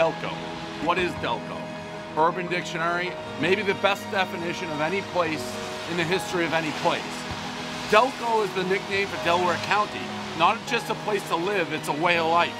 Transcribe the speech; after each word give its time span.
Delco. 0.00 0.32
What 0.82 0.96
is 0.96 1.12
Delco? 1.20 1.60
Urban 2.16 2.46
Dictionary, 2.46 3.12
maybe 3.38 3.60
the 3.60 3.74
best 3.82 4.02
definition 4.10 4.70
of 4.70 4.80
any 4.80 5.02
place 5.12 5.44
in 5.90 5.98
the 5.98 6.04
history 6.04 6.46
of 6.46 6.54
any 6.54 6.70
place. 6.80 7.02
Delco 7.90 8.42
is 8.42 8.50
the 8.54 8.64
nickname 8.64 9.08
for 9.08 9.22
Delaware 9.26 9.58
County. 9.66 10.00
Not 10.38 10.56
just 10.66 10.88
a 10.88 10.94
place 11.04 11.22
to 11.28 11.36
live, 11.36 11.74
it's 11.74 11.88
a 11.88 11.92
way 11.92 12.16
of 12.16 12.28
life. 12.28 12.56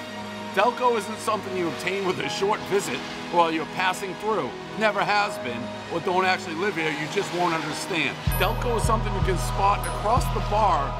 Delco 0.54 0.98
isn't 0.98 1.18
something 1.20 1.56
you 1.56 1.68
obtain 1.68 2.06
with 2.06 2.20
a 2.20 2.28
short 2.28 2.60
visit 2.68 2.98
while 3.32 3.50
you're 3.50 3.64
passing 3.74 4.14
through. 4.16 4.50
Never 4.78 5.02
has 5.02 5.38
been, 5.38 5.62
or 5.94 6.00
don't 6.00 6.26
actually 6.26 6.56
live 6.56 6.76
here, 6.76 6.90
you 6.90 7.08
just 7.14 7.32
won't 7.36 7.54
understand. 7.54 8.14
Delco 8.36 8.76
is 8.76 8.82
something 8.82 9.14
you 9.14 9.22
can 9.22 9.38
spot 9.38 9.80
across 9.86 10.26
the 10.34 10.44
bar 10.50 10.90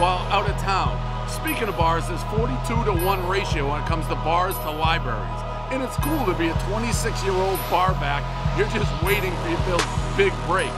while 0.00 0.24
out 0.32 0.48
of 0.48 0.56
town. 0.62 0.96
Speaking 1.28 1.68
of 1.68 1.76
bars, 1.76 2.08
there's 2.08 2.22
42 2.32 2.84
to 2.86 3.04
1 3.04 3.28
ratio 3.28 3.70
when 3.70 3.82
it 3.82 3.86
comes 3.86 4.06
to 4.06 4.14
bars 4.14 4.56
to 4.60 4.70
libraries. 4.70 5.39
And 5.70 5.84
it's 5.84 5.96
cool 5.98 6.26
to 6.26 6.34
be 6.34 6.48
a 6.48 6.54
26 6.68 7.22
year 7.22 7.32
old 7.32 7.58
barback. 7.70 8.24
You're 8.58 8.68
just 8.68 8.90
waiting 9.04 9.32
for 9.36 9.48
your 9.48 9.78
big 10.16 10.32
break. 10.46 10.72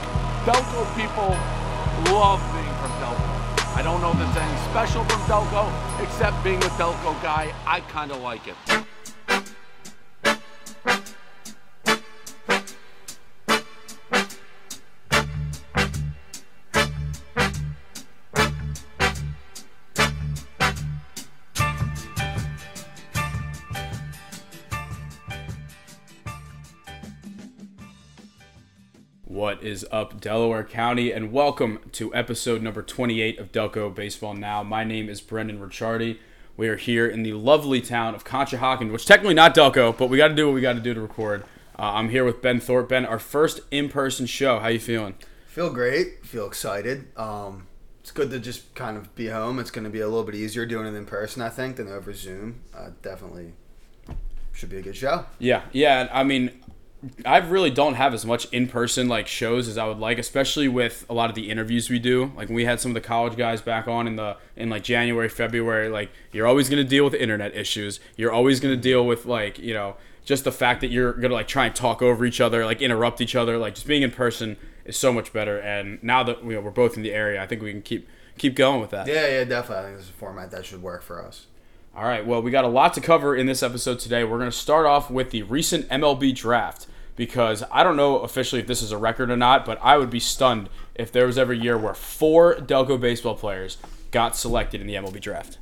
Delco 0.45 0.85
people 0.95 1.33
love 2.13 2.39
being 2.53 2.75
from 2.77 2.91
Delco. 3.01 3.43
I 3.75 3.81
don't 3.81 4.01
know 4.01 4.11
if 4.11 4.17
there's 4.17 4.37
anything 4.37 4.69
special 4.69 5.03
from 5.05 5.19
Delco, 5.21 5.65
except 6.03 6.43
being 6.43 6.61
a 6.63 6.69
Delco 6.77 7.19
guy, 7.23 7.51
I 7.65 7.79
kind 7.79 8.11
of 8.11 8.21
like 8.21 8.47
it. 8.47 8.82
Is 29.63 29.85
up, 29.91 30.19
Delaware 30.19 30.63
County, 30.63 31.13
and 31.13 31.31
welcome 31.31 31.79
to 31.93 32.13
episode 32.13 32.61
number 32.61 32.81
28 32.81 33.39
of 33.39 33.51
Delco 33.53 33.93
Baseball 33.93 34.33
Now. 34.33 34.61
My 34.61 34.83
name 34.83 35.07
is 35.07 35.21
Brendan 35.21 35.59
Ricciardi. 35.59 36.17
We 36.57 36.67
are 36.67 36.75
here 36.75 37.07
in 37.07 37.23
the 37.23 37.31
lovely 37.31 37.79
town 37.79 38.13
of 38.13 38.25
Conshohocken, 38.25 38.91
which 38.91 39.05
technically 39.05 39.33
not 39.33 39.55
Delco, 39.55 39.97
but 39.97 40.09
we 40.09 40.17
got 40.17 40.27
to 40.27 40.35
do 40.35 40.47
what 40.47 40.53
we 40.53 40.59
got 40.59 40.73
to 40.73 40.81
do 40.81 40.93
to 40.93 40.99
record. 40.99 41.43
Uh, 41.79 41.93
I'm 41.93 42.09
here 42.09 42.25
with 42.25 42.41
Ben 42.41 42.59
Thorpe. 42.59 42.89
Ben, 42.89 43.05
our 43.05 43.19
first 43.19 43.61
in-person 43.71 44.25
show. 44.25 44.59
How 44.59 44.67
you 44.67 44.79
feeling? 44.79 45.15
Feel 45.47 45.71
great. 45.71 46.25
Feel 46.25 46.45
excited. 46.45 47.07
Um, 47.17 47.67
it's 48.01 48.11
good 48.11 48.31
to 48.31 48.39
just 48.39 48.75
kind 48.75 48.97
of 48.97 49.15
be 49.15 49.27
home. 49.27 49.59
It's 49.59 49.71
going 49.71 49.85
to 49.85 49.89
be 49.89 50.01
a 50.01 50.07
little 50.07 50.25
bit 50.25 50.35
easier 50.35 50.65
doing 50.65 50.87
it 50.87 50.93
in 50.93 51.05
person, 51.05 51.41
I 51.41 51.47
think, 51.47 51.77
than 51.77 51.87
over 51.87 52.13
Zoom. 52.13 52.59
Uh, 52.75 52.89
definitely 53.01 53.53
should 54.51 54.69
be 54.69 54.77
a 54.77 54.81
good 54.81 54.95
show. 54.95 55.25
Yeah, 55.39 55.63
yeah. 55.71 56.09
I 56.11 56.23
mean, 56.23 56.51
I 57.25 57.37
really 57.37 57.69
don't 57.69 57.95
have 57.95 58.13
as 58.13 58.25
much 58.25 58.45
in 58.53 58.67
person 58.67 59.07
like 59.07 59.27
shows 59.27 59.67
as 59.67 59.77
I 59.77 59.85
would 59.87 59.99
like, 59.99 60.17
especially 60.17 60.67
with 60.67 61.05
a 61.09 61.13
lot 61.13 61.29
of 61.29 61.35
the 61.35 61.49
interviews 61.49 61.89
we 61.89 61.99
do. 61.99 62.31
Like 62.35 62.47
when 62.47 62.55
we 62.55 62.65
had 62.65 62.79
some 62.79 62.91
of 62.91 62.95
the 62.95 63.01
college 63.01 63.35
guys 63.35 63.61
back 63.61 63.87
on 63.87 64.07
in 64.07 64.15
the 64.15 64.37
in 64.55 64.69
like 64.69 64.83
January, 64.83 65.29
February. 65.29 65.89
Like 65.89 66.11
you're 66.31 66.47
always 66.47 66.69
gonna 66.69 66.83
deal 66.83 67.03
with 67.03 67.13
internet 67.13 67.55
issues. 67.55 67.99
You're 68.15 68.31
always 68.31 68.59
gonna 68.59 68.77
deal 68.77 69.05
with 69.05 69.25
like 69.25 69.59
you 69.59 69.73
know 69.73 69.95
just 70.23 70.45
the 70.45 70.51
fact 70.51 70.81
that 70.81 70.91
you're 70.91 71.13
gonna 71.13 71.33
like 71.33 71.47
try 71.47 71.65
and 71.65 71.75
talk 71.75 72.01
over 72.01 72.25
each 72.25 72.39
other, 72.39 72.65
like 72.65 72.81
interrupt 72.81 73.19
each 73.19 73.35
other. 73.35 73.57
Like 73.57 73.75
just 73.75 73.87
being 73.87 74.01
in 74.01 74.11
person 74.11 74.55
is 74.85 74.95
so 74.97 75.11
much 75.11 75.33
better. 75.33 75.59
And 75.59 76.01
now 76.03 76.23
that 76.23 76.43
you 76.43 76.53
know 76.53 76.61
we're 76.61 76.71
both 76.71 76.95
in 76.95 77.03
the 77.03 77.13
area, 77.13 77.41
I 77.41 77.47
think 77.47 77.61
we 77.61 77.71
can 77.71 77.81
keep 77.81 78.07
keep 78.37 78.55
going 78.55 78.79
with 78.79 78.91
that. 78.91 79.07
Yeah, 79.07 79.27
yeah, 79.27 79.43
definitely. 79.43 79.83
I 79.83 79.87
think 79.87 79.97
this 79.97 80.05
is 80.05 80.11
a 80.11 80.13
format 80.13 80.51
that 80.51 80.65
should 80.65 80.81
work 80.81 81.03
for 81.03 81.21
us. 81.21 81.47
All 81.95 82.05
right. 82.05 82.25
Well, 82.25 82.41
we 82.41 82.49
got 82.49 82.63
a 82.63 82.69
lot 82.69 82.93
to 82.95 83.01
cover 83.01 83.35
in 83.35 83.45
this 83.45 83.61
episode 83.61 83.99
today. 83.99 84.23
We're 84.23 84.39
gonna 84.39 84.51
start 84.51 84.85
off 84.85 85.11
with 85.11 85.31
the 85.31 85.43
recent 85.43 85.87
MLB 85.89 86.33
draft 86.33 86.87
because 87.15 87.63
I 87.71 87.83
don't 87.83 87.95
know 87.95 88.19
officially 88.19 88.61
if 88.61 88.67
this 88.67 88.81
is 88.81 88.91
a 88.91 88.97
record 88.97 89.29
or 89.29 89.37
not, 89.37 89.65
but 89.65 89.79
I 89.81 89.97
would 89.97 90.09
be 90.09 90.19
stunned 90.19 90.69
if 90.95 91.11
there 91.11 91.25
was 91.25 91.37
ever 91.37 91.53
a 91.53 91.57
year 91.57 91.77
where 91.77 91.93
four 91.93 92.55
Delco 92.55 92.99
baseball 92.99 93.35
players 93.35 93.77
got 94.11 94.35
selected 94.35 94.81
in 94.81 94.87
the 94.87 94.95
MLB 94.95 95.19
draft. 95.21 95.57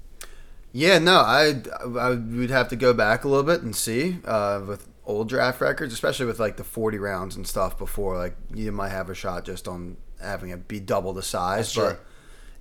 Yeah, 0.74 1.00
no, 1.00 1.16
I, 1.16 1.62
I 2.00 2.12
would 2.12 2.50
have 2.50 2.70
to 2.70 2.76
go 2.76 2.94
back 2.94 3.24
a 3.24 3.28
little 3.28 3.44
bit 3.44 3.62
and 3.62 3.76
see 3.76 4.20
uh, 4.24 4.62
with 4.66 4.88
old 5.06 5.28
draft 5.28 5.60
records, 5.60 5.94
especially 5.94 6.26
with 6.26 6.40
like 6.40 6.58
the 6.58 6.64
40 6.64 6.98
rounds 6.98 7.36
and 7.36 7.46
stuff 7.46 7.78
before. 7.78 8.18
Like 8.18 8.36
you 8.54 8.72
might 8.72 8.90
have 8.90 9.10
a 9.10 9.16
shot 9.16 9.46
just 9.46 9.68
on 9.68 9.98
having 10.22 10.50
it 10.52 10.68
be 10.68 10.80
double 10.80 11.14
the 11.14 11.24
size, 11.24 11.74
That's 11.74 11.76
but. 11.76 11.96
true. 11.96 12.06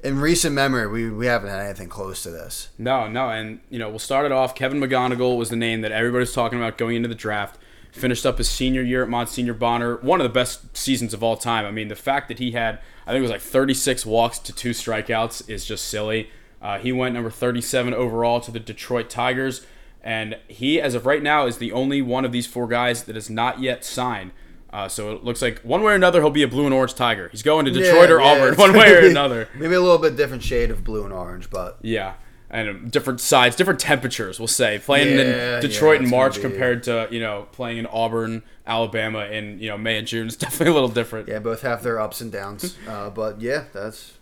In 0.03 0.19
recent 0.19 0.55
memory, 0.55 0.87
we, 0.87 1.11
we 1.11 1.27
haven't 1.27 1.51
had 1.51 1.61
anything 1.61 1.91
close 1.91 2.23
to 2.23 2.31
this. 2.31 2.71
No, 2.79 3.07
no, 3.07 3.29
and 3.29 3.61
you 3.69 3.79
know 3.79 3.91
we'll 3.91 3.99
start 3.99 4.25
it 4.25 4.33
off. 4.33 4.55
Kevin 4.55 4.81
McGonigle 4.81 5.37
was 5.37 5.51
the 5.51 5.57
name 5.57 5.83
that 5.83 5.93
everybody's 5.93 6.33
talking 6.33 6.59
about 6.59 6.79
going 6.79 6.97
into 6.97 7.09
the 7.09 7.15
draft. 7.15 7.59
Finished 7.93 8.25
up 8.25 8.39
his 8.39 8.49
senior 8.49 8.83
year 8.83 9.03
at 9.03 9.09
Monsignor 9.09 9.55
Bonner, 9.55 9.97
one 9.97 10.21
of 10.21 10.25
the 10.25 10.33
best 10.33 10.77
seasons 10.77 11.13
of 11.13 11.23
all 11.23 11.37
time. 11.37 11.65
I 11.65 11.71
mean, 11.71 11.89
the 11.89 11.97
fact 11.97 12.29
that 12.29 12.39
he 12.39 12.53
had, 12.53 12.79
I 13.07 13.11
think 13.11 13.19
it 13.19 13.23
was 13.23 13.31
like 13.31 13.41
36 13.41 14.07
walks 14.07 14.39
to 14.41 14.53
two 14.53 14.71
strikeouts 14.71 15.49
is 15.51 15.65
just 15.65 15.87
silly. 15.87 16.31
Uh, 16.63 16.79
he 16.79 16.93
went 16.93 17.15
number 17.15 17.31
37 17.31 17.93
overall 17.95 18.41
to 18.41 18.51
the 18.51 18.61
Detroit 18.61 19.11
Tigers, 19.11 19.67
and 20.03 20.37
he, 20.47 20.81
as 20.81 20.95
of 20.95 21.07
right 21.07 21.23
now, 21.23 21.47
is 21.47 21.59
the 21.59 21.73
only 21.73 22.01
one 22.03 22.25
of 22.25 22.33
these 22.33 22.47
four 22.47 22.69
guys 22.69 23.05
that 23.05 23.15
has 23.17 23.29
not 23.29 23.61
yet 23.61 23.85
signed. 23.85 24.31
Uh, 24.73 24.87
so 24.89 25.13
it 25.17 25.25
looks 25.25 25.43
like 25.43 25.59
one 25.61 25.83
way 25.83 25.93
or 25.93 25.97
another 25.97 26.21
he'll 26.21 26.31
be 26.31 26.45
a 26.45 26.49
blue 26.49 26.65
and 26.65 26.73
orange 26.73 26.95
Tiger. 26.95 27.29
He's 27.31 27.43
going 27.43 27.65
to 27.65 27.73
Detroit 27.73 28.09
Yeah, 28.09 28.15
or 28.15 28.21
yeah, 28.21 28.27
Auburn, 28.27 28.55
one 28.55 28.73
way 28.73 28.95
or 28.95 29.01
another. 29.09 29.49
Maybe 29.55 29.75
a 29.75 29.81
little 29.81 29.99
bit 29.99 30.17
different 30.17 30.43
shade 30.45 30.71
of 30.71 30.85
blue 30.85 31.03
and 31.05 31.13
orange, 31.13 31.51
but 31.51 31.79
Yeah, 31.83 32.15
and 32.51 32.69
um, 32.69 32.89
different 32.89 33.21
sides, 33.21 33.55
different 33.57 33.81
temperatures. 33.81 34.39
We'll 34.41 34.49
say 34.49 34.79
playing 34.79 35.17
Yeah, 35.17 35.57
in 35.57 35.61
Detroit 35.63 36.01
yeah, 36.01 36.05
in 36.05 36.11
March 36.11 36.41
compared 36.41 36.83
to 36.85 37.07
you 37.11 37.21
know 37.21 37.47
playing 37.53 37.79
in 37.79 37.87
Auburn, 37.87 38.43
Alabama 38.67 39.27
in 39.27 39.59
you 39.61 39.69
know 39.69 39.79
May 39.79 39.99
and 39.99 40.07
June 40.07 40.27
is 40.27 40.37
definitely 40.45 40.73
a 40.73 40.75
little 40.75 40.89
different. 40.89 41.29
yeah, 41.29 41.39
both 41.39 41.63
have 41.63 41.83
their 41.83 42.01
ups 42.01 42.21
and 42.21 42.31
downs. 42.33 42.77
uh, 42.89 43.11
but 43.11 43.41
yeah, 43.41 43.65
that's 43.73 44.15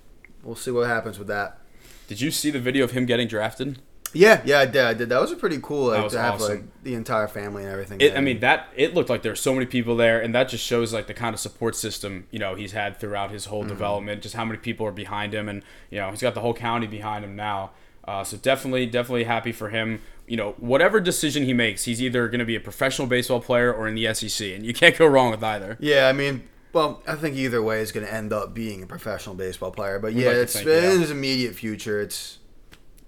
we'll 0.42 0.56
see 0.56 0.70
what 0.70 0.86
happens 0.86 1.18
with 1.18 1.28
that. 1.28 1.58
Did 2.06 2.20
you 2.20 2.30
see 2.30 2.50
the 2.50 2.60
video 2.60 2.84
of 2.84 2.92
him 2.92 3.04
getting 3.06 3.28
drafted? 3.28 3.80
Yeah, 4.14 4.40
yeah, 4.46 4.60
I 4.60 4.64
did. 4.64 4.84
I 4.84 4.94
did. 4.94 5.10
That 5.10 5.20
was 5.20 5.32
a 5.32 5.36
pretty 5.36 5.58
cool 5.62 5.88
like, 5.88 6.02
was 6.02 6.14
to 6.14 6.18
have 6.18 6.36
awesome. 6.36 6.48
like 6.60 6.82
the 6.82 6.94
entire 6.94 7.28
family 7.28 7.62
and 7.64 7.70
everything. 7.70 8.00
It, 8.00 8.16
I 8.16 8.20
mean 8.22 8.40
that 8.40 8.68
it 8.74 8.94
looked 8.94 9.10
like 9.10 9.20
there 9.20 9.32
were 9.32 9.36
so 9.36 9.52
many 9.52 9.66
people 9.66 9.96
there, 9.96 10.18
and 10.20 10.34
that 10.34 10.48
just 10.48 10.64
shows 10.64 10.94
like 10.94 11.06
the 11.08 11.12
kind 11.14 11.34
of 11.34 11.40
support 11.40 11.76
system 11.76 12.26
you 12.30 12.38
know 12.38 12.54
he's 12.54 12.72
had 12.72 12.98
throughout 12.98 13.30
his 13.30 13.42
Mm-hmm. 13.44 13.50
whole 13.50 13.64
development. 13.64 14.22
Just 14.22 14.34
how 14.34 14.46
many 14.46 14.58
people 14.58 14.86
are 14.86 14.92
behind 14.92 15.34
him, 15.34 15.46
and 15.48 15.62
you 15.90 15.98
know 15.98 16.10
he's 16.10 16.22
got 16.22 16.32
the 16.34 16.40
whole 16.40 16.54
county 16.54 16.86
behind 16.86 17.22
him 17.24 17.36
now. 17.36 17.70
Uh, 18.08 18.24
so 18.24 18.38
definitely, 18.38 18.86
definitely 18.86 19.24
happy 19.24 19.52
for 19.52 19.68
him. 19.68 20.00
You 20.26 20.38
know, 20.38 20.54
whatever 20.56 20.98
decision 20.98 21.44
he 21.44 21.52
makes, 21.52 21.84
he's 21.84 22.00
either 22.00 22.26
going 22.28 22.38
to 22.38 22.46
be 22.46 22.56
a 22.56 22.60
professional 22.60 23.06
baseball 23.06 23.40
player 23.40 23.70
or 23.72 23.86
in 23.86 23.94
the 23.94 24.12
SEC, 24.14 24.48
and 24.48 24.64
you 24.64 24.72
can't 24.82 24.96
go 24.96 25.06
wrong 25.06 25.30
with 25.30 25.44
either. 25.44 25.76
yeah, 25.78 26.08
I 26.08 26.12
mean, 26.12 26.48
well, 26.72 27.02
I 27.06 27.16
think 27.16 27.36
either 27.36 27.62
way 27.62 27.80
is 27.80 27.92
going 27.92 28.06
to 28.06 28.12
end 28.12 28.32
up 28.32 28.54
being 28.54 28.82
a 28.82 28.86
professional 28.86 29.34
baseball 29.34 29.70
player. 29.70 29.98
But 29.98 30.14
We'd 30.14 30.22
yeah, 30.22 30.28
like 30.28 30.36
it's 30.38 30.54
think, 30.54 30.68
in 30.68 31.00
his 31.00 31.10
immediate 31.10 31.54
future. 31.54 32.00
It's 32.00 32.38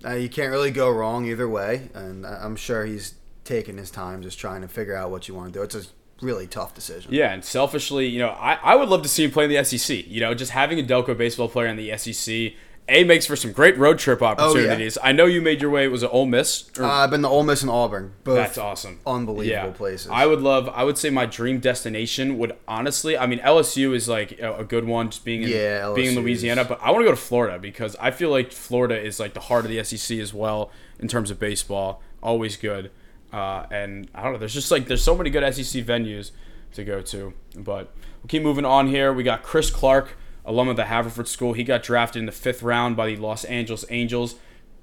uh, 0.04 0.14
you 0.14 0.28
can't 0.28 0.50
really 0.50 0.70
go 0.70 0.90
wrong 0.90 1.26
either 1.26 1.48
way, 1.48 1.88
and 1.94 2.26
I'm 2.26 2.56
sure 2.56 2.84
he's 2.84 3.14
taking 3.44 3.78
his 3.78 3.90
time 3.90 4.22
just 4.22 4.38
trying 4.38 4.60
to 4.60 4.68
figure 4.68 4.94
out 4.94 5.10
what 5.10 5.28
you 5.28 5.34
want 5.34 5.52
to 5.52 5.58
do. 5.58 5.62
It's 5.62 5.74
a 5.74 5.84
really 6.20 6.46
tough 6.46 6.74
decision. 6.74 7.12
Yeah, 7.12 7.32
and 7.32 7.44
selfishly, 7.44 8.06
you 8.06 8.18
know, 8.18 8.28
I, 8.28 8.54
I 8.62 8.74
would 8.76 8.88
love 8.88 9.02
to 9.02 9.08
see 9.08 9.24
him 9.24 9.30
play 9.30 9.44
in 9.44 9.50
the 9.50 9.64
SEC. 9.64 10.06
You 10.06 10.20
know, 10.20 10.34
just 10.34 10.52
having 10.52 10.78
a 10.78 10.82
Delco 10.82 11.16
baseball 11.16 11.48
player 11.48 11.68
in 11.68 11.76
the 11.76 11.96
SEC, 11.96 12.52
A, 12.90 13.04
makes 13.04 13.24
for 13.26 13.36
some 13.36 13.52
great 13.52 13.78
road 13.78 13.98
trip 13.98 14.20
opportunities. 14.22 14.98
I 15.02 15.12
know 15.12 15.24
you 15.26 15.40
made 15.40 15.60
your 15.62 15.70
way, 15.70 15.86
was 15.88 16.02
it 16.02 16.10
Ole 16.12 16.26
Miss? 16.26 16.70
Or- 16.78 16.84
Uh, 16.84 16.88
I've 16.90 17.10
been 17.10 17.22
to 17.22 17.28
Ole 17.28 17.44
Miss 17.44 17.62
and 17.62 17.70
Auburn. 17.70 18.12
Both 18.24 18.36
That's 18.36 18.58
awesome. 18.58 19.00
unbelievable 19.06 19.72
places. 19.72 20.08
I 20.12 20.26
would 20.26 20.40
love. 20.40 20.68
I 20.68 20.84
would 20.84 20.98
say 20.98 21.08
my 21.10 21.24
dream 21.26 21.60
destination 21.60 22.36
would 22.38 22.56
honestly. 22.68 23.16
I 23.16 23.26
mean, 23.26 23.38
LSU 23.40 23.94
is 23.94 24.08
like 24.08 24.38
a, 24.40 24.64
good 24.64 24.84
one, 24.84 25.10
just 25.10 25.24
being 25.24 25.42
in, 25.42 25.48
Yeah, 25.48 25.92
being 25.94 26.08
in 26.12 26.12
is- 26.12 26.18
Louisiana. 26.18 26.64
But 26.64 26.80
I 26.82 26.90
want 26.90 27.02
to 27.02 27.06
go 27.06 27.12
to 27.12 27.16
Florida 27.20 27.58
because 27.58 27.96
I 28.00 28.10
feel 28.10 28.30
like 28.30 28.52
Florida 28.52 29.00
is 29.00 29.18
like 29.20 29.34
the 29.34 29.40
heart 29.40 29.64
of 29.64 29.70
the 29.70 29.82
SEC 29.84 30.18
as 30.18 30.34
well 30.34 30.70
in 30.98 31.08
terms 31.08 31.30
of 31.30 31.38
baseball. 31.38 32.02
Always 32.22 32.56
good. 32.56 32.90
Uh, 33.32 33.64
and 33.70 34.08
I 34.14 34.22
don't 34.24 34.32
know. 34.32 34.38
There's 34.38 34.52
just 34.54 34.70
like 34.70 34.86
there's 34.88 35.02
so 35.04 35.14
many 35.16 35.30
good 35.30 35.42
SEC 35.54 35.84
venues 35.86 36.32
to 36.74 36.84
go 36.84 37.00
to. 37.02 37.32
But 37.56 37.92
we'll 38.22 38.28
keep 38.28 38.42
moving 38.42 38.64
on 38.64 38.88
here. 38.88 39.12
We 39.12 39.22
got 39.22 39.42
Chris 39.42 39.70
Clark, 39.70 40.16
alum 40.44 40.68
of 40.68 40.76
the 40.76 40.86
Haverford 40.86 41.28
School. 41.28 41.52
He 41.52 41.64
got 41.64 41.82
drafted 41.82 42.20
in 42.20 42.26
the 42.26 42.32
fifth 42.32 42.62
round 42.62 42.96
by 42.96 43.08
the 43.08 43.16
Los 43.16 43.44
Angeles 43.44 43.84
Angels. 43.90 44.36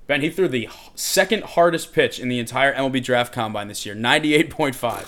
Ben, 0.07 0.21
he 0.21 0.30
threw 0.30 0.48
the 0.48 0.69
second 0.95 1.44
hardest 1.44 1.94
pitch 1.94 2.19
in 2.19 2.30
the 2.30 2.39
entire 2.39 2.74
MLB 2.74 3.04
draft 3.04 3.33
combine 3.33 3.68
this 3.68 3.86
year, 3.86 3.95
98.5. 3.95 5.06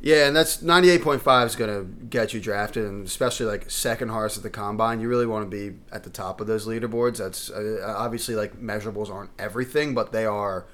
Yeah, 0.00 0.26
and 0.28 0.36
that's 0.36 0.58
98.5 0.58 1.46
is 1.46 1.56
going 1.56 1.70
to 1.70 2.06
get 2.06 2.32
you 2.32 2.40
drafted, 2.40 2.84
and 2.84 3.04
especially 3.04 3.46
like 3.46 3.68
second 3.68 4.10
hardest 4.10 4.36
at 4.36 4.42
the 4.44 4.50
combine. 4.50 5.00
You 5.00 5.08
really 5.08 5.26
want 5.26 5.50
to 5.50 5.56
be 5.56 5.76
at 5.90 6.04
the 6.04 6.10
top 6.10 6.40
of 6.40 6.46
those 6.46 6.66
leaderboards. 6.66 7.16
That's 7.18 7.50
uh, 7.50 7.94
obviously 7.98 8.36
like 8.36 8.60
measurables 8.60 9.10
aren't 9.10 9.30
everything, 9.38 9.94
but 9.94 10.12
they 10.12 10.24
are 10.24 10.66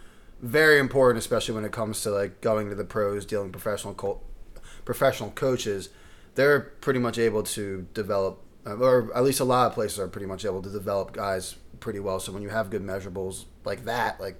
very 0.42 0.78
important, 0.78 1.18
especially 1.18 1.54
when 1.54 1.64
it 1.64 1.72
comes 1.72 2.02
to 2.02 2.10
like 2.10 2.42
going 2.42 2.68
to 2.68 2.74
the 2.74 2.84
pros, 2.84 3.24
dealing 3.24 3.50
professional 3.50 3.94
co- 3.94 4.20
professional 4.84 5.30
coaches. 5.30 5.88
They're 6.34 6.60
pretty 6.60 7.00
much 7.00 7.16
able 7.16 7.44
to 7.44 7.86
develop, 7.94 8.42
or 8.66 9.10
at 9.14 9.24
least 9.24 9.40
a 9.40 9.44
lot 9.44 9.66
of 9.66 9.74
places 9.74 9.98
are 9.98 10.08
pretty 10.08 10.26
much 10.26 10.44
able 10.44 10.62
to 10.62 10.70
develop 10.70 11.12
guys 11.12 11.56
pretty 11.80 12.00
well. 12.00 12.18
So 12.20 12.32
when 12.32 12.42
you 12.42 12.48
have 12.48 12.70
good 12.70 12.82
measurables 12.82 13.44
like 13.64 13.84
that, 13.84 14.20
like 14.20 14.38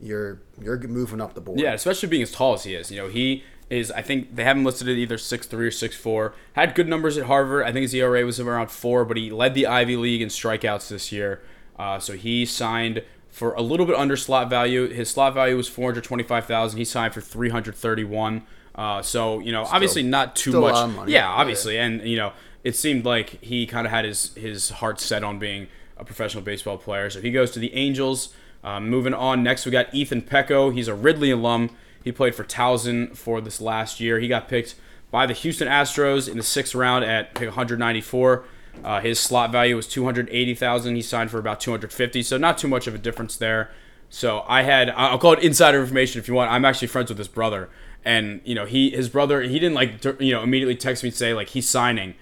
you're 0.00 0.40
you're 0.60 0.78
moving 0.78 1.20
up 1.20 1.34
the 1.34 1.40
board. 1.40 1.60
Yeah, 1.60 1.72
especially 1.72 2.08
being 2.08 2.22
as 2.22 2.32
tall 2.32 2.54
as 2.54 2.64
he 2.64 2.74
is. 2.74 2.90
You 2.90 2.98
know, 3.02 3.08
he 3.08 3.44
is. 3.70 3.90
I 3.90 4.02
think 4.02 4.36
they 4.36 4.44
have 4.44 4.56
him 4.56 4.64
listed 4.64 4.88
at 4.88 4.96
either 4.96 5.18
six 5.18 5.46
three 5.46 5.66
or 5.66 5.70
six 5.70 5.96
four. 5.96 6.34
Had 6.54 6.74
good 6.74 6.88
numbers 6.88 7.16
at 7.16 7.26
Harvard. 7.26 7.64
I 7.64 7.72
think 7.72 7.82
his 7.82 7.94
ERA 7.94 8.24
was 8.24 8.40
around 8.40 8.70
four, 8.70 9.04
but 9.04 9.16
he 9.16 9.30
led 9.30 9.54
the 9.54 9.66
Ivy 9.66 9.96
League 9.96 10.22
in 10.22 10.28
strikeouts 10.28 10.88
this 10.88 11.12
year. 11.12 11.42
Uh, 11.78 11.98
so 11.98 12.14
he 12.14 12.46
signed 12.46 13.02
for 13.28 13.52
a 13.54 13.62
little 13.62 13.84
bit 13.86 13.96
under 13.96 14.16
slot 14.16 14.48
value. 14.48 14.88
His 14.88 15.10
slot 15.10 15.34
value 15.34 15.56
was 15.56 15.68
four 15.68 15.90
hundred 15.90 16.04
twenty 16.04 16.24
five 16.24 16.46
thousand. 16.46 16.78
He 16.78 16.84
signed 16.84 17.14
for 17.14 17.20
three 17.20 17.50
hundred 17.50 17.74
thirty 17.74 18.04
one. 18.04 18.46
Uh, 18.74 19.02
so 19.02 19.38
you 19.40 19.52
know, 19.52 19.64
obviously 19.64 20.02
not 20.02 20.34
too 20.36 20.52
much. 20.60 20.74
lot 20.74 20.88
of 20.88 20.94
money. 20.96 21.12
Yeah, 21.12 21.28
obviously, 21.28 21.78
and 21.78 22.02
you 22.02 22.16
know, 22.16 22.32
it 22.64 22.74
seemed 22.74 23.04
like 23.04 23.42
he 23.42 23.66
kind 23.66 23.86
of 23.86 23.92
had 23.92 24.04
his 24.04 24.34
his 24.34 24.70
heart 24.70 25.00
set 25.00 25.22
on 25.22 25.38
being 25.38 25.68
a 25.96 26.04
professional 26.04 26.42
baseball 26.42 26.78
player. 26.78 27.10
So 27.10 27.20
he 27.20 27.30
goes 27.30 27.50
to 27.52 27.58
the 27.58 27.72
Angels. 27.74 28.34
Um, 28.64 28.88
moving 28.88 29.12
on, 29.12 29.42
next 29.42 29.66
we 29.66 29.72
got 29.72 29.94
Ethan 29.94 30.22
Pecko. 30.22 30.70
He's 30.70 30.88
a 30.88 30.94
Ridley 30.94 31.30
alum. 31.30 31.70
He 32.02 32.12
played 32.12 32.34
for 32.34 32.44
Towson 32.44 33.14
for 33.16 33.40
this 33.40 33.60
last 33.60 34.00
year. 34.00 34.18
He 34.18 34.26
got 34.28 34.48
picked 34.48 34.74
by 35.10 35.26
the 35.26 35.34
Houston 35.34 35.68
Astros 35.68 36.28
in 36.28 36.36
the 36.36 36.42
sixth 36.42 36.74
round 36.74 37.04
at 37.04 37.34
pick 37.34 37.48
194. 37.48 38.44
Uh, 38.82 39.00
his 39.00 39.20
slot 39.20 39.52
value 39.52 39.76
was 39.76 39.86
280,000. 39.86 40.96
He 40.96 41.02
signed 41.02 41.30
for 41.30 41.38
about 41.38 41.60
250, 41.60 42.22
so 42.22 42.36
not 42.36 42.58
too 42.58 42.68
much 42.68 42.86
of 42.86 42.94
a 42.94 42.98
difference 42.98 43.36
there. 43.36 43.70
So 44.10 44.44
I 44.48 44.62
had 44.62 44.90
I'll 44.90 45.18
call 45.18 45.32
it 45.34 45.40
insider 45.40 45.80
information 45.80 46.20
if 46.20 46.28
you 46.28 46.34
want. 46.34 46.50
I'm 46.50 46.64
actually 46.64 46.88
friends 46.88 47.10
with 47.10 47.18
his 47.18 47.28
brother, 47.28 47.68
and 48.04 48.40
you 48.44 48.54
know 48.54 48.66
he 48.66 48.90
his 48.90 49.08
brother 49.08 49.42
he 49.42 49.58
didn't 49.58 49.74
like 49.74 50.02
you 50.20 50.32
know 50.32 50.42
immediately 50.42 50.76
text 50.76 51.02
me 51.02 51.08
and 51.08 51.16
say 51.16 51.34
like 51.34 51.48
he's 51.48 51.68
signing, 51.68 52.14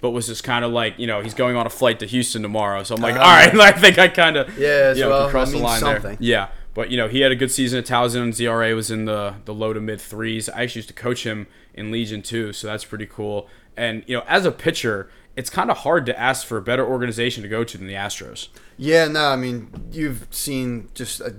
but 0.00 0.10
was 0.10 0.26
just 0.26 0.44
kind 0.44 0.64
of 0.64 0.72
like 0.72 0.98
you 0.98 1.06
know 1.06 1.20
he's 1.20 1.34
going 1.34 1.56
on 1.56 1.66
a 1.66 1.70
flight 1.70 1.98
to 2.00 2.06
Houston 2.06 2.42
tomorrow. 2.42 2.82
So 2.82 2.94
I'm 2.94 3.00
like, 3.02 3.16
Ah. 3.16 3.20
all 3.20 3.30
right, 3.30 3.54
I 3.74 3.78
think 3.78 3.98
I 3.98 4.08
kind 4.08 4.36
of 4.36 4.56
Yeah, 4.58 4.92
you 4.94 5.00
know, 5.02 5.10
well, 5.10 5.30
cross 5.30 5.50
the 5.52 5.58
line 5.58 5.80
something. 5.80 6.02
there. 6.02 6.16
Yeah, 6.20 6.48
but 6.74 6.90
you 6.90 6.96
know 6.96 7.08
he 7.08 7.20
had 7.20 7.32
a 7.32 7.36
good 7.36 7.50
season 7.50 7.78
at 7.78 7.86
Towson. 7.86 8.22
and 8.22 8.32
ZRA 8.32 8.74
was 8.74 8.90
in 8.90 9.04
the 9.06 9.34
the 9.44 9.54
low 9.54 9.72
to 9.72 9.80
mid 9.80 10.00
threes. 10.00 10.48
I 10.48 10.62
actually 10.62 10.80
used 10.80 10.88
to 10.88 10.94
coach 10.94 11.24
him 11.24 11.46
in 11.74 11.90
Legion 11.90 12.22
too, 12.22 12.52
so 12.52 12.66
that's 12.66 12.84
pretty 12.84 13.06
cool. 13.06 13.48
And 13.76 14.02
you 14.06 14.16
know 14.16 14.24
as 14.28 14.44
a 14.44 14.52
pitcher, 14.52 15.10
it's 15.36 15.48
kind 15.48 15.70
of 15.70 15.78
hard 15.78 16.04
to 16.06 16.18
ask 16.20 16.46
for 16.46 16.58
a 16.58 16.62
better 16.62 16.84
organization 16.86 17.42
to 17.44 17.48
go 17.48 17.64
to 17.64 17.78
than 17.78 17.86
the 17.86 17.94
Astros. 17.94 18.48
Yeah, 18.76 19.06
no, 19.08 19.26
I 19.26 19.36
mean 19.36 19.70
you've 19.92 20.26
seen 20.30 20.88
just 20.94 21.20
a 21.20 21.36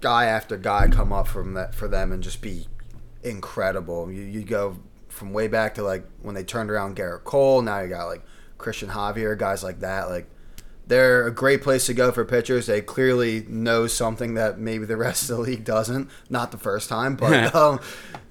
guy 0.00 0.24
after 0.26 0.56
guy 0.56 0.88
come 0.88 1.12
up 1.12 1.26
from 1.28 1.54
that 1.54 1.74
for 1.74 1.86
them 1.88 2.10
and 2.12 2.22
just 2.22 2.40
be 2.42 2.66
incredible. 3.24 4.10
You 4.10 4.22
you 4.22 4.44
go 4.44 4.78
from 5.08 5.32
way 5.32 5.48
back 5.48 5.74
to 5.76 5.82
like 5.82 6.04
when 6.22 6.34
they 6.34 6.44
turned 6.44 6.70
around 6.70 6.96
Gerrit 6.96 7.24
Cole. 7.24 7.62
Now 7.62 7.80
you 7.80 7.88
got 7.88 8.06
like 8.06 8.22
Cristian 8.58 8.90
Javier, 8.90 9.36
guys 9.38 9.62
like 9.62 9.80
that. 9.80 10.08
Like 10.08 10.28
they're 10.86 11.26
a 11.26 11.30
great 11.30 11.62
place 11.62 11.86
to 11.86 11.94
go 11.94 12.12
for 12.12 12.24
pitchers. 12.24 12.66
They 12.66 12.80
clearly 12.80 13.46
know 13.48 13.86
something 13.86 14.34
that 14.34 14.58
maybe 14.58 14.84
the 14.84 14.96
rest 14.96 15.30
of 15.30 15.36
the 15.36 15.42
league 15.42 15.64
doesn't. 15.64 16.10
Not 16.28 16.52
the 16.52 16.58
first 16.58 16.88
time, 16.88 17.16
but 17.16 17.54
um, 17.56 17.80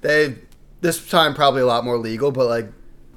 they 0.02 0.36
this 0.82 1.08
time 1.10 1.34
probably 1.34 1.62
a 1.62 1.66
lot 1.66 1.84
more 1.84 1.98
legal. 1.98 2.32
But 2.32 2.48
like 2.48 2.68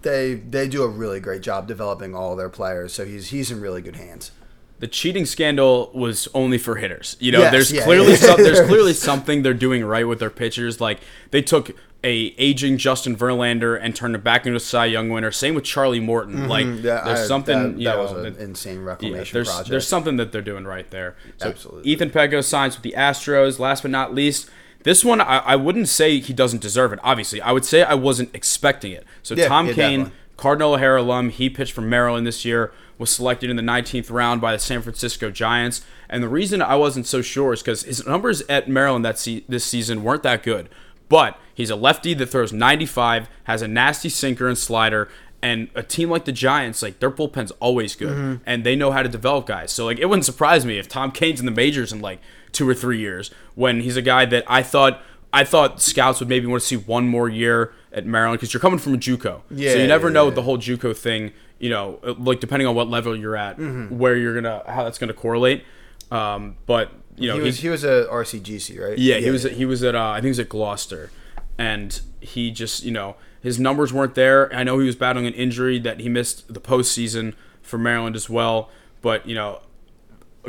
they 0.03 0.35
they 0.35 0.69
do 0.69 0.83
a 0.83 0.89
really 0.89 1.21
great 1.21 1.43
job 1.43 1.67
developing 1.67 2.15
all 2.15 2.37
their 2.37 2.49
players. 2.49 2.93
So 2.93 3.05
he's 3.05 3.29
he's 3.29 3.51
in 3.51 3.61
really 3.61 3.83
good 3.83 3.97
hands. 3.97 4.31
The 4.79 4.87
cheating 4.87 5.25
scandal 5.25 5.91
was 5.95 6.29
only 6.35 6.59
for 6.59 6.77
hitters. 6.77 7.17
You 7.19 7.33
know, 7.33 7.41
Yes, 7.41 7.53
there's 7.53 7.73
yeah, 7.73 7.85
clearly 7.85 8.11
yeah. 8.11 8.17
some, 8.17 8.43
there's 8.43 8.61
clearly 8.69 8.93
something 8.93 9.43
they're 9.43 9.55
doing 9.55 9.85
right 9.85 10.07
with 10.07 10.19
their 10.19 10.29
pitchers. 10.31 10.81
Like 10.81 11.01
they 11.31 11.41
took 11.41 11.71
a 12.05 12.35
aging 12.39 12.77
Justin 12.77 13.17
Verlander 13.17 13.79
and 13.81 13.97
turned 13.97 14.15
him 14.15 14.21
back 14.21 14.45
into 14.47 14.59
a 14.59 14.61
Cy 14.61 14.85
Young 14.85 15.09
winner. 15.09 15.31
Same 15.33 15.55
with 15.55 15.65
Charlie 15.65 15.99
Morton. 15.99 16.47
Like 16.47 16.67
Mm-hmm. 16.67 16.85
Yeah, 16.87 17.03
there's 17.05 17.21
I- 17.21 17.27
something 17.27 17.73
that, 17.73 17.79
you 17.79 17.85
that 17.87 17.97
know 17.97 18.03
was 18.03 18.13
an 18.13 18.23
that- 18.25 18.37
insane 18.39 18.81
yeah, 18.81 18.85
reclamation 18.87 19.33
there's 19.35 19.49
project. 19.49 19.71
there's 19.71 19.89
something 19.89 20.17
that 20.19 20.31
they're 20.31 20.43
doing 20.43 20.65
right 20.65 20.89
there. 20.91 21.17
So 21.39 21.49
Absolutely. 21.49 21.91
Ethan 21.91 22.11
Pecko 22.11 22.43
signs 22.43 22.77
with 22.77 22.83
the 22.83 22.95
Astros. 22.97 23.59
Last 23.59 23.81
but 23.83 23.91
not 23.91 24.15
least. 24.15 24.51
This 24.83 25.05
one, 25.05 25.21
I, 25.21 25.39
I 25.39 25.57
wouldn't 25.57 25.89
say 25.89 26.21
he 26.21 26.33
doesn't 26.33 26.61
deserve 26.63 26.93
it. 26.93 27.01
Obviously, 27.03 27.41
I 27.41 27.51
would 27.51 27.65
say 27.65 27.83
I 27.83 27.95
wasn't 27.95 28.33
expecting 28.35 28.93
it. 28.93 29.05
So 29.25 29.35
Yeah, 29.35 29.49
Tom 29.49 29.67
yeah, 29.69 29.73
Kane, 29.73 29.99
definitely. 30.01 30.21
Cardinal 30.37 30.75
O'Hara 30.75 31.01
alum. 31.03 31.31
He 31.31 31.51
pitched 31.51 31.73
for 31.73 31.81
Maryland 31.81 32.25
this 32.27 32.45
year. 32.45 32.73
Was 32.99 33.11
selected 33.11 33.51
in 33.51 33.57
the 33.57 33.63
19th 33.63 34.11
round 34.11 34.41
by 34.41 34.53
the 34.53 34.59
San 34.59 34.81
Francisco 34.83 35.31
Giants. 35.31 35.83
And 36.09 36.23
the 36.23 36.29
reason 36.29 36.63
I 36.63 36.77
wasn't 36.77 37.07
so 37.07 37.21
sure 37.21 37.53
is 37.53 37.61
because 37.63 37.83
his 37.83 38.07
numbers 38.07 38.41
at 38.49 38.69
Maryland 38.69 39.05
that 39.05 39.19
se- 39.19 39.45
this 39.49 39.65
season 39.65 40.03
weren't 40.03 40.23
that 40.23 40.43
good. 40.43 40.69
But 41.09 41.39
he's 41.55 41.69
a 41.71 41.77
lefty 41.77 42.15
that 42.15 42.27
throws 42.27 42.53
95, 42.53 43.29
has 43.45 43.61
a 43.63 43.69
nasty 43.69 44.09
sinker 44.09 44.49
and 44.49 44.57
slider, 44.57 45.09
and 45.43 45.69
a 45.75 45.83
team 45.83 46.09
like 46.11 46.25
the 46.25 46.33
Giants, 46.33 46.83
like 46.83 46.99
their 47.01 47.11
bullpen's 47.11 47.51
always 47.61 47.95
good, 47.95 48.09
Mm-hmm. 48.09 48.35
and 48.47 48.65
they 48.65 48.75
know 48.75 48.91
how 48.91 49.03
to 49.03 49.09
develop 49.09 49.47
guys. 49.47 49.71
So 49.73 49.85
like 49.85 49.99
it 49.99 50.07
wouldn't 50.07 50.25
surprise 50.25 50.65
me 50.65 50.79
if 50.79 50.89
Tom 50.89 51.13
Kane's 51.13 51.39
in 51.39 51.47
the 51.47 51.53
majors 51.53 51.93
in 51.93 52.01
like 52.01 52.21
two 52.53 52.67
or 52.69 52.75
three 52.75 52.99
years 52.99 53.31
when 53.55 53.81
he's 53.81 53.97
a 53.97 54.03
guy 54.03 54.25
that 54.25 54.45
I 54.49 54.63
thought 54.63 55.03
I 55.33 55.45
thought 55.45 55.83
scouts 55.83 56.19
would 56.21 56.29
maybe 56.31 56.47
want 56.47 56.63
to 56.63 56.67
see 56.67 56.77
one 56.77 57.07
more 57.09 57.29
year 57.29 57.75
at 57.93 58.07
Maryland 58.07 58.39
because 58.41 58.55
you're 58.55 58.61
coming 58.61 58.79
from 58.79 58.95
a 58.95 58.97
JUCO, 58.99 59.43
Yeah, 59.51 59.73
so 59.73 59.79
you 59.79 59.87
never 59.87 60.09
yeah, 60.09 60.15
know 60.15 60.29
yeah. 60.29 60.35
the 60.35 60.43
whole 60.43 60.57
JUCO 60.57 60.97
thing. 60.97 61.33
You 61.59 61.71
know, 61.71 61.99
like 62.19 62.41
depending 62.41 62.67
on 62.67 62.75
what 62.75 62.89
level 62.89 63.17
you're 63.17 63.37
at, 63.37 63.59
Mm-hmm. 63.59 63.97
where 63.99 64.17
you're 64.17 64.35
gonna 64.35 64.63
how 64.67 64.85
that's 64.85 64.99
gonna 64.99 65.15
correlate. 65.15 65.65
Um, 66.11 66.57
but 66.67 66.91
you 67.17 67.29
know, 67.29 67.35
he 67.37 67.41
was 67.41 67.57
he's- 67.59 67.63
he 67.63 67.69
was 67.71 67.85
a 67.85 68.07
RCGC, 68.11 68.79
right? 68.81 68.99
yeah, 68.99 69.17
he 69.19 69.31
was 69.31 69.45
he 69.45 69.65
was 69.65 69.83
at 69.83 69.95
uh, 69.95 70.11
I 70.11 70.17
think 70.17 70.25
he 70.25 70.29
was 70.31 70.39
at 70.41 70.49
Gloucester, 70.51 71.11
and 71.59 71.99
he 72.21 72.51
just 72.51 72.85
you 72.85 72.91
know 72.93 73.17
his 73.41 73.59
numbers 73.59 73.93
weren't 73.93 74.15
there. 74.15 74.53
I 74.55 74.65
know 74.65 74.79
he 74.79 74.87
was 74.87 74.97
battling 74.97 75.27
an 75.27 75.35
injury 75.35 75.79
that 75.81 76.01
he 76.01 76.09
missed 76.09 76.53
the 76.53 76.61
postseason 76.61 77.35
for 77.63 77.79
Maryland 77.79 78.17
as 78.17 78.29
well. 78.29 78.69
But 79.01 79.27
you 79.27 79.35
know, 79.35 79.61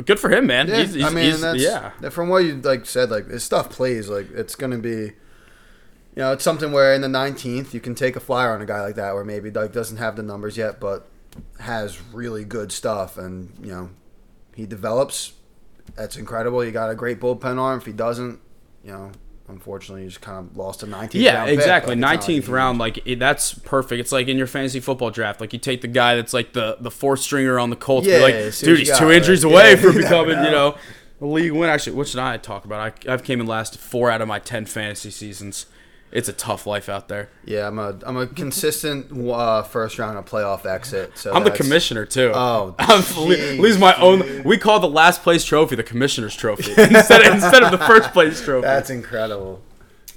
good 0.04 0.20
for 0.20 0.30
him, 0.30 0.46
man. 0.46 0.68
Yeah, 0.68 0.76
He's- 0.76 0.94
he's- 0.94 1.10
I 1.10 1.14
mean, 1.14 1.60
yeah. 1.60 2.10
From 2.10 2.28
what 2.28 2.38
you 2.44 2.56
like 2.56 2.86
said, 2.86 3.10
like 3.10 3.28
this 3.28 3.44
stuff 3.44 3.70
plays. 3.70 4.08
Like 4.08 4.30
it's 4.32 4.54
gonna 4.54 4.78
be, 4.78 5.12
you 6.18 6.24
know, 6.24 6.32
it's 6.32 6.42
something 6.42 6.72
where 6.72 6.92
in 6.94 7.00
the 7.00 7.06
19th 7.06 7.72
you 7.72 7.78
can 7.78 7.94
take 7.94 8.16
a 8.16 8.20
flyer 8.20 8.52
on 8.52 8.60
a 8.60 8.66
guy 8.66 8.80
like 8.82 8.96
that, 8.96 9.14
where 9.14 9.22
maybe 9.22 9.52
like 9.52 9.72
doesn't 9.72 9.98
have 9.98 10.16
the 10.16 10.22
numbers 10.24 10.56
yet, 10.56 10.80
but 10.80 11.06
has 11.60 12.02
really 12.12 12.42
good 12.44 12.72
stuff, 12.72 13.16
and 13.16 13.52
you 13.62 13.70
know, 13.70 13.90
he 14.56 14.66
develops. 14.66 15.34
That's 15.94 16.16
incredible. 16.16 16.64
You 16.64 16.72
got 16.72 16.90
a 16.90 16.96
great 16.96 17.20
bullpen 17.20 17.58
arm. 17.60 17.78
If 17.78 17.86
he 17.86 17.92
doesn't, 17.92 18.40
you 18.82 18.90
know, 18.90 19.12
unfortunately, 19.48 20.02
you 20.02 20.08
just 20.08 20.20
kind 20.20 20.38
of 20.50 20.56
lost 20.56 20.82
a 20.82 20.86
19th. 20.86 21.10
Yeah, 21.14 21.34
round 21.36 21.48
pick. 21.50 21.58
exactly. 21.58 21.90
Like, 21.94 21.98
it's 21.98 22.02
like 22.02 22.18
Nineteenth 22.18 22.46
he- 22.46 22.52
round, 22.52 22.78
like 22.80 22.98
it, 23.06 23.18
that's 23.20 23.54
perfect. 23.54 24.00
It's 24.00 24.10
like 24.10 24.26
in 24.26 24.36
your 24.36 24.48
fantasy 24.48 24.80
football 24.80 25.10
draft, 25.12 25.40
like 25.40 25.52
you 25.52 25.60
take 25.60 25.82
the 25.82 25.86
guy 25.88 26.16
that's 26.16 26.34
like 26.34 26.52
the 26.52 26.78
the 26.80 26.90
fourth 26.90 27.20
stringer 27.20 27.60
on 27.60 27.70
the 27.70 27.76
Colts. 27.76 28.08
Yeah, 28.08 28.16
Yeah, 28.16 28.22
like, 28.24 28.34
what 28.34 28.58
dude, 28.60 28.78
he's 28.80 28.98
two 28.98 29.12
injuries 29.12 29.44
Yeah, 29.44 29.50
away 29.50 29.70
you 29.70 29.76
from 29.76 29.94
becoming, 30.02 30.38
you 30.44 30.50
know. 30.50 30.70
know, 30.70 30.76
a 31.20 31.26
league 31.26 31.52
win. 31.52 31.70
Actually, 31.70 31.94
what 31.96 32.08
should 32.08 32.20
I 32.20 32.36
talk 32.38 32.64
about? 32.64 32.80
I, 33.06 33.12
I've 33.12 33.22
came 33.24 33.40
in 33.40 33.46
last 33.46 33.78
four 33.78 34.10
out 34.10 34.20
of 34.20 34.26
my 34.28 34.40
ten 34.40 34.66
fantasy 34.66 35.10
seasons. 35.10 35.66
It's 36.10 36.28
a 36.28 36.32
tough 36.32 36.66
life 36.66 36.88
out 36.88 37.08
there. 37.08 37.28
Yeah, 37.44 37.66
I'm 37.66 37.78
a 37.78 37.98
I'm 38.06 38.16
a 38.16 38.26
consistent 38.26 39.12
uh, 39.12 39.62
first 39.62 39.98
round 39.98 40.16
of 40.16 40.24
playoff 40.24 40.64
exit. 40.64 41.18
So 41.18 41.32
I'm 41.32 41.44
the 41.44 41.50
commissioner 41.50 42.06
too. 42.06 42.32
Oh, 42.34 42.74
I'm 42.78 43.02
lose 43.58 43.78
my 43.78 43.94
own. 43.96 44.42
We 44.42 44.56
call 44.56 44.80
the 44.80 44.88
last 44.88 45.22
place 45.22 45.44
trophy 45.44 45.76
the 45.76 45.82
commissioner's 45.82 46.34
trophy 46.34 46.70
instead 46.78 47.26
of, 47.26 47.34
instead 47.34 47.62
of 47.62 47.70
the 47.70 47.78
first 47.86 48.12
place 48.12 48.42
trophy. 48.42 48.62
That's 48.62 48.88
incredible. 48.90 49.60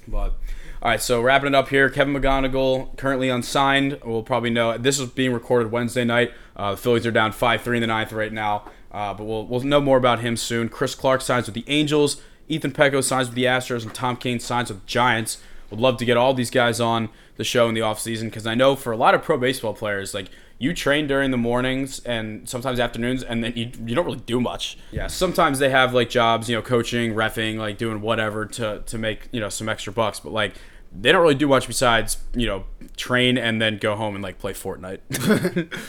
But 0.08 0.34
all 0.82 0.90
right, 0.90 1.02
so 1.02 1.22
wrapping 1.22 1.50
it 1.50 1.56
up 1.56 1.68
here, 1.70 1.90
Kevin 1.90 2.14
McGonigle 2.14 2.98
currently 2.98 3.30
unsigned. 3.30 4.00
We'll 4.04 4.24
probably 4.24 4.50
know 4.50 4.78
this 4.78 4.98
is 4.98 5.10
being 5.10 5.34
recorded 5.34 5.72
Wednesday 5.72 6.06
night. 6.06 6.32
Uh, 6.56 6.72
the 6.72 6.78
Phillies 6.78 7.06
are 7.06 7.12
down 7.12 7.34
five 7.34 7.62
three 7.62 7.78
in 7.78 7.82
the 7.82 7.88
ninth 7.88 8.14
right 8.14 8.32
now, 8.32 8.64
uh, 8.92 9.14
but 9.14 9.26
we'll 9.26 9.46
we'll 9.46 9.62
know 9.62 9.82
more 9.82 9.98
about 9.98 10.22
him 10.22 10.38
soon. 10.38 10.70
Chris 10.70 10.96
Clark 10.96 11.22
signs 11.22 11.48
with 11.48 11.56
the 11.56 11.66
Angels. 11.68 12.22
Ethan 12.48 12.72
Pecko 12.72 13.02
signs 13.02 13.28
with 13.28 13.36
the 13.36 13.46
Astros, 13.46 13.84
and 13.84 13.94
Tom 13.94 14.18
Kane 14.18 14.40
signs 14.40 14.70
with 14.70 14.82
the 14.82 14.88
Giants. 14.88 15.38
Would 15.72 15.80
love 15.80 15.98
to 15.98 16.06
get 16.06 16.18
all 16.18 16.34
these 16.34 16.52
guys 16.52 16.80
on 16.80 17.10
the 17.38 17.44
show 17.44 17.68
in 17.68 17.74
the 17.74 17.82
offseason 17.82 18.26
because 18.26 18.46
I 18.46 18.56
know 18.56 18.76
for 18.76 18.92
a 18.92 18.98
lot 18.98 19.16
of 19.16 19.24
pro 19.24 19.38
baseball 19.38 19.74
players, 19.74 20.14
like 20.14 20.28
you 20.60 20.74
train 20.76 21.08
during 21.08 21.32
the 21.32 21.38
mornings 21.38 22.00
and 22.00 22.48
sometimes 22.48 22.80
afternoons, 22.80 23.24
and 23.24 23.44
then 23.44 23.54
you, 23.56 23.72
you 23.86 23.96
don't 23.96 24.06
really 24.06 24.20
do 24.20 24.40
much. 24.40 24.78
Yeah, 24.92 25.08
sometimes 25.08 25.58
they 25.58 25.70
have 25.70 25.94
like 25.94 26.10
jobs, 26.10 26.50
you 26.50 26.56
know, 26.56 26.62
coaching, 26.62 27.14
refing, 27.14 27.58
like 27.58 27.78
doing 27.78 28.02
whatever 28.02 28.46
to 28.46 28.84
to 28.86 28.98
make 28.98 29.28
you 29.32 29.40
know 29.40 29.50
some 29.50 29.68
extra 29.68 29.92
bucks, 29.92 30.20
but 30.20 30.32
like 30.32 30.54
they 30.94 31.12
don't 31.12 31.22
really 31.22 31.36
do 31.36 31.48
much 31.48 31.68
besides 31.68 32.18
you 32.36 32.46
know 32.46 32.66
train 32.98 33.38
and 33.38 33.62
then 33.62 33.78
go 33.78 33.96
home 33.96 34.14
and 34.14 34.24
like 34.24 34.38
play 34.38 34.54
Fortnite. 34.54 35.00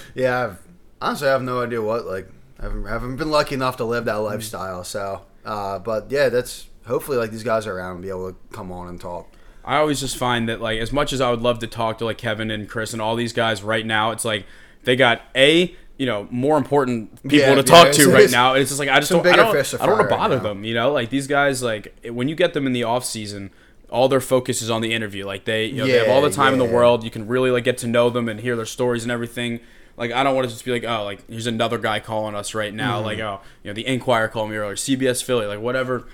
Yeah, 0.14 0.44
I've, 0.44 0.58
honestly, 1.00 1.28
I 1.28 1.32
have 1.32 1.42
no 1.42 1.62
idea 1.62 1.82
what 1.82 2.06
like. 2.06 2.28
I 2.58 2.64
haven't, 2.66 2.86
I 2.86 2.90
haven't 2.90 3.16
been 3.16 3.30
lucky 3.30 3.56
enough 3.56 3.76
to 3.78 3.84
live 3.84 4.04
that 4.04 4.14
lifestyle. 4.14 4.84
So, 4.84 5.22
uh, 5.44 5.80
but 5.80 6.10
yeah, 6.10 6.28
that's 6.28 6.68
hopefully 6.86 7.18
like 7.18 7.32
these 7.32 7.42
guys 7.42 7.66
are 7.66 7.76
around 7.76 7.94
and 7.94 8.02
be 8.02 8.08
able 8.08 8.32
to 8.32 8.38
come 8.52 8.70
on 8.70 8.88
and 8.88 9.00
talk. 9.00 9.28
I 9.64 9.76
always 9.78 10.00
just 10.00 10.16
find 10.16 10.48
that 10.48 10.60
like 10.60 10.78
as 10.80 10.92
much 10.92 11.12
as 11.12 11.20
I 11.20 11.30
would 11.30 11.42
love 11.42 11.58
to 11.60 11.66
talk 11.66 11.98
to 11.98 12.04
like 12.04 12.18
Kevin 12.18 12.50
and 12.50 12.68
Chris 12.68 12.92
and 12.92 13.00
all 13.02 13.14
these 13.16 13.32
guys 13.32 13.62
right 13.62 13.86
now, 13.86 14.10
it's 14.10 14.24
like 14.24 14.46
they 14.84 14.96
got 14.96 15.22
a 15.36 15.74
you 15.98 16.06
know 16.06 16.26
more 16.30 16.56
important 16.58 17.22
people 17.22 17.38
Yeah, 17.38 17.54
to 17.54 17.62
talk 17.62 17.88
it's- 17.88 17.96
to 17.98 18.10
right 18.12 18.30
now. 18.30 18.54
It's 18.54 18.70
just 18.70 18.80
like 18.80 18.88
I 18.88 18.98
just 18.98 19.10
don't 19.12 19.20
I 19.26 19.36
don't, 19.36 19.40
I 19.40 19.52
don't 19.52 19.54
want 19.54 19.66
to 19.68 19.76
fry 19.78 19.86
right 19.86 20.08
bother 20.10 20.38
them. 20.38 20.64
You 20.64 20.74
know, 20.74 20.92
like 20.92 21.10
these 21.10 21.26
guys 21.26 21.62
like 21.62 21.94
when 22.10 22.28
you 22.28 22.34
get 22.34 22.54
them 22.54 22.66
in 22.66 22.72
the 22.72 22.84
off 22.84 23.04
season. 23.04 23.50
All 23.90 24.08
their 24.08 24.22
focus 24.22 24.62
is 24.62 24.70
on 24.70 24.80
the 24.80 24.94
interview. 24.94 25.26
Like 25.26 25.44
they, 25.44 25.66
you 25.66 25.74
know, 25.76 25.86
they 25.86 25.98
have 25.98 26.08
all 26.08 26.22
the 26.22 26.30
Yeah, 26.30 26.34
time 26.36 26.54
in 26.54 26.58
the 26.58 26.64
world. 26.64 27.04
You 27.04 27.10
can 27.10 27.26
really 27.28 27.50
like 27.50 27.64
get 27.64 27.76
to 27.76 27.86
know 27.86 28.08
them 28.08 28.26
and 28.26 28.40
hear 28.40 28.56
their 28.56 28.64
stories 28.64 29.02
and 29.02 29.12
everything. 29.12 29.60
Like 29.98 30.12
I 30.12 30.22
don't 30.24 30.34
want 30.34 30.46
to 30.48 30.50
just 30.50 30.64
be 30.64 30.70
like, 30.70 30.84
oh, 30.84 31.04
like 31.04 31.28
here's 31.28 31.46
another 31.46 31.76
guy 31.76 32.00
calling 32.00 32.34
us 32.34 32.54
right 32.54 32.72
now. 32.72 32.96
Mm-hmm. 32.96 33.04
Like 33.04 33.18
oh, 33.18 33.42
you 33.62 33.68
know, 33.68 33.74
the 33.74 33.86
Inquirer 33.86 34.28
called 34.28 34.48
me 34.48 34.56
earlier, 34.56 34.76
CBS 34.76 35.22
Philly, 35.22 35.44
like 35.44 35.60
whatever 35.60 36.06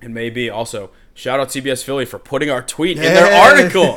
It 0.00 0.10
may 0.10 0.30
be. 0.30 0.50
Also, 0.50 0.90
shout 1.14 1.40
out 1.40 1.48
CBS 1.48 1.82
Philly 1.84 2.04
for 2.04 2.18
putting 2.18 2.50
our 2.50 2.62
tweet 2.62 2.96
in 2.96 3.02
their 3.04 3.32
article. 3.32 3.94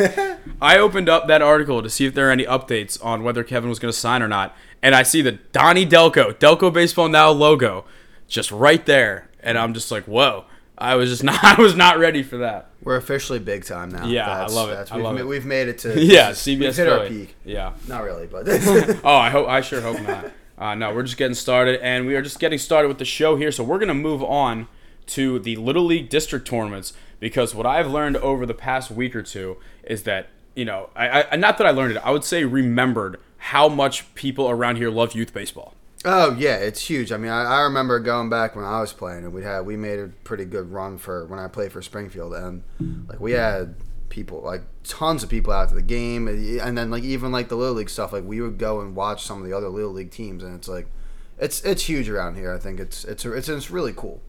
I 0.61 0.77
opened 0.77 1.09
up 1.09 1.27
that 1.27 1.41
article 1.41 1.81
to 1.81 1.89
see 1.89 2.05
if 2.05 2.13
there 2.13 2.29
are 2.29 2.31
any 2.31 2.45
updates 2.45 3.03
on 3.03 3.23
whether 3.23 3.43
Kevin 3.43 3.69
was 3.69 3.79
going 3.79 3.91
to 3.91 3.97
sign 3.97 4.21
or 4.21 4.27
not, 4.27 4.55
and 4.81 4.93
I 4.95 5.03
see 5.03 5.21
the 5.21 5.33
Donnie 5.33 5.85
Delco, 5.85 6.33
Delco 6.33 6.71
Baseball 6.71 7.09
Now 7.09 7.29
logo, 7.31 7.85
just 8.27 8.51
right 8.51 8.85
there, 8.85 9.29
and 9.41 9.57
I'm 9.57 9.73
just 9.73 9.91
like, 9.91 10.05
whoa. 10.05 10.45
I 10.77 10.95
was 10.95 11.09
just 11.09 11.23
not. 11.23 11.41
I 11.41 11.61
was 11.61 11.73
not 11.73 11.99
ready 11.99 12.21
for 12.21 12.39
that. 12.39 12.69
We're 12.83 12.97
officially 12.97 13.39
big 13.39 13.63
time 13.63 13.91
now. 13.91 14.07
Yeah, 14.07 14.29
I 14.29 14.47
love 14.47 14.69
it. 14.71 14.91
I 14.91 14.95
we've, 14.97 15.05
love 15.05 15.13
ma- 15.15 15.21
it. 15.21 15.27
we've 15.27 15.45
made 15.45 15.69
it 15.69 15.77
to 15.79 15.97
yeah, 16.03 16.31
is- 16.31 16.39
CBS 16.39 16.47
we've 16.59 16.59
hit 16.59 16.75
Philly. 16.75 16.91
our 16.99 17.07
peak. 17.07 17.35
Yeah. 17.45 17.73
Not 17.87 18.03
really, 18.03 18.27
but 18.27 18.43
Oh, 19.05 19.15
I 19.15 19.29
hope. 19.29 19.47
I 19.47 19.61
sure 19.61 19.79
hope 19.79 20.01
not. 20.01 20.31
Uh, 20.57 20.75
no, 20.75 20.93
we're 20.93 21.03
just 21.03 21.15
getting 21.15 21.33
started, 21.33 21.79
and 21.81 22.05
we 22.05 22.13
are 22.17 22.21
just 22.21 22.39
getting 22.39 22.59
started 22.59 22.89
with 22.89 22.97
the 22.97 23.05
show 23.05 23.37
here. 23.37 23.53
So 23.53 23.63
we're 23.63 23.79
gonna 23.79 23.93
move 23.93 24.21
on 24.21 24.67
to 25.07 25.39
the 25.39 25.55
Little 25.55 25.85
League 25.85 26.09
District 26.09 26.45
tournaments 26.45 26.91
because 27.19 27.55
what 27.55 27.65
I've 27.65 27.89
learned 27.89 28.17
over 28.17 28.45
the 28.45 28.53
past 28.53 28.91
week 28.91 29.15
or 29.15 29.23
two 29.23 29.57
is 29.83 30.03
that 30.03 30.29
you 30.55 30.65
know, 30.65 30.89
I, 30.95 31.25
I 31.31 31.35
not 31.35 31.57
that 31.57 31.67
I 31.67 31.71
learned 31.71 31.97
it, 31.97 32.01
I 32.03 32.11
would 32.11 32.23
say 32.23 32.45
remembered 32.45 33.19
how 33.37 33.67
much 33.67 34.13
people 34.15 34.49
around 34.49 34.77
here 34.77 34.89
love 34.89 35.13
youth 35.13 35.33
baseball. 35.33 35.75
Oh 36.05 36.35
yeah, 36.37 36.55
it's 36.55 36.87
huge. 36.87 37.11
I 37.11 37.17
mean, 37.17 37.31
I, 37.31 37.43
I 37.43 37.61
remember 37.61 37.99
going 37.99 38.29
back 38.29 38.55
when 38.55 38.63
I 38.63 38.79
was 38.79 38.93
playing, 38.93 39.25
and 39.25 39.33
we 39.33 39.43
had 39.43 39.61
we 39.61 39.75
made 39.75 39.99
a 39.99 40.07
pretty 40.23 40.45
good 40.45 40.71
run 40.71 40.97
for 40.97 41.25
when 41.25 41.39
I 41.39 41.47
played 41.47 41.71
for 41.71 41.81
Springfield, 41.81 42.33
and 42.33 42.63
like 43.07 43.19
we 43.19 43.33
had 43.33 43.75
people 44.09 44.41
like 44.41 44.61
tons 44.83 45.23
of 45.23 45.29
people 45.29 45.51
out 45.51 45.69
to 45.69 45.75
the 45.75 45.81
game, 45.81 46.27
and 46.27 46.77
then 46.77 46.89
like 46.89 47.03
even 47.03 47.31
like 47.31 47.49
the 47.49 47.55
little 47.55 47.75
league 47.75 47.89
stuff, 47.89 48.13
like 48.13 48.23
we 48.23 48.39
would 48.39 48.57
go 48.57 48.81
and 48.81 48.95
watch 48.95 49.23
some 49.23 49.41
of 49.41 49.47
the 49.47 49.55
other 49.55 49.67
little 49.67 49.91
league 49.91 50.11
teams, 50.11 50.43
and 50.43 50.55
it's 50.55 50.67
like 50.67 50.87
it's 51.39 51.61
it's 51.61 51.83
huge 51.83 52.07
around 52.07 52.35
here. 52.35 52.53
I 52.53 52.59
think 52.59 52.79
it's 52.79 53.03
it's 53.03 53.25
it's, 53.25 53.49
it's 53.49 53.71
really 53.71 53.93
cool. 53.93 54.21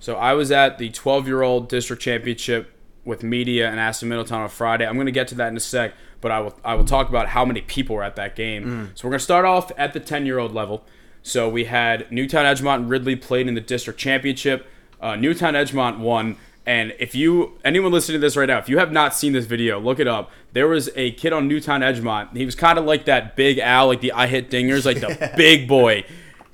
So 0.00 0.16
I 0.16 0.32
was 0.34 0.50
at 0.50 0.78
the 0.78 0.90
12 0.90 1.26
year 1.26 1.42
old 1.42 1.68
district 1.68 2.02
championship 2.02 2.72
with 3.04 3.22
media 3.22 3.70
and 3.70 3.80
Aston 3.80 4.08
Middletown 4.08 4.42
on 4.42 4.48
Friday. 4.48 4.86
I'm 4.86 4.94
going 4.94 5.06
to 5.06 5.12
get 5.12 5.28
to 5.28 5.34
that 5.36 5.48
in 5.48 5.56
a 5.56 5.60
sec, 5.60 5.94
but 6.20 6.30
I 6.30 6.40
will 6.40 6.58
I 6.64 6.74
will 6.74 6.84
talk 6.84 7.08
about 7.08 7.28
how 7.28 7.44
many 7.44 7.62
people 7.62 7.96
were 7.96 8.04
at 8.04 8.16
that 8.16 8.36
game. 8.36 8.92
So 8.94 9.08
we're 9.08 9.12
going 9.12 9.18
to 9.18 9.24
start 9.24 9.44
off 9.44 9.72
at 9.76 9.92
the 9.92 10.00
10 10.00 10.26
year 10.26 10.38
old 10.38 10.52
level. 10.54 10.84
So 11.22 11.48
we 11.48 11.64
had 11.64 12.10
Newtown 12.12 12.44
Edgemont 12.44 12.76
and 12.76 12.90
Ridley 12.90 13.16
played 13.16 13.48
in 13.48 13.54
the 13.54 13.60
district 13.60 13.98
championship. 13.98 14.66
Uh, 15.00 15.16
Newtown 15.16 15.54
Edgemont 15.54 15.98
won. 15.98 16.36
And 16.64 16.94
if 16.98 17.14
you 17.14 17.58
anyone 17.64 17.92
listening 17.92 18.20
to 18.20 18.20
this 18.20 18.36
right 18.36 18.46
now, 18.46 18.58
if 18.58 18.68
you 18.68 18.78
have 18.78 18.92
not 18.92 19.14
seen 19.14 19.32
this 19.32 19.46
video, 19.46 19.80
look 19.80 19.98
it 19.98 20.06
up. 20.06 20.30
There 20.52 20.68
was 20.68 20.90
a 20.96 21.12
kid 21.12 21.32
on 21.32 21.48
Newtown 21.48 21.80
Edgemont. 21.80 22.36
He 22.36 22.44
was 22.44 22.54
kind 22.54 22.78
of 22.78 22.84
like 22.84 23.06
that 23.06 23.36
big 23.36 23.58
Al, 23.58 23.86
like 23.86 24.02
the 24.02 24.12
I 24.12 24.26
hit 24.26 24.50
dingers, 24.50 24.84
like 24.84 25.00
the 25.00 25.32
big 25.36 25.66
boy, 25.66 26.04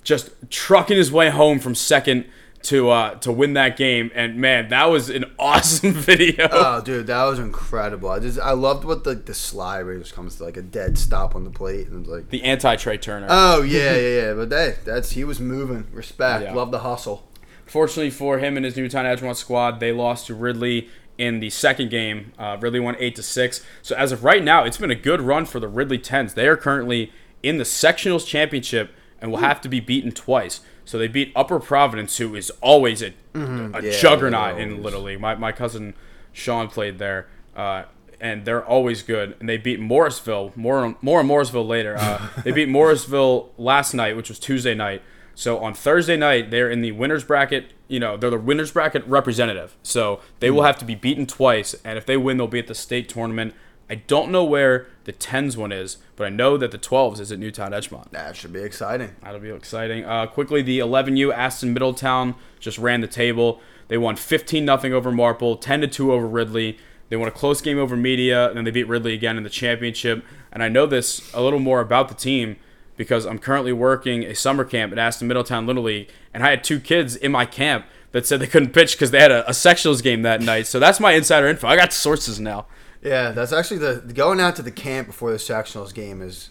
just 0.04 0.30
trucking 0.50 0.96
his 0.96 1.10
way 1.10 1.30
home 1.30 1.58
from 1.58 1.74
second 1.74 2.26
to 2.64 2.90
uh, 2.90 3.14
to 3.16 3.32
win 3.32 3.54
that 3.54 3.76
game. 3.76 4.10
And 4.14 4.36
man, 4.36 4.68
that 4.68 4.86
was 4.86 5.10
an 5.10 5.24
awesome 5.38 5.92
video. 5.92 6.48
Oh, 6.50 6.80
dude, 6.80 7.06
that 7.06 7.24
was 7.24 7.38
incredible. 7.38 8.10
I 8.10 8.18
just 8.18 8.38
I 8.38 8.52
loved 8.52 8.84
what 8.84 9.04
the 9.04 9.14
the 9.14 9.34
slide 9.34 9.84
where 9.84 9.94
it 9.94 10.00
just 10.00 10.14
comes 10.14 10.36
to 10.36 10.44
like 10.44 10.56
a 10.56 10.62
dead 10.62 10.98
stop 10.98 11.34
on 11.34 11.44
the 11.44 11.50
plate, 11.50 11.88
and 11.88 12.06
like. 12.06 12.30
the 12.30 12.42
anti 12.42 12.76
Trea 12.76 12.98
Turner. 12.98 13.26
Oh 13.30 13.62
yeah, 13.62 13.94
yeah, 13.96 14.20
yeah. 14.22 14.34
But 14.34 14.50
hey, 14.50 14.76
that's 14.84 15.12
he 15.12 15.24
was 15.24 15.40
moving. 15.40 15.86
Respect. 15.92 16.44
Yeah. 16.44 16.54
Love 16.54 16.70
the 16.70 16.80
hustle. 16.80 17.28
Fortunately 17.66 18.10
for 18.10 18.38
him 18.38 18.56
and 18.56 18.64
his 18.64 18.76
Newtown 18.76 19.04
Edgemont 19.06 19.36
squad, 19.36 19.80
they 19.80 19.90
lost 19.90 20.26
to 20.26 20.34
Ridley 20.34 20.88
in 21.16 21.40
the 21.40 21.50
second 21.50 21.90
game. 21.90 22.32
Uh, 22.38 22.56
Ridley 22.60 22.80
won 22.80 22.96
eight 22.98 23.16
to 23.16 23.22
six. 23.22 23.64
So 23.82 23.96
as 23.96 24.12
of 24.12 24.24
right 24.24 24.42
now, 24.42 24.64
it's 24.64 24.76
been 24.76 24.90
a 24.90 24.96
good 24.96 25.20
run 25.20 25.46
for 25.46 25.60
the 25.60 25.68
Ridley 25.68 25.98
Tens. 25.98 26.34
They 26.34 26.46
are 26.46 26.56
currently 26.56 27.12
in 27.42 27.58
the 27.58 27.64
sectionals 27.64 28.26
championship 28.26 28.90
and 29.20 29.30
will 29.30 29.38
have 29.38 29.60
to 29.62 29.68
be 29.68 29.80
beaten 29.80 30.12
twice. 30.12 30.60
So 30.84 30.98
they 30.98 31.08
beat 31.08 31.32
Upper 31.34 31.58
Providence, 31.60 32.18
who 32.18 32.34
is 32.34 32.50
always 32.60 33.02
a, 33.02 33.06
a 33.06 33.12
Mm-hmm. 33.34 33.84
Yeah, 33.84 33.90
juggernaut 33.98 34.60
in 34.60 34.82
Little 34.82 35.02
League. 35.02 35.20
My, 35.20 35.34
my 35.34 35.50
cousin 35.52 35.94
Sean 36.32 36.68
played 36.68 36.98
there. 36.98 37.26
Uh, 37.56 37.84
and 38.20 38.44
they're 38.44 38.64
always 38.64 39.02
good. 39.02 39.36
And 39.40 39.48
they 39.48 39.56
beat 39.56 39.80
Morrisville. 39.80 40.52
More 40.56 40.96
more 41.02 41.20
on 41.20 41.26
Morrisville 41.26 41.66
later. 41.66 41.96
Uh, 41.98 42.28
they 42.44 42.52
beat 42.52 42.68
Morrisville 42.68 43.50
last 43.58 43.92
night, 43.94 44.16
which 44.16 44.28
was 44.28 44.38
Tuesday 44.38 44.74
night. 44.74 45.02
So 45.34 45.58
on 45.58 45.74
Thursday 45.74 46.16
night, 46.16 46.50
they're 46.50 46.70
in 46.70 46.80
the 46.80 46.92
winners 46.92 47.24
bracket. 47.24 47.72
You 47.88 48.00
know, 48.00 48.16
they're 48.16 48.30
the 48.30 48.38
winners 48.38 48.70
bracket 48.72 49.04
representative. 49.06 49.76
So 49.82 50.20
they 50.40 50.50
will 50.50 50.62
have 50.62 50.78
to 50.78 50.84
be 50.84 50.94
beaten 50.94 51.26
twice, 51.26 51.74
and 51.84 51.98
if 51.98 52.06
they 52.06 52.16
win, 52.16 52.36
they'll 52.38 52.46
be 52.46 52.60
at 52.60 52.66
the 52.66 52.74
state 52.74 53.08
tournament. 53.08 53.54
I 53.88 53.96
don't 53.96 54.30
know 54.30 54.44
where 54.44 54.86
the 55.04 55.12
tens 55.12 55.56
one 55.56 55.72
is, 55.72 55.98
but 56.16 56.26
I 56.26 56.30
know 56.30 56.56
that 56.56 56.70
the 56.70 56.78
twelves 56.78 57.20
is 57.20 57.30
at 57.30 57.38
Newtown 57.38 57.72
Edgemont. 57.72 58.10
That 58.10 58.36
should 58.36 58.52
be 58.52 58.62
exciting. 58.62 59.14
That'll 59.22 59.40
be 59.40 59.50
exciting. 59.50 60.04
Uh, 60.04 60.26
quickly, 60.26 60.62
the 60.62 60.78
11U 60.78 61.32
Aston 61.34 61.74
Middletown 61.74 62.34
just 62.60 62.78
ran 62.78 63.00
the 63.02 63.06
table. 63.06 63.60
They 63.88 63.98
won 63.98 64.16
15 64.16 64.66
0 64.66 64.96
over 64.96 65.12
Marple, 65.12 65.56
10 65.56 65.82
to 65.82 65.86
2 65.86 66.12
over 66.12 66.26
Ridley. 66.26 66.78
They 67.10 67.16
won 67.16 67.28
a 67.28 67.32
close 67.32 67.60
game 67.60 67.78
over 67.78 67.96
Media, 67.96 68.48
and 68.48 68.56
then 68.56 68.64
they 68.64 68.70
beat 68.70 68.88
Ridley 68.88 69.12
again 69.12 69.36
in 69.36 69.42
the 69.42 69.50
championship. 69.50 70.24
And 70.50 70.62
I 70.62 70.68
know 70.68 70.86
this 70.86 71.32
a 71.34 71.42
little 71.42 71.58
more 71.58 71.80
about 71.80 72.08
the 72.08 72.14
team 72.14 72.56
because 72.96 73.26
I'm 73.26 73.38
currently 73.38 73.72
working 73.72 74.24
a 74.24 74.34
summer 74.34 74.64
camp 74.64 74.92
at 74.92 74.98
Aston 74.98 75.28
Middletown 75.28 75.66
Little 75.66 75.82
League, 75.82 76.08
and 76.32 76.42
I 76.42 76.50
had 76.50 76.64
two 76.64 76.80
kids 76.80 77.16
in 77.16 77.32
my 77.32 77.44
camp 77.44 77.86
that 78.12 78.26
said 78.26 78.40
they 78.40 78.46
couldn't 78.46 78.72
pitch 78.72 78.92
because 78.92 79.10
they 79.10 79.20
had 79.20 79.32
a, 79.32 79.46
a 79.48 79.50
sectionals 79.50 80.02
game 80.02 80.22
that 80.22 80.40
night. 80.40 80.66
So 80.66 80.78
that's 80.78 81.00
my 81.00 81.12
insider 81.12 81.48
info. 81.48 81.66
I 81.66 81.76
got 81.76 81.92
sources 81.92 82.38
now. 82.38 82.66
Yeah, 83.04 83.32
that's 83.32 83.52
actually 83.52 83.78
the 83.78 83.96
going 84.14 84.40
out 84.40 84.56
to 84.56 84.62
the 84.62 84.70
camp 84.72 85.06
before 85.08 85.30
the 85.30 85.36
sectionals 85.36 85.92
game 85.94 86.22
is 86.22 86.50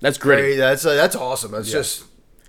That's 0.00 0.16
great. 0.18 0.56
That's 0.56 0.86
uh, 0.86 0.94
that's 0.94 1.16
awesome. 1.16 1.50
That's 1.52 1.70
just 1.70 2.04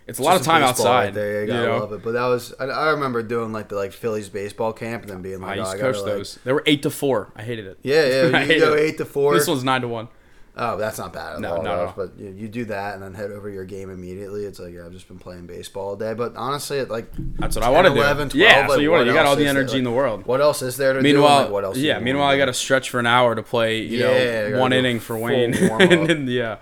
It's 0.08 0.20
a 0.20 0.22
lot 0.24 0.36
of 0.40 0.44
time 0.44 0.62
right 0.62 0.70
outside. 0.70 1.14
there. 1.16 1.42
You 1.46 1.54
know? 1.54 1.80
love 1.80 1.94
it. 1.94 2.04
But 2.04 2.12
that 2.12 2.26
was 2.28 2.54
I, 2.60 2.66
I 2.66 2.90
remember 2.92 3.24
doing 3.24 3.52
like 3.52 3.70
the 3.70 3.76
like 3.76 3.92
Phillies 3.92 4.30
baseball 4.30 4.72
camp 4.72 5.02
and 5.04 5.12
then 5.12 5.22
being 5.22 5.42
like, 5.42 5.58
oh, 5.58 5.62
used 5.62 5.72
I 5.72 5.78
to 5.78 5.82
gotta, 5.82 5.94
coach 5.94 6.02
like- 6.04 6.14
those. 6.14 6.40
They 6.44 6.54
were 6.54 6.64
eight 6.68 6.84
to 6.84 6.90
four. 6.92 7.32
I 7.36 7.42
hated 7.42 7.66
it. 7.66 7.80
Yeah, 7.82 8.06
yeah. 8.30 8.44
You 8.46 8.60
go 8.60 8.74
it. 8.76 8.80
eight 8.82 8.98
to 9.00 9.06
four. 9.06 9.34
This 9.34 9.48
one's 9.48 9.64
nine 9.64 9.82
to 9.82 9.88
one. 9.88 10.08
Oh, 10.56 10.76
that's 10.78 10.98
not 10.98 11.14
bad 11.14 11.36
at 11.36 11.40
No, 11.40 11.58
all. 11.58 11.64
no, 11.64 11.78
though. 11.78 11.86
no. 11.86 11.94
But 11.96 12.20
you, 12.20 12.32
you 12.32 12.48
do 12.50 12.66
that 12.66 12.96
and 12.96 13.04
then 13.04 13.14
head 13.14 13.32
over 13.32 13.50
your 13.50 13.64
game 13.66 13.90
immediately. 13.90 14.44
It's 14.46 14.60
like 14.60 14.74
yeah, 14.74 14.86
I've 14.86 14.92
just 14.92 15.08
been 15.08 15.20
playing 15.20 15.46
baseball 15.48 15.90
all 15.90 15.96
day. 15.96 16.14
But 16.14 16.36
honestly, 16.36 16.80
it 16.80 16.90
like 16.90 17.08
That's 17.38 17.56
what 17.56 17.64
I 17.64 17.70
want 17.70 17.88
to 17.88 17.94
do. 17.94 18.00
11, 18.02 18.30
12, 18.30 18.36
yeah, 18.36 18.68
so 18.68 18.80
you 18.80 18.92
want 18.92 19.08
you 19.08 19.14
got 19.14 19.26
all 19.26 19.36
the 19.36 19.44
is 19.46 19.54
there? 19.54 19.62
energy 19.62 19.78
in 19.78 19.84
the 19.86 19.90
Like, 19.90 19.98
world. 19.98 20.26
What 20.26 20.42
else 20.42 20.62
is 20.62 20.76
there 20.76 20.94
to 20.94 21.00
do? 21.00 21.04
Meanwhile, 21.04 21.44
like, 21.44 21.52
what 21.52 21.64
else? 21.64 21.78
yeah. 21.78 22.00
Meanwhile, 22.00 22.28
I 22.28 22.38
got 22.38 22.46
to 22.46 22.54
stretch 22.54 22.90
for 22.90 23.00
an 23.00 23.06
hour 23.08 23.36
to 23.36 23.44
play. 23.44 23.82
You 23.82 24.00
Yeah, 24.00 24.50
know, 24.50 24.60
one 24.60 24.74
inning 24.74 25.00
for 25.00 25.18
Wayne. 25.18 25.54
and 25.54 26.10
then, 26.10 26.28
yeah, 26.28 26.58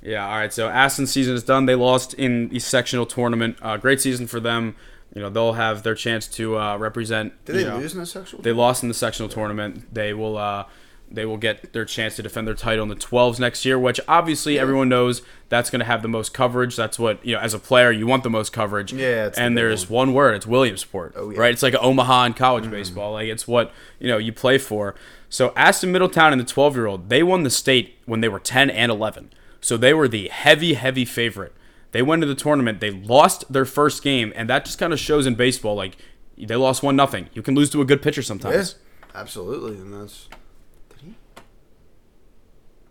yeah. 0.00 0.26
All 0.26 0.38
right. 0.38 0.52
So 0.52 0.68
Aston 0.68 1.06
season 1.06 1.34
is 1.34 1.42
done. 1.42 1.66
They 1.66 1.74
lost 1.74 2.14
in 2.14 2.48
the 2.48 2.60
sectional 2.60 3.04
tournament. 3.04 3.58
Uh, 3.60 3.76
great 3.76 4.00
season 4.00 4.26
for 4.26 4.40
them. 4.40 4.74
You 5.14 5.20
know, 5.22 5.28
they'll 5.30 5.52
have 5.52 5.82
their 5.82 5.94
chance 5.94 6.26
to 6.28 6.58
uh, 6.58 6.76
represent. 6.78 7.44
Did 7.44 7.56
they 7.56 7.64
know, 7.64 7.76
lose 7.78 7.92
in 7.92 8.00
the 8.00 8.06
sexual? 8.06 8.40
They 8.42 8.52
lost 8.52 8.82
in 8.82 8.88
the 8.88 8.94
sectional 8.94 9.28
tournament. 9.28 9.92
They 9.94 10.14
will. 10.14 10.38
Uh, 10.38 10.64
they 11.14 11.24
will 11.24 11.36
get 11.36 11.72
their 11.72 11.84
chance 11.84 12.16
to 12.16 12.22
defend 12.22 12.46
their 12.46 12.54
title 12.54 12.82
in 12.82 12.88
the 12.88 12.96
12s 12.96 13.38
next 13.38 13.64
year, 13.64 13.78
which 13.78 14.00
obviously 14.06 14.58
everyone 14.58 14.88
knows 14.88 15.22
that's 15.48 15.70
going 15.70 15.80
to 15.80 15.84
have 15.86 16.02
the 16.02 16.08
most 16.08 16.34
coverage. 16.34 16.76
That's 16.76 16.98
what 16.98 17.24
you 17.24 17.34
know. 17.34 17.40
As 17.40 17.54
a 17.54 17.58
player, 17.58 17.90
you 17.90 18.06
want 18.06 18.22
the 18.22 18.30
most 18.30 18.52
coverage. 18.52 18.92
Yeah, 18.92 19.26
it's 19.26 19.36
the 19.36 19.42
and 19.44 19.54
big 19.54 19.62
there's 19.62 19.90
one. 19.90 20.12
word. 20.12 20.34
It's 20.34 20.46
Williamsport. 20.46 21.14
Oh, 21.16 21.30
yeah. 21.30 21.38
Right. 21.38 21.52
It's 21.52 21.62
like 21.62 21.74
Omaha 21.74 22.24
in 22.26 22.34
college 22.34 22.64
mm-hmm. 22.64 22.72
baseball. 22.72 23.12
Like 23.12 23.28
it's 23.28 23.46
what 23.48 23.72
you 23.98 24.08
know 24.08 24.18
you 24.18 24.32
play 24.32 24.58
for. 24.58 24.94
So 25.28 25.52
Aston 25.56 25.90
Middletown 25.90 26.32
and 26.32 26.40
the 26.40 26.44
12 26.44 26.76
year 26.76 26.86
old, 26.86 27.08
they 27.08 27.22
won 27.22 27.42
the 27.42 27.50
state 27.50 27.98
when 28.06 28.20
they 28.20 28.28
were 28.28 28.38
10 28.38 28.70
and 28.70 28.92
11. 28.92 29.32
So 29.60 29.76
they 29.76 29.92
were 29.92 30.06
the 30.06 30.28
heavy, 30.28 30.74
heavy 30.74 31.04
favorite. 31.04 31.52
They 31.90 32.02
went 32.02 32.22
to 32.22 32.26
the 32.26 32.34
tournament. 32.34 32.80
They 32.80 32.90
lost 32.90 33.52
their 33.52 33.64
first 33.64 34.02
game, 34.02 34.32
and 34.36 34.48
that 34.50 34.64
just 34.64 34.78
kind 34.78 34.92
of 34.92 34.98
shows 35.00 35.26
in 35.26 35.36
baseball. 35.36 35.74
Like 35.74 35.96
they 36.36 36.56
lost 36.56 36.82
one 36.82 36.96
nothing. 36.96 37.30
You 37.32 37.42
can 37.42 37.54
lose 37.54 37.70
to 37.70 37.80
a 37.80 37.84
good 37.84 38.02
pitcher 38.02 38.20
Yeah, 38.20 38.26
sometimes. 38.26 38.74
absolutely, 39.14 39.76
and 39.76 39.94
that's. 39.94 40.28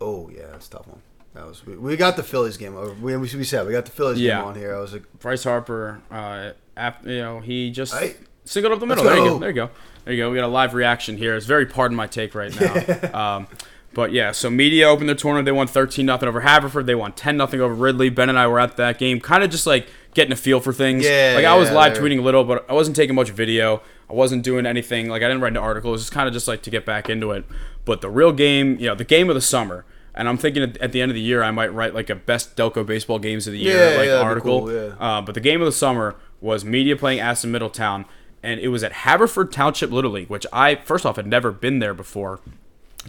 Oh 0.04 0.30
yeah, 0.34 0.46
that's 0.52 0.66
a 0.68 0.70
tough 0.70 0.86
one. 0.88 1.00
That 1.34 1.46
was 1.46 1.64
we, 1.66 1.76
we 1.76 1.96
got 1.96 2.16
the 2.16 2.22
Phillies 2.22 2.56
game 2.56 2.76
over. 2.76 2.92
We, 3.00 3.16
we 3.16 3.26
said 3.44 3.66
we 3.66 3.72
got 3.72 3.86
the 3.86 3.90
Phillies 3.90 4.20
Yeah. 4.20 4.38
game 4.38 4.48
on 4.48 4.54
here. 4.54 4.74
I 4.76 4.80
was 4.80 4.92
like, 4.92 5.02
Bryce 5.18 5.44
Harper, 5.44 6.00
uh, 6.10 6.50
ap- 6.76 7.04
you 7.06 7.18
know, 7.18 7.40
he 7.40 7.70
just 7.70 7.94
Hey. 7.94 8.14
singled 8.44 8.72
up 8.72 8.80
the 8.80 8.86
middle. 8.86 9.02
There 9.04 9.16
you 9.16 9.24
go. 9.24 9.30
go. 9.30 9.38
There 9.38 9.48
you 9.50 9.54
go. 9.54 9.70
There 10.04 10.14
you 10.14 10.22
go. 10.22 10.30
We 10.30 10.36
got 10.36 10.44
a 10.44 10.48
live 10.48 10.74
reaction 10.74 11.16
here. 11.16 11.34
It's 11.34 11.46
very 11.46 11.66
pardon 11.66 11.96
my 11.96 12.06
take 12.06 12.34
right 12.34 12.54
now. 12.60 13.14
um, 13.36 13.46
but 13.94 14.12
yeah, 14.12 14.32
so 14.32 14.50
media 14.50 14.88
opened 14.88 15.08
their 15.08 15.16
tournament. 15.16 15.46
They 15.46 15.52
won 15.52 15.66
13 15.66 16.04
nothing 16.04 16.28
over 16.28 16.40
Haverford. 16.42 16.86
They 16.86 16.94
won 16.94 17.12
10 17.12 17.36
nothing 17.36 17.60
over 17.60 17.72
Ridley. 17.74 18.10
Ben 18.10 18.28
and 18.28 18.38
I 18.38 18.46
were 18.46 18.60
at 18.60 18.76
that 18.76 18.98
game, 18.98 19.18
kind 19.20 19.42
of 19.42 19.50
just 19.50 19.66
like 19.66 19.86
getting 20.14 20.32
a 20.32 20.36
feel 20.36 20.60
for 20.60 20.72
things. 20.72 21.04
Yeah, 21.04 21.32
Like 21.36 21.44
I 21.46 21.56
was 21.56 21.68
yeah, 21.70 21.74
live 21.76 21.92
tweeting 21.96 22.18
a 22.18 22.22
little, 22.22 22.44
but 22.44 22.64
I 22.68 22.74
wasn't 22.74 22.96
taking 22.96 23.14
much 23.16 23.30
video. 23.30 23.82
I 24.10 24.12
wasn't 24.12 24.42
doing 24.44 24.66
anything. 24.66 25.08
Like 25.08 25.22
I 25.22 25.26
didn't 25.28 25.40
write 25.40 25.52
an 25.52 25.56
article. 25.58 25.90
It 25.90 25.92
was 25.92 26.02
just 26.02 26.12
kind 26.12 26.28
of 26.28 26.34
just 26.34 26.46
like 26.46 26.62
to 26.62 26.70
get 26.70 26.84
back 26.84 27.08
into 27.08 27.30
it. 27.32 27.44
But 27.84 28.00
the 28.02 28.10
real 28.10 28.32
game, 28.32 28.78
you 28.78 28.86
know, 28.86 28.94
the 28.94 29.04
game 29.04 29.28
of 29.28 29.34
the 29.34 29.40
summer. 29.40 29.84
And 30.14 30.28
I'm 30.28 30.38
thinking 30.38 30.62
at, 30.80 30.92
the 30.92 31.00
end 31.02 31.10
of 31.10 31.14
the 31.14 31.20
year, 31.20 31.42
I 31.42 31.50
might 31.50 31.74
write 31.74 31.92
like 31.92 32.08
a 32.08 32.14
best 32.14 32.56
Delco 32.56 32.86
baseball 32.86 33.18
games 33.18 33.46
of 33.48 33.52
the 33.52 33.58
year 33.58 33.90
Yeah, 33.90 33.96
like 33.98 34.06
yeah, 34.06 34.20
article. 34.20 34.60
cool, 34.60 34.72
yeah. 34.72 34.94
Uh, 35.00 35.20
but 35.20 35.34
the 35.34 35.40
game 35.40 35.60
of 35.60 35.66
the 35.66 35.72
summer 35.72 36.14
was 36.40 36.64
media 36.64 36.94
playing 36.96 37.18
Aston 37.18 37.50
Middletown, 37.50 38.04
and 38.42 38.60
it 38.60 38.68
was 38.68 38.84
at 38.84 38.92
Haverford 38.92 39.50
Township 39.50 39.90
Little 39.90 40.12
League, 40.12 40.28
which 40.30 40.46
I 40.52 40.76
first 40.76 41.04
off 41.04 41.16
had 41.16 41.26
never 41.26 41.50
been 41.50 41.80
there 41.80 41.94
before. 41.94 42.38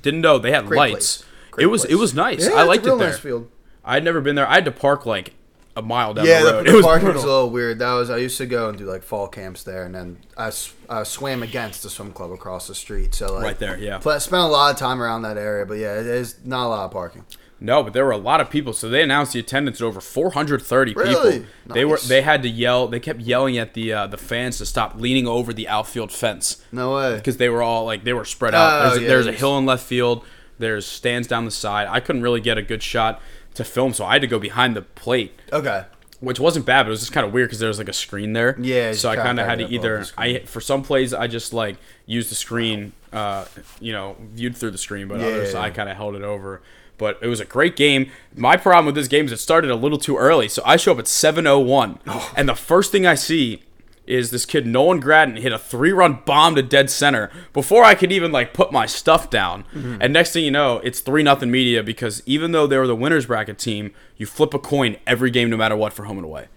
Didn't 0.02 0.22
know 0.22 0.40
they 0.40 0.52
had 0.52 0.66
Great 0.66 0.78
lights. 0.78 1.24
it 1.60 1.68
was 1.68 1.82
place. 1.82 1.94
it 1.94 1.96
was 1.96 2.14
nice. 2.16 2.48
I 2.48 2.64
liked 2.64 2.88
it 2.88 2.98
there. 2.98 3.12
nice. 3.12 3.46
I 3.84 3.94
had 3.94 4.04
never 4.04 4.20
been 4.20 4.36
there. 4.36 4.48
I 4.48 4.56
had 4.56 4.66
to 4.66 4.72
park 4.72 5.06
like 5.06 5.35
a 5.76 5.82
mile 5.82 6.14
down 6.14 6.26
Yeah, 6.26 6.40
the 6.40 6.46
the, 6.46 6.54
road. 6.54 6.66
the 6.68 6.72
it 6.72 6.76
was 6.76 6.86
parking 6.86 7.08
was 7.14 7.24
a 7.24 7.28
little 7.28 7.50
weird. 7.50 7.80
That 7.80 7.94
was 7.94 8.10
I 8.10 8.18
used 8.18 8.38
to 8.38 8.46
go 8.46 8.70
and 8.70 8.78
do 8.78 8.86
like 8.86 9.04
fall 9.04 9.28
camps 9.28 9.64
there, 9.64 9.84
and 9.84 9.94
then 9.94 10.18
I, 10.38 10.52
I 10.90 11.04
swam 11.04 11.44
against 11.44 11.84
the 11.84 11.90
swim 11.90 12.12
club 12.14 12.32
across 12.32 12.68
the 12.68 12.76
street. 12.76 13.14
So 13.14 13.34
like 13.34 13.44
Right 13.44 13.60
there, 13.60 13.78
yeah. 13.78 14.00
spent 14.00 14.34
a 14.42 14.46
lot 14.48 14.74
of 14.74 14.78
time 14.80 15.02
around 15.02 15.24
that 15.24 15.38
area, 15.38 15.66
but 15.66 15.76
yeah, 15.76 16.00
it 16.00 16.06
is 16.06 16.38
not 16.46 16.66
a 16.68 16.70
lot 16.70 16.86
of 16.86 16.92
parking. 16.92 17.26
No, 17.58 17.84
but 17.84 17.94
there 17.94 18.04
were 18.04 18.12
a 18.12 18.18
lot 18.18 18.42
of 18.42 18.50
people. 18.50 18.74
So 18.74 18.90
they 18.90 19.02
announced 19.02 19.32
the 19.32 19.40
attendance 19.40 19.80
at 19.82 19.86
over 19.86 20.02
430 20.02 20.94
Really? 20.94 21.40
people. 21.40 21.48
They 21.74 21.86
were 21.86 21.98
they 21.98 22.22
had 22.22 22.44
to 22.44 22.50
yell. 22.50 22.88
They 22.88 23.00
kept 23.00 23.22
yelling 23.22 23.58
at 23.58 23.74
the 23.74 23.94
uh, 23.94 24.08
the 24.08 24.18
fans 24.18 24.58
to 24.58 24.66
stop 24.66 24.96
leaning 25.00 25.26
over 25.28 25.54
the 25.54 25.68
outfield 25.68 26.12
fence 26.12 26.62
No 26.74 26.96
way. 26.96 27.16
because 27.16 27.38
they 27.38 27.48
were 27.50 27.62
all 27.62 27.86
like 27.86 28.04
they 28.04 28.14
were 28.14 28.26
spread 28.26 28.54
out. 28.54 28.74
Oh, 28.86 28.90
there's 28.90 29.02
yeah, 29.04 29.08
there's 29.08 29.28
a 29.28 29.32
hill 29.32 29.58
in 29.58 29.66
left 29.66 29.86
field. 29.86 30.26
There's 30.60 30.86
stands 30.86 31.28
down 31.28 31.46
the 31.46 31.52
side. 31.52 31.88
I 31.90 32.00
couldn't 32.02 32.22
really 32.22 32.42
get 32.42 32.58
a 32.58 32.62
good 32.62 32.84
shot 32.84 33.22
to 33.56 33.64
film, 33.64 33.94
so 33.94 34.06
I 34.06 34.14
had 34.14 34.22
to 34.22 34.28
go 34.28 34.40
behind 34.40 34.76
the 34.76 34.82
plate, 34.84 35.38
Okay. 35.52 35.84
which 36.20 36.40
wasn't 36.40 36.66
bad, 36.66 36.84
but 36.84 36.88
it 36.88 36.92
was 36.92 37.00
just 37.02 37.12
kind 37.12 37.26
of 37.26 37.34
weird 37.34 37.48
because 37.50 37.60
there 37.60 37.68
was 37.70 37.78
like 37.78 37.90
a 37.90 37.94
screen 37.94 38.34
there. 38.34 38.56
Yeah, 38.60 38.94
So 38.94 39.10
I 39.10 39.16
kinda 39.16 39.44
had 39.44 39.60
had 39.60 39.68
to 39.70 39.74
either. 39.76 40.06
I 40.18 40.40
for 40.46 40.62
some 40.62 40.84
plays 40.84 41.14
I 41.14 41.28
just 41.28 41.54
like 41.54 41.78
used 42.06 42.30
the 42.32 42.36
screen, 42.36 42.94
uh, 43.14 43.46
you 43.80 43.92
know, 43.94 44.16
viewed 44.34 44.56
through 44.56 44.72
the 44.72 44.78
screen, 44.78 45.08
but 45.08 45.20
Yeah, 45.20 45.28
others 45.28 45.54
yeah, 45.54 45.62
I 45.62 45.70
kind 45.72 45.90
of 45.90 45.98
held 45.98 46.16
it 46.16 46.22
over. 46.24 46.62
But 46.98 47.18
it 47.22 47.28
was 47.28 47.42
a 47.42 47.46
great 47.46 47.76
game. 47.76 48.10
My 48.38 48.56
problem 48.56 48.86
with 48.86 48.96
this 48.96 49.10
game 49.10 49.26
is 49.26 49.34
it 49.34 49.40
started 49.40 49.70
a 49.70 49.76
little 49.76 49.98
too 49.98 50.16
early. 50.18 50.48
So 50.48 50.62
I 50.66 50.78
show 50.78 50.94
up 50.94 51.00
at 51.00 51.08
7:01, 51.08 52.00
Oh. 52.08 52.32
and 52.38 52.48
the 52.48 52.56
first 52.56 52.92
thing 52.92 53.06
I 53.06 53.16
see 53.16 53.64
is 54.08 54.32
this 54.32 54.46
kid 54.46 54.66
Nolan 54.68 55.00
Gratton 55.00 55.36
hit 55.38 55.52
a 55.52 55.58
three-run 55.60 56.20
bomb 56.26 56.56
to 56.56 56.62
dead 56.62 56.90
center 56.90 57.32
before 57.54 57.84
I 57.84 57.96
could 57.96 58.12
even 58.12 58.32
like 58.32 58.54
put 58.54 58.72
my 58.72 58.86
stuff 58.86 59.30
down. 59.30 59.64
Mm-hmm. 59.74 59.98
And 60.02 60.14
next 60.14 60.32
thing 60.34 60.44
you 60.46 60.52
know, 60.52 60.78
it's 60.84 61.00
three 61.00 61.24
nothing 61.24 61.50
media 61.52 61.82
because 61.84 62.22
even 62.26 62.52
though 62.52 62.68
they 62.68 62.78
were 62.78 62.88
the 62.88 62.96
winners 62.96 63.26
bracket 63.26 63.58
team, 63.58 63.94
you 64.18 64.26
flip 64.26 64.54
a 64.54 64.60
coin 64.60 64.98
every 65.08 65.32
game 65.32 65.50
no 65.50 65.58
matter 65.58 65.76
what 65.76 65.94
for 65.94 66.04
home 66.06 66.18
and 66.18 66.26
away. 66.26 66.48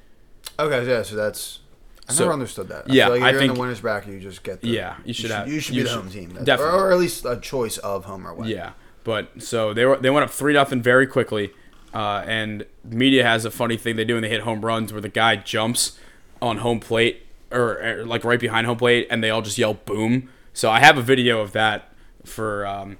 Okay, 0.59 0.87
yeah, 0.88 1.02
so 1.02 1.14
that's 1.17 1.61
I 2.09 2.12
So- 2.12 2.25
never 2.25 2.33
understood 2.33 2.69
that. 2.69 2.85
I 2.88 2.93
yeah, 2.93 3.09
like 3.09 3.19
if 3.19 3.23
I 3.25 3.31
you're 3.31 3.40
in 3.40 3.47
think- 3.49 3.55
the 3.55 3.61
winners 3.61 3.81
bracket, 3.81 4.12
you 4.14 4.21
just 4.21 4.43
get 4.43 4.61
the 4.62 4.69
Yeah, 4.69 4.95
you 5.05 5.12
should 5.14 5.31
have- 5.31 5.47
you 5.49 5.61
should 5.61 5.75
you 5.75 5.81
be 5.81 5.85
the 5.85 5.88
should- 5.90 5.99
home 6.02 6.11
team, 6.11 6.28
That's- 6.31 6.47
definitely. 6.47 6.78
or, 6.78 6.87
or 6.88 6.93
at 6.93 6.99
least 6.99 7.25
a 7.26 7.37
choice 7.38 7.76
of 7.78 8.07
home 8.07 8.26
or 8.26 8.31
away. 8.31 8.49
Yeah, 8.49 8.71
but 9.05 9.28
so 9.43 9.73
they 9.75 9.85
were 9.85 9.97
they 9.97 10.11
went 10.11 10.25
up 10.25 10.31
three 10.31 10.55
nothing 10.55 10.81
very 10.83 11.07
quickly, 11.07 11.50
uh, 11.95 12.25
and 12.26 12.64
media 12.85 13.25
has 13.25 13.45
a 13.45 13.50
funny 13.50 13.76
thing 13.76 13.97
they 13.97 14.05
do 14.05 14.14
when 14.14 14.23
they 14.23 14.28
hit 14.31 14.40
home 14.40 14.64
runs 14.64 14.90
where 14.93 15.00
the 15.02 15.09
guy 15.09 15.37
jumps 15.37 15.99
on 16.40 16.59
home 16.59 16.81
plate 16.81 17.26
or, 17.50 17.83
or 18.00 18.05
like 18.05 18.25
right 18.25 18.40
behind 18.40 18.67
home 18.67 18.76
plate, 18.78 19.07
and 19.11 19.23
they 19.23 19.31
all 19.31 19.43
just 19.43 19.59
yell 19.59 19.75
boom. 19.75 20.28
So 20.52 20.71
I 20.71 20.81
have 20.81 20.99
a 20.99 21.02
video 21.02 21.40
of 21.40 21.52
that 21.52 21.93
for 22.25 22.67
um, 22.67 22.99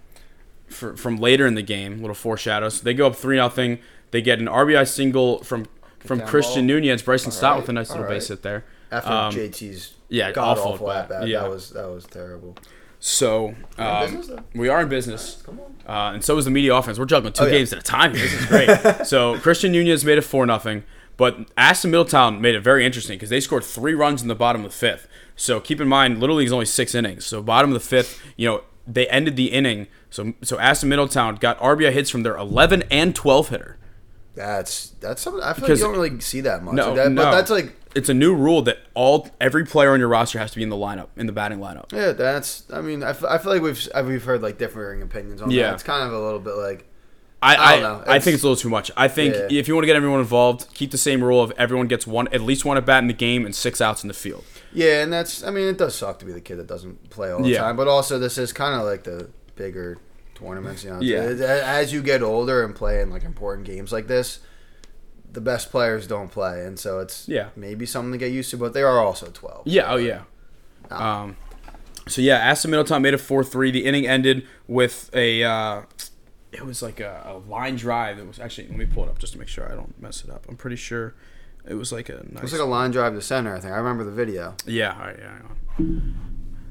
for 0.69 0.97
from 0.97 1.17
later 1.17 1.47
in 1.47 1.55
the 1.55 1.62
game, 1.62 2.00
little 2.00 2.14
foreshadow. 2.14 2.69
So 2.69 2.83
they 2.85 2.95
go 2.95 3.07
up 3.07 3.17
three 3.17 3.37
nothing. 3.37 3.78
They 4.11 4.23
get 4.23 4.38
an 4.38 4.47
RBI 4.47 4.87
single 4.88 5.43
from 5.45 5.67
from 6.00 6.21
Christian 6.23 6.67
ball. 6.67 6.76
Nunez. 6.76 7.02
Bryson 7.02 7.31
Stott 7.33 7.52
right, 7.52 7.61
with 7.61 7.69
a 7.69 7.73
nice 7.73 7.90
little 7.90 8.05
all 8.05 8.11
base 8.11 8.28
hit 8.28 8.43
there. 8.43 8.64
After 8.90 9.11
Um, 9.11 9.33
JT's 9.35 9.95
yeah, 10.09 10.33
awful 10.37 10.73
awful, 10.73 10.90
at 10.90 11.02
at 11.02 11.09
bat, 11.09 11.28
yeah. 11.28 11.40
that 11.43 11.50
was 11.50 11.71
that 11.71 11.88
was 11.90 12.07
terrible. 12.07 12.57
So 13.00 13.55
um, 13.76 14.17
business, 14.17 14.40
we 14.55 14.69
are 14.69 14.81
in 14.81 14.88
business. 14.88 15.43
Come 15.45 15.61
on. 15.61 15.75
Uh, 15.87 16.12
and 16.14 16.25
so 16.25 16.37
is 16.37 16.45
the 16.47 16.50
media 16.50 16.75
offense. 16.75 16.99
We're 16.99 17.05
juggling 17.05 17.33
two 17.33 17.45
Oh, 17.45 17.47
yeah. 17.47 17.52
games 17.52 17.73
at 17.73 17.78
a 17.78 17.83
time. 17.83 18.12
This 18.12 18.33
is 18.33 18.47
great. 18.47 18.71
so 19.07 19.38
Christian 19.38 19.73
Nunez 19.73 20.05
made 20.05 20.19
it 20.19 20.23
four 20.23 20.47
nothing, 20.47 20.85
but 21.18 21.50
Aston 21.58 21.90
Middletown 21.90 22.40
made 22.40 22.54
it 22.54 22.60
very 22.62 22.87
interesting 22.87 23.16
because 23.18 23.28
they 23.28 23.40
scored 23.40 23.64
three 23.64 23.92
runs 23.92 24.22
in 24.22 24.28
the 24.28 24.34
bottom 24.34 24.64
of 24.64 24.70
the 24.70 24.76
fifth. 24.76 25.06
So 25.37 25.60
keep 25.60 25.80
in 25.82 25.88
mind, 25.88 26.18
Little 26.20 26.37
League's 26.37 26.52
only 26.52 26.64
six 26.64 26.94
innings. 26.94 27.26
So 27.26 27.42
bottom 27.42 27.68
of 27.70 27.75
the 27.75 27.80
fifth, 27.87 28.18
you 28.37 28.48
know, 28.48 28.62
they 28.87 29.06
ended 29.08 29.37
the 29.37 29.52
inning. 29.52 29.86
So 30.08 30.32
so 30.43 30.58
Aston 30.58 30.88
Middletown 30.88 31.34
got 31.36 31.58
RBI 31.58 31.93
hits 31.93 32.08
from 32.08 32.23
their 32.23 32.36
11 32.38 32.84
and 32.90 33.14
12 33.14 33.50
hitter. 33.50 33.76
That's 34.34 34.90
that's 35.00 35.21
something 35.21 35.43
I 35.43 35.52
feel 35.52 35.62
Because- 35.62 35.80
like 35.82 35.88
you 35.88 35.95
don't 35.95 36.02
really 36.04 36.21
see 36.21 36.40
that 36.43 36.62
much. 36.62 36.75
No, 36.75 36.95
that, 36.95 37.10
no. 37.12 37.25
but 37.25 37.32
that's 37.32 37.50
like 37.50 37.75
It's 37.97 38.08
a 38.08 38.14
new 38.14 38.34
rule 38.34 38.62
that 38.62 38.78
all 38.95 39.28
every 39.40 39.64
player 39.64 39.93
on 39.93 39.99
your 39.99 40.08
roster 40.08 40.38
has 40.38 40.52
to 40.52 40.56
be 40.56 40.62
in 40.62 40.69
the 40.69 40.76
lineup 40.76 41.08
in 41.16 41.26
the 41.26 41.32
batting 41.32 41.58
lineup. 41.58 41.90
yeah, 41.93 42.12
that's. 42.12 42.62
I 42.73 42.80
mean, 42.80 43.02
I, 43.02 43.10
f- 43.10 43.25
I 43.25 43.38
feel 43.38 43.52
like 43.52 43.62
we've 43.62 43.88
we've 44.04 44.23
heard 44.25 44.40
like 44.43 44.56
differing 44.58 45.02
opinions 45.02 45.43
on 45.43 45.50
Yeah. 45.50 45.64
that. 45.69 45.75
It's 45.75 45.82
kind 45.82 46.06
of 46.06 46.12
a 46.12 46.19
little 46.21 46.38
bit 46.38 46.54
like 46.54 46.86
I, 47.40 47.76
I 47.76 47.80
know. 47.80 48.02
I 48.06 48.18
think 48.18 48.34
It's- 48.34 48.42
a 48.42 48.46
little 48.48 48.56
too 48.56 48.68
much. 48.68 48.90
I 48.96 49.06
think 49.06 49.34
Yeah. 49.34 49.58
if 49.60 49.68
you 49.68 49.74
want 49.74 49.84
to 49.84 49.86
get 49.86 49.94
everyone 49.96 50.18
involved, 50.20 50.66
keep 50.74 50.90
the 50.90 50.98
same 50.98 51.22
rule 51.22 51.40
of 51.42 51.52
everyone 51.56 51.86
gets 51.86 52.06
one 52.06 52.26
at 52.28 52.40
least 52.40 52.64
one 52.64 52.76
at 52.76 52.84
bat 52.84 53.00
in 53.02 53.06
the 53.06 53.12
game 53.14 53.46
and 53.46 53.54
six 53.54 53.80
outs 53.80 54.02
in 54.02 54.08
the 54.08 54.14
field. 54.14 54.44
yeah, 54.72 55.02
and 55.02 55.12
that's. 55.12 55.42
I 55.44 55.50
mean, 55.50 55.68
it 55.68 55.78
does 55.78 55.94
suck 55.94 56.18
to 56.18 56.24
be 56.24 56.32
the 56.32 56.40
kid 56.40 56.56
that 56.56 56.66
doesn't 56.66 57.10
play 57.10 57.30
all 57.30 57.42
the 57.42 57.48
Yeah. 57.50 57.60
time, 57.60 57.76
but 57.76 57.86
also 57.88 58.18
this 58.18 58.38
is 58.38 58.52
kind 58.52 58.74
of 58.74 58.84
like 58.86 59.04
the 59.04 59.28
bigger 59.56 59.98
tournaments. 60.34 60.82
You 60.84 60.90
know, 60.90 61.00
Yeah. 61.00 61.20
As 61.64 61.92
you 61.92 62.02
get 62.02 62.22
older 62.22 62.64
and 62.64 62.74
play 62.74 63.00
in 63.00 63.10
like 63.10 63.22
important 63.24 63.66
games 63.66 63.92
like 63.92 64.08
this. 64.08 64.40
The 65.30 65.40
best 65.42 65.70
players 65.70 66.06
don't 66.06 66.30
play, 66.30 66.64
and 66.64 66.78
so 66.78 67.00
it's 67.00 67.28
Yeah. 67.28 67.48
maybe 67.54 67.84
something 67.86 68.12
to 68.12 68.18
get 68.18 68.32
used 68.32 68.50
to. 68.50 68.56
But 68.56 68.72
they 68.72 68.82
are 68.82 68.98
also 68.98 69.26
twelve. 69.26 69.62
Yeah, 69.66 69.92
oh 69.92 69.96
yeah. 69.96 70.22
Um, 70.90 71.36
so 72.08 72.22
yeah, 72.22 72.38
Aston 72.38 72.70
Middletown 72.70 73.02
made 73.02 73.12
it 73.14 73.18
four 73.20 73.44
three. 73.44 73.70
The 73.70 73.84
inning 73.84 74.06
ended 74.06 74.46
with 74.66 75.10
a 75.14 75.44
uh, 75.44 75.82
it 76.52 76.65
was 76.65 76.82
like 76.82 77.00
a, 77.00 77.23
a 77.26 77.39
line 77.50 77.76
drive. 77.76 78.19
It 78.19 78.26
was 78.26 78.39
actually 78.39 78.69
let 78.69 78.76
me 78.76 78.87
pull 78.87 79.04
it 79.04 79.11
up 79.11 79.19
just 79.19 79.34
to 79.34 79.39
make 79.39 79.49
sure 79.49 79.71
I 79.71 79.75
don't 79.75 80.00
mess 80.00 80.25
it 80.25 80.30
up. 80.30 80.47
I'm 80.49 80.56
pretty 80.56 80.76
sure 80.76 81.15
it 81.67 81.75
was 81.75 81.93
like 81.93 82.08
a 82.08 82.25
nice 82.25 82.37
It 82.37 82.43
was 82.43 82.52
like 82.52 82.63
a 82.63 82.65
line 82.65 82.91
drive 82.91 83.15
to 83.15 83.21
center. 83.21 83.54
I 83.54 83.61
think 83.61 83.73
I 83.73 83.76
remember 83.76 84.04
the 84.04 84.11
video. 84.11 84.54
Yeah, 84.67 84.93
all 84.93 85.06
right, 85.06 85.17
yeah. 85.19 85.32
Hang 85.32 85.43
on. 85.43 86.15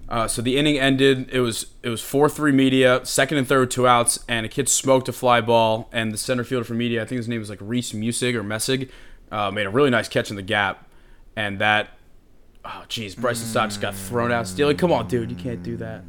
Uh, 0.09 0.27
so 0.27 0.41
the 0.41 0.57
inning 0.57 0.79
ended. 0.79 1.29
It 1.31 1.41
was 1.41 1.67
it 1.83 1.89
was 1.89 2.01
four 2.01 2.29
three 2.29 2.51
media. 2.51 3.01
Second 3.03 3.37
and 3.37 3.47
third 3.47 3.59
with 3.59 3.69
two 3.69 3.87
outs, 3.87 4.23
and 4.27 4.45
a 4.45 4.49
kid 4.49 4.69
smoked 4.69 5.09
a 5.09 5.13
fly 5.13 5.41
ball. 5.41 5.89
And 5.91 6.11
the 6.11 6.17
center 6.17 6.43
fielder 6.43 6.63
for 6.63 6.73
media, 6.73 7.01
I 7.01 7.05
think 7.05 7.17
his 7.17 7.27
name 7.27 7.39
was 7.39 7.49
like 7.49 7.59
Reese 7.61 7.91
Musig 7.91 8.33
or 8.35 8.43
Messig, 8.43 8.89
uh, 9.31 9.51
made 9.51 9.65
a 9.65 9.69
really 9.69 9.89
nice 9.89 10.07
catch 10.07 10.29
in 10.29 10.35
the 10.35 10.41
gap, 10.41 10.87
and 11.35 11.59
that. 11.59 11.89
Oh 12.65 12.83
jeez, 12.89 13.15
Bryson 13.15 13.47
Stott 13.47 13.69
just 13.69 13.79
got 13.79 13.95
thrown 13.95 14.29
out. 14.29 14.45
Steely, 14.45 14.75
come 14.75 14.91
on, 14.91 15.07
dude, 15.07 15.29
you 15.29 15.37
can't 15.37 15.63
do 15.63 15.77
that. 15.77 16.03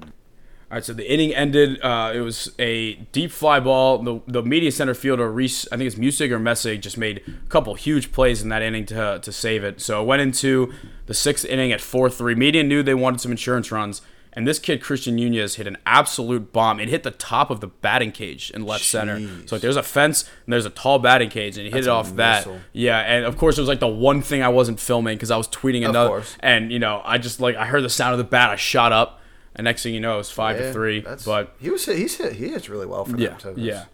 All 0.71 0.77
right, 0.77 0.85
so 0.85 0.93
the 0.93 1.11
inning 1.11 1.35
ended. 1.35 1.81
Uh, 1.83 2.13
it 2.15 2.21
was 2.21 2.53
a 2.59 2.95
deep 3.13 3.31
fly 3.31 3.59
ball. 3.59 4.03
The, 4.03 4.21
the 4.27 4.43
media 4.43 4.71
center 4.71 4.93
fielder, 4.93 5.31
Reese, 5.33 5.67
I 5.73 5.79
think 5.79 5.87
it's 5.87 5.97
Musig 5.97 6.31
or 6.31 6.39
Messig, 6.39 6.81
just 6.83 6.99
made 6.99 7.23
a 7.27 7.49
couple 7.49 7.75
huge 7.75 8.13
plays 8.13 8.43
in 8.43 8.51
that 8.51 8.61
inning 8.61 8.85
to, 8.87 9.19
to 9.19 9.33
save 9.33 9.65
it. 9.65 9.81
So 9.81 10.03
it 10.03 10.07
went 10.07 10.21
into 10.21 10.71
the 11.07 11.15
sixth 11.15 11.47
inning 11.47 11.73
at 11.73 11.81
4 11.81 12.11
3. 12.11 12.35
Media 12.35 12.63
knew 12.63 12.83
they 12.83 12.93
wanted 12.93 13.21
some 13.23 13.31
insurance 13.31 13.73
runs. 13.73 14.03
And 14.35 14.47
this 14.47 14.59
kid, 14.59 14.83
Christian 14.83 15.17
Nunez, 15.17 15.55
hit 15.55 15.67
an 15.67 15.79
absolute 15.87 16.53
bomb. 16.53 16.79
It 16.81 16.89
hit 16.91 17.03
the 17.03 17.11
top 17.11 17.51
of 17.51 17.61
the 17.61 17.67
batting 17.67 18.13
cage 18.13 18.51
in 18.51 18.65
left 18.67 18.85
center. 18.85 19.19
So 19.47 19.57
like, 19.57 19.63
there's 19.63 19.75
a 19.77 19.83
fence 19.83 20.25
and 20.45 20.53
there's 20.53 20.67
a 20.67 20.71
tall 20.71 20.99
batting 20.99 21.31
cage, 21.31 21.57
and 21.57 21.65
he 21.65 21.73
hit 21.73 21.85
it 21.85 21.89
off 21.89 22.15
that. 22.17 22.45
Yeah, 22.75 22.99
and 22.99 23.25
of 23.25 23.37
course 23.39 23.57
it 23.57 23.63
was 23.63 23.69
like 23.69 23.81
the 23.81 23.89
one 23.89 24.21
thing 24.21 24.43
I 24.43 24.49
wasn't 24.51 24.79
filming 24.81 25.17
because 25.17 25.31
I 25.31 25.39
was 25.39 25.49
tweeting 25.49 25.81
another. 25.89 26.11
And 26.41 26.71
you 26.71 26.79
know, 26.79 27.01
I 27.05 27.17
just 27.19 27.41
like 27.41 27.57
I 27.57 27.65
heard 27.65 27.83
the 27.83 27.89
sound 27.89 28.13
of 28.13 28.19
the 28.19 28.25
bat, 28.25 28.51
I 28.51 28.57
shot 28.57 28.93
up, 28.93 29.18
and 29.59 29.65
next 29.65 29.83
thing 29.83 29.93
you 29.93 30.01
know, 30.01 30.15
it 30.15 30.19
was 30.19 30.31
five 30.31 30.57
to 30.57 30.73
three. 30.73 31.01
But 31.27 31.55
he 31.61 31.69
was 31.69 31.85
he's 31.85 32.17
hit 32.17 32.33
he 32.35 32.49
hits 32.49 32.69
really 32.71 32.87
well 32.87 33.05
for 33.05 33.13
them. 33.13 33.21
yeah, 33.21 33.37
so 33.37 33.49
that's- 33.51 33.65
yeah, 33.65 33.85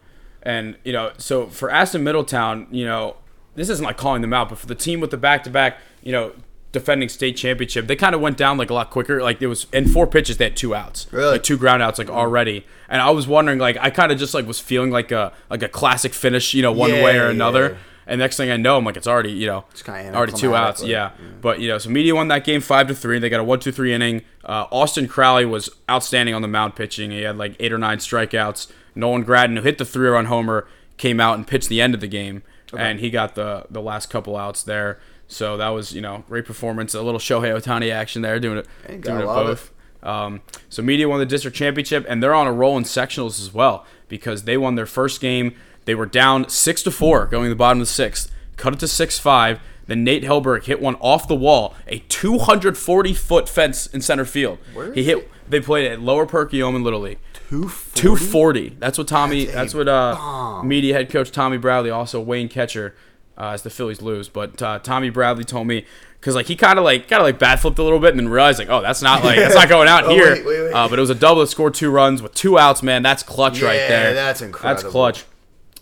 and 0.43 0.77
you 0.85 0.93
know, 0.93 1.13
so 1.19 1.47
for 1.49 1.71
Aston 1.71 2.05
Middletown, 2.05 2.69
you 2.71 2.85
know, 2.85 3.17
this 3.57 3.69
isn't 3.69 3.85
like 3.85 3.97
calling 3.97 4.23
them 4.23 4.33
out, 4.33 4.49
but 4.51 4.59
for 4.59 4.67
the 4.67 4.75
team 4.77 5.01
with 5.01 5.11
the 5.11 5.17
back 5.17 5.43
to 5.45 5.51
back, 5.51 5.79
you 6.03 6.13
know, 6.13 6.33
defending 6.73 7.09
state 7.09 7.37
championship, 7.37 7.87
they 7.87 7.95
kind 7.97 8.15
of 8.17 8.21
went 8.21 8.37
down 8.37 8.59
like 8.59 8.69
a 8.69 8.75
lot 8.75 8.91
quicker. 8.91 9.23
Like 9.23 9.41
it 9.41 9.47
was 9.47 9.67
in 9.73 9.87
four 9.89 10.07
pitches, 10.09 10.37
they 10.39 10.45
had 10.47 10.57
two 10.57 10.75
outs, 10.75 11.07
Really? 11.13 11.33
like 11.33 11.43
two 11.45 11.57
ground 11.57 11.83
outs, 11.83 11.99
like 11.99 12.11
already. 12.11 12.67
And 12.89 13.01
I 13.01 13.11
was 13.11 13.27
wondering, 13.29 13.59
like, 13.61 13.77
I 13.81 13.91
kind 13.91 14.11
of 14.13 14.19
just 14.19 14.35
like 14.35 14.47
was 14.47 14.59
feeling 14.61 14.91
like 14.91 15.13
a 15.13 15.33
like 15.51 15.63
a 15.63 15.69
classic 15.69 16.13
finish, 16.13 16.53
you 16.53 16.63
know, 16.63 16.73
one 16.73 16.91
Yeah, 16.91 17.05
way 17.05 17.17
or 17.19 17.29
another. 17.29 17.71
yeah. 17.71 17.77
And 18.07 18.19
next 18.19 18.37
thing 18.37 18.51
I 18.51 18.57
know, 18.57 18.77
I'm 18.77 18.85
like, 18.85 18.97
it's 18.97 19.07
already, 19.07 19.33
you 19.33 19.47
know, 19.47 19.65
already 20.15 20.33
two 20.33 20.55
outs. 20.55 20.83
anticlimactic, 20.83 20.89
Yeah. 20.89 21.11
But, 21.41 21.61
you 21.61 21.69
know, 21.69 21.79
so 21.79 21.89
Media 21.91 22.15
won 22.15 22.29
that 22.29 22.45
game 22.45 22.61
5 22.61 22.89
to 22.89 22.95
3. 22.95 23.19
They 23.19 23.29
got 23.31 23.41
a 23.41 23.45
one 23.45 23.61
two 23.61 23.73
three 23.73 23.93
inning. 23.95 24.23
Uh, 24.45 24.67
Austin 24.71 25.09
Crowley 25.09 25.45
was 25.47 25.71
outstanding 25.89 26.35
on 26.35 26.43
the 26.43 26.49
mound 26.49 26.77
pitching. 26.77 27.11
He 27.11 27.23
had 27.23 27.39
like 27.39 27.57
eight 27.61 27.73
or 27.73 27.79
nine 27.79 27.99
strikeouts. 27.99 28.71
Nolan 28.95 29.23
Gratton, 29.23 29.57
who 29.57 29.63
hit 29.63 29.79
the 29.79 29.85
three 29.85 30.09
run 30.09 30.27
homer, 30.27 30.69
came 30.99 31.19
out 31.19 31.37
and 31.37 31.47
pitched 31.47 31.69
the 31.69 31.81
end 31.81 31.95
of 31.95 32.01
the 32.01 32.07
game. 32.07 32.43
And 32.77 33.01
he 33.01 33.09
got 33.11 33.35
the, 33.37 33.67
the 33.71 33.81
last 33.81 34.11
couple 34.11 34.37
outs 34.37 34.63
there. 34.63 34.99
So 35.29 35.57
that 35.57 35.69
was, 35.69 35.93
you 35.95 36.01
know, 36.01 36.25
great 36.29 36.45
performance. 36.45 36.93
A 36.95 37.03
little 37.03 37.21
Shohei 37.21 37.59
Ohtani 37.59 37.91
action 37.93 38.21
there, 38.23 38.39
doing 38.39 38.59
it, 38.59 38.67
doing 38.87 39.21
it 39.21 39.27
both. 39.47 39.71
Um, 40.03 40.43
so 40.69 40.83
Media 40.83 41.09
won 41.09 41.19
the 41.19 41.27
district 41.27 41.57
championship, 41.57 42.05
and 42.09 42.23
they're 42.23 42.35
on 42.35 42.47
a 42.47 42.53
roll 42.53 42.77
in 42.77 42.85
sectionals 42.85 43.41
as 43.41 43.55
well 43.55 43.87
because 44.09 44.43
they 44.43 44.57
won 44.59 44.75
their 44.75 44.87
first 44.87 45.21
game. 45.21 45.55
They 45.85 45.95
were 45.95 46.07
down 46.07 46.49
six 46.49 46.83
to 46.85 46.91
four 46.91 47.27
going 47.27 47.45
to 47.45 47.51
the 47.51 47.55
bottom 47.57 47.81
of 47.81 47.87
the 47.87 47.93
sixth, 47.93 48.31
cut 48.57 48.73
it 48.75 48.81
to 48.81 48.89
six 48.89 49.19
five. 49.19 49.61
Then 49.87 50.03
Nate 50.03 50.23
Helberg 50.25 50.65
hit 50.65 50.81
one 50.81 50.95
off 50.97 51.29
the 51.29 51.35
wall, 51.35 51.75
a 51.87 51.99
240 52.09 53.13
foot 53.13 53.49
fence 53.51 53.87
in 53.87 54.01
center 54.01 54.25
field. 54.25 54.59
Where 54.73 54.93
he 54.95 55.05
hit. 55.05 55.31
They 55.47 55.61
played 55.61 55.91
at 55.93 56.01
Lower 56.01 56.25
Perkiomen 56.25 56.83
Little 56.83 57.01
League. 57.01 57.19
Two 57.51 57.69
240. 57.95 58.77
That's 58.79 58.97
what 58.97 59.07
Tommy. 59.09 59.45
That's 59.45 59.55
That's, 59.55 59.75
what 59.75 59.89
uh, 59.89 60.15
bomb. 60.15 60.67
media 60.67 60.95
head 60.95 61.11
coach 61.11 61.31
Tommy 61.31 61.59
Bradley, 61.59 61.91
also 61.91 62.19
Wayne 62.19 62.49
Catcher, 62.49 62.95
uh, 63.37 63.49
as 63.49 63.61
the 63.63 63.69
Phillies 63.69 64.01
lose. 64.01 64.31
But 64.31 64.63
uh, 64.63 64.79
Tommy 64.79 65.11
Bradley 65.11 65.45
told 65.45 65.67
me 65.67 65.85
because 66.19 66.35
like 66.35 66.47
he 66.47 66.57
kind 66.57 66.79
of 66.79 66.85
like 66.87 67.07
kind 67.09 67.21
of 67.21 67.27
like 67.27 67.39
bat 67.39 67.61
flipped 67.61 67.79
a 67.79 67.83
little 67.83 67.99
bit 67.99 68.13
and 68.13 68.19
then 68.21 68.29
realized 68.31 68.59
like 68.59 68.71
oh 68.71 68.81
that's 68.81 69.03
not 69.03 69.23
like 69.23 69.37
that's 69.37 69.55
not 69.55 69.69
going 69.69 69.87
out 69.89 70.05
Oh, 70.07 70.09
here. 70.11 70.33
wait, 70.33 70.47
wait, 70.47 70.63
wait. 70.63 70.73
Uh, 70.73 70.89
but 70.89 70.99
it 70.99 71.03
was 71.03 71.11
a 71.11 71.15
double 71.15 71.43
that 71.43 71.49
scored 71.49 71.75
two 71.75 71.91
runs 71.91 72.23
with 72.23 72.33
two 72.33 72.59
outs. 72.59 72.83
Man, 72.83 73.03
that's 73.03 73.23
clutch 73.23 73.61
right 73.61 73.75
Yeah, 73.77 73.89
there. 73.89 74.15
that's 74.15 74.41
incredible. 74.41 74.83
That's 74.83 74.91
clutch. 74.91 75.25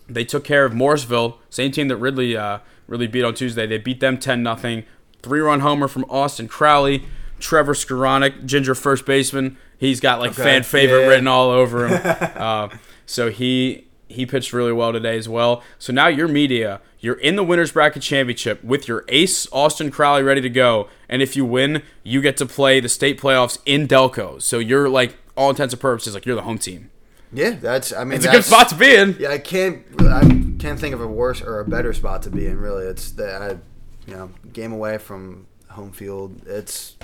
They 0.07 0.25
took 0.25 0.43
care 0.43 0.65
of 0.65 0.73
Morrisville, 0.73 1.37
same 1.49 1.71
team 1.71 1.87
that 1.87 1.97
Ridley 1.97 2.35
uh, 2.35 2.59
really 2.87 3.07
beat 3.07 3.23
on 3.23 3.33
Tuesday. 3.33 3.65
They 3.65 3.77
beat 3.77 3.99
them 3.99 4.17
10 4.17 4.43
nothing. 4.43 4.83
Three 5.21 5.39
run 5.39 5.61
homer 5.61 5.87
from 5.87 6.03
Austin 6.09 6.47
Crowley. 6.47 7.03
Trevor 7.39 7.73
Skoranek, 7.73 8.45
Ginger 8.45 8.75
first 8.75 9.05
baseman. 9.05 9.57
He's 9.77 9.99
got 9.99 10.19
like 10.19 10.31
Okay. 10.31 10.43
fan 10.43 10.63
favorite 10.63 11.01
Yeah. 11.01 11.07
written 11.07 11.27
all 11.27 11.49
over 11.49 11.87
him. 11.87 12.01
uh, 12.35 12.69
so 13.05 13.29
he 13.29 13.87
he 14.07 14.25
pitched 14.27 14.53
really 14.53 14.71
well 14.71 14.93
today 14.93 15.17
as 15.17 15.27
well. 15.27 15.63
So 15.79 15.91
now 15.91 16.07
your 16.07 16.27
media, 16.27 16.81
you're 16.99 17.15
in 17.15 17.35
the 17.35 17.43
winners 17.43 17.71
bracket 17.71 18.03
championship 18.03 18.63
with 18.63 18.87
your 18.87 19.03
ace 19.07 19.47
Austin 19.51 19.89
Crowley 19.89 20.21
ready 20.21 20.39
to 20.41 20.49
go, 20.49 20.87
and 21.09 21.21
if 21.23 21.35
you 21.35 21.43
win, 21.45 21.81
you 22.03 22.21
get 22.21 22.37
to 22.37 22.45
play 22.45 22.79
the 22.79 22.89
state 22.89 23.19
playoffs 23.19 23.57
in 23.65 23.87
Delco. 23.87 24.39
So 24.41 24.59
you're 24.59 24.87
like 24.87 25.17
all 25.35 25.49
intents 25.49 25.73
and 25.73 25.81
purposes 25.81 26.13
like 26.13 26.25
you're 26.27 26.35
the 26.35 26.43
home 26.43 26.59
team. 26.59 26.91
Yeah, 27.33 27.51
that's. 27.51 27.91
I 27.91 28.03
mean, 28.03 28.17
It's 28.17 28.25
a 28.25 28.31
good 28.31 28.45
spot 28.45 28.69
to 28.69 28.75
be 28.75 28.95
in. 28.95 29.15
Yeah, 29.19 29.29
I 29.31 29.39
can't. 29.39 29.83
I 29.99 30.21
can't 30.59 30.79
think 30.79 30.93
of 30.93 31.01
a 31.01 31.07
worse 31.07 31.41
or 31.41 31.59
a 31.59 31.65
better 31.65 31.93
spot 31.93 32.23
to 32.23 32.29
be 32.29 32.45
in. 32.45 32.57
Really, 32.59 32.85
it's 32.85 33.11
the 33.11 33.33
I, 33.33 33.49
you 34.09 34.15
know 34.15 34.29
game 34.51 34.71
away 34.71 34.97
from 34.97 35.47
home 35.69 35.91
field. 35.91 36.41
It's 36.45 36.95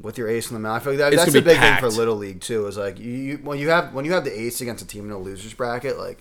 with 0.00 0.18
your 0.18 0.28
ace 0.28 0.50
in 0.50 0.54
the 0.54 0.60
mouth. 0.60 0.82
I 0.82 0.84
feel 0.84 0.92
like 0.92 0.98
that, 0.98 1.16
that's 1.16 1.34
a 1.34 1.42
big 1.42 1.58
thing 1.58 1.76
for 1.78 1.88
little 1.88 2.16
league 2.16 2.40
too. 2.40 2.66
Is 2.66 2.76
like 2.76 2.98
you, 2.98 3.10
you 3.10 3.36
when 3.38 3.58
you 3.58 3.70
have 3.70 3.94
when 3.94 4.04
you 4.04 4.12
have 4.12 4.24
the 4.24 4.38
ace 4.38 4.60
against 4.60 4.84
a 4.84 4.86
team 4.86 5.06
in 5.06 5.10
a 5.10 5.18
losers 5.18 5.54
bracket, 5.54 5.98
like 5.98 6.18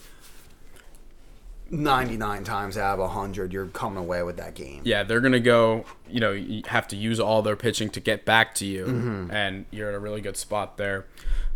ninety 1.76 2.18
nine 2.18 2.44
times 2.44 2.78
out 2.78 3.00
of 3.00 3.12
hundred, 3.12 3.54
you're 3.54 3.68
coming 3.68 3.98
away 4.00 4.24
with 4.24 4.38
that 4.38 4.56
game. 4.56 4.82
Yeah, 4.84 5.04
they're 5.04 5.22
gonna 5.22 5.40
go. 5.40 5.86
You 6.10 6.20
know, 6.20 6.32
you 6.32 6.64
have 6.68 6.88
to 6.90 6.96
use 6.96 7.20
all 7.20 7.42
their 7.42 7.56
pitching 7.56 7.90
to 7.92 8.00
get 8.00 8.26
back 8.26 8.56
to 8.56 8.66
you, 8.66 8.86
Mm-hmm. 8.86 9.32
and 9.32 9.66
you're 9.72 9.90
in 9.90 9.96
a 9.96 10.00
really 10.00 10.22
good 10.22 10.38
spot 10.38 10.78
there. 10.78 11.06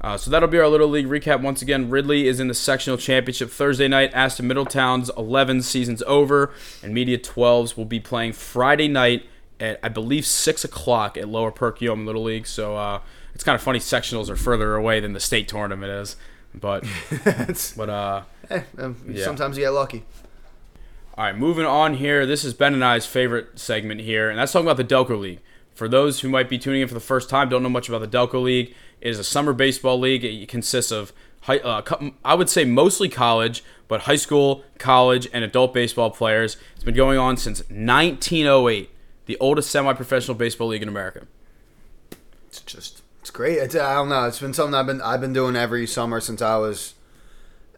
Uh, 0.01 0.15
so 0.17 0.31
that'll 0.31 0.47
be 0.49 0.57
our 0.57 0.67
little 0.67 0.87
league 0.87 1.07
recap 1.07 1.41
once 1.41 1.61
again. 1.61 1.89
Ridley 1.89 2.27
is 2.27 2.39
in 2.39 2.47
the 2.47 2.53
sectional 2.53 2.97
championship 2.97 3.49
Thursday 3.49 3.87
night. 3.87 4.11
Aston 4.13 4.47
Middletown's 4.47 5.11
11 5.17 5.61
seasons 5.63 6.01
over, 6.07 6.51
and 6.81 6.93
Media 6.93 7.17
12s 7.17 7.75
will 7.75 7.83
be 7.85 7.99
playing 7.99 8.31
Friday 8.33 8.87
night 8.87 9.25
at 9.59 9.77
I 9.83 9.89
believe 9.89 10.25
six 10.25 10.63
o'clock 10.63 11.17
at 11.17 11.27
Lower 11.27 11.51
Perkiomen 11.51 12.05
Little 12.05 12.23
League. 12.23 12.47
So 12.47 12.77
uh, 12.77 13.01
it's 13.35 13.43
kind 13.43 13.55
of 13.55 13.61
funny. 13.61 13.79
Sectionals 13.79 14.29
are 14.29 14.37
further 14.37 14.75
away 14.75 14.99
than 15.01 15.11
the 15.13 15.19
state 15.19 15.47
tournament 15.49 15.91
is, 15.91 16.15
but 16.55 16.85
but 17.77 17.89
uh. 17.89 18.21
Eh, 18.49 18.61
um, 18.77 18.95
Yeah. 19.07 19.25
Sometimes 19.25 19.57
you 19.57 19.63
get 19.63 19.71
lucky. 19.71 20.03
All 21.17 21.25
right, 21.25 21.37
moving 21.37 21.65
on 21.65 21.95
here. 21.95 22.25
This 22.25 22.45
is 22.45 22.53
Ben 22.53 22.73
and 22.73 22.83
I's 22.83 23.05
favorite 23.05 23.59
segment 23.59 24.01
here, 24.01 24.29
and 24.29 24.39
that's 24.39 24.53
talking 24.53 24.67
about 24.67 24.77
the 24.77 24.85
Delco 24.85 25.19
League. 25.19 25.39
For 25.73 25.87
those 25.87 26.21
who 26.21 26.29
might 26.29 26.49
be 26.49 26.57
tuning 26.57 26.81
in 26.81 26.87
for 26.87 26.93
the 26.93 26.99
first 26.99 27.29
time, 27.29 27.49
don't 27.49 27.63
know 27.63 27.69
much 27.69 27.89
about 27.89 27.99
the 27.99 28.07
Delco 28.07 28.41
League, 28.41 28.73
it 29.01 29.07
is 29.07 29.19
a 29.19 29.23
summer 29.23 29.53
baseball 29.53 29.99
league. 29.99 30.23
It 30.23 30.47
consists 30.49 30.91
of, 30.91 31.13
high, 31.41 31.59
uh, 31.59 31.81
I 32.23 32.35
would 32.35 32.49
say 32.49 32.65
mostly 32.65 33.09
college, 33.09 33.63
but 33.87 34.01
high 34.01 34.17
school, 34.17 34.63
college, 34.77 35.27
and 35.31 35.43
adult 35.43 35.73
baseball 35.73 36.11
players. 36.11 36.57
It's 36.75 36.83
been 36.83 36.95
going 36.95 37.17
on 37.17 37.37
since 37.37 37.59
1908, 37.69 38.89
the 39.25 39.37
oldest 39.39 39.71
semi-professional 39.71 40.35
baseball 40.35 40.67
league 40.67 40.83
in 40.83 40.89
America. 40.89 41.27
It's 42.47 42.61
just 42.61 43.01
it's 43.21 43.31
great. 43.31 43.57
It's, 43.57 43.75
I 43.75 43.95
don't 43.95 44.09
know. 44.09 44.25
It's 44.25 44.39
been 44.39 44.53
something 44.53 44.73
I've 44.73 44.87
been 44.87 45.01
I've 45.01 45.21
been 45.21 45.33
doing 45.33 45.55
every 45.55 45.85
summer 45.85 46.19
since 46.19 46.41
I 46.41 46.57
was 46.57 46.95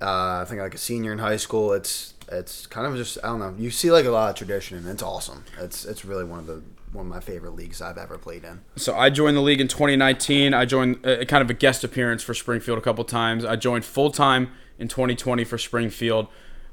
uh, 0.01 0.41
I 0.41 0.45
think 0.47 0.61
like 0.61 0.75
a 0.75 0.79
senior 0.79 1.11
in 1.11 1.19
high 1.19 1.37
school. 1.37 1.73
It's 1.73 2.13
it's 2.31 2.65
kind 2.67 2.87
of 2.87 2.95
just 2.95 3.17
I 3.23 3.27
don't 3.27 3.39
know. 3.39 3.55
You 3.57 3.71
see 3.71 3.91
like 3.91 4.05
a 4.05 4.11
lot 4.11 4.29
of 4.29 4.35
tradition 4.35 4.77
and 4.77 4.87
it's 4.87 5.03
awesome. 5.03 5.43
It's 5.59 5.85
it's 5.85 6.03
really 6.05 6.23
one 6.23 6.39
of 6.39 6.47
the 6.47 6.61
one 6.91 7.05
of 7.05 7.11
my 7.11 7.19
favorite 7.19 7.55
leagues 7.55 7.81
I've 7.81 7.97
ever 7.97 8.17
played 8.17 8.43
in. 8.43 8.61
So 8.75 8.95
I 8.95 9.09
joined 9.09 9.37
the 9.37 9.41
league 9.41 9.61
in 9.61 9.67
2019. 9.67 10.53
I 10.53 10.65
joined 10.65 11.05
uh, 11.05 11.23
kind 11.25 11.41
of 11.41 11.49
a 11.49 11.53
guest 11.53 11.83
appearance 11.83 12.23
for 12.23 12.33
Springfield 12.33 12.77
a 12.77 12.81
couple 12.81 13.03
times. 13.05 13.45
I 13.45 13.55
joined 13.55 13.85
full 13.85 14.11
time 14.11 14.51
in 14.77 14.87
2020 14.87 15.43
for 15.43 15.57
Springfield. 15.57 16.27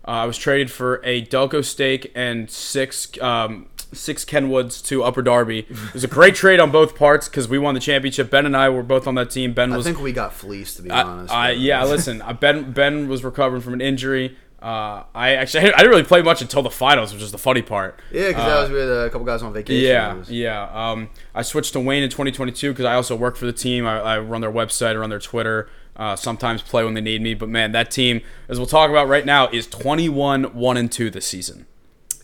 Uh, 0.07 0.11
I 0.11 0.25
was 0.25 0.39
traded 0.39 0.71
for 0.71 1.01
a 1.05 1.25
Delco 1.27 1.65
stake 1.65 2.11
and 2.15 2.51
six 2.51 3.11
um, 3.21 3.69
six 3.93 4.25
Kenwoods 4.25 4.85
to 4.87 5.03
Upper 5.03 5.23
Darby. 5.23 5.61
It 5.61 5.95
was 5.95 6.05
a 6.05 6.09
great 6.09 6.35
trade 6.35 6.61
on 6.61 6.71
both 6.71 6.97
parts 6.97 7.29
because 7.29 7.49
we 7.49 7.59
won 7.59 7.75
the 7.75 7.81
championship. 7.81 8.31
Ben 8.31 8.47
and 8.47 8.57
I 8.57 8.69
were 8.69 8.83
both 8.83 9.07
on 9.07 9.15
that 9.17 9.31
team. 9.31 9.53
Ben 9.53 9.73
was. 9.73 9.87
I 9.87 9.91
think 9.91 10.03
we 10.03 10.13
got 10.13 10.33
fleeced 10.33 10.77
to 10.77 10.83
be 10.83 10.91
I, 10.91 11.03
honest. 11.03 11.35
I, 11.35 11.51
yeah, 11.53 11.85
listen, 11.85 12.23
uh, 12.23 12.33
Ben 12.33 12.73
Ben 12.73 13.09
was 13.09 13.25
recovering 13.25 13.63
from 13.63 13.75
an 13.75 13.81
injury. 13.81 14.37
Uh, 14.61 15.05
I 15.15 15.37
actually 15.37 15.73
I 15.73 15.79
didn't 15.79 15.91
really 15.91 16.03
play 16.03 16.21
much 16.21 16.43
until 16.43 16.63
the 16.63 16.71
finals, 16.71 17.13
which 17.13 17.23
is 17.23 17.31
the 17.31 17.39
funny 17.39 17.63
part. 17.63 18.01
yeah, 18.11 18.29
because 18.29 18.45
I 18.45 18.61
was 18.63 18.71
with 18.71 18.91
a 18.91 19.09
couple 19.11 19.25
guys 19.25 19.43
on 19.43 19.53
vacation. 19.53 19.85
Yeah, 19.85 20.25
yeah. 20.29 20.91
Um, 20.91 21.11
I 21.33 21.43
switched 21.43 21.75
to 21.75 21.81
Wayne 21.81 22.03
in 22.03 22.11
2022 22.11 22.73
because 22.73 22.85
I 22.85 22.95
also 22.95 23.15
work 23.15 23.37
for 23.37 23.47
the 23.47 23.53
team. 23.53 23.87
I, 23.87 24.01
I 24.01 24.19
run 24.19 24.41
their 24.41 24.51
website, 24.51 24.91
I 24.91 24.97
run 24.97 25.11
their 25.11 25.21
Twitter. 25.21 25.69
Uh, 25.95 26.15
sometimes 26.15 26.63
play 26.63 26.85
when 26.85 26.95
they 26.95 27.01
need 27.01 27.21
me, 27.21 27.35
but 27.35 27.49
man, 27.49 27.73
that 27.73 27.91
team, 27.91 28.21
as 28.49 28.57
we'll 28.57 28.69
talk 28.69 28.89
about 28.89 29.09
right 29.09 29.27
now, 29.27 29.49
is 29.49 29.67
21 29.67 30.45
one 30.55 30.77
and 30.77 30.93
two 30.93 31.11
this 31.11 31.27
season. 31.27 31.67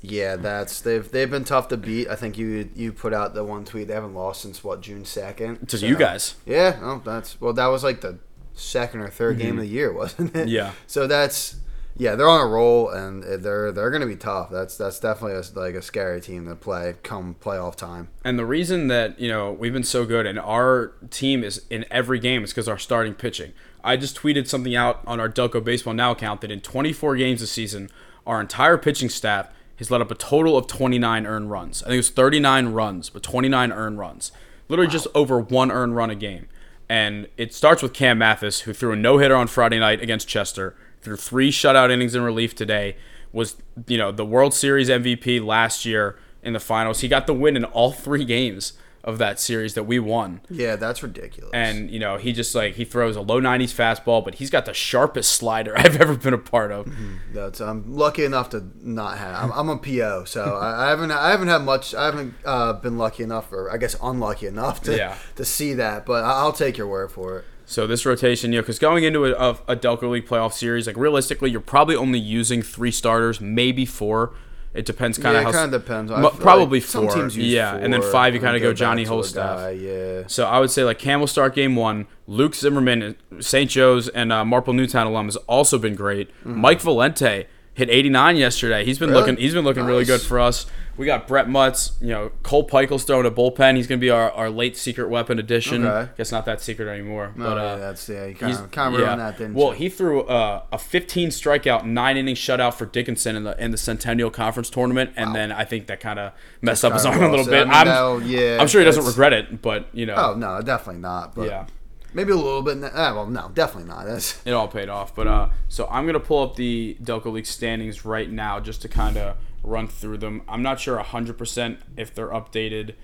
Yeah, 0.06 0.36
that's 0.36 0.80
they've 0.82 1.10
they've 1.10 1.30
been 1.30 1.44
tough 1.44 1.68
to 1.68 1.76
beat. 1.76 2.08
I 2.08 2.14
think 2.14 2.36
you 2.36 2.68
you 2.74 2.92
put 2.92 3.14
out 3.14 3.34
the 3.34 3.42
one 3.42 3.64
tweet. 3.64 3.88
They 3.88 3.94
haven't 3.94 4.14
lost 4.14 4.42
since 4.42 4.62
what 4.62 4.82
June 4.82 5.04
second. 5.04 5.68
To 5.70 5.78
you 5.78 5.96
guys. 5.96 6.34
Yeah, 6.44 6.78
oh, 6.82 7.00
that's 7.04 7.40
well. 7.40 7.52
That 7.54 7.66
was 7.66 7.82
like 7.82 8.02
the 8.02 8.18
second 8.52 9.00
or 9.00 9.08
3rd 9.08 9.38
game 9.38 9.58
of 9.58 9.64
the 9.64 9.70
year, 9.70 9.92
wasn't 9.96 10.36
it? 10.36 10.40
Mm-hmm. 10.40 10.48
Yeah. 10.48 10.72
So 10.86 11.06
that's 11.06 11.56
yeah, 11.96 12.16
they're 12.16 12.28
on 12.28 12.40
a 12.40 12.46
roll 12.46 12.90
and 12.90 13.22
they're 13.22 13.72
they're 13.72 13.90
going 13.90 14.00
to 14.00 14.06
be 14.06 14.16
tough. 14.16 14.50
That's 14.50 14.76
that's 14.76 14.98
definitely 14.98 15.38
a, 15.38 15.58
like 15.58 15.74
a 15.74 15.82
scary 15.82 16.20
team 16.20 16.46
to 16.48 16.56
play 16.56 16.96
come 17.02 17.36
playoff 17.40 17.76
time. 17.76 18.08
And 18.24 18.38
the 18.38 18.44
reason 18.44 18.88
that 18.88 19.18
you 19.18 19.28
know 19.28 19.52
we've 19.52 19.72
been 19.72 19.84
so 19.84 20.04
good 20.04 20.26
and 20.26 20.38
our 20.38 20.92
team 21.10 21.44
is 21.44 21.64
in 21.70 21.84
every 21.90 22.18
game 22.18 22.42
is 22.44 22.50
because 22.50 22.68
our 22.68 22.78
starting 22.78 23.14
pitching. 23.14 23.52
I 23.82 23.96
just 23.96 24.16
tweeted 24.16 24.48
something 24.48 24.74
out 24.74 25.02
on 25.06 25.20
our 25.20 25.28
Delco 25.28 25.62
Baseball 25.62 25.94
Now 25.94 26.12
account 26.12 26.40
that 26.40 26.50
in 26.50 26.60
24 26.60 27.16
games 27.16 27.40
this 27.40 27.52
season, 27.52 27.90
our 28.26 28.40
entire 28.40 28.78
pitching 28.78 29.10
staff 29.10 29.50
has 29.76 29.90
let 29.90 30.00
up 30.00 30.10
a 30.10 30.14
total 30.14 30.56
of 30.56 30.66
29 30.66 31.26
earned 31.26 31.50
runs. 31.50 31.82
I 31.82 31.87
think 31.87 31.94
it 31.94 31.98
was 31.98 32.10
39 32.10 32.68
runs, 32.68 33.10
but 33.10 33.22
29 33.22 33.72
earned 33.72 33.98
runs. 33.98 34.32
Literally 34.68 34.90
just 34.90 35.06
over 35.14 35.40
one 35.40 35.70
earned 35.70 35.96
run 35.96 36.10
a 36.10 36.14
game. 36.14 36.46
And 36.88 37.28
it 37.37 37.54
starts 37.54 37.82
with 37.82 37.92
Cam 37.92 38.18
Mathis, 38.18 38.60
who 38.60 38.72
threw 38.72 38.92
a 38.92 38.96
no 38.96 39.18
hitter 39.18 39.34
on 39.34 39.46
Friday 39.46 39.78
night 39.78 40.00
against 40.02 40.28
Chester, 40.28 40.76
threw 41.00 41.16
three 41.16 41.50
shutout 41.50 41.90
innings 41.90 42.14
in 42.14 42.22
relief 42.22 42.54
today, 42.54 42.96
was 43.32 43.56
you 43.87 43.98
know 43.98 44.12
the 44.12 44.24
World 44.24 44.54
Series 44.54 44.88
MVP 44.88 45.44
last 45.44 45.84
year 45.84 46.18
in 46.42 46.52
the 46.52 46.60
finals. 46.60 47.00
He 47.00 47.08
got 47.08 47.26
the 47.26 47.34
win 47.34 47.56
in 47.56 47.64
all 47.64 47.90
three 47.90 48.24
games 48.24 48.74
of 49.04 49.18
that 49.18 49.38
series 49.38 49.74
that 49.74 49.84
we 49.84 49.98
won. 49.98 50.40
Yeah, 50.50 50.76
that's 50.76 51.02
ridiculous. 51.02 51.50
And 51.52 51.90
you 51.90 51.98
know 52.00 52.16
he 52.16 52.32
just 52.32 52.54
like 52.54 52.74
he 52.74 52.84
throws 52.84 53.16
a 53.16 53.20
low 53.20 53.40
90s 53.40 53.72
fastball, 53.74 54.24
but 54.24 54.36
he's 54.36 54.50
got 54.50 54.64
the 54.64 54.74
sharpest 54.74 55.32
slider 55.32 55.74
I've 55.78 56.00
ever 56.00 56.16
been 56.16 56.34
a 56.34 56.38
part 56.38 56.72
of. 56.72 56.90
that's 57.32 57.60
I'm 57.60 57.94
lucky 57.96 58.24
enough 58.24 58.50
to 58.50 58.64
not 58.80 59.18
have. 59.18 59.44
I'm, 59.44 59.52
I'm 59.52 59.68
a 59.68 59.76
PO, 59.78 60.24
so 60.24 60.42
I, 60.56 60.86
I 60.86 60.90
haven't 60.90 61.10
I 61.10 61.30
haven't 61.30 61.48
had 61.48 61.62
much. 61.62 61.94
I 61.94 62.06
haven't 62.06 62.34
uh, 62.44 62.72
been 62.72 62.96
lucky 62.98 63.22
enough, 63.22 63.52
or 63.52 63.70
I 63.70 63.76
guess 63.76 63.94
unlucky 64.02 64.46
enough 64.46 64.82
to 64.84 64.96
Yeah. 64.96 65.16
to 65.36 65.44
see 65.44 65.74
that. 65.74 66.06
But 66.06 66.24
I'll 66.24 66.52
take 66.52 66.78
your 66.78 66.86
word 66.88 67.12
for 67.12 67.38
it. 67.38 67.44
So 67.66 67.86
this 67.86 68.04
rotation, 68.04 68.52
you 68.52 68.58
know, 68.58 68.62
because 68.62 68.78
going 68.78 69.04
into 69.04 69.24
a, 69.24 69.32
a, 69.32 69.50
a 69.68 69.76
Delco 69.76 70.10
League 70.10 70.26
playoff 70.26 70.52
series, 70.52 70.86
like 70.86 70.96
realistically, 70.98 71.50
you're 71.50 71.62
probably 71.62 71.96
only 71.96 72.18
using 72.18 72.60
three 72.60 72.90
starters, 72.90 73.40
maybe 73.40 73.86
four. 73.86 74.34
It 74.74 74.87
depends 74.87 75.18
kind 75.18 75.37
of 75.37 75.42
it 75.42 75.44
how. 75.46 75.52
kind 75.52 75.72
of 75.74 75.82
depends. 75.82 76.10
Feel 76.10 76.30
probably 76.30 76.80
like 76.80 76.88
some 76.88 77.06
four, 77.06 77.14
teams 77.14 77.37
use 77.37 77.46
yeah, 77.46 77.76
and 77.76 77.92
then 77.92 78.02
five, 78.02 78.34
you 78.34 78.40
kinda 78.40 78.58
go 78.58 78.70
back 78.70 78.76
Johnny 78.76 79.06
Holstaff. 79.06 79.80
Yeah. 79.80 80.26
So 80.26 80.46
I 80.46 80.58
would 80.58 80.70
say 80.70 80.82
like 80.82 80.98
Cam 80.98 81.20
will 81.20 81.28
start 81.28 81.54
game 81.54 81.76
one. 81.76 82.06
Luke 82.26 82.54
Zimmerman, 82.54 83.16
St. 83.38 83.70
Joe's, 83.70 84.08
and 84.08 84.32
uh, 84.32 84.44
Marple 84.44 84.72
Newtown 84.72 85.06
alum 85.06 85.26
has 85.26 85.37
also 85.37 85.78
been 85.78 85.94
great. 85.94 86.28
Mike 86.44 86.80
Valente 86.80 87.46
hit 87.74 87.90
89 87.90 88.37
yesterday. 88.37 88.84
He's 88.84 88.98
been. 88.98 89.10
Really? 89.10 89.20
looking. 89.20 89.37
He's 89.37 89.52
been 89.54 89.64
looking 89.64 89.84
really 89.84 90.04
good 90.04 90.20
for 90.20 90.40
us. 90.40 90.66
We 90.96 91.06
got 91.06 91.26
Brett 91.26 91.48
Mutz. 91.48 92.00
You 92.00 92.08
know, 92.08 92.32
Cole 92.44 92.66
Peikel's 92.68 93.02
throwing 93.02 93.26
a 93.26 93.30
bullpen. 93.30 93.76
He's 93.76 93.88
going 93.88 93.98
to 93.98 94.04
be 94.04 94.10
our, 94.10 94.30
our 94.30 94.48
late 94.48 94.76
secret 94.76 95.08
weapon 95.10 95.40
addition. 95.40 95.84
Okay. 95.84 96.12
Guess 96.16 96.30
not 96.30 96.44
that 96.44 96.60
secret 96.60 96.87
anymore. 96.88 97.32
No, 97.34 97.44
but 97.46 97.56
yeah, 97.56 97.62
uh, 97.64 97.76
that's 97.78 98.08
yeah. 98.08 98.26
You 98.26 98.34
kind 98.37 98.52
He's- 98.52 98.62
of 98.64 98.70
kind 98.70 98.94
of 98.94 99.00
yeah. 99.00 99.06
ruined 99.06 99.20
that, 99.20 99.37
didn't 99.38 99.54
well, 99.54 99.70
you? 99.70 99.74
he 99.74 99.88
threw 99.88 100.22
uh, 100.22 100.62
a 100.70 100.78
15 100.78 101.30
strikeout, 101.30 101.84
nine 101.84 102.16
inning 102.16 102.37
shutout 102.37 102.74
for 102.74 102.87
Dickinson 102.87 103.34
in 103.34 103.42
the 103.42 103.60
in 103.62 103.72
the 103.72 103.76
Centennial 103.76 104.30
Conference 104.30 104.70
tournament, 104.70 105.10
and 105.16 105.34
then 105.34 105.50
I 105.50 105.64
think 105.64 105.88
that 105.88 105.98
kind 105.98 106.20
of 106.20 106.32
messed 106.62 106.84
up 106.84 106.92
his 106.92 107.04
arm 107.04 107.22
a 107.24 107.28
little 107.28 107.44
bit. 107.44 107.66
I 107.66 107.84
mean, 107.84 107.87
that'll- 107.87 108.22
yeah, 108.22 108.58
I'm 108.60 108.68
sure 108.68 108.80
he 108.80 108.84
doesn't 108.84 109.04
regret 109.04 109.32
it, 109.32 109.60
but 109.62 109.88
you 109.92 110.06
know, 110.06 110.14
Oh 110.16 110.34
no, 110.37 110.62
definitely 110.62 111.02
not. 111.02 111.34
But 111.34 111.48
yeah. 111.48 111.66
Maybe 112.14 112.33
a 112.33 112.37
little 112.37 112.62
bit. 112.62 112.83
Uh, 112.83 112.90
well, 113.14 113.27
no, 113.27 113.50
definitely 113.53 113.88
not. 113.88 114.07
That's 114.07 114.40
it 114.46 114.53
all 114.53 114.68
paid 114.68 114.88
off. 114.88 115.14
But 115.14 115.27
uh, 115.27 115.48
so 115.68 115.87
I'm 115.90 116.07
gonna 116.07 116.20
pull 116.20 116.42
up 116.42 116.57
the 116.57 116.96
Delco 117.03 117.33
League 117.33 117.46
standings 117.46 118.05
right 118.05 118.31
now 118.31 118.61
just 118.61 118.81
to 118.83 118.88
kind 118.88 119.16
of 119.18 119.37
run 119.62 119.88
through 119.88 120.18
them. 120.18 120.42
I'm 120.48 120.62
not 120.62 120.81
sure 120.81 120.96
100 120.96 121.37
percent 121.37 121.81
if 121.96 122.14
they're 122.14 122.29
updated. 122.31 122.94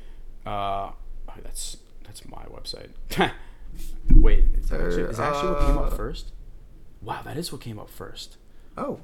Uh, 0.47 0.91
oh, 1.29 1.35
that's 1.43 1.77
that's 2.05 2.27
my 2.29 2.45
website. 2.45 2.91
Wait, 4.15 4.45
is 4.57 4.69
that, 4.71 4.81
actually, 4.81 5.03
is 5.03 5.17
that 5.19 5.33
actually 5.35 5.51
what 5.53 5.61
came 5.67 5.79
up 5.79 5.93
Uh, 5.93 5.97
first? 5.97 6.33
Wow, 7.03 7.23
that 7.23 7.37
is 7.37 7.53
what 7.53 7.61
came 7.61 7.79
up 7.79 7.89
first. 7.89 8.37
Oh. 8.77 8.99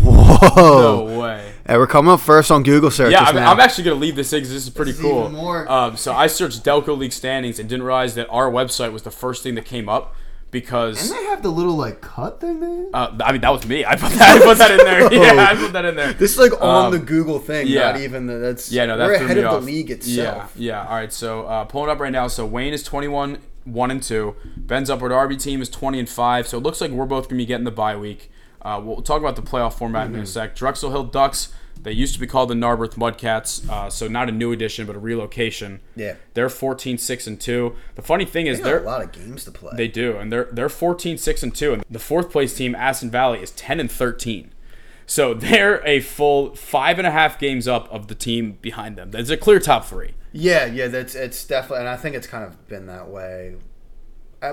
Whoa! 0.00 0.38
No 0.56 1.04
Whoa. 1.04 1.20
way. 1.20 1.52
Hey, 1.66 1.76
we're 1.76 1.86
coming 1.86 2.10
up 2.12 2.20
first 2.20 2.50
on 2.50 2.62
Google 2.62 2.90
searches 2.90 3.12
Yeah, 3.12 3.22
I'm, 3.24 3.34
now. 3.34 3.52
I'm 3.52 3.60
actually 3.60 3.84
gonna 3.84 3.96
leave 3.96 4.16
this 4.16 4.32
in 4.32 4.38
because 4.38 4.52
this 4.52 4.64
is 4.64 4.70
pretty 4.70 4.92
This 4.92 5.00
cool. 5.00 5.20
even 5.22 5.32
more- 5.34 5.70
Um, 5.70 5.96
so 5.96 6.12
I 6.14 6.26
searched 6.26 6.64
Delco 6.64 6.96
League 6.96 7.12
standings 7.12 7.58
and 7.58 7.68
didn't 7.68 7.84
realize 7.84 8.14
that 8.16 8.28
our 8.30 8.50
website 8.50 8.92
was 8.92 9.02
the 9.02 9.10
first 9.10 9.42
thing 9.42 9.54
that 9.56 9.64
came 9.64 9.88
up. 9.88 10.14
because 10.50 11.10
And 11.10 11.18
they 11.18 11.24
have 11.26 11.42
the 11.42 11.50
little 11.50 11.74
like 11.76 12.00
cut 12.00 12.40
thing 12.40 12.60
there. 12.60 12.86
uh, 12.94 13.14
I 13.22 13.32
mean 13.32 13.42
that 13.42 13.50
was 13.50 13.66
me. 13.66 13.84
I 13.84 13.96
put 13.96 14.10
that 14.12 14.40
I 14.40 14.44
put 14.44 14.56
that 14.58 14.70
in 14.70 14.78
there. 14.78 15.12
Yeah, 15.36 15.46
I 15.50 15.54
put 15.54 15.74
that 15.74 15.84
in 15.84 15.94
there. 15.94 16.14
This 16.14 16.32
is 16.32 16.38
like 16.38 16.58
on 16.62 16.86
Um, 16.86 16.92
the 16.92 16.98
Google 16.98 17.38
thing, 17.38 17.66
yeah. 17.66 17.92
not 17.92 18.00
even 18.00 18.26
the, 18.26 18.38
that's. 18.38 18.72
Yeah, 18.72 18.86
no, 18.86 18.96
that 18.96 19.06
we're 19.06 19.14
ahead 19.16 19.36
me 19.36 19.42
of 19.42 19.52
off. 19.52 19.60
the 19.60 19.66
league 19.66 19.90
itself. 19.90 20.52
Yeah, 20.56 20.80
yeah. 20.82 20.88
All 20.88 20.94
right, 20.96 21.12
so 21.12 21.44
uh, 21.46 21.64
pulling 21.66 21.90
up 21.90 22.00
right 22.00 22.10
now. 22.12 22.28
So 22.28 22.46
Wayne 22.46 22.72
is 22.72 22.82
21, 22.82 23.38
one 23.64 23.90
and 23.90 24.02
two. 24.02 24.36
Ben's 24.56 24.88
Upper 24.88 25.10
Darby 25.10 25.36
team 25.36 25.60
is 25.60 25.68
20 25.68 25.98
and 25.98 26.08
five. 26.08 26.48
So 26.48 26.56
it 26.56 26.62
looks 26.62 26.80
like 26.80 26.92
we're 26.92 27.04
both 27.04 27.28
gonna 27.28 27.36
be 27.36 27.44
getting 27.46 27.64
the 27.66 27.70
bye 27.70 27.96
week. 27.96 28.30
Uh, 28.68 28.80
we'll 28.80 29.02
talk 29.02 29.20
about 29.20 29.36
the 29.36 29.42
playoff 29.42 29.74
format 29.74 30.06
Mm-hmm. 30.08 30.16
in 30.16 30.22
a 30.22 30.26
sec. 30.26 30.54
Drexel 30.54 30.90
Hill 30.90 31.04
Ducks. 31.04 31.52
They 31.80 31.92
used 31.92 32.12
to 32.14 32.20
be 32.20 32.26
called 32.26 32.50
the 32.50 32.54
Narberth 32.56 32.96
Mudcats, 32.96 33.68
uh, 33.70 33.88
so 33.88 34.08
not 34.08 34.28
a 34.28 34.32
new 34.32 34.50
addition, 34.50 34.84
but 34.84 34.96
a 34.96 34.98
relocation. 34.98 35.78
Yeah. 35.94 36.16
They're 36.34 36.48
14, 36.48 36.98
6 36.98 37.26
and 37.28 37.40
2. 37.40 37.74
The 37.94 38.02
funny 38.02 38.24
thing 38.24 38.48
is 38.48 38.58
They 38.58 38.64
got 38.64 38.68
they're 38.70 38.80
a 38.82 38.86
lot 38.86 39.02
of 39.02 39.12
games 39.12 39.44
to 39.44 39.52
play. 39.52 39.72
they 39.76 39.86
do, 39.86 40.16
and 40.16 40.32
they're 40.32 40.48
they're 40.52 40.68
14, 40.68 41.16
6 41.18 41.42
and 41.44 41.54
2. 41.54 41.72
And 41.74 41.84
the 41.88 42.00
fourth 42.00 42.30
place 42.32 42.54
team, 42.56 42.74
Aston 42.74 43.10
Valley, 43.12 43.40
is 43.40 43.52
10 43.52 43.78
and 43.78 43.90
13. 43.90 44.52
So 45.06 45.34
they're 45.44 45.80
a 45.86 46.00
full 46.00 46.54
five 46.56 46.98
and 46.98 47.06
a 47.06 47.12
half 47.12 47.38
games 47.38 47.68
up 47.68 47.88
of 47.92 48.08
the 48.08 48.14
team 48.16 48.58
behind 48.60 48.96
them. 48.96 49.12
That's 49.12 49.30
a 49.30 49.36
clear 49.36 49.60
top 49.60 49.84
three. 49.84 50.14
Yeah, 50.32 50.66
yeah, 50.66 50.88
that's 50.88 51.14
it's 51.14 51.44
definitely, 51.46 51.78
and 51.86 51.88
I 51.88 51.96
think 51.96 52.16
it's 52.16 52.26
kind 52.26 52.44
of 52.44 52.66
been 52.68 52.86
that 52.86 53.08
way 53.08 53.54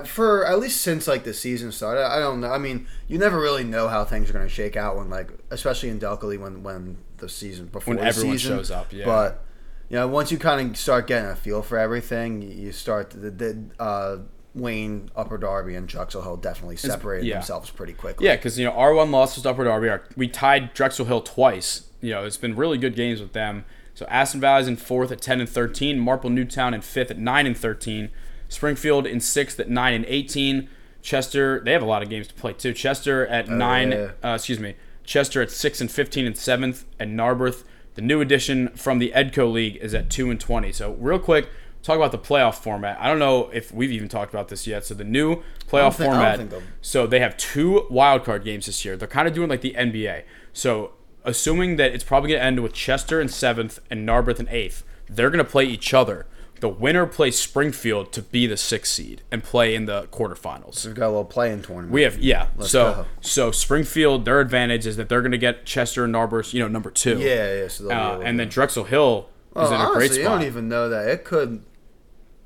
for 0.04 0.44
at 0.46 0.58
least 0.58 0.80
since 0.80 1.06
like 1.06 1.24
the 1.24 1.34
season 1.34 1.70
started. 1.72 2.04
I 2.06 2.18
don't 2.18 2.40
know. 2.40 2.50
I 2.50 2.58
mean, 2.58 2.86
you 3.08 3.18
never 3.18 3.38
really 3.38 3.64
know 3.64 3.88
how 3.88 4.04
things 4.04 4.28
are 4.28 4.32
going 4.32 4.46
to 4.46 4.52
shake 4.52 4.76
out 4.76 4.96
when 4.96 5.08
like, 5.08 5.30
especially 5.50 5.90
in 5.90 6.00
Delco 6.00 6.24
League 6.24 6.40
when 6.40 6.62
when 6.62 6.98
the 7.18 7.28
season 7.28 7.66
before 7.66 7.94
When 7.94 8.02
the 8.02 8.08
everyone 8.08 8.38
season. 8.38 8.56
shows 8.56 8.70
up, 8.70 8.92
yeah. 8.92 9.04
But 9.04 9.44
you 9.88 9.96
know, 9.96 10.08
once 10.08 10.32
you 10.32 10.38
kind 10.38 10.70
of 10.70 10.76
start 10.76 11.06
getting 11.06 11.30
a 11.30 11.36
feel 11.36 11.62
for 11.62 11.78
everything, 11.78 12.42
you- 12.42 12.72
start 12.72 13.10
the, 13.10 13.30
the 13.30 13.64
uh, 13.78 14.16
Wayne, 14.54 15.10
Upper 15.14 15.38
Darby, 15.38 15.76
and 15.76 15.86
Drexel 15.86 16.22
Hill 16.22 16.36
definitely 16.36 16.76
separated 16.76 17.26
yeah. 17.26 17.34
themselves 17.34 17.70
pretty 17.70 17.92
quickly. 17.92 18.26
Yeah, 18.26 18.36
because 18.36 18.58
you 18.58 18.64
know 18.64 18.72
our 18.72 18.94
one 18.94 19.10
loss 19.12 19.36
was 19.36 19.46
Upper 19.46 19.64
Darby. 19.64 19.88
Our, 19.88 20.02
we 20.16 20.28
tied 20.28 20.74
Drexel 20.74 21.04
Hill 21.04 21.20
twice. 21.20 21.88
You 22.00 22.10
know 22.10 22.24
it's 22.24 22.36
been 22.36 22.56
really 22.56 22.78
good 22.78 22.96
games 22.96 23.20
with 23.20 23.32
them. 23.32 23.64
So 23.94 24.04
Aston 24.06 24.40
Valley's 24.40 24.66
in 24.68 24.76
fourth 24.76 25.12
at 25.12 25.20
ten 25.20 25.40
and 25.40 25.48
thirteen. 25.48 25.98
Marple 26.00 26.28
Newtown 26.30 26.74
in 26.74 26.80
fifth 26.80 27.10
at 27.10 27.18
nine 27.18 27.46
and 27.46 27.56
thirteen. 27.56 28.10
Springfield 28.48 29.06
in 29.06 29.20
sixth 29.20 29.58
at 29.60 29.68
nine 29.68 29.94
and 29.94 30.04
eighteen. 30.06 30.68
Chester 31.02 31.60
they 31.64 31.72
have 31.72 31.82
a 31.82 31.86
lot 31.86 32.02
of 32.02 32.08
games 32.10 32.26
to 32.28 32.34
play 32.34 32.52
too. 32.52 32.72
Chester 32.72 33.26
at 33.26 33.48
nine. 33.48 33.92
yeah. 33.92 34.10
Uh, 34.24 34.34
excuse 34.34 34.58
me. 34.60 34.74
Chester 35.04 35.40
at 35.42 35.50
six 35.50 35.80
and 35.80 35.90
fifteen 35.90 36.26
and 36.26 36.36
seventh. 36.36 36.84
And 36.98 37.16
Narberth, 37.16 37.64
the 37.94 38.02
new 38.02 38.20
addition 38.20 38.68
from 38.70 38.98
the 38.98 39.12
Edco 39.14 39.50
League, 39.52 39.76
is 39.76 39.94
at 39.94 40.10
two 40.10 40.30
and 40.30 40.40
twenty. 40.40 40.72
So 40.72 40.92
real 40.94 41.18
quick. 41.18 41.48
Talk 41.82 41.94
about 41.98 42.10
the 42.10 42.18
playoff 42.18 42.54
format. 42.56 42.98
I 43.00 43.06
don't 43.06 43.20
know 43.20 43.48
if 43.52 43.72
we've 43.72 43.92
even 43.92 44.08
talked 44.08 44.34
about 44.34 44.48
this 44.48 44.66
yet. 44.66 44.84
So 44.84 44.92
the 44.92 45.04
new 45.04 45.44
playoff 45.68 45.94
think- 45.94 46.10
format. 46.10 46.40
So 46.80 47.06
they 47.06 47.20
have 47.20 47.36
two 47.36 47.86
wild 47.90 48.24
card 48.24 48.42
games 48.42 48.66
this 48.66 48.84
year. 48.84 48.96
They're 48.96 49.06
kind 49.06 49.28
of 49.28 49.34
doing 49.34 49.48
like 49.48 49.60
the 49.60 49.72
NBA. 49.78 50.24
So 50.52 50.94
assuming 51.24 51.76
that 51.76 51.92
it's 51.94 52.02
probably 52.02 52.30
going 52.30 52.40
to 52.40 52.44
end 52.44 52.60
with 52.60 52.72
Chester 52.72 53.20
in 53.20 53.28
seventh 53.28 53.78
and 53.88 54.04
Narberth 54.04 54.40
in 54.40 54.48
eighth, 54.48 54.82
they're 55.08 55.30
going 55.30 55.44
to 55.44 55.48
play 55.48 55.64
each 55.64 55.94
other. 55.94 56.26
The 56.60 56.68
winner 56.68 57.06
plays 57.06 57.38
Springfield 57.38 58.12
to 58.12 58.22
be 58.22 58.46
the 58.46 58.56
sixth 58.56 58.92
seed 58.92 59.22
and 59.30 59.44
play 59.44 59.74
in 59.74 59.84
the 59.86 60.04
quarterfinals. 60.10 60.86
We've 60.86 60.94
got 60.94 61.06
a 61.06 61.08
little 61.08 61.24
play-in 61.24 61.62
tournament. 61.62 61.92
We 61.92 62.02
have 62.02 62.18
yeah. 62.18 62.48
so 62.60 62.94
go. 62.94 63.06
so 63.20 63.50
Springfield, 63.50 64.24
their 64.24 64.40
advantage 64.40 64.86
is 64.86 64.96
that 64.96 65.08
they're 65.10 65.20
going 65.20 65.32
to 65.32 65.38
get 65.38 65.66
Chester 65.66 66.04
and 66.04 66.12
Narberth, 66.14 66.54
you 66.54 66.60
know, 66.60 66.68
number 66.68 66.90
two. 66.90 67.18
yeah, 67.18 67.54
yeah. 67.62 67.68
So 67.68 67.90
Uh, 67.90 68.20
and 68.24 68.40
then 68.40 68.48
Drexel 68.48 68.84
Hill 68.84 69.28
is 69.50 69.54
Well, 69.54 69.66
in 69.68 69.72
a 69.74 69.76
honestly, 69.84 69.98
great 70.08 70.18
you 70.18 70.24
spot. 70.24 70.38
don't 70.38 70.46
even 70.46 70.68
know 70.68 70.88
that 70.88 71.08
it 71.08 71.24
could. 71.24 71.62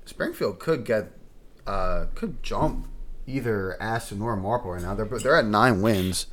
Springfield 0.07 0.59
could 0.59 0.85
get, 0.85 1.13
uh, 1.67 2.07
could 2.17 2.43
jump 2.43 2.89
either 3.29 3.81
Aston 3.81 4.21
or 4.23 4.35
Marple 4.37 4.73
right 4.73 4.83
now. 4.83 4.95
They're 4.95 5.07
they're 5.07 5.37
at 5.37 5.47
nine 5.47 5.83
wins, 5.83 6.27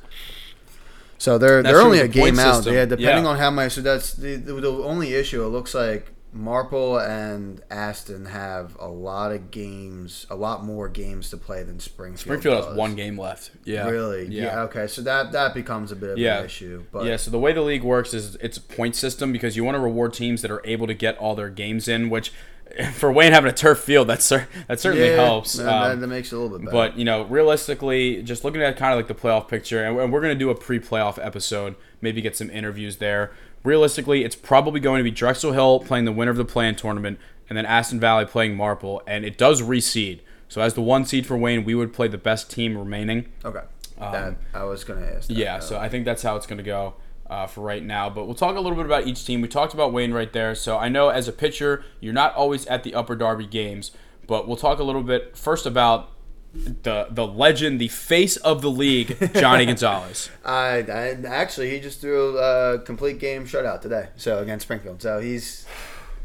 so 1.16 1.38
they're 1.38 1.62
That's 1.62 1.72
they're 1.74 1.82
only 1.84 2.00
a 2.00 2.08
game 2.08 2.38
out. 2.40 2.56
system. 2.56 2.74
Yeah, 2.74 2.86
depending 2.86 3.24
Yeah. 3.24 3.30
on 3.30 3.38
how 3.38 3.50
much. 3.50 3.72
So 3.72 3.82
that's 3.82 4.14
the, 4.14 4.34
the 4.36 4.54
the 4.54 4.70
only 4.72 5.14
issue. 5.14 5.44
It 5.44 5.48
looks 5.48 5.74
like 5.74 6.12
Marple 6.32 6.98
and 6.98 7.62
Aston 7.70 8.26
have 8.26 8.76
a 8.78 8.86
lot 8.88 9.32
of 9.32 9.50
games, 9.50 10.26
a 10.28 10.36
lot 10.36 10.62
more 10.64 10.88
games 10.88 11.30
to 11.30 11.36
play 11.38 11.62
than 11.62 11.80
Springfield. 11.80 12.20
Springfield 12.20 12.64
has 12.66 12.76
one 12.76 12.94
game 12.96 13.18
left. 13.18 13.50
Yeah. 13.64 13.88
Really? 13.88 14.26
Yeah. 14.26 14.62
Okay, 14.64 14.86
so 14.86 15.00
that 15.02 15.32
that 15.32 15.54
becomes 15.54 15.90
a 15.90 15.96
bit 15.96 16.10
of 16.10 16.18
Yeah. 16.18 16.40
an 16.40 16.44
issue. 16.44 16.84
But 16.92 17.06
yeah, 17.06 17.16
so 17.16 17.30
the 17.30 17.38
way 17.38 17.52
the 17.52 17.62
league 17.62 17.82
works 17.82 18.12
is 18.12 18.36
it's 18.36 18.58
a 18.58 18.62
point 18.62 18.94
system 18.94 19.32
because 19.32 19.56
you 19.56 19.64
want 19.64 19.76
to 19.76 19.80
reward 19.80 20.12
teams 20.12 20.42
that 20.42 20.50
are 20.50 20.60
able 20.66 20.86
to 20.86 20.94
get 20.94 21.16
all 21.16 21.34
their 21.34 21.48
games 21.48 21.88
in, 21.88 22.10
which 22.10 22.32
for 22.92 23.10
Wayne 23.10 23.32
having 23.32 23.50
a 23.50 23.54
turf 23.54 23.78
field, 23.78 24.08
that 24.08 24.20
cer- 24.20 24.46
that 24.66 24.78
certainly 24.78 25.08
yeah, 25.08 25.24
helps. 25.24 25.54
That, 25.54 25.66
Um, 25.72 25.88
that, 25.88 26.00
that 26.02 26.06
makes 26.08 26.30
it 26.30 26.36
a 26.36 26.38
little 26.38 26.58
bit 26.58 26.66
better. 26.66 26.76
but 26.76 26.98
you 26.98 27.04
know, 27.06 27.22
realistically, 27.24 28.22
just 28.22 28.44
looking 28.44 28.60
at 28.60 28.76
kind 28.76 28.92
of 28.92 28.98
like 28.98 29.08
the 29.08 29.14
playoff 29.14 29.48
picture, 29.48 29.82
and 29.82 29.96
we're 30.12 30.20
going 30.20 30.34
to 30.34 30.38
do 30.38 30.50
a 30.50 30.54
pre-playoff 30.54 31.18
episode, 31.24 31.76
maybe 32.02 32.20
get 32.20 32.36
some 32.36 32.50
interviews 32.50 32.98
there. 32.98 33.32
Realistically, 33.64 34.24
it's 34.24 34.36
probably 34.36 34.80
going 34.80 34.98
to 34.98 35.04
be 35.04 35.10
Drexel 35.10 35.52
Hill 35.52 35.80
playing 35.80 36.04
the 36.04 36.12
winner 36.12 36.30
of 36.30 36.36
the 36.36 36.44
play-in 36.44 36.76
tournament, 36.76 37.18
and 37.48 37.56
then 37.56 37.66
Aston 37.66 38.00
Valley 38.00 38.24
playing 38.24 38.56
Marple, 38.56 39.02
and 39.06 39.24
it 39.24 39.36
does 39.36 39.62
reseed. 39.62 40.20
So 40.48 40.62
as 40.62 40.74
the 40.74 40.80
one 40.80 41.04
seed 41.04 41.26
for 41.26 41.36
Wayne, 41.36 41.64
we 41.64 41.74
would 41.74 41.92
play 41.92 42.08
the 42.08 42.18
best 42.18 42.50
team 42.50 42.76
remaining. 42.76 43.28
okay, 43.44 43.62
that 43.98 44.36
I 44.54 44.64
was 44.64 44.84
gonna 44.84 45.04
ask. 45.04 45.28
That, 45.28 45.34
Um, 45.34 45.38
Yeah, 45.38 45.56
uh, 45.56 45.60
so 45.60 45.78
I 45.78 45.88
think 45.88 46.04
that's 46.04 46.22
how 46.22 46.36
it's 46.36 46.46
going 46.46 46.58
to 46.58 46.64
go 46.64 46.94
uh, 47.28 47.46
for 47.46 47.60
right 47.60 47.82
now. 47.82 48.08
But 48.08 48.26
we'll 48.26 48.34
talk 48.34 48.56
a 48.56 48.60
little 48.60 48.76
bit 48.76 48.86
about 48.86 49.06
each 49.06 49.24
team. 49.24 49.40
We 49.40 49.48
talked 49.48 49.74
about 49.74 49.92
Wayne 49.92 50.12
right 50.12 50.32
there. 50.32 50.54
So 50.54 50.78
I 50.78 50.88
know 50.88 51.08
as 51.08 51.28
a 51.28 51.32
pitcher, 51.32 51.84
you're 52.00 52.14
not 52.14 52.34
always 52.34 52.66
at 52.66 52.84
the 52.84 52.94
Upper 52.94 53.16
Darby 53.16 53.46
games, 53.46 53.90
but 54.26 54.46
we'll 54.46 54.56
talk 54.56 54.78
a 54.78 54.84
little 54.84 55.02
bit 55.02 55.36
first 55.36 55.66
about 55.66 56.10
the 56.54 57.08
the 57.10 57.26
legend, 57.26 57.80
the 57.80 57.88
face 57.88 58.36
of 58.38 58.62
the 58.62 58.70
league, 58.70 59.16
Johnny 59.34 59.66
Gonzalez. 59.66 60.30
I, 60.44 60.84
I 60.88 61.16
actually 61.26 61.70
he 61.70 61.80
just 61.80 62.00
threw 62.00 62.38
a 62.38 62.78
complete 62.78 63.18
game 63.18 63.44
shutout 63.44 63.80
today. 63.80 64.08
So 64.16 64.38
against 64.38 64.64
Springfield. 64.64 65.02
So 65.02 65.20
he's 65.20 65.66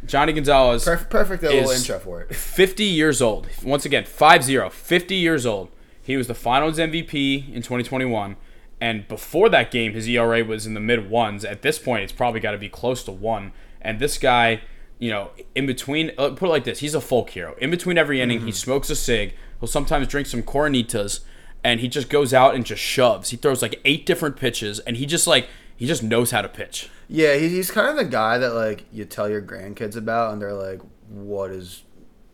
Johnny 0.05 0.33
Gonzalez, 0.33 0.83
perfect, 0.83 1.09
perfect 1.09 1.43
little 1.43 1.69
intro 1.69 1.99
for 1.99 2.21
it. 2.21 2.35
50 2.35 2.83
years 2.83 3.21
old. 3.21 3.47
Once 3.63 3.85
again, 3.85 4.03
5-0, 4.03 4.71
50 4.71 5.15
years 5.15 5.45
old. 5.45 5.69
He 6.01 6.17
was 6.17 6.27
the 6.27 6.33
Finals 6.33 6.77
MVP 6.77 7.47
in 7.47 7.61
2021. 7.61 8.35
And 8.81 9.07
before 9.07 9.47
that 9.49 9.71
game, 9.71 9.93
his 9.93 10.07
ERA 10.09 10.43
was 10.43 10.65
in 10.65 10.73
the 10.73 10.81
mid 10.81 11.09
ones. 11.09 11.45
At 11.45 11.61
this 11.61 11.79
point, 11.79 12.03
it's 12.03 12.11
probably 12.11 12.41
got 12.41 12.51
to 12.51 12.57
be 12.57 12.67
close 12.67 13.03
to 13.05 13.11
one. 13.13 13.53
And 13.79 13.99
this 13.99 14.17
guy, 14.17 14.61
you 14.99 15.09
know, 15.09 15.31
in 15.55 15.65
between, 15.65 16.11
uh, 16.17 16.31
put 16.31 16.47
it 16.47 16.51
like 16.51 16.65
this: 16.65 16.79
he's 16.79 16.93
a 16.93 16.99
folk 16.99 17.29
hero. 17.29 17.55
In 17.59 17.71
between 17.71 17.97
every 17.97 18.19
inning, 18.19 18.41
he 18.41 18.51
smokes 18.51 18.89
a 18.89 18.95
cig. 18.97 19.35
He'll 19.63 19.69
sometimes 19.69 20.09
drink 20.09 20.27
some 20.27 20.43
Coronitas, 20.43 21.21
and 21.63 21.79
he 21.79 21.87
just 21.87 22.09
goes 22.09 22.33
out 22.33 22.53
and 22.53 22.65
just 22.65 22.81
shoves. 22.81 23.29
He 23.29 23.37
throws 23.37 23.61
like 23.61 23.79
eight 23.85 24.05
different 24.05 24.35
pitches, 24.35 24.79
and 24.79 24.97
he 24.97 25.05
just 25.05 25.25
like 25.25 25.47
he 25.77 25.87
just 25.87 26.03
knows 26.03 26.31
how 26.31 26.41
to 26.41 26.49
pitch. 26.49 26.89
Yeah, 27.07 27.35
he's 27.37 27.71
kind 27.71 27.87
of 27.87 27.95
the 27.95 28.03
guy 28.03 28.37
that 28.39 28.55
like 28.55 28.83
you 28.91 29.05
tell 29.05 29.29
your 29.29 29.41
grandkids 29.41 29.95
about, 29.95 30.33
and 30.33 30.41
they're 30.41 30.51
like, 30.51 30.81
"What 31.07 31.49
is 31.51 31.83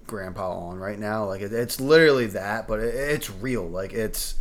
Grandpa 0.07 0.69
on 0.69 0.79
right 0.79 0.97
now?" 0.97 1.25
Like 1.25 1.41
it's 1.41 1.79
literally 1.79 2.25
that, 2.25 2.67
but 2.67 2.79
it's 2.79 3.29
real. 3.29 3.69
Like 3.69 3.93
it's, 3.93 4.33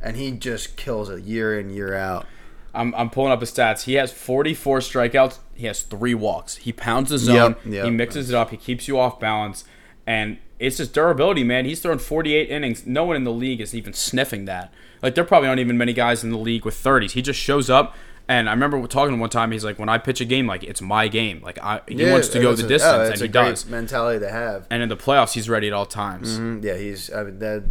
and 0.00 0.16
he 0.16 0.30
just 0.30 0.78
kills 0.78 1.10
it 1.10 1.24
year 1.24 1.60
in 1.60 1.68
year 1.68 1.94
out. 1.94 2.26
I'm, 2.72 2.94
I'm 2.94 3.10
pulling 3.10 3.32
up 3.32 3.40
his 3.40 3.52
stats. 3.52 3.82
He 3.82 3.94
has 3.94 4.12
44 4.12 4.78
strikeouts. 4.78 5.40
He 5.52 5.66
has 5.66 5.82
three 5.82 6.14
walks. 6.14 6.56
He 6.56 6.72
pounds 6.72 7.10
the 7.10 7.18
zone. 7.18 7.34
Yep, 7.34 7.60
yep. 7.66 7.84
He 7.84 7.90
mixes 7.90 8.30
it 8.30 8.34
up. 8.34 8.48
He 8.48 8.56
keeps 8.56 8.88
you 8.88 8.98
off 8.98 9.20
balance. 9.20 9.66
And 10.06 10.38
it's 10.60 10.76
just 10.76 10.92
durability, 10.92 11.42
man. 11.42 11.64
He's 11.64 11.80
thrown 11.80 11.98
48 11.98 12.48
innings. 12.50 12.86
No 12.86 13.04
one 13.04 13.16
in 13.16 13.24
the 13.24 13.32
league 13.32 13.60
is 13.60 13.74
even 13.74 13.92
sniffing 13.92 14.44
that. 14.44 14.72
Like, 15.02 15.14
there 15.16 15.24
probably 15.24 15.48
aren't 15.48 15.60
even 15.60 15.76
many 15.78 15.92
guys 15.92 16.22
in 16.22 16.30
the 16.30 16.38
league 16.38 16.64
with 16.64 16.74
30s. 16.74 17.12
He 17.12 17.22
just 17.22 17.40
shows 17.40 17.68
up. 17.70 17.96
And 18.28 18.48
I 18.48 18.52
remember 18.52 18.78
talking 18.86 19.08
to 19.08 19.14
him 19.14 19.20
one 19.20 19.30
time. 19.30 19.50
He's 19.50 19.64
like, 19.64 19.78
when 19.78 19.88
I 19.88 19.98
pitch 19.98 20.20
a 20.20 20.24
game, 20.24 20.46
like, 20.46 20.62
it's 20.62 20.80
my 20.80 21.08
game. 21.08 21.40
Like, 21.42 21.58
I, 21.58 21.80
he 21.88 22.08
wants 22.08 22.28
to 22.28 22.40
go 22.40 22.54
the 22.54 22.64
a- 22.64 22.68
distance, 22.68 23.08
oh, 23.08 23.10
and 23.12 23.20
he 23.20 23.26
does. 23.26 23.66
mentality 23.66 24.20
to 24.20 24.30
have. 24.30 24.68
And 24.70 24.82
in 24.84 24.88
the 24.88 24.96
playoffs, 24.96 25.32
he's 25.32 25.48
ready 25.48 25.66
at 25.66 25.72
all 25.72 25.86
times. 25.86 26.38
Mm, 26.38 26.62
Yeah, 26.62 26.76
he's 26.76 27.12
I 27.12 27.24
mean, 27.24 27.38
that. 27.40 27.64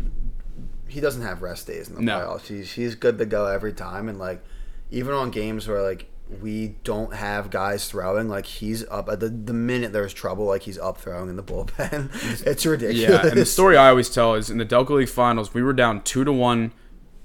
He 0.88 1.00
doesn't 1.00 1.22
have 1.22 1.42
rest 1.44 1.68
days 1.68 1.88
in 1.88 1.96
the 1.96 2.02
No. 2.02 2.18
playoffs. 2.20 2.48
He's 2.48 2.72
he's 2.74 2.96
good 2.96 3.20
to 3.20 3.26
go 3.26 3.46
every 3.46 3.72
time, 3.74 4.10
and 4.10 4.18
like 4.18 4.44
even 4.90 5.14
on 5.14 5.30
games 5.30 5.68
where 5.68 5.84
like 5.84 6.08
we 6.42 6.76
don't 6.84 7.14
have 7.16 7.50
guys 7.50 7.90
throwing, 7.90 8.30
like 8.30 8.46
he's 8.46 8.86
up 8.90 9.10
at 9.10 9.20
the 9.20 9.30
the 9.30 9.54
minute 9.54 9.94
there's 9.94 10.14
trouble, 10.14 10.46
like 10.46 10.62
he's 10.64 10.78
up 10.78 10.98
throwing 11.00 11.30
in 11.30 11.36
the 11.36 11.44
bullpen. 11.44 12.10
it's 12.46 12.66
ridiculous. 12.66 13.10
Yeah, 13.24 13.28
and 13.30 13.38
the 13.38 13.46
story 13.46 13.78
I 13.78 13.90
always 13.90 14.10
tell 14.10 14.36
is 14.36 14.50
in 14.50 14.58
the 14.60 14.66
Delco 14.66 14.92
League 14.92 15.10
Finals, 15.10 15.54
we 15.54 15.64
were 15.64 15.74
down 15.74 16.02
two 16.04 16.24
to 16.24 16.32
one 16.32 16.72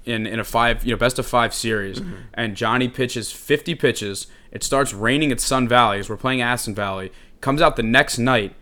in 0.05 0.25
in 0.25 0.39
a 0.39 0.43
five, 0.43 0.83
you 0.85 0.91
know, 0.91 0.97
best 0.97 1.19
of 1.19 1.25
five 1.27 1.53
series, 1.53 1.99
Mm-hmm. 1.99 2.15
and 2.33 2.55
Johnny 2.55 2.87
pitches 2.87 3.31
fifty 3.31 3.75
pitches. 3.75 4.27
It 4.51 4.63
starts 4.63 4.93
raining 4.93 5.31
at 5.31 5.39
Sun 5.39 5.67
Valley 5.67 5.99
as 5.99 6.09
we're 6.09 6.17
playing 6.17 6.41
Aston 6.41 6.73
Valley. 6.73 7.11
Comes 7.41 7.61
out 7.61 7.75
the 7.75 7.83
next 7.83 8.17
night, 8.17 8.55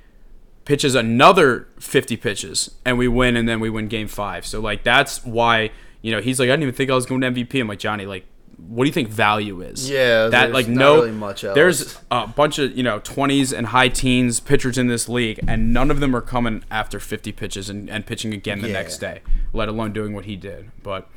pitches 0.65 0.95
another 0.95 1.67
fifty 1.79 2.17
pitches, 2.17 2.71
and 2.85 2.97
we 2.97 3.07
win, 3.07 3.35
and 3.37 3.47
then 3.47 3.59
we 3.59 3.69
win 3.69 3.87
Game 3.87 4.07
Five. 4.07 4.45
So 4.45 4.59
like 4.59 4.83
that's 4.83 5.23
why 5.25 5.71
you 6.01 6.11
know 6.11 6.19
he's 6.21 6.39
like 6.39 6.47
I 6.47 6.53
didn't 6.53 6.63
even 6.63 6.75
think 6.75 6.89
I 6.91 6.95
was 6.95 7.05
going 7.05 7.21
to 7.21 7.31
MVP. 7.31 7.61
I'm 7.61 7.67
like 7.67 7.79
Johnny, 7.79 8.05
like 8.05 8.25
what 8.67 8.83
do 8.85 8.87
you 8.87 8.93
think 8.93 9.09
value 9.09 9.61
is? 9.61 9.89
Yeah, 9.89 10.27
that 10.27 10.31
there's 10.31 10.53
like 10.53 10.67
not 10.67 10.79
no 10.79 10.95
really 10.95 11.11
much 11.11 11.43
else. 11.43 11.55
There's 11.55 11.99
a 12.09 12.27
bunch 12.27 12.59
of 12.59 12.75
you 12.77 12.83
know 12.83 12.99
20s 12.99 13.55
and 13.55 13.67
high 13.67 13.89
teens 13.89 14.39
pitchers 14.39 14.77
in 14.77 14.87
this 14.87 15.07
league, 15.09 15.39
and 15.47 15.73
none 15.73 15.91
of 15.91 15.99
them 15.99 16.15
are 16.15 16.21
coming 16.21 16.63
after 16.71 16.99
50 16.99 17.31
pitches 17.33 17.69
and, 17.69 17.89
and 17.89 18.05
pitching 18.05 18.33
again 18.33 18.61
the 18.61 18.67
Yeah. 18.67 18.73
next 18.73 18.97
day, 18.97 19.21
let 19.53 19.69
alone 19.69 19.93
doing 19.93 20.13
what 20.13 20.25
he 20.25 20.35
did. 20.35 20.71
But 20.81 21.09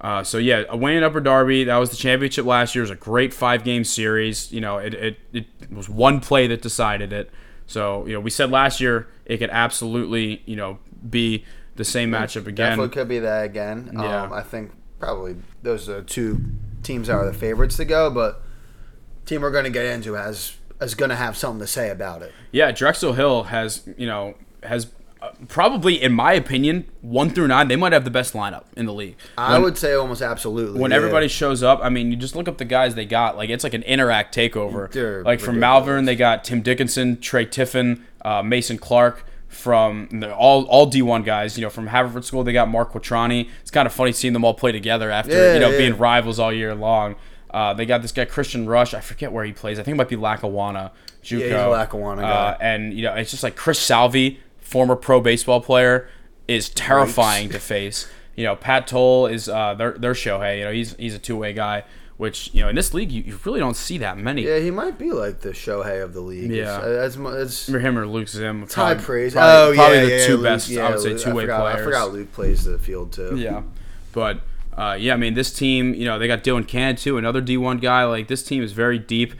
uh, 0.00 0.22
so 0.24 0.38
yeah, 0.38 0.64
a 0.68 0.76
win 0.76 0.96
in 0.96 1.02
Upper 1.04 1.20
Darby. 1.20 1.64
That 1.64 1.76
was 1.76 1.90
the 1.90 1.96
championship 1.96 2.44
last 2.46 2.74
year. 2.74 2.82
It 2.82 2.88
was 2.88 2.90
a 2.90 2.96
great 2.96 3.32
five 3.34 3.64
game 3.64 3.84
series. 3.84 4.52
You 4.52 4.60
know, 4.60 4.78
it, 4.78 4.94
it, 4.94 5.18
it 5.32 5.46
was 5.72 5.88
one 5.88 6.20
play 6.20 6.46
that 6.48 6.62
decided 6.62 7.12
it. 7.12 7.30
So 7.66 8.06
you 8.06 8.12
know, 8.14 8.20
we 8.20 8.30
said 8.30 8.50
last 8.50 8.80
year 8.80 9.08
it 9.24 9.38
could 9.38 9.50
absolutely 9.50 10.42
you 10.46 10.56
know 10.56 10.78
be 11.08 11.44
the 11.76 11.84
same 11.84 12.10
matchup 12.10 12.46
again. 12.46 12.70
Definitely 12.70 12.88
could 12.94 13.08
be 13.08 13.18
that 13.20 13.44
again. 13.44 13.90
Yeah. 13.94 14.22
Um, 14.24 14.32
I 14.32 14.42
think 14.42 14.72
probably 15.00 15.36
those 15.62 15.88
are 15.88 16.02
two 16.02 16.40
teams 16.84 17.08
are 17.08 17.24
the 17.24 17.32
favorites 17.32 17.76
to 17.78 17.84
go, 17.84 18.10
but 18.10 18.42
team 19.26 19.40
we're 19.40 19.50
going 19.50 19.64
to 19.64 19.70
get 19.70 19.86
into 19.86 20.14
has 20.14 20.56
is 20.80 20.94
going 20.94 21.08
to 21.08 21.16
have 21.16 21.36
something 21.36 21.60
to 21.60 21.66
say 21.66 21.90
about 21.90 22.22
it. 22.22 22.32
Yeah, 22.52 22.70
Drexel 22.70 23.14
Hill 23.14 23.44
has 23.44 23.88
you 23.96 24.06
know 24.06 24.34
has 24.62 24.88
uh, 25.24 25.30
probably, 25.48 26.02
in 26.02 26.12
my 26.12 26.34
opinion, 26.34 26.86
one 27.00 27.30
through 27.30 27.48
nine, 27.48 27.68
they 27.68 27.76
might 27.76 27.92
have 27.92 28.04
the 28.04 28.10
best 28.10 28.34
lineup 28.34 28.64
in 28.76 28.84
the 28.84 28.92
league. 28.92 29.16
I 29.38 29.58
would 29.58 29.78
say 29.78 29.94
almost 29.94 30.20
absolutely. 30.20 30.78
when 30.78 30.90
yeah. 30.90 30.98
everybody 30.98 31.28
shows 31.28 31.62
up, 31.62 31.80
I 31.82 31.88
mean, 31.88 32.10
you 32.10 32.16
just 32.16 32.36
look 32.36 32.46
up 32.46 32.58
the 32.58 32.66
guys 32.66 32.94
they 32.94 33.06
got. 33.06 33.36
Like 33.36 33.48
it's 33.48 33.64
like 33.64 33.74
an 33.74 33.82
interact 33.84 34.34
takeover. 34.34 34.90
They're 34.90 35.24
like 35.24 35.40
from. 35.40 35.58
Malvern, 35.58 36.04
they 36.04 36.16
got 36.16 36.44
Tim 36.44 36.60
Dickinson, 36.60 37.20
Trey 37.20 37.46
Tiffin, 37.46 38.04
uh, 38.22 38.42
Mason 38.42 38.76
Clark. 38.76 39.24
From 39.54 40.08
the, 40.10 40.34
all 40.34 40.64
all 40.64 40.86
D 40.86 41.00
one 41.02 41.22
guys, 41.22 41.56
you 41.56 41.62
know, 41.62 41.70
from 41.70 41.86
Haverford 41.86 42.24
School, 42.24 42.44
they 42.44 42.52
got 42.52 42.68
Mark 42.68 42.92
Quattrani. 42.92 43.48
It's 43.62 43.70
kind 43.70 43.86
of 43.86 43.92
funny 43.92 44.12
seeing 44.12 44.32
them 44.32 44.44
all 44.44 44.54
play 44.54 44.72
together 44.72 45.10
after 45.10 45.32
Yeah, 45.32 45.54
you 45.54 45.60
know 45.60 45.70
yeah. 45.70 45.78
being 45.78 45.96
rivals 45.98 46.38
all 46.38 46.52
year 46.52 46.74
long. 46.74 47.16
Uh, 47.50 47.72
they 47.72 47.86
got 47.86 48.02
this 48.02 48.10
guy 48.10 48.24
Christian 48.24 48.66
Rush. 48.68 48.94
I 48.94 49.00
forget 49.00 49.30
where 49.30 49.44
he 49.44 49.52
plays. 49.52 49.78
I 49.78 49.84
think 49.84 49.94
it 49.94 49.98
might 49.98 50.08
be 50.08 50.16
Lackawanna. 50.16 50.90
JUCO. 51.22 51.40
he's 51.40 51.52
a 51.52 51.68
Lackawanna 51.68 52.22
guy. 52.22 52.28
Uh, 52.28 52.56
and 52.60 52.92
you 52.92 53.02
know, 53.04 53.14
it's 53.14 53.30
just 53.30 53.42
like 53.44 53.54
Chris 53.56 53.78
Salvi, 53.78 54.40
former 54.60 54.96
pro 54.96 55.20
baseball 55.20 55.60
player, 55.60 56.08
is 56.48 56.68
terrifying 56.68 57.48
to 57.50 57.60
face. 57.60 58.08
You 58.34 58.44
know, 58.44 58.56
Pat 58.56 58.88
Toll 58.88 59.26
is 59.28 59.48
uh, 59.48 59.74
their 59.74 59.92
their 59.92 60.14
Shohei. 60.14 60.58
You 60.58 60.64
know, 60.64 60.72
he's 60.72 60.96
he's 60.96 61.14
a 61.14 61.18
two 61.20 61.36
way 61.36 61.52
guy, 61.52 61.84
which 62.16 62.52
you 62.54 62.62
know 62.62 62.68
in 62.68 62.76
this 62.76 62.94
league 62.94 63.10
you, 63.10 63.22
you 63.22 63.38
really 63.44 63.58
don't 63.60 63.76
see 63.76 63.98
that 63.98 64.16
many. 64.18 64.42
Yeah, 64.42 64.58
he 64.60 64.70
might 64.70 64.98
be 64.98 65.10
like 65.12 65.40
the 65.40 65.50
Shohei 65.50 66.02
of 66.02 66.12
the 66.14 66.20
league. 66.20 66.50
Yeah. 66.50 66.80
As, 66.80 67.16
mu- 67.18 67.34
as 67.34 67.68
Or 67.68 67.78
him 67.80 67.98
or 67.98 68.06
Luke 68.06 68.28
Zim. 68.28 68.66
high 68.70 68.94
praise. 68.94 69.32
Probably, 69.34 69.72
oh 69.72 69.74
probably 69.74 69.96
yeah, 69.98 70.04
the 70.04 70.10
yeah, 70.18 70.26
two 70.26 70.36
Luke- 70.36 70.42
best. 70.44 70.68
yeah, 70.68 70.86
I 70.86 70.90
would 70.90 71.00
say 71.00 71.10
Luke- 71.14 71.22
two 71.22 71.34
way 71.34 71.44
players. 71.46 71.80
I 71.80 71.82
forgot 71.84 72.12
Luke 72.12 72.32
plays 72.32 72.64
the 72.64 72.78
field 72.78 73.12
too. 73.12 73.36
Yeah, 73.36 73.62
but 74.12 74.40
uh, 74.76 74.96
yeah, 74.98 75.14
I 75.14 75.16
mean 75.16 75.34
this 75.34 75.52
team. 75.52 75.94
You 75.94 76.04
know, 76.04 76.18
they 76.18 76.26
got 76.26 76.44
Dylan 76.44 76.66
Can 76.68 76.96
too, 76.96 77.18
another 77.18 77.40
D 77.40 77.56
one 77.56 77.78
guy. 77.78 78.04
Like 78.04 78.28
this 78.28 78.42
team 78.42 78.62
is 78.62 78.72
very 78.72 78.98
deep, 78.98 79.34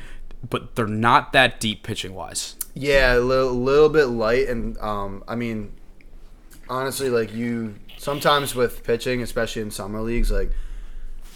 but 0.50 0.74
they're 0.74 0.86
not 0.86 1.32
that 1.32 1.60
deep 1.60 1.82
pitching 1.84 2.14
wise. 2.14 2.56
Yeah, 2.76 3.16
a 3.16 3.20
little, 3.20 3.52
little 3.54 3.88
bit 3.88 4.06
light, 4.06 4.48
and 4.48 4.76
um, 4.78 5.22
I 5.28 5.36
mean, 5.36 5.72
honestly, 6.68 7.08
like 7.08 7.32
you 7.32 7.76
sometimes 7.98 8.54
with 8.54 8.82
pitching, 8.84 9.22
especially 9.22 9.62
in 9.62 9.70
summer 9.70 10.00
leagues, 10.00 10.30
like 10.30 10.50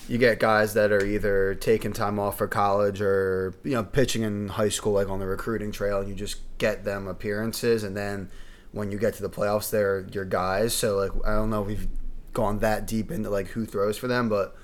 you 0.08 0.18
get 0.18 0.40
guys 0.40 0.74
that 0.74 0.90
are 0.90 1.04
either 1.04 1.54
taking 1.54 1.92
time 1.92 2.18
off 2.18 2.38
for 2.38 2.48
college 2.48 3.00
or 3.00 3.54
you 3.62 3.72
know 3.72 3.84
pitching 3.84 4.22
in 4.22 4.48
high 4.48 4.68
school, 4.70 4.94
like 4.94 5.08
on 5.08 5.20
the 5.20 5.26
recruiting 5.26 5.70
trail, 5.70 6.00
and 6.00 6.08
you 6.08 6.14
just 6.14 6.38
get 6.58 6.84
them 6.84 7.06
appearances, 7.06 7.84
and 7.84 7.96
then 7.96 8.30
when 8.72 8.90
you 8.90 8.98
get 8.98 9.14
to 9.14 9.22
the 9.22 9.30
playoffs, 9.30 9.70
they're 9.70 10.06
your 10.12 10.24
guys. 10.24 10.74
So 10.74 10.96
like, 10.96 11.12
I 11.26 11.34
don't 11.34 11.50
know 11.50 11.62
if 11.62 11.68
we've 11.68 11.88
gone 12.32 12.58
that 12.60 12.86
deep 12.86 13.10
into 13.10 13.30
like 13.30 13.48
who 13.48 13.64
throws 13.66 13.96
for 13.96 14.08
them, 14.08 14.28
but 14.28 14.56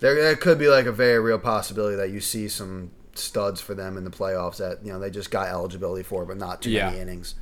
there, 0.00 0.14
there 0.14 0.34
could 0.36 0.58
be 0.58 0.68
like 0.68 0.86
a 0.86 0.92
very 0.92 1.20
real 1.20 1.38
possibility 1.38 1.96
that 1.96 2.10
you 2.10 2.20
see 2.20 2.48
some 2.48 2.90
studs 3.14 3.60
for 3.60 3.74
them 3.74 3.96
in 3.96 4.04
the 4.04 4.10
playoffs 4.10 4.56
that 4.56 4.84
you 4.84 4.92
know 4.92 4.98
they 4.98 5.10
just 5.10 5.30
got 5.30 5.48
eligibility 5.48 6.02
for, 6.02 6.24
but 6.24 6.36
not 6.36 6.62
too 6.62 6.70
Yeah. 6.70 6.86
many 6.90 7.00
innings. 7.00 7.34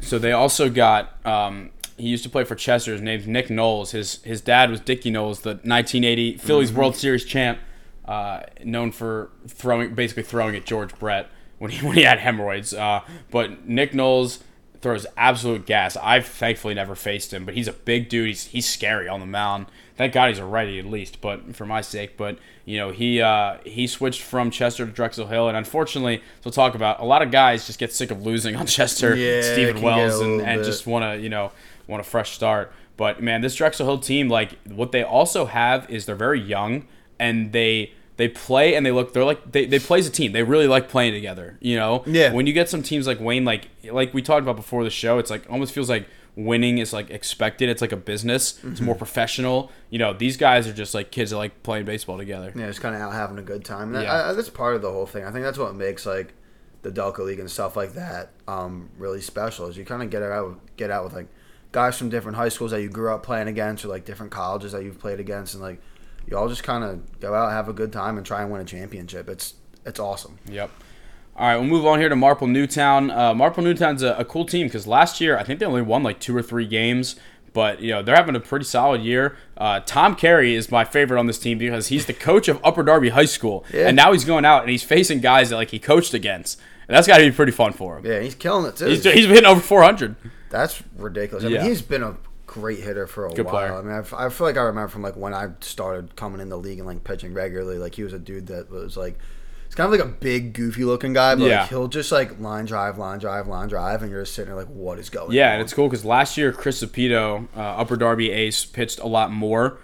So 0.00 0.18
they 0.18 0.32
also 0.32 0.70
got. 0.70 1.24
Um, 1.26 1.70
he 1.96 2.08
used 2.08 2.22
to 2.24 2.30
play 2.30 2.44
for 2.44 2.54
Chester. 2.54 2.92
His 2.92 3.00
name's 3.02 3.26
Nick 3.26 3.48
Noles. 3.48 3.90
His 3.92 4.22
his 4.22 4.40
dad 4.40 4.70
was 4.70 4.80
Dickie 4.80 5.10
Noles, 5.10 5.42
the 5.42 5.50
1980 5.50 6.36
Phillies 6.38 6.70
Mm-hmm. 6.70 6.78
World 6.78 6.96
Series 6.96 7.24
champ, 7.24 7.58
uh, 8.04 8.40
known 8.64 8.92
for 8.92 9.30
throwing 9.48 9.94
basically 9.94 10.22
throwing 10.22 10.54
at 10.56 10.64
George 10.64 10.96
Brett 10.98 11.28
when 11.58 11.70
he 11.70 11.86
when 11.86 11.96
he 11.96 12.02
had 12.02 12.18
hemorrhoids. 12.18 12.74
Uh, 12.74 13.00
but 13.30 13.66
Nick 13.68 13.92
Noles 13.92 14.40
throws 14.82 15.06
absolute 15.16 15.66
gas. 15.66 15.96
I've 15.96 16.26
thankfully 16.26 16.74
never 16.74 16.94
faced 16.94 17.32
him, 17.32 17.44
but 17.44 17.54
he's 17.54 17.66
a 17.68 17.72
big 17.72 18.08
dude. 18.08 18.28
He's 18.28 18.44
he's 18.46 18.68
scary 18.68 19.08
on 19.08 19.20
the 19.20 19.26
mound. 19.26 19.66
Thank 19.96 20.12
God 20.12 20.28
he's 20.28 20.38
a 20.38 20.44
righty 20.44 20.78
at 20.78 20.84
least, 20.84 21.22
but 21.22 21.56
for 21.56 21.64
my 21.64 21.80
sake. 21.80 22.18
But 22.18 22.38
you 22.66 22.76
know 22.76 22.90
he 22.90 23.22
uh, 23.22 23.56
he 23.64 23.86
switched 23.86 24.20
from 24.20 24.50
Chester 24.50 24.84
to 24.84 24.92
Drexel 24.92 25.26
Hill, 25.28 25.48
and 25.48 25.56
unfortunately, 25.56 26.22
we'll 26.44 26.52
talk 26.52 26.74
about 26.74 27.00
a 27.00 27.04
lot 27.04 27.22
of 27.22 27.30
guys 27.30 27.66
just 27.66 27.78
get 27.78 27.94
sick 27.94 28.10
of 28.10 28.24
losing 28.26 28.54
on 28.56 28.66
Chester, 28.76 29.16
Yeah, 29.16 29.40
Stephen 29.40 29.80
Wells, 29.80 30.20
and, 30.20 30.42
and 30.42 30.62
just 30.62 30.86
want 30.86 31.04
to 31.04 31.22
you 31.22 31.30
know 31.30 31.50
want 31.86 32.00
a 32.00 32.04
fresh 32.04 32.32
start. 32.32 32.72
But 32.96 33.22
man, 33.22 33.40
this 33.42 33.54
Drexel 33.54 33.86
Hill 33.86 33.98
team, 33.98 34.28
like 34.28 34.58
what 34.66 34.92
they 34.92 35.02
also 35.02 35.46
have 35.46 35.88
is 35.90 36.06
they're 36.06 36.14
very 36.16 36.40
young 36.40 36.86
and 37.18 37.52
they 37.52 37.92
they 38.16 38.28
play 38.28 38.74
and 38.74 38.86
they 38.86 38.90
look 38.92 39.12
they're 39.12 39.24
like 39.24 39.52
they, 39.52 39.66
they 39.66 39.78
play 39.78 39.98
as 39.98 40.06
a 40.06 40.10
team. 40.10 40.32
They 40.32 40.42
really 40.42 40.66
like 40.66 40.88
playing 40.88 41.12
together. 41.12 41.58
You 41.60 41.76
know, 41.76 42.02
Yeah. 42.06 42.32
When 42.32 42.46
you 42.46 42.52
get 42.54 42.68
some 42.70 42.82
teams 42.82 43.06
like 43.06 43.20
Wayne, 43.20 43.44
like 43.44 43.68
like 43.90 44.14
we 44.14 44.22
talked 44.22 44.42
about 44.42 44.56
before 44.56 44.84
the 44.84 44.90
show, 44.90 45.18
it's 45.18 45.30
like 45.30 45.44
almost 45.50 45.72
feels 45.74 45.90
like 45.90 46.08
winning 46.36 46.78
is 46.78 46.92
like 46.94 47.10
expected. 47.10 47.68
It's 47.68 47.80
like 47.82 47.92
a 47.92 47.96
business. 47.98 48.52
It's 48.52 48.62
Mm-hmm. 48.62 48.84
more 48.86 48.94
professional. 48.94 49.70
You 49.90 49.98
know, 49.98 50.12
these 50.14 50.36
guys 50.38 50.66
are 50.66 50.72
just 50.72 50.94
like 50.94 51.10
kids 51.10 51.30
that 51.32 51.36
like 51.36 51.62
playing 51.62 51.84
baseball 51.84 52.16
together. 52.16 52.52
Yeah, 52.56 52.66
just 52.68 52.80
kind 52.80 52.94
of 52.94 53.00
out 53.02 53.12
having 53.12 53.38
a 53.38 53.42
good 53.42 53.64
time. 53.64 53.94
And 53.94 54.04
Yeah. 54.04 54.12
I, 54.14 54.30
I, 54.30 54.32
that's 54.32 54.48
part 54.50 54.74
of 54.74 54.80
the 54.82 54.90
whole 54.90 55.06
thing. 55.06 55.24
I 55.24 55.30
think 55.30 55.44
that's 55.44 55.58
what 55.58 55.74
makes 55.74 56.06
like 56.06 56.32
the 56.82 56.90
Delco 56.90 57.18
League 57.26 57.40
and 57.40 57.50
stuff 57.50 57.76
like 57.76 57.92
that 57.94 58.30
um, 58.48 58.88
really 58.98 59.20
special. 59.20 59.66
Is 59.66 59.76
you 59.76 59.84
kind 59.84 60.02
of 60.02 60.08
get 60.08 60.22
out 60.22 60.58
get 60.78 60.90
out 60.90 61.04
with 61.04 61.12
like 61.12 61.26
guys 61.76 61.98
from 61.98 62.08
different 62.08 62.38
high 62.38 62.48
schools 62.48 62.70
that 62.70 62.80
you 62.80 62.88
grew 62.88 63.12
up 63.12 63.22
playing 63.22 63.48
against, 63.48 63.84
or 63.84 63.88
like 63.88 64.06
different 64.06 64.32
colleges 64.32 64.72
that 64.72 64.82
you've 64.82 64.98
played 64.98 65.20
against, 65.20 65.52
and 65.52 65.62
like 65.62 65.78
you 66.26 66.34
all 66.34 66.48
just 66.48 66.62
kind 66.62 66.82
of 66.82 67.20
go 67.20 67.34
out, 67.34 67.52
have 67.52 67.68
a 67.68 67.74
good 67.74 67.92
time, 67.92 68.16
and 68.16 68.24
try 68.26 68.40
and 68.40 68.50
win 68.50 68.62
a 68.62 68.64
championship. 68.64 69.28
It's 69.28 69.52
it's 69.84 70.00
awesome. 70.00 70.38
Yep. 70.48 70.70
All 71.36 71.46
right, 71.46 71.56
we'll 71.56 71.66
move 71.68 71.84
on 71.84 71.98
here 72.00 72.08
to 72.08 72.16
Marple 72.16 72.46
Newtown. 72.46 73.10
Uh, 73.10 73.34
Marple 73.34 73.62
Newtown's 73.62 74.02
a, 74.02 74.14
a 74.14 74.24
cool 74.24 74.46
team 74.46 74.68
because 74.68 74.86
last 74.86 75.20
year 75.20 75.36
I 75.36 75.42
think 75.42 75.60
they 75.60 75.66
only 75.66 75.82
won 75.82 76.02
like 76.02 76.18
two 76.18 76.34
or 76.34 76.40
three 76.40 76.66
games, 76.66 77.14
but 77.52 77.82
you 77.82 77.90
know 77.90 78.02
they're 78.02 78.16
having 78.16 78.34
a 78.36 78.40
pretty 78.40 78.64
solid 78.64 79.02
year. 79.02 79.36
Uh, 79.54 79.80
Tom 79.80 80.16
Carey 80.16 80.54
is 80.54 80.70
my 80.70 80.82
favorite 80.86 81.18
on 81.18 81.26
this 81.26 81.38
team 81.38 81.58
because 81.58 81.88
he's 81.88 82.06
the 82.06 82.14
coach 82.14 82.48
of 82.48 82.58
Upper 82.64 82.82
Darby 82.82 83.10
High 83.10 83.26
School, 83.26 83.66
Yeah. 83.70 83.88
and 83.88 83.94
now 83.94 84.12
he's 84.14 84.24
going 84.24 84.46
out 84.46 84.62
and 84.62 84.70
he's 84.70 84.82
facing 84.82 85.20
guys 85.20 85.50
that 85.50 85.56
like 85.56 85.72
he 85.72 85.78
coached 85.78 86.14
against, 86.14 86.58
and 86.88 86.96
that's 86.96 87.06
got 87.06 87.18
to 87.18 87.24
be 87.24 87.30
pretty 87.36 87.52
fun 87.52 87.74
for 87.74 87.98
him. 87.98 88.06
Yeah, 88.06 88.20
he's 88.20 88.34
killing 88.34 88.64
it 88.66 88.76
too. 88.76 88.86
He's, 88.86 89.04
he's 89.04 89.26
hitting 89.26 89.44
over 89.44 89.60
400. 89.60 90.16
That's 90.50 90.82
ridiculous. 90.96 91.44
I 91.44 91.48
Yeah. 91.48 91.58
mean, 91.62 91.68
he's 91.70 91.82
been 91.82 92.02
a 92.02 92.16
great 92.46 92.78
hitter 92.80 93.06
for 93.06 93.26
a 93.26 93.30
Good 93.32 93.46
while. 93.46 93.54
player. 93.54 93.74
I 93.74 93.82
mean, 93.82 93.92
I, 93.92 93.98
f- 93.98 94.14
I 94.14 94.28
feel 94.28 94.46
like 94.46 94.56
I 94.56 94.62
remember 94.62 94.88
from 94.88 95.02
like 95.02 95.16
when 95.16 95.34
I 95.34 95.48
started 95.60 96.14
coming 96.16 96.40
in 96.40 96.48
the 96.48 96.56
league 96.58 96.78
and 96.78 96.86
like 96.86 97.02
pitching 97.04 97.34
regularly. 97.34 97.78
Like 97.78 97.94
he 97.96 98.02
was 98.04 98.12
a 98.12 98.18
dude 98.18 98.46
that 98.46 98.70
was 98.70 98.96
like, 98.96 99.18
he's 99.66 99.74
kind 99.74 99.92
of 99.92 99.98
like 99.98 100.06
a 100.08 100.10
big, 100.12 100.52
goofy 100.52 100.84
looking 100.84 101.12
guy, 101.12 101.34
but 101.34 101.44
Yeah. 101.44 101.60
like 101.62 101.70
he'll 101.70 101.88
just 101.88 102.12
like 102.12 102.38
line 102.40 102.64
drive, 102.66 102.98
line 102.98 103.18
drive, 103.18 103.48
line 103.48 103.68
drive, 103.68 104.02
and 104.02 104.10
you're 104.12 104.22
just 104.22 104.34
sitting 104.34 104.50
there 104.54 104.58
like, 104.62 104.72
what 104.72 104.98
is 105.00 105.10
going 105.10 105.26
on? 105.28 105.32
Yeah, 105.34 105.48
on? 105.48 105.52
and 105.54 105.62
it's 105.62 105.74
cool 105.74 105.88
because 105.88 106.04
last 106.04 106.36
year 106.36 106.52
Chris 106.52 106.82
Zapito, 106.82 107.48
uh, 107.56 107.60
Upper 107.60 107.96
Darby 107.96 108.30
ace, 108.30 108.64
pitched 108.64 109.00
a 109.00 109.06
lot 109.08 109.32
more, 109.32 109.78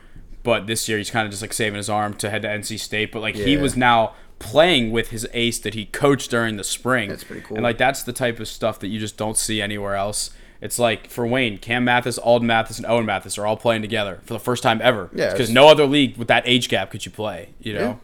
but 0.45 0.67
this 0.69 0.89
year 0.89 0.99
he's 0.99 1.11
kind 1.11 1.25
of 1.27 1.31
just 1.33 1.43
like 1.43 1.53
saving 1.53 1.77
his 1.79 1.91
arm 1.91 2.15
to 2.15 2.31
head 2.31 2.43
to 2.43 2.49
NC 2.49 2.79
State. 2.79 3.11
But 3.13 3.23
like 3.23 3.35
he 3.35 3.57
was 3.57 3.77
now 3.77 4.15
playing 4.39 4.91
with 4.93 5.11
his 5.11 5.27
ace 5.33 5.59
that 5.61 5.75
he 5.75 5.85
coached 5.87 6.31
during 6.31 6.57
the 6.57 6.65
spring. 6.65 7.09
That's 7.09 7.23
pretty 7.25 7.43
cool. 7.43 7.57
And 7.57 7.65
like 7.65 7.79
that's 7.79 8.03
the 8.05 8.13
type 8.13 8.39
of 8.41 8.47
stuff 8.49 8.79
that 8.81 8.89
you 8.89 8.99
just 9.01 9.17
don't 9.17 9.37
see 9.37 9.61
anywhere 9.63 9.95
else. 9.97 10.31
It's 10.63 10.79
like 10.79 11.11
for 11.11 11.27
Wayne, 11.27 11.59
Cam 11.59 11.85
Mathis, 11.85 12.19
Alden 12.19 12.47
Mathis, 12.47 12.79
and 12.79 12.87
Owen 12.87 13.05
Mathis 13.05 13.37
are 13.37 13.45
all 13.45 13.57
playing 13.57 13.83
together 13.83 14.21
for 14.23 14.33
the 14.33 14.41
first 14.41 14.63
time 14.63 14.81
ever. 14.81 15.11
Yeah, 15.13 15.33
because 15.33 15.51
no 15.51 15.69
other 15.69 15.85
league 15.85 16.17
with 16.17 16.29
that 16.29 16.45
age 16.47 16.69
gap 16.69 16.93
could 16.93 17.05
you 17.05 17.11
play. 17.11 17.51
You 17.61 17.75
know. 17.75 17.81
Yeah. 17.81 17.97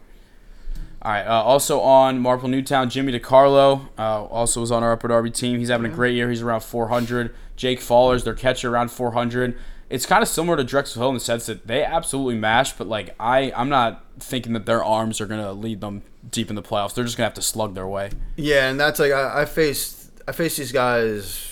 All 1.01 1.11
right. 1.13 1.25
Uh, 1.25 1.41
also 1.41 1.79
on 1.79 2.19
Marple 2.19 2.49
Newtown, 2.49 2.89
Jimmy 2.89 3.17
DiCarlo 3.17 3.87
uh, 3.97 4.25
also 4.25 4.59
was 4.59 4.71
on 4.71 4.83
our 4.83 4.91
Upper 4.91 5.07
Darby 5.07 5.31
team. 5.31 5.59
He's 5.59 5.69
having 5.69 5.89
a 5.89 5.95
great 5.95 6.13
year. 6.13 6.29
He's 6.29 6.41
around 6.41 6.59
400. 6.59 7.33
Jake 7.55 7.79
Fallers, 7.79 8.25
their 8.25 8.33
catcher, 8.33 8.69
around 8.69 8.91
400. 8.91 9.57
It's 9.89 10.05
kind 10.05 10.21
of 10.21 10.27
similar 10.27 10.57
to 10.57 10.63
Drexel 10.65 11.01
Hill 11.01 11.09
in 11.09 11.13
the 11.15 11.21
sense 11.21 11.45
that 11.45 11.65
they 11.65 11.83
absolutely 11.83 12.35
mash, 12.35 12.73
but 12.73 12.87
like 12.87 13.15
I, 13.19 13.53
I'm 13.55 13.69
not 13.69 14.03
thinking 14.19 14.51
that 14.53 14.65
their 14.65 14.83
arms 14.83 15.21
are 15.21 15.25
gonna 15.25 15.53
lead 15.53 15.79
them 15.79 16.03
deep 16.29 16.49
in 16.49 16.55
the 16.55 16.61
playoffs. 16.61 16.93
They're 16.93 17.05
just 17.05 17.15
gonna 17.15 17.27
have 17.27 17.33
to 17.35 17.41
slug 17.41 17.73
their 17.73 17.87
way. 17.87 18.11
Yeah, 18.35 18.69
and 18.69 18.77
that's 18.79 18.99
like 18.99 19.11
I, 19.11 19.41
I 19.41 19.45
faced 19.45 20.11
I 20.27 20.31
faced 20.33 20.57
these 20.57 20.71
guys 20.71 21.48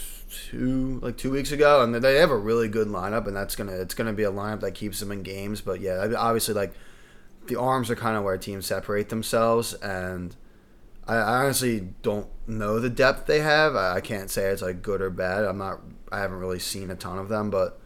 two 0.50 1.00
like 1.02 1.18
two 1.18 1.32
weeks 1.32 1.52
ago, 1.52 1.84
and 1.84 1.94
they 1.94 2.16
have 2.16 2.32
a 2.32 2.38
really 2.38 2.68
good 2.68 2.88
lineup, 2.88 3.28
and 3.28 3.36
that's 3.36 3.56
gonna 3.56 3.74
it's 3.74 3.94
gonna 3.94 4.14
be 4.14 4.24
a 4.24 4.32
lineup 4.32 4.62
that 4.62 4.72
keeps 4.72 5.00
them 5.00 5.12
in 5.12 5.24
games. 5.24 5.62
But 5.62 5.82
yeah, 5.82 6.14
obviously 6.18 6.54
like 6.54 6.74
the 7.48 7.60
arms 7.60 7.90
are 7.90 7.96
kind 7.96 8.18
of 8.18 8.24
where 8.24 8.38
teams 8.38 8.66
separate 8.66 9.10
themselves, 9.10 9.74
and 9.76 10.36
I, 11.08 11.16
I 11.16 11.44
honestly 11.44 11.90
don't 12.02 12.28
know 12.48 12.80
the 12.80 12.90
depth 12.90 13.26
they 13.26 13.40
have. 13.40 13.76
I, 13.76 13.96
I 13.96 14.02
can't 14.02 14.30
say 14.30 14.46
it's 14.50 14.62
like 14.62 14.82
good 14.82 15.02
or 15.02 15.10
bad. 15.10 15.44
I'm 15.44 15.58
not. 15.58 15.82
I 16.12 16.20
haven't 16.20 16.40
really 16.40 16.60
seen 16.60 16.90
a 16.92 16.96
ton 16.96 17.18
of 17.18 17.28
them, 17.28 17.50
but 17.50 17.80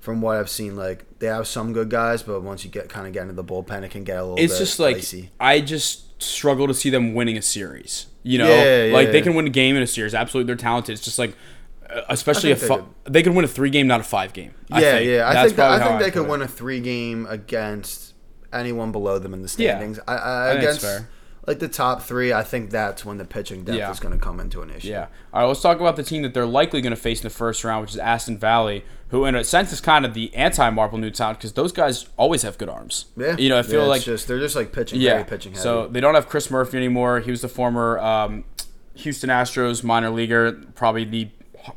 from 0.00 0.20
what 0.20 0.36
I've 0.36 0.50
seen, 0.50 0.76
like 0.76 1.18
they 1.20 1.28
have 1.28 1.46
some 1.46 1.72
good 1.72 1.88
guys, 1.90 2.22
but 2.22 2.42
once 2.42 2.64
you 2.64 2.70
get 2.70 2.88
kind 2.88 3.06
of 3.06 3.12
get 3.12 3.22
into 3.22 3.34
the 3.34 3.44
bullpen, 3.44 3.84
it 3.84 3.90
can 3.90 4.04
get 4.04 4.18
a 4.18 4.22
little. 4.22 4.38
It's 4.38 4.54
bit 4.54 4.58
just 4.58 4.78
like 4.78 4.96
dicey. 4.96 5.30
I 5.38 5.60
just 5.60 6.20
struggle 6.22 6.66
to 6.66 6.74
see 6.74 6.90
them 6.90 7.14
winning 7.14 7.36
a 7.36 7.42
series. 7.42 8.06
You 8.22 8.38
know, 8.38 8.48
Yeah, 8.48 8.92
like 8.92 9.06
yeah. 9.06 9.12
they 9.12 9.20
can 9.22 9.34
win 9.34 9.46
a 9.46 9.50
game 9.50 9.76
in 9.76 9.82
a 9.82 9.86
series. 9.86 10.14
Absolutely, 10.14 10.46
they're 10.46 10.56
talented. 10.56 10.94
It's 10.94 11.04
just 11.04 11.18
like, 11.18 11.36
especially 12.08 12.52
a 12.52 12.56
I 12.56 12.82
they 13.04 13.22
could 13.22 13.34
win 13.34 13.44
a 13.44 13.48
three 13.48 13.70
game, 13.70 13.86
not 13.86 14.00
a 14.00 14.04
five 14.04 14.32
game. 14.32 14.52
I 14.70 14.80
yeah, 14.80 14.92
think. 14.92 15.08
yeah. 15.10 15.28
I 15.28 15.32
That's 15.34 15.46
think 15.46 15.56
that, 15.56 15.70
I 15.70 15.84
think 15.84 15.98
they 16.00 16.04
put 16.06 16.12
could 16.14 16.24
it. 16.26 16.30
win 16.30 16.42
a 16.42 16.48
three 16.48 16.80
game 16.80 17.26
against 17.28 18.14
anyone 18.52 18.92
below 18.92 19.18
them 19.18 19.34
in 19.34 19.42
the 19.42 19.54
Yeah. 19.58 19.72
standings. 19.76 19.98
I, 20.06 20.14
I, 20.14 20.16
I 20.16 20.50
it's 20.52 20.58
against 20.62 20.80
fair. 20.82 21.08
like 21.46 21.58
the 21.58 21.68
top 21.68 22.02
three, 22.02 22.32
I 22.32 22.42
think 22.42 22.70
that's 22.70 23.04
when 23.04 23.18
the 23.18 23.24
pitching 23.24 23.64
depth 23.64 23.78
Yeah. 23.78 23.90
is 23.90 24.00
going 24.00 24.16
to 24.18 24.22
come 24.24 24.40
into 24.40 24.62
an 24.62 24.70
issue. 24.70 24.88
Yeah. 24.88 25.08
All 25.32 25.40
right, 25.42 25.46
let's 25.46 25.60
talk 25.60 25.80
about 25.80 25.96
the 25.96 26.02
team 26.02 26.22
that 26.22 26.34
they're 26.34 26.46
likely 26.46 26.80
going 26.80 26.94
to 26.94 27.00
face 27.00 27.20
in 27.20 27.24
the 27.24 27.30
first 27.34 27.64
round, 27.64 27.82
which 27.82 27.90
is 27.90 27.98
Aston 27.98 28.38
Valley, 28.38 28.84
who 29.08 29.24
in 29.26 29.34
a 29.34 29.44
sense 29.44 29.72
is 29.72 29.80
kind 29.80 30.04
of 30.04 30.14
the 30.14 30.34
anti 30.34 30.70
Marple 30.70 30.98
Newtown 30.98 31.34
because 31.34 31.52
those 31.52 31.72
guys 31.72 32.06
always 32.16 32.42
have 32.42 32.56
good 32.58 32.68
arms. 32.68 33.06
yeah. 33.16 33.36
You 33.36 33.48
know, 33.48 33.58
I 33.58 33.62
feel 33.62 33.82
Yeah, 33.82 33.86
like 33.88 34.02
just 34.02 34.26
they're 34.28 34.38
just 34.40 34.56
like 34.56 34.72
pitching, 34.72 35.00
yeah. 35.00 35.14
very 35.14 35.24
pitching 35.24 35.52
heavy. 35.52 35.62
So 35.62 35.88
they 35.88 36.00
don't 36.00 36.14
have 36.14 36.28
Chris 36.28 36.50
Murphy 36.50 36.76
anymore. 36.78 37.20
He 37.20 37.30
was 37.30 37.40
the 37.42 37.48
former 37.48 37.98
um, 37.98 38.44
Houston 38.94 39.30
Astros 39.30 39.82
minor 39.82 40.10
leaguer, 40.10 40.52
probably 40.76 41.04
the 41.04 41.28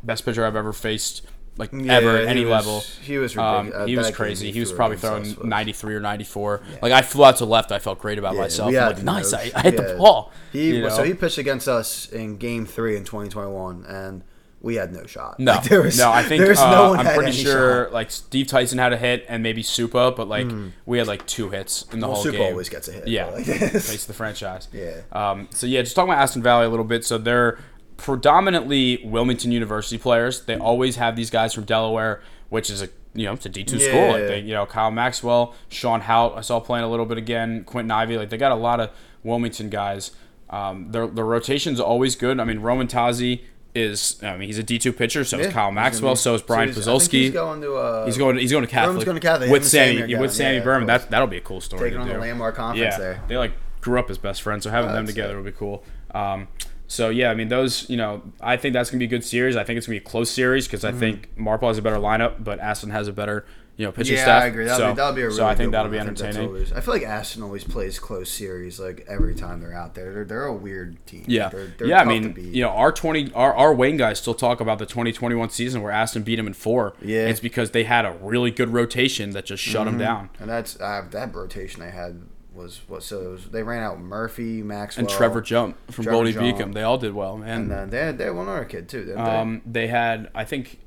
best 0.04 0.26
pitcher 0.26 0.46
I've 0.46 0.56
ever 0.56 0.74
faced, 0.74 1.22
like 1.58 1.72
Yeah, 1.74 1.94
ever 1.94 2.18
at 2.18 2.28
any 2.28 2.46
was- 2.46 2.52
level. 2.66 2.80
he 3.02 3.18
was 3.18 3.36
Um, 3.38 3.66
ridiculous. 3.68 3.90
he 3.90 3.98
was 3.98 4.12
crazy. 4.12 4.52
he 4.52 4.60
was 4.60 4.72
probably 4.72 4.98
throwing 4.98 5.24
was- 5.24 5.44
93 5.44 5.96
or 5.96 6.00
94. 6.00 6.62
Like 6.82 6.92
I 6.92 7.02
flew 7.02 7.26
out 7.26 7.38
to 7.38 7.46
left. 7.46 7.72
I 7.72 7.80
felt 7.80 8.00
great 8.00 8.20
about 8.20 8.36
Yeah, 8.36 8.42
myself. 8.42 8.68
I'm 8.70 8.76
like, 8.76 9.04
nice. 9.04 9.34
I, 9.34 9.52
I 9.56 9.62
hit 9.62 9.74
yeah. 9.76 9.82
the 9.82 9.96
ball. 9.98 10.32
He 10.52 10.76
you 10.78 10.90
so 10.90 11.04
he 11.04 11.14
pitched 11.14 11.38
against 11.38 11.68
us 11.68 12.10
in 12.10 12.38
Game 12.38 12.66
Three 12.66 12.96
in 12.98 13.04
2021, 13.04 13.86
and 13.88 14.24
we 14.60 14.76
had 14.76 14.92
no 14.92 15.06
shot. 15.06 15.40
No, 15.40 15.54
Like, 15.54 15.64
there 15.66 15.84
was, 15.84 15.98
no. 16.00 16.12
I 16.12 16.24
think 16.24 16.40
there 16.42 16.50
was 16.50 16.60
uh, 16.60 16.72
no 16.72 16.90
one 16.90 17.06
I'm 17.06 17.16
pretty 17.16 17.32
sure 17.32 17.86
shot. 17.86 17.94
like 17.94 18.10
Steve 18.10 18.48
Tyson 18.48 18.80
had 18.80 18.92
a 18.92 18.98
hit 18.98 19.24
and 19.30 19.44
maybe 19.44 19.62
Supa, 19.62 20.16
but 20.16 20.28
like 20.28 20.48
we 20.88 20.98
had 20.98 21.06
like 21.08 21.26
two 21.28 21.50
hits 21.52 21.86
in 21.94 22.00
the 22.00 22.08
Well, 22.08 22.16
whole 22.16 22.24
Super 22.24 22.38
game. 22.40 22.48
always 22.52 22.68
gets 22.68 22.88
a 22.88 22.92
hit. 22.92 23.08
Yeah, 23.08 23.28
like 23.28 23.46
face 23.46 24.06
the 24.06 24.14
franchise. 24.14 24.68
Yeah. 24.74 25.02
Um, 25.12 25.48
so 25.52 25.68
yeah, 25.68 25.82
just 25.84 25.96
talking 25.96 26.12
about 26.12 26.22
Aston 26.24 26.42
Valley 26.44 26.66
a 26.66 26.70
little 26.70 26.86
bit. 26.86 27.06
So 27.06 27.18
they're 27.20 27.60
predominantly 27.98 29.02
Wilmington 29.04 29.52
University 29.52 29.98
players. 29.98 30.42
They 30.46 30.58
always 30.58 30.96
have 30.96 31.16
these 31.16 31.30
guys 31.30 31.54
from 31.54 31.66
Delaware, 31.66 32.22
which 32.50 32.70
is 32.70 32.82
a 32.82 32.90
you 33.14 33.26
know 33.26 33.34
it's 33.34 33.46
a 33.46 33.50
D 33.50 33.64
two 33.64 33.80
school. 33.80 34.12
Like 34.12 34.28
they, 34.28 34.40
you 34.40 34.54
know 34.54 34.66
Kyle 34.66 34.92
Maxwell, 34.92 35.56
Sean 35.70 36.02
Hout. 36.02 36.38
I 36.38 36.42
saw 36.42 36.60
playing 36.60 36.86
a 36.86 36.90
little 36.90 37.06
bit 37.06 37.18
again. 37.18 37.64
Quentin 37.64 37.92
Ivy. 37.92 38.18
Like 38.18 38.30
they 38.30 38.38
got 38.38 38.52
a 38.52 38.56
lot 38.56 38.80
of 38.80 38.92
Wilmington 39.24 39.70
guys. 39.70 40.12
Um, 40.50 40.92
their 40.92 41.08
their 41.08 41.26
rotation's 41.26 41.80
always 41.80 42.16
good. 42.16 42.40
I 42.40 42.44
mean 42.44 42.60
Roman 42.60 42.88
Tazi 42.88 43.42
is 43.76 44.22
I 44.24 44.38
mean 44.38 44.48
he's 44.48 44.58
a 44.58 44.64
D 44.64 44.80
two 44.80 44.94
pitcher. 44.94 45.24
So 45.24 45.40
is 45.40 45.52
Kyle 45.52 45.72
Maxwell. 45.72 46.16
So 46.16 46.36
is 46.36 46.42
Brian 46.42 46.70
I. 46.70 47.20
He's 47.20 47.34
going 47.34 47.62
to. 47.62 47.74
Uh, 47.76 48.06
He's 48.06 48.18
going. 48.18 48.38
He's 48.38 48.52
going 48.52 48.64
to 48.64 48.70
Catholic. 48.70 49.06
going 49.06 49.16
to 49.16 49.22
Catholic. 49.22 49.50
With 49.52 49.66
Sammy 49.66 50.00
Sammy. 50.00 50.16
with 50.16 50.34
Sammy 50.34 50.58
yeah, 50.58 50.64
Berman. 50.64 50.88
That 50.88 51.10
that'll 51.10 51.28
be 51.28 51.38
a 51.38 51.42
cool 51.42 51.62
story. 51.62 51.90
taking 51.90 51.98
to 51.98 52.04
on 52.04 52.10
the 52.10 52.18
landmark 52.20 52.56
conference 52.56 52.94
Yeah, 52.94 52.98
there. 52.98 53.24
they 53.28 53.38
like 53.38 53.54
grew 53.82 54.00
up 54.00 54.10
as 54.10 54.18
best 54.18 54.42
friends, 54.42 54.64
so 54.64 54.70
having 54.70 54.92
them 54.92 55.06
together 55.06 55.36
would 55.36 55.46
be 55.46 55.52
cool. 55.52 55.84
Um, 56.14 56.48
so 56.88 57.10
yeah, 57.10 57.30
I 57.30 57.36
mean 57.36 57.50
those. 57.50 57.90
You 57.90 57.98
know, 57.98 58.22
I 58.42 58.58
think 58.58 58.74
that's 58.74 58.90
gonna 58.90 59.00
be 59.00 59.06
a 59.06 59.10
good 59.10 59.24
series. 59.24 59.56
I 59.56 59.64
think 59.64 59.78
it's 59.78 59.88
gonna 59.88 60.00
be 60.00 60.04
a 60.06 60.10
close 60.10 60.30
series 60.32 60.68
because 60.68 60.84
I 60.86 60.92
think 60.92 61.38
Marple 61.38 61.68
has 61.68 61.78
a 61.78 61.82
better 61.82 61.98
lineup, 61.98 62.44
but 62.44 62.60
Aston 62.60 62.90
has 62.92 63.08
a 63.08 63.14
better 63.14 63.46
you 63.76 63.86
know 63.86 63.92
pitching 63.92 64.16
Mm-hmm. 64.16 64.20
Yeah, 64.20 64.24
staff. 64.24 64.44
I 64.44 64.46
agree. 64.48 64.66
That'll, 64.66 64.80
so, 64.80 64.92
be, 64.92 64.96
that'll 64.96 65.14
be 65.14 65.22
a 65.22 65.26
really 65.26 65.38
so 65.38 65.46
I 65.46 65.54
think 65.54 65.68
good 65.68 65.74
that'll 65.74 65.86
one. 65.90 65.92
be 65.92 65.98
I 66.00 66.02
entertaining. 66.02 66.48
always- 66.48 66.72
I 66.74 66.82
feel 66.82 66.94
like 66.96 67.04
Aston 67.04 67.44
always 67.44 67.64
plays 67.64 68.00
close 68.00 68.32
series 68.32 68.80
like 68.80 69.06
every 69.08 69.36
time 69.36 69.60
they're 69.60 69.74
out 69.76 69.94
there. 69.94 70.12
They're, 70.14 70.26
they're 70.26 70.46
a 70.46 70.54
weird 70.56 71.06
team. 71.06 71.26
Yeah, 71.28 71.50
they're, 71.50 71.68
they're 71.78 71.88
yeah. 71.88 72.02
I 72.02 72.06
mean, 72.06 72.32
beat. 72.32 72.56
you 72.56 72.64
know, 72.64 72.70
our 72.70 72.92
twenty, 72.92 73.32
our, 73.34 73.54
our 73.54 73.74
Wayne 73.76 73.98
guys 73.98 74.18
still 74.20 74.34
talk 74.34 74.62
about 74.62 74.80
the 74.80 74.86
twenty 74.88 75.12
twenty 75.12 75.36
one 75.36 75.50
season 75.52 75.84
where 75.84 75.92
Aston 75.92 76.24
beat 76.24 76.38
them 76.38 76.48
in 76.48 76.54
four. 76.54 76.94
Yeah. 77.04 77.28
it's 77.28 77.40
because 77.40 77.72
they 77.72 77.84
had 77.84 78.06
a 78.06 78.14
really 78.22 78.50
good 78.50 78.70
rotation 78.70 79.32
that 79.32 79.46
just 79.46 79.62
shut 79.62 79.86
them 79.86 79.98
down. 80.00 80.30
and 80.40 80.50
that's 80.50 80.80
uh, 80.82 81.06
that 81.12 81.36
rotation 81.36 81.82
they 81.82 81.92
had 81.92 82.22
was 82.58 82.82
what 82.88 83.04
so 83.04 83.32
was, 83.32 83.46
they 83.50 83.64
ran 83.64 83.84
out 83.84 84.00
Murphy, 84.00 84.62
Maxwell, 84.64 85.06
And 85.06 85.10
Trevor 85.10 85.42
Jump 85.42 85.78
from 85.92 86.04
Trevor 86.04 86.16
Goldie 86.18 86.34
Jump. 86.34 86.58
Beacom, 86.58 86.74
they 86.74 86.84
all 86.84 86.98
did 86.98 87.14
well, 87.14 87.38
man. 87.38 87.62
and 87.62 87.72
then 87.72 87.90
they 87.90 88.00
had, 88.00 88.18
they 88.18 88.26
had 88.26 88.36
one 88.36 88.50
other 88.50 88.66
kid 88.66 88.90
too. 88.90 89.06
Didn't 89.06 89.20
Um, 89.20 89.62
they 89.66 89.88
had, 89.88 90.30
I 90.36 90.44
think, 90.44 90.80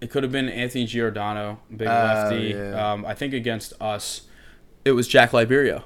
it 0.00 0.10
could 0.10 0.22
have 0.22 0.30
been 0.32 0.48
Anthony 0.48 0.84
Giordano, 0.84 1.60
big 1.74 1.88
Oh, 1.88 1.90
lefty. 1.90 2.48
yeah. 2.56 2.92
Um, 2.92 3.04
I 3.06 3.14
think 3.14 3.32
against 3.34 3.72
us, 3.80 4.22
it 4.84 4.92
was 4.92 5.08
Jack 5.08 5.30
Liberio. 5.32 5.82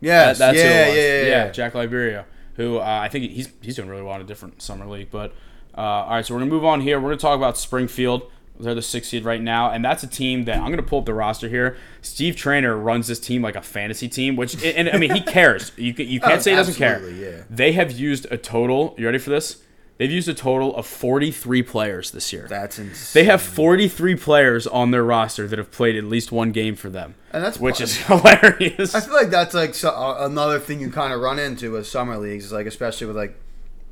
they? 0.00 0.08
Yes, 0.08 0.38
That- 0.38 0.52
that's 0.52 0.58
yeah, 0.58 0.86
it 0.86 0.96
yeah, 0.96 1.28
yeah, 1.30 1.44
yeah. 1.46 1.50
Jack 1.52 1.72
Liberio, 1.72 2.24
who 2.56 2.78
uh, 2.78 2.82
I 3.02 3.08
think 3.08 3.30
he's 3.30 3.48
he's 3.62 3.76
doing 3.76 3.88
really 3.88 4.02
well 4.02 4.14
in 4.16 4.20
a 4.20 4.24
different 4.24 4.60
summer 4.62 4.86
league. 4.86 5.10
But 5.10 5.32
uh, 5.76 5.80
all 5.80 6.10
right, 6.10 6.24
so 6.24 6.34
we're 6.34 6.40
gonna 6.40 6.50
move 6.50 6.64
on 6.66 6.82
here. 6.82 7.00
We're 7.00 7.08
gonna 7.08 7.16
talk 7.18 7.36
about 7.36 7.56
Springfield. 7.56 8.30
They're 8.58 8.74
the 8.74 8.82
sixth 8.82 9.10
seed 9.10 9.24
right 9.24 9.40
now, 9.42 9.70
and 9.70 9.84
that's 9.84 10.02
a 10.02 10.06
team 10.06 10.44
that 10.44 10.58
I'm 10.58 10.70
gonna 10.70 10.82
pull 10.82 11.00
up 11.00 11.04
the 11.06 11.14
roster 11.14 11.48
here. 11.48 11.76
Steve 12.02 12.36
Trainer 12.36 12.76
runs 12.76 13.06
this 13.06 13.20
team 13.20 13.42
like 13.42 13.56
a 13.56 13.62
fantasy 13.62 14.08
team, 14.08 14.36
which 14.36 14.62
and 14.64 14.88
I 14.88 14.96
mean 14.98 15.14
he 15.14 15.20
cares. 15.20 15.72
You 15.76 15.92
you 15.96 16.20
can't 16.20 16.34
Oh, 16.34 16.38
say 16.40 16.50
he 16.52 16.56
doesn't 16.56 16.74
care. 16.74 17.08
yeah. 17.10 17.42
They 17.50 17.72
have 17.72 17.92
used 17.92 18.26
a 18.30 18.36
total. 18.38 18.94
You 18.98 19.06
ready 19.06 19.18
for 19.18 19.30
this? 19.30 19.62
They've 19.98 20.10
used 20.10 20.28
a 20.28 20.34
total 20.34 20.76
of 20.76 20.86
43 20.86 21.62
players 21.62 22.10
this 22.10 22.30
year. 22.30 22.46
That's 22.50 22.78
insane. 22.78 23.18
They 23.18 23.24
have 23.30 23.40
43 23.40 24.14
players 24.16 24.66
on 24.66 24.90
their 24.90 25.02
roster 25.02 25.48
that 25.48 25.58
have 25.58 25.70
played 25.70 25.96
at 25.96 26.04
least 26.04 26.30
one 26.30 26.52
game 26.52 26.76
for 26.76 26.90
them, 26.90 27.14
and 27.32 27.42
that's 27.42 27.58
which 27.58 27.80
is 27.80 27.96
hilarious. 28.06 28.94
I 28.94 29.00
feel 29.00 29.14
like 29.14 29.30
that's 29.30 29.54
like 29.54 29.74
so, 29.74 29.88
uh, 29.88 30.18
another 30.20 30.58
thing 30.58 30.80
you 30.80 30.90
kind 30.90 31.14
of 31.14 31.20
run 31.22 31.38
into 31.38 31.72
with 31.72 31.86
summer 31.86 32.18
leagues 32.18 32.44
is 32.44 32.52
like 32.52 32.66
especially 32.66 33.06
with 33.06 33.16
like 33.16 33.38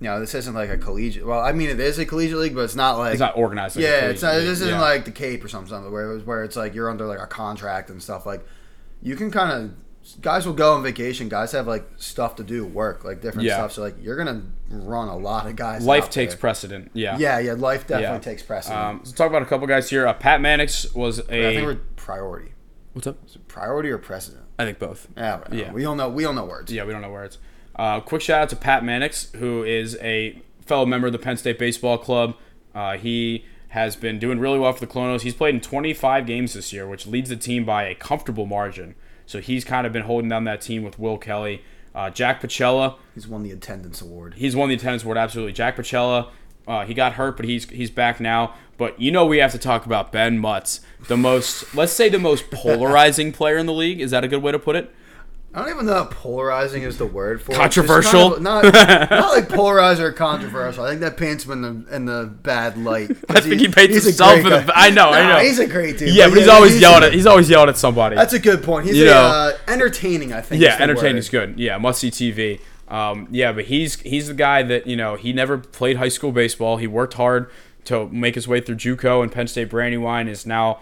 you 0.01 0.07
know 0.09 0.21
this 0.21 0.35
isn't 0.35 0.55
like 0.55 0.71
a 0.71 0.79
collegiate. 0.79 1.25
Well, 1.27 1.41
I 1.41 1.53
mean 1.53 1.71
it 1.71 1.81
is 1.81 1.99
a 1.99 2.07
collegiate 2.07 2.39
league, 2.39 2.55
but 2.55 2.63
it's 2.63 2.75
not 2.77 2.99
like 2.99 3.13
It's 3.13 3.21
not 3.21 3.37
organized. 3.37 3.77
Like 3.77 3.85
a 3.85 3.89
yeah, 3.89 3.95
it's 4.11 4.23
not. 4.23 4.31
collegiate 4.31 4.51
This 4.51 4.61
isn't 4.61 4.75
Yeah. 4.75 4.81
like 4.81 5.05
the 5.05 5.11
Cape 5.13 5.45
or 5.45 5.49
something, 5.49 5.69
something 5.71 5.93
where 5.93 6.11
it 6.11 6.15
was, 6.15 6.25
where 6.25 6.45
it's 6.45 6.57
like 6.57 6.75
you're 6.75 6.91
under 6.91 7.07
like 7.07 7.21
a 7.21 7.27
contract 7.27 7.91
and 7.91 8.03
stuff. 8.03 8.27
Like 8.27 8.47
you 9.03 9.17
can 9.17 9.31
kind 9.31 9.53
of 9.53 10.21
guys 10.21 10.45
will 10.47 10.53
go 10.53 10.75
on 10.75 10.83
vacation. 10.83 11.29
Guys 11.31 11.53
have 11.53 11.67
like 11.67 11.87
stuff 11.97 12.37
to 12.37 12.43
do, 12.45 12.67
work, 12.67 13.05
like 13.05 13.23
different 13.23 13.47
Yeah. 13.47 13.55
stuff. 13.55 13.73
So 13.73 13.83
like 13.83 13.95
you're 14.03 14.17
gonna 14.17 14.43
run 14.71 15.09
a 15.09 15.17
lot 15.17 15.47
of 15.47 15.57
guys. 15.57 15.85
life 15.87 16.05
out 16.05 16.11
takes 16.13 16.35
there. 16.35 16.41
precedent. 16.41 16.91
Yeah. 16.93 17.17
Yeah, 17.19 17.39
yeah, 17.39 17.53
life 17.55 17.87
definitely 17.87 18.17
Yeah. 18.17 18.19
takes 18.19 18.43
precedent. 18.43 18.81
Um, 18.81 18.97
let's 18.99 19.13
talk 19.13 19.29
about 19.31 19.43
a 19.43 19.47
couple 19.47 19.67
guys 19.67 19.89
here. 19.89 20.07
Uh, 20.07 20.13
Pat 20.13 20.41
Mannix 20.41 20.93
was 20.95 21.21
a. 21.31 21.49
I 21.51 21.55
think 21.55 21.67
we're 21.67 21.79
priority. 21.97 22.53
What's 22.93 23.07
up? 23.07 23.17
Priority 23.49 23.91
or 23.91 23.99
precedent? 23.99 24.45
I 24.59 24.65
think 24.65 24.79
both. 24.79 25.09
Yeah, 25.17 25.41
yeah. 25.51 25.57
Yeah. 25.57 25.73
We 25.73 25.83
don't 25.83 25.97
know. 25.97 26.09
We 26.11 26.23
don't 26.23 26.35
know 26.35 26.45
words. 26.45 26.71
Yeah, 26.73 26.85
we 26.85 26.93
don't 26.93 27.03
know 27.03 27.11
words. 27.11 27.39
Uh, 27.77 28.01
quick 28.01 28.23
shout 28.23 28.43
out 28.43 28.49
to 28.51 28.57
Pat 28.57 28.85
Mannix, 28.85 29.33
who 29.37 29.63
is 29.65 29.97
a 30.01 30.41
fellow 30.65 30.87
member 30.87 31.07
of 31.09 31.13
the 31.13 31.19
Penn 31.19 31.37
State 31.37 31.59
Baseball 31.59 31.99
Club. 31.99 32.37
Uh, 32.75 32.97
he 32.97 33.45
has 33.69 33.97
been 33.97 34.19
doing 34.19 34.39
really 34.39 34.59
well 34.59 34.73
for 34.73 34.81
the 34.81 34.87
Colonos. 34.93 35.23
He's 35.23 35.35
played 35.35 35.55
in 35.55 35.61
25 35.61 36.27
games 36.27 36.55
this 36.55 36.73
year, 36.73 36.87
which 36.87 37.07
leads 37.07 37.29
the 37.31 37.37
team 37.37 37.65
by 37.65 37.85
a 37.85 37.95
comfortable 37.95 38.47
margin. 38.47 38.95
So 39.27 39.41
he's 39.41 39.65
kind 39.65 39.87
of 39.87 39.93
been 39.93 40.03
holding 40.03 40.29
down 40.29 40.45
that 40.45 40.61
team 40.61 40.83
with 40.85 40.99
Will 40.99 41.19
Kelly. 41.19 41.63
Uh, 41.95 42.11
Jack 42.11 42.41
Pacella, 42.41 42.97
He's 43.15 43.27
won 43.29 43.43
the 43.45 43.53
attendance 43.53 44.01
award. 44.03 44.35
he's 44.35 44.57
won 44.57 44.69
the 44.69 44.75
attendance 44.75 45.05
award 45.05 45.17
absolutely. 45.17 45.53
Jack 45.53 45.77
Pacella, 45.77 46.31
uh, 46.67 46.85
he 46.85 46.93
got 46.95 47.13
hurt, 47.15 47.37
but 47.37 47.47
he's 47.47 47.69
he's 47.71 47.91
back 47.91 48.19
now. 48.19 48.55
But 48.77 49.01
you 49.01 49.13
know 49.13 49.25
we 49.25 49.39
have 49.39 49.53
to 49.53 49.59
talk 49.59 49.87
about 49.87 50.11
Ben 50.11 50.41
Mutz, 50.41 50.81
the 51.07 51.17
most 51.17 51.73
let's 51.75 51.93
say 51.93 52.09
the 52.09 52.19
most 52.19 52.51
polarizing 52.51 53.31
player 53.31 53.57
in 53.57 53.67
the 53.67 53.73
league. 53.73 54.01
Is 54.01 54.11
that 54.11 54.25
a 54.25 54.29
good 54.29 54.43
way 54.43 54.51
to 54.51 54.59
put 54.59 54.75
it? 54.75 54.93
I 55.55 55.61
don't 55.61 55.71
even 55.71 55.87
know 55.87 56.03
if 56.03 56.11
polarizing 56.11 56.83
is 56.83 56.99
the 56.99 57.07
word 57.07 57.41
for 57.41 57.53
it. 57.53 57.55
Controversial? 57.55 58.33
kind 58.33 58.35
of- 58.39 58.43
not, 58.43 58.65
not 59.11 59.11
like 59.37 59.49
polarizing 59.49 60.05
or 60.05 60.13
controversial. 60.13 60.85
I 60.85 60.89
think 60.91 61.01
that 61.03 61.17
paints 61.17 61.45
him 61.45 61.53
in 61.53 61.63
the 61.85 61.95
in 61.97 62.05
the 62.07 62.27
bad 62.43 62.77
light. 62.77 63.11
I 63.29 63.41
think 63.41 63.61
he 63.61 63.69
paints 63.69 63.95
he's 63.95 64.05
himself 64.05 64.39
in 64.39 64.45
the. 64.51 64.73
I 64.75 64.91
know, 64.91 65.11
I 65.11 65.29
know. 65.29 65.39
He's 65.39 65.61
a 65.61 65.67
great 65.67 65.97
dude. 65.99 66.15
Yeah, 66.15 66.29
but 66.29 66.39
he's 66.39 66.49
always 66.49 66.73
he's 66.73 66.81
yelling 66.83 67.05
a- 67.05 67.07
at. 67.07 67.13
He's 67.15 67.27
always 67.27 67.49
yelling 67.49 67.69
at 67.69 67.77
somebody. 67.77 68.17
That's 68.17 68.33
a 68.33 68.39
good 68.41 68.63
point. 68.65 68.87
He's 68.87 68.97
You 68.97 69.05
a, 69.05 69.07
know. 69.07 69.21
uh, 69.21 69.53
entertaining. 69.69 70.33
I 70.33 70.41
think. 70.41 70.61
yeah, 70.61 70.75
is 70.75 70.81
entertaining 70.81 71.15
word. 71.15 71.19
is 71.19 71.29
good. 71.29 71.59
Yeah, 71.61 71.79
must 71.79 72.01
see 72.01 72.11
TV. 72.11 72.61
Um, 72.89 73.29
yeah, 73.31 73.53
but 73.53 73.67
he's 73.67 74.01
he's 74.01 74.27
the 74.29 74.35
guy 74.35 74.63
that 74.65 74.87
you 74.87 74.97
know 74.97 75.15
he 75.15 75.33
never 75.33 75.57
played 75.59 75.97
high 75.99 76.09
school 76.09 76.33
baseball. 76.33 76.79
He 76.79 76.87
worked 76.87 77.15
hard 77.15 77.49
to 77.85 78.09
make 78.09 78.35
his 78.35 78.49
way 78.49 78.61
through 78.61 78.77
JUCO 78.77 79.23
and 79.23 79.31
Penn 79.31 79.47
State 79.47 79.69
Brandywine 79.71 80.27
is 80.27 80.45
now 80.47 80.81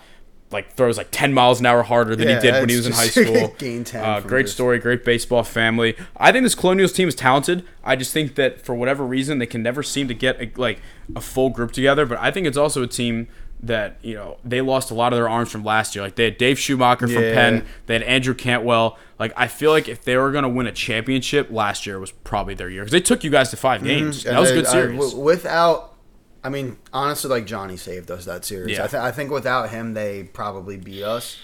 like 0.53 0.75
throws 0.75 0.97
like 0.99 1.09
10 1.11 1.33
miles 1.35 1.61
an 1.61 1.67
hour 1.67 1.83
harder 1.83 2.15
than 2.17 2.29
Yeah, 2.29 2.35
he 2.37 2.41
did 2.41 2.55
when 2.61 2.69
he 2.69 2.77
was 2.77 2.87
in 2.87 2.93
high 2.93 3.07
school. 3.09 3.55
gain 3.59 3.85
10 3.85 4.05
Uh, 4.05 4.21
from 4.21 4.29
great 4.29 4.43
just- 4.43 4.55
story, 4.55 4.79
great 4.79 5.05
baseball 5.05 5.43
family. 5.43 5.97
I 6.17 6.33
think 6.33 6.45
this 6.45 6.55
Colonials 6.55 6.93
team 6.93 7.09
is 7.09 7.15
talented. 7.15 7.65
I 7.85 7.97
just 7.97 8.13
think 8.13 8.35
that 8.37 8.61
for 8.61 8.75
whatever 8.75 9.05
reason 9.05 9.39
they 9.39 9.47
can 9.47 9.63
never 9.63 9.83
seem 9.83 10.09
to 10.09 10.15
get 10.15 10.41
a, 10.41 10.51
like 10.61 10.81
a 11.17 11.21
full 11.21 11.51
group 11.51 11.73
together. 11.73 12.07
But 12.07 12.19
I 12.21 12.31
think 12.31 12.47
it's 12.47 12.57
also 12.57 12.83
a 12.83 12.87
team 12.87 13.29
that 13.65 13.97
you 14.03 14.13
know 14.15 14.39
they 14.45 14.61
lost 14.61 14.91
a 14.91 14.95
lot 14.95 15.13
of 15.13 15.17
their 15.17 15.29
arms 15.29 15.51
from 15.53 15.63
last 15.65 15.95
year. 15.95 16.03
Like 16.05 16.17
they 16.17 16.25
had 16.25 16.37
Dave 16.37 16.59
Schumacher 16.59 17.07
from 17.07 17.23
Yeah. 17.23 17.33
Penn, 17.35 17.65
they 17.87 17.95
had 17.95 18.03
Andrew 18.03 18.35
Cantwell. 18.35 18.99
Like 19.21 19.33
I 19.37 19.47
feel 19.47 19.71
like 19.71 19.89
if 19.89 20.03
they 20.03 20.17
were 20.17 20.33
going 20.33 20.43
to 20.43 20.49
win 20.49 20.67
a 20.67 20.73
championship, 20.73 21.49
last 21.51 21.87
year 21.87 22.01
was 22.01 22.11
probably 22.11 22.55
their 22.55 22.69
year 22.69 22.83
because 22.83 22.91
they 22.93 23.01
took 23.01 23.23
you 23.23 23.31
guys 23.31 23.51
to 23.51 23.57
five 23.57 23.85
games. 23.85 24.27
And 24.27 24.35
That 24.37 24.41
was 24.41 24.51
a 24.51 24.55
good 24.55 24.67
series. 24.67 25.15
without, 25.15 25.92
I 26.45 26.49
mean, 26.49 26.77
honestly, 26.93 27.31
like 27.31 27.47
Johnny 27.47 27.77
saved 27.77 28.11
us 28.11 28.25
that 28.25 28.45
series. 28.45 28.77
Yeah. 28.77 28.85
I, 28.85 28.87
th- 28.89 29.01
I 29.03 29.13
think 29.13 29.31
without 29.31 29.71
him, 29.71 29.95
they 29.95 30.25
probably 30.25 30.77
beat 30.77 31.03
us. 31.05 31.39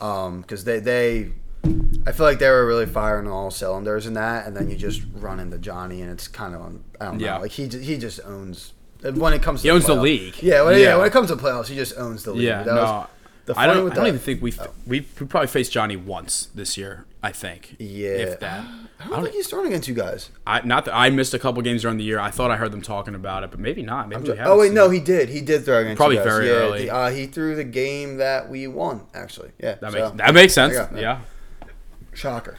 Um, 0.00 0.40
because 0.40 0.64
they 0.64 0.80
they, 0.80 1.32
I 2.06 2.12
feel 2.12 2.24
like 2.26 2.38
they 2.38 2.48
were 2.48 2.66
really 2.66 2.86
firing 2.86 3.26
on 3.26 3.32
all 3.32 3.50
cylinders 3.50 4.06
in 4.06 4.14
that, 4.14 4.46
and 4.46 4.56
then 4.56 4.70
you 4.70 4.76
just 4.76 5.02
run 5.14 5.38
into 5.40 5.58
Johnny, 5.58 6.00
and 6.02 6.10
it's 6.10 6.26
kind 6.26 6.54
of 6.54 6.62
I 7.00 7.04
don't 7.06 7.18
know, 7.18 7.24
Yeah. 7.24 7.36
like 7.38 7.50
he 7.52 7.66
he 7.68 7.98
just 7.98 8.18
owns 8.24 8.72
when 9.02 9.32
it 9.34 9.42
comes. 9.42 9.60
to 9.60 9.68
He 9.68 9.70
owns 9.70 9.86
the 9.86 9.94
league. 9.94 10.42
Yeah, 10.42 10.62
when, 10.62 10.78
yeah, 10.78 10.84
Yeah. 10.86 10.96
when 10.96 11.06
it 11.06 11.12
comes 11.12 11.28
to 11.28 11.36
playoffs, 11.36 11.66
he 11.66 11.76
just 11.76 11.96
owns 11.98 12.22
the 12.24 12.32
league. 12.32 12.44
Yeah, 12.44 12.62
that 12.62 12.74
no. 12.74 12.82
was 12.82 13.06
The 13.44 13.58
I 13.58 13.66
don't. 13.66 13.90
I 13.92 13.94
don't 13.94 14.06
even 14.06 14.18
think 14.20 14.40
we 14.42 14.54
we 14.86 15.00
we 15.20 15.26
probably 15.26 15.48
faced 15.48 15.70
Johnny 15.70 15.96
once 15.96 16.48
this 16.54 16.76
year. 16.78 17.04
I 17.22 17.32
think. 17.32 17.76
Yeah. 17.78 18.08
If 18.10 18.40
that. 18.40 18.64
I 19.02 19.08
don't 19.08 19.22
think 19.22 19.34
he's 19.34 19.48
throwing 19.48 19.68
against 19.68 19.88
you 19.88 19.94
guys. 19.94 20.30
I 20.46 20.60
not 20.64 20.84
that 20.84 20.94
I 20.94 21.08
missed 21.10 21.32
a 21.32 21.38
couple 21.38 21.62
games 21.62 21.82
during 21.82 21.96
the 21.96 22.04
year. 22.04 22.18
I 22.20 22.30
thought 22.30 22.50
I 22.50 22.56
heard 22.56 22.70
them 22.70 22.82
talking 22.82 23.14
about 23.14 23.42
it, 23.44 23.50
but 23.50 23.58
maybe 23.58 23.82
not. 23.82 24.08
Maybe 24.08 24.30
we 24.30 24.38
Oh 24.40 24.58
wait, 24.58 24.66
seen 24.68 24.74
no, 24.74 24.90
it. 24.90 24.94
he 24.94 25.00
did. 25.00 25.28
He 25.30 25.40
did 25.40 25.64
throw 25.64 25.78
against 25.80 25.96
Probably 25.96 26.16
you 26.16 26.22
guys. 26.22 26.28
Probably 26.28 26.46
very 26.48 26.58
yeah, 26.60 26.66
early. 26.68 26.84
the- 26.86 26.94
uh, 26.94 27.10
he 27.10 27.26
threw 27.26 27.56
the 27.56 27.64
game 27.64 28.18
that 28.18 28.48
we 28.50 28.66
won. 28.66 29.06
Actually, 29.14 29.52
yeah. 29.58 29.76
That 29.76 29.92
so, 29.92 29.98
makes 30.00 30.16
that 30.18 30.34
makes 30.34 30.54
sense. 30.54 30.74
there 30.74 30.84
you 30.90 30.94
go. 30.96 31.00
Yeah. 31.00 31.20
shocker. 32.14 32.58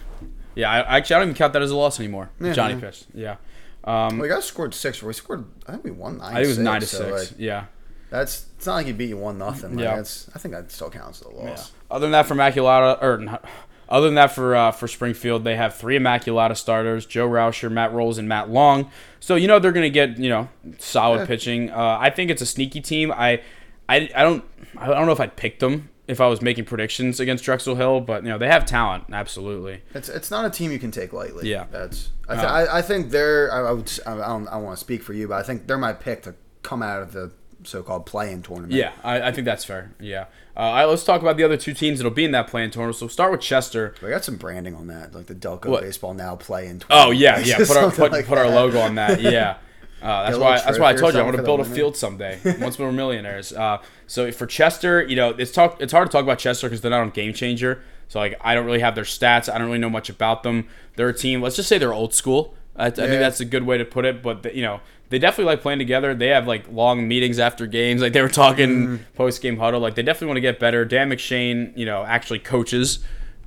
Yeah. 0.56 0.70
I, 0.72 0.98
actually 0.98 1.16
I 1.16 1.20
don't 1.20 1.28
even 1.30 1.36
count 1.38 1.54
that 1.54 1.62
as 1.62 1.72
a 1.72 1.76
loss 1.76 2.00
anymore. 2.00 2.30
Johnny 2.54 2.74
yeah. 2.74 2.80
pitched. 2.80 3.08
Yeah. 3.14 3.36
Um, 3.84 4.18
We 4.20 4.28
got 4.28 4.44
scored 4.44 4.74
six. 4.74 5.02
We 5.02 5.14
scored. 5.14 5.46
I 5.68 5.72
think 5.74 5.84
we 5.84 5.92
won 5.92 6.18
nine. 6.18 6.32
I 6.32 6.34
think 6.36 6.46
it 6.46 6.48
was 6.50 6.58
nine 6.60 6.82
to 6.82 6.88
so, 6.88 7.18
six. 7.18 7.32
like, 7.32 7.40
yeah. 7.40 7.66
that's 8.10 8.46
it's 8.58 8.66
not 8.66 8.76
like 8.76 8.86
he 8.86 8.92
beat 8.94 9.10
you 9.10 9.18
one 9.18 9.38
nothing. 9.38 9.76
Like, 9.76 9.84
Yeah. 9.84 9.96
that's, 9.96 10.30
I 10.36 10.40
think 10.40 10.54
that 10.54 10.72
still 10.72 10.90
counts 10.90 11.22
as 11.22 11.28
a 11.28 11.36
Yeah. 11.36 11.50
loss. 11.52 11.72
Other 11.90 12.06
than 12.06 12.12
that, 12.12 12.26
for 12.28 12.36
Immaculata, 12.36 13.02
or 13.02 13.18
not- 13.18 13.44
other 13.92 14.08
than 14.08 14.16
that 14.16 14.32
for 14.34 14.56
uh, 14.56 14.72
for 14.72 14.88
Springfield, 14.88 15.44
they 15.44 15.56
have 15.56 15.76
three 15.76 15.98
Immaculata 16.00 16.58
starters: 16.58 17.06
Joe 17.06 17.28
Rauscher, 17.28 17.72
Matt 17.72 17.94
Rolls, 17.94 18.18
and 18.18 18.28
Matt 18.28 18.50
Long. 18.50 18.90
So 19.20 19.36
you 19.36 19.48
know 19.48 19.60
they're 19.60 19.72
going 19.72 19.84
to 19.84 19.90
get 19.92 20.18
you 20.18 20.30
know 20.30 20.50
solid 20.80 21.20
Yeah. 21.20 21.26
pitching. 21.28 21.70
Uh, 21.70 21.98
I 22.00 22.10
think 22.10 22.32
it's 22.32 22.42
a 22.42 22.46
sneaky 22.46 22.82
team. 22.82 23.12
I, 23.12 23.42
I, 23.90 24.10
I 24.16 24.24
don't 24.24 24.44
I 24.78 24.88
don't 24.88 25.06
know 25.06 25.12
if 25.12 25.20
I'd 25.20 25.36
pick 25.36 25.60
them 25.60 25.90
if 26.08 26.20
I 26.20 26.28
was 26.28 26.42
making 26.42 26.66
predictions 26.66 27.20
against 27.20 27.44
Drexel 27.46 27.76
Hill, 27.76 28.02
but 28.02 28.24
you 28.24 28.30
know 28.30 28.38
they 28.38 28.48
have 28.48 28.66
talent, 28.66 29.06
absolutely. 29.14 29.82
It's 29.94 30.10
it's 30.10 30.32
not 30.32 30.46
a 30.46 30.50
team 30.50 30.72
you 30.72 30.80
can 30.80 30.92
take 30.92 31.14
lightly. 31.14 31.50
Yeah. 31.50 31.66
that's. 31.72 32.10
I, 32.28 32.36
th- 32.36 32.46
Uh, 32.48 32.50
I, 32.50 32.78
I 32.80 32.82
think 32.82 33.12
they're. 33.12 33.54
I, 33.54 33.70
I 33.70 33.72
would. 33.74 33.92
I 34.08 34.16
don't. 34.16 34.48
I 34.48 34.58
want 34.58 34.78
to 34.78 34.80
speak 34.84 35.04
for 35.04 35.14
you, 35.14 35.28
but 35.28 35.36
I 35.36 35.44
think 35.44 35.68
they're 35.68 35.78
my 35.78 35.94
pick 35.94 36.24
to 36.24 36.36
come 36.64 36.82
out 36.82 37.02
of 37.02 37.12
the 37.14 37.32
so-called 37.64 38.06
play-in 38.06 38.42
tournament. 38.42 38.74
Yeah, 38.74 38.92
I, 39.04 39.22
I 39.30 39.32
think 39.32 39.46
that's 39.46 39.66
fair. 39.66 39.92
Yeah. 40.00 40.26
Uh, 40.56 40.60
all 40.60 40.74
right, 40.74 40.86
let's 40.86 41.04
talk 41.04 41.22
about 41.22 41.38
the 41.38 41.44
other 41.44 41.58
two 41.58 41.74
teams 41.74 42.00
that'll 42.00 42.12
be 42.12 42.26
in 42.26 42.32
that 42.32 42.48
play-in 42.48 42.72
tournament. 42.72 42.98
So 42.98 43.06
we'll 43.06 43.12
start 43.12 43.32
with 43.32 43.42
Chester. 43.42 43.96
We 44.02 44.10
got 44.10 44.26
some 44.26 44.36
branding 44.36 44.76
on 44.76 44.88
that, 44.88 45.14
like 45.14 45.28
the 45.28 45.36
Delco 45.36 45.68
What? 45.68 45.84
baseball 45.84 46.14
now 46.14 46.36
play-in. 46.36 46.80
Tournament. 46.80 47.08
Oh 47.08 47.12
yeah, 47.12 47.40
yeah. 47.40 47.58
Put 47.66 47.78
our 47.78 47.92
put, 47.92 48.12
like 48.12 48.26
put 48.28 48.38
our 48.38 48.50
logo 48.50 48.80
on 48.80 48.96
that. 48.96 49.22
Yeah. 49.22 49.58
Uh, 50.02 50.24
that's 50.26 50.38
why. 50.40 50.60
That's 50.60 50.80
why 50.80 50.90
I 50.90 50.96
told 50.96 51.14
you 51.14 51.20
I 51.20 51.24
want 51.24 51.38
to 51.38 51.44
build 51.44 51.60
a 51.60 51.64
field 51.64 51.96
someday. 51.96 52.40
Once 52.60 52.80
we're 52.80 52.92
millionaires. 52.92 53.54
Uh, 53.54 53.78
so 54.08 54.32
for 54.32 54.48
Chester, 54.48 55.04
you 55.04 55.16
know, 55.16 55.30
it's 55.30 55.52
talk. 55.52 55.80
It's 55.80 55.94
hard 55.94 56.10
to 56.10 56.12
talk 56.12 56.24
about 56.24 56.40
Chester 56.40 56.68
because 56.68 56.82
they're 56.82 56.90
not 56.90 57.02
on 57.02 57.12
Game 57.12 57.34
Changer. 57.34 57.84
So 58.08 58.20
like, 58.20 58.36
I 58.42 58.56
don't 58.56 58.66
really 58.66 58.80
have 58.80 58.96
their 58.96 59.04
stats. 59.04 59.48
I 59.48 59.60
don't 59.60 59.68
really 59.68 59.80
know 59.80 59.92
much 59.92 60.10
about 60.10 60.44
them. 60.44 60.68
They're 60.96 61.10
a 61.10 61.14
team. 61.14 61.42
Let's 61.42 61.56
just 61.56 61.70
say 61.70 61.78
they're 61.78 61.94
old 61.94 62.16
school. 62.16 62.56
I, 62.76 62.88
I 62.88 62.90
think 62.90 63.20
that's 63.20 63.40
a 63.42 63.46
good 63.46 63.64
way 63.64 63.78
to 63.78 63.86
put 63.86 64.06
it. 64.06 64.24
But 64.24 64.42
the, 64.42 64.56
you 64.56 64.64
know, 64.64 64.82
they 65.12 65.20
definitely 65.20 65.46
like 65.52 65.62
playing 65.62 65.78
together. 65.78 66.16
They 66.16 66.30
have 66.30 66.48
like 66.48 66.66
long 66.72 67.08
meetings 67.08 67.38
after 67.38 67.68
games. 67.68 68.02
Like 68.02 68.14
they 68.14 68.22
were 68.22 68.30
talking 68.30 68.70
Mm-hmm. 68.70 69.04
post 69.14 69.42
game 69.42 69.58
huddle. 69.58 69.80
Like 69.80 69.94
they 69.96 70.02
definitely 70.02 70.28
want 70.28 70.38
to 70.38 70.42
get 70.42 70.60
better. 70.60 70.84
Dan 70.86 71.10
McShane, 71.10 71.78
you 71.78 71.86
know, 71.86 72.04
actually 72.04 72.40
coaches. 72.40 73.00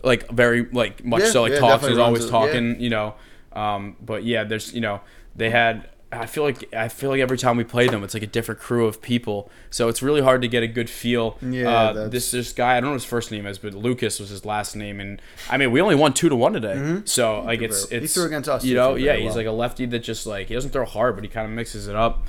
Like 0.03 0.31
very 0.31 0.67
like 0.71 1.03
much 1.05 1.23
Yeah, 1.23 1.31
so 1.31 1.43
like 1.43 1.53
yeah, 1.55 1.59
talks 1.61 1.85
is 1.87 1.99
always 1.99 2.23
it, 2.25 2.27
yeah. 2.27 2.31
talking 2.31 2.81
you 2.81 2.91
know. 2.91 3.15
Um, 3.53 3.97
but 4.01 4.23
yeah, 4.25 4.45
there's 4.45 4.73
you 4.75 4.81
know 4.81 5.01
they 5.35 5.51
had. 5.51 5.89
I 6.21 6.27
feel 6.27 6.43
like 6.43 6.73
I 6.75 6.89
feel 6.89 7.11
like 7.11 7.21
every 7.21 7.39
time 7.39 7.57
we 7.57 7.65
play 7.65 7.89
them, 7.89 8.03
it's 8.05 8.15
like 8.15 8.23
a 8.23 8.27
different 8.29 8.61
crew 8.61 8.87
of 8.87 9.01
people. 9.03 9.51
So 9.71 9.89
it's 9.89 10.03
really 10.03 10.21
hard 10.21 10.43
to 10.43 10.49
get 10.49 10.63
a 10.63 10.67
good 10.67 10.89
feel. 10.91 11.39
Yeah, 11.41 11.69
uh, 11.71 12.09
this 12.09 12.31
this 12.31 12.53
guy 12.53 12.73
I 12.77 12.81
don't 12.81 12.85
know 12.85 12.91
what 12.91 12.95
his 13.03 13.05
first 13.05 13.31
name 13.31 13.47
is, 13.47 13.59
but 13.59 13.75
Lucas 13.75 14.19
was 14.21 14.29
his 14.31 14.45
last 14.45 14.77
name, 14.77 15.01
and 15.01 15.21
I 15.51 15.57
mean 15.57 15.71
we 15.73 15.81
only 15.81 15.95
won 15.95 16.13
two 16.13 16.29
to 16.29 16.37
one 16.37 16.53
today. 16.53 17.03
So 17.05 17.41
like 17.43 17.61
it's 17.63 17.87
very- 17.87 18.01
he 18.01 18.05
it's 18.07 18.15
threw 18.15 18.25
against 18.25 18.49
us, 18.49 18.65
You 18.65 18.75
know, 18.75 18.95
yeah, 18.95 19.15
he's 19.17 19.27
well. 19.27 19.37
like 19.37 19.47
a 19.47 19.53
lefty 19.53 19.87
that 19.87 20.01
just 20.01 20.27
like 20.27 20.49
he 20.49 20.55
doesn't 20.55 20.71
throw 20.71 20.85
hard, 20.85 21.15
but 21.15 21.25
he 21.25 21.29
kind 21.31 21.47
of 21.47 21.53
mixes 21.53 21.89
it 21.89 21.97
up. 21.97 22.27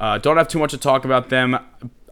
Uh, 0.00 0.18
don't 0.18 0.36
have 0.36 0.48
too 0.48 0.58
much 0.58 0.72
to 0.72 0.78
talk 0.78 1.04
about 1.04 1.28
them. 1.28 1.56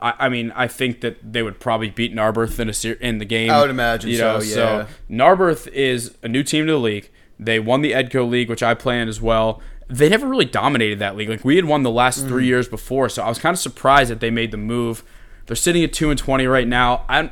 I, 0.00 0.14
I 0.18 0.28
mean, 0.28 0.52
I 0.54 0.68
think 0.68 1.00
that 1.00 1.32
they 1.32 1.42
would 1.42 1.58
probably 1.58 1.90
beat 1.90 2.14
Narberth 2.14 2.60
in 2.60 2.68
a 2.68 2.72
ser- 2.72 2.92
in 3.00 3.18
the 3.18 3.24
game. 3.24 3.50
I 3.50 3.60
would 3.60 3.68
imagine 3.70 4.10
You 4.10 4.18
know, 4.18 4.40
so, 4.40 4.62
yeah. 4.62 4.86
Narberth 5.08 5.66
is 5.68 6.14
a 6.22 6.28
new 6.28 6.42
team 6.42 6.66
to 6.66 6.72
the 6.72 6.78
league. 6.78 7.10
They 7.38 7.58
won 7.58 7.80
the 7.82 7.92
Edco 7.92 8.28
League, 8.28 8.48
which 8.48 8.62
I 8.62 8.74
play 8.74 9.00
in 9.00 9.08
as 9.08 9.20
well. 9.20 9.60
They 9.90 10.08
never 10.08 10.26
really 10.26 10.44
dominated 10.44 10.98
that 11.00 11.16
league. 11.16 11.28
Like 11.28 11.44
we 11.44 11.56
had 11.56 11.64
won 11.64 11.82
the 11.82 11.90
last 11.90 12.24
Mm. 12.24 12.28
three 12.28 12.46
years 12.46 12.68
before, 12.68 13.08
so 13.08 13.22
I 13.22 13.28
was 13.28 13.38
kind 13.38 13.52
of 13.54 13.58
surprised 13.60 14.10
that 14.10 14.20
they 14.20 14.30
made 14.30 14.50
the 14.52 14.56
move. 14.56 15.02
They're 15.46 15.56
sitting 15.56 15.82
at 15.84 15.92
two 15.92 16.10
and 16.10 16.18
twenty 16.18 16.46
right 16.46 16.68
now. 16.68 17.04
I, 17.08 17.30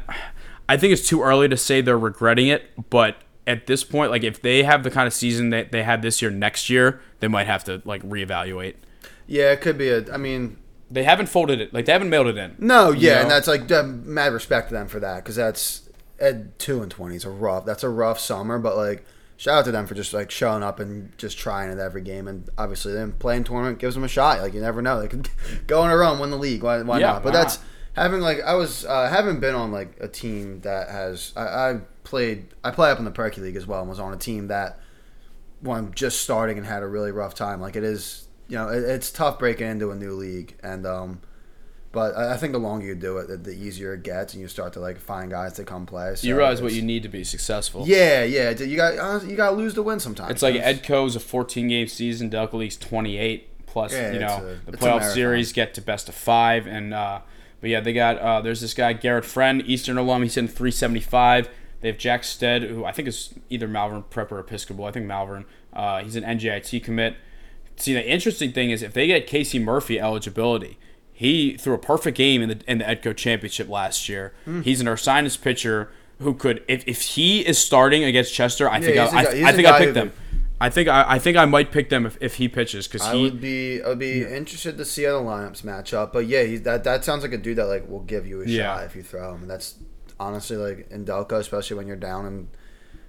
I 0.68 0.76
think 0.76 0.92
it's 0.92 1.06
too 1.08 1.22
early 1.22 1.48
to 1.48 1.56
say 1.56 1.80
they're 1.80 1.98
regretting 1.98 2.48
it, 2.48 2.90
but 2.90 3.16
at 3.46 3.66
this 3.66 3.84
point, 3.84 4.10
like 4.10 4.24
if 4.24 4.42
they 4.42 4.64
have 4.64 4.82
the 4.82 4.90
kind 4.90 5.06
of 5.06 5.14
season 5.14 5.50
that 5.50 5.72
they 5.72 5.82
had 5.82 6.02
this 6.02 6.20
year, 6.20 6.30
next 6.30 6.68
year 6.68 7.00
they 7.20 7.28
might 7.28 7.46
have 7.46 7.64
to 7.64 7.80
like 7.84 8.02
reevaluate. 8.02 8.74
Yeah, 9.26 9.52
it 9.52 9.60
could 9.60 9.78
be 9.78 9.88
a. 9.90 10.12
I 10.12 10.16
mean, 10.16 10.58
They 10.90 11.04
haven't 11.04 11.28
folded 11.28 11.60
it, 11.60 11.72
like 11.72 11.84
they 11.84 11.92
haven't 11.92 12.10
mailed 12.10 12.26
it 12.26 12.36
in. 12.36 12.56
no, 12.58 12.90
yeah, 12.90 13.14
know? 13.16 13.20
and 13.22 13.30
that's 13.30 13.46
like 13.46 13.68
mad 13.84 14.32
respect 14.32 14.68
to 14.70 14.74
them 14.74 14.88
for 14.88 14.98
that 15.00 15.16
because 15.22 15.36
that's 15.36 15.88
at 16.18 16.58
two 16.58 16.82
and 16.82 16.90
twenty 16.90 17.14
is 17.16 17.24
a 17.24 17.30
rough. 17.30 17.64
That's 17.64 17.84
a 17.84 17.88
rough 17.88 18.18
summer, 18.18 18.58
but 18.58 18.76
like 18.76 19.04
shout 19.38 19.60
out 19.60 19.64
to 19.64 19.72
them 19.72 19.86
for 19.86 19.94
just 19.94 20.12
like 20.12 20.30
showing 20.30 20.62
up 20.62 20.80
and 20.80 21.16
just 21.16 21.38
trying 21.38 21.70
at 21.70 21.78
every 21.78 22.02
game, 22.02 22.28
and 22.28 22.50
obviously 22.58 22.92
them 22.92 23.12
playing 23.18 23.44
tournament 23.44 23.78
gives 23.78 23.94
them 23.94 24.04
a 24.04 24.08
shot. 24.08 24.40
Like 24.40 24.52
you 24.52 24.60
never 24.60 24.82
know, 24.82 25.00
they 25.00 25.08
could 25.08 25.30
go 25.66 25.80
on 25.80 25.90
a 25.90 25.96
run, 25.96 26.18
win 26.18 26.30
the 26.30 26.36
league. 26.36 26.62
Why, 26.62 26.82
why 26.82 26.98
Yeah, 26.98 27.12
not? 27.12 27.22
But 27.22 27.32
why 27.32 27.38
that's 27.40 27.58
having 27.94 28.20
like 28.20 28.42
I 28.42 28.54
was 28.54 28.84
uh, 28.84 29.08
haven't 29.08 29.40
been 29.40 29.54
on 29.54 29.72
like 29.72 29.96
a 30.00 30.08
team 30.08 30.60
that 30.60 30.90
has 30.90 31.32
I, 31.34 31.42
I 31.42 31.80
played 32.04 32.54
I 32.62 32.70
play 32.72 32.90
up 32.90 32.98
in 32.98 33.06
the 33.06 33.10
Perky 33.10 33.40
League 33.40 33.56
as 33.56 33.66
well 33.66 33.80
and 33.80 33.88
was 33.88 34.00
on 34.00 34.12
a 34.12 34.18
team 34.18 34.48
that 34.48 34.80
when 35.60 35.78
I'm 35.78 35.94
just 35.94 36.20
starting 36.20 36.58
and 36.58 36.66
had 36.66 36.82
a 36.82 36.86
really 36.86 37.12
rough 37.12 37.34
time. 37.34 37.60
Like 37.60 37.76
it 37.76 37.84
is, 37.84 38.28
you 38.48 38.56
know, 38.56 38.68
it, 38.68 38.82
it's 38.82 39.10
tough 39.10 39.38
breaking 39.38 39.68
into 39.68 39.90
a 39.90 39.94
new 39.94 40.12
league, 40.12 40.56
and 40.62 40.86
um, 40.86 41.20
but 41.90 42.14
I, 42.16 42.36
think 42.36 42.52
the 42.52 42.58
longer 42.58 42.86
you 42.86 42.94
do 42.94 43.16
it, 43.18 43.44
the, 43.44 43.50
easier 43.50 43.94
it 43.94 44.02
gets, 44.02 44.34
and 44.34 44.42
you 44.42 44.48
start 44.48 44.74
to 44.74 44.80
like 44.80 44.98
find 44.98 45.30
guys 45.30 45.54
to 45.54 45.64
come 45.64 45.86
play. 45.86 46.14
So 46.16 46.26
You 46.26 46.36
realize 46.36 46.60
what 46.60 46.72
you 46.72 46.82
need 46.82 47.02
to 47.04 47.08
be 47.08 47.24
successful. 47.24 47.84
Yeah, 47.86 48.24
yeah. 48.24 48.50
You 48.50 48.76
got 48.76 49.26
you 49.26 49.36
got 49.36 49.50
to 49.50 49.56
lose 49.56 49.74
to 49.74 49.82
win 49.82 49.98
sometimes. 49.98 50.30
It's 50.30 50.42
like 50.42 50.56
Edco's 50.56 51.16
a 51.16 51.20
14 51.20 51.68
game 51.68 51.88
season, 51.88 52.30
Delco 52.30 52.54
League's 52.54 52.76
28 52.76 53.66
plus. 53.66 53.92
Yeah, 53.92 54.12
you 54.12 54.18
know, 54.18 54.56
a- 54.66 54.70
the 54.70 54.76
playoff 54.76 55.12
series 55.12 55.52
get 55.52 55.74
to 55.74 55.80
best 55.80 56.08
of 56.08 56.14
five, 56.14 56.66
and 56.66 56.92
uh, 56.92 57.20
but 57.60 57.70
yeah, 57.70 57.80
they 57.80 57.92
got 57.94 58.18
uh, 58.18 58.40
there's 58.42 58.60
this 58.60 58.74
guy 58.74 58.92
Garrett 58.92 59.24
Friend, 59.24 59.62
Eastern 59.64 59.96
alum. 59.96 60.22
He's 60.22 60.36
in 60.36 60.46
375. 60.46 61.48
They 61.80 61.88
have 61.88 61.98
Jack 61.98 62.24
Stead, 62.24 62.64
who 62.64 62.84
I 62.84 62.92
think 62.92 63.08
is 63.08 63.34
either 63.50 63.68
Malvern 63.68 64.02
Prep 64.10 64.32
or 64.32 64.40
Episcopal. 64.40 64.84
I 64.84 64.90
think 64.90 65.06
Malvern. 65.06 65.46
Uh, 65.72 66.02
he's 66.02 66.16
an 66.16 66.24
NJIT 66.24 66.82
commit. 66.82 67.16
See, 67.76 67.94
the 67.94 68.04
interesting 68.04 68.52
thing 68.52 68.70
is 68.70 68.82
if 68.82 68.92
they 68.92 69.06
get 69.06 69.26
Casey 69.28 69.60
Murphy 69.60 70.00
eligibility, 70.00 70.76
he 71.18 71.56
threw 71.56 71.74
a 71.74 71.78
perfect 71.78 72.16
game 72.16 72.42
in 72.42 72.48
the 72.48 72.60
in 72.68 72.78
the 72.78 72.84
Edco 72.84 73.14
championship 73.16 73.68
last 73.68 74.08
year. 74.08 74.32
Hmm. 74.44 74.60
He's 74.60 74.80
an 74.80 74.86
Ursinus 74.86 75.40
pitcher 75.40 75.90
who 76.20 76.32
could, 76.32 76.62
if, 76.68 76.86
if 76.86 77.00
he 77.02 77.44
is 77.44 77.58
starting 77.58 78.04
against 78.04 78.32
Chester, 78.32 78.68
I 78.70 78.80
think 78.80 78.92
he's 78.98 79.12
I, 79.12 79.24
guy- 79.24 79.40
I, 79.40 79.48
I 79.48 79.52
think 79.52 79.66
I 79.66 79.70
guy 79.70 79.78
pick 79.78 79.94
them. 79.94 80.12
I 80.60 80.70
think 80.70 80.88
I, 80.88 81.04
I 81.14 81.18
think 81.18 81.36
I 81.36 81.44
might 81.44 81.72
pick 81.72 81.88
them 81.88 82.06
if, 82.06 82.16
if 82.20 82.36
he 82.36 82.46
pitches 82.48 82.86
because 82.86 83.02
I 83.02 83.16
he 83.16 83.22
would 83.24 83.40
be 83.40 83.82
I 83.82 83.88
would 83.88 83.98
be 83.98 84.22
interested 84.22 84.76
to 84.78 84.84
see 84.84 85.02
how 85.02 85.18
the 85.20 85.24
lineups 85.28 85.64
match 85.64 85.92
up. 85.92 86.12
But 86.12 86.26
yeah, 86.26 86.44
he's, 86.44 86.62
that 86.62 86.84
that 86.84 87.04
sounds 87.04 87.22
like 87.24 87.32
a 87.32 87.38
dude 87.38 87.58
that 87.58 87.66
like 87.66 87.88
will 87.88 88.00
give 88.02 88.24
you 88.24 88.42
a 88.42 88.46
Yeah. 88.46 88.76
shot 88.76 88.84
if 88.84 88.94
you 88.94 89.02
throw 89.02 89.34
him, 89.34 89.42
and 89.42 89.50
that's 89.50 89.74
honestly 90.20 90.56
like 90.56 90.88
in 90.90 91.04
Delco, 91.04 91.38
especially 91.38 91.76
when 91.76 91.88
you're 91.88 91.96
down 91.96 92.26
and 92.26 92.48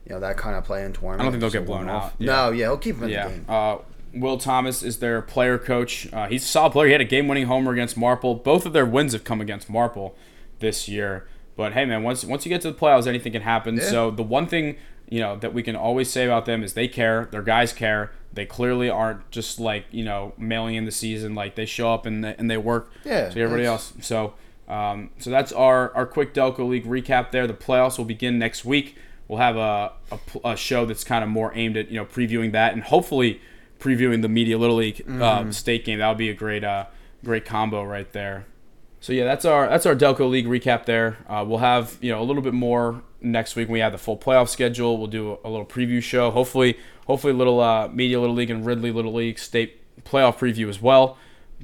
you 0.06 0.14
know 0.14 0.20
that 0.20 0.36
kind 0.38 0.56
of 0.56 0.64
play 0.64 0.84
in 0.84 0.94
tournament. 0.94 1.22
I 1.22 1.24
don't 1.26 1.32
think 1.34 1.42
they'll 1.42 1.62
get 1.62 1.66
blown 1.68 1.86
one-off. 1.86 2.14
out. 2.14 2.20
No, 2.20 2.50
yeah, 2.52 2.66
he'll 2.66 2.78
keep 2.78 2.96
him 2.98 3.04
in 3.04 3.10
the 3.10 3.16
yeah. 3.16 3.28
game. 3.30 3.46
Uh, 3.48 3.78
Will 4.14 4.38
Thomas 4.38 4.84
is 4.84 5.00
their 5.00 5.22
player 5.22 5.58
coach. 5.58 6.12
Uh, 6.12 6.28
he's 6.28 6.44
a 6.44 6.48
solid 6.48 6.72
player. 6.72 6.88
He 6.88 6.92
had 6.94 7.02
a 7.02 7.06
game 7.06 7.28
winning 7.28 7.46
homer 7.46 7.72
against 7.72 7.98
Marple. 7.98 8.36
Both 8.36 8.66
of 8.66 8.74
their 8.74 8.86
wins 8.86 9.14
have 9.14 9.24
come 9.24 9.42
against 9.42 9.70
Marple 9.70 10.16
this 10.60 10.88
year. 10.88 11.28
But 11.56 11.74
hey, 11.74 11.86
man, 11.86 12.04
once 12.04 12.24
once 12.24 12.46
you 12.46 12.50
get 12.50 12.62
to 12.62 12.72
the 12.72 12.78
playoffs, 12.78 13.06
anything 13.08 13.34
can 13.34 13.42
happen. 13.42 13.78
Yeah. 13.78 13.84
So 13.84 14.12
the 14.12 14.24
one 14.24 14.48
thing 14.48 14.78
you 15.10 15.20
know 15.20 15.36
that 15.38 15.54
we 15.54 15.64
can 15.64 15.76
always 15.76 16.10
say 16.10 16.26
about 16.26 16.46
them 16.46 16.64
is 16.64 16.74
they 16.74 16.88
care. 16.88 17.28
Their 17.32 17.42
guys 17.42 17.74
care. 17.74 18.12
They 18.32 18.46
clearly 18.46 18.90
aren't 18.90 19.30
just 19.32 19.60
like 19.60 19.86
you 19.92 20.06
know 20.06 20.34
mailing 20.38 20.76
in 20.76 20.86
the 20.86 20.92
season. 20.92 21.36
Like 21.36 21.56
they 21.56 21.66
show 21.66 21.94
up 21.94 22.06
and 22.06 22.24
they, 22.24 22.36
and 22.38 22.50
they 22.50 22.58
work. 22.58 22.92
Yeah, 23.04 23.30
So 23.30 23.40
everybody 23.42 23.66
else. 23.66 23.94
So 24.02 24.36
um, 24.68 25.10
so 25.18 25.30
that's 25.30 25.52
our 25.52 25.94
our 25.96 26.06
quick 26.06 26.34
Delco 26.34 26.68
League 26.68 26.86
recap. 26.86 27.32
There, 27.32 27.48
the 27.48 27.54
playoffs 27.54 27.98
will 27.98 28.06
begin 28.06 28.40
next 28.40 28.64
week. 28.64 28.96
We'll 29.28 29.40
have 29.40 29.58
a, 29.58 29.92
a, 30.12 30.50
a 30.52 30.56
show 30.56 30.86
that's 30.86 31.04
kind 31.04 31.24
of 31.24 31.30
more 31.30 31.52
aimed 31.56 31.76
at 31.76 31.90
you 31.90 31.98
know 31.98 32.06
previewing 32.06 32.52
that 32.54 32.74
and 32.74 32.84
hopefully 32.84 33.42
previewing 33.80 34.22
the 34.22 34.30
Media 34.30 34.58
Little 34.58 34.78
League 34.78 35.04
uh, 35.10 35.52
state 35.52 35.86
game. 35.86 36.00
That 36.00 36.10
would 36.10 36.18
be 36.18 36.30
a 36.30 36.34
great 36.34 36.64
uh, 36.64 36.86
great 37.24 37.46
combo 37.46 37.84
right 37.84 38.12
there. 38.12 38.46
So 39.02 39.14
yeah, 39.14 39.24
that's 39.24 39.46
our 39.46 39.68
that's 39.68 39.86
our 39.86 39.96
Delco 39.96 40.30
League 40.30 40.46
recap. 40.46 40.86
There, 40.86 41.18
uh, 41.28 41.46
we'll 41.48 41.60
have 41.60 41.98
you 42.02 42.12
know 42.12 42.22
a 42.22 42.26
little 42.26 42.42
bit 42.42 42.54
more 42.54 43.02
next 43.22 43.56
week. 43.56 43.68
when 43.68 43.74
We 43.74 43.80
have 43.80 43.92
the 43.92 43.98
full 43.98 44.18
playoff 44.18 44.50
schedule. 44.50 44.98
We'll 44.98 45.08
do 45.08 45.32
a, 45.44 45.48
a 45.48 45.50
little 45.50 45.66
preview 45.66 46.02
show. 46.02 46.32
Hopefully, 46.32 46.78
hopefully 47.08 47.34
a 47.34 47.36
little 47.36 47.60
uh, 47.62 47.88
Media 47.88 48.20
Little 48.20 48.36
League 48.36 48.50
and 48.50 48.66
Ridley 48.66 48.92
Little 48.92 49.14
League 49.14 49.40
state 49.40 49.78
playoff 50.04 50.38
preview 50.38 50.68
as 50.70 50.82
well. 50.82 51.18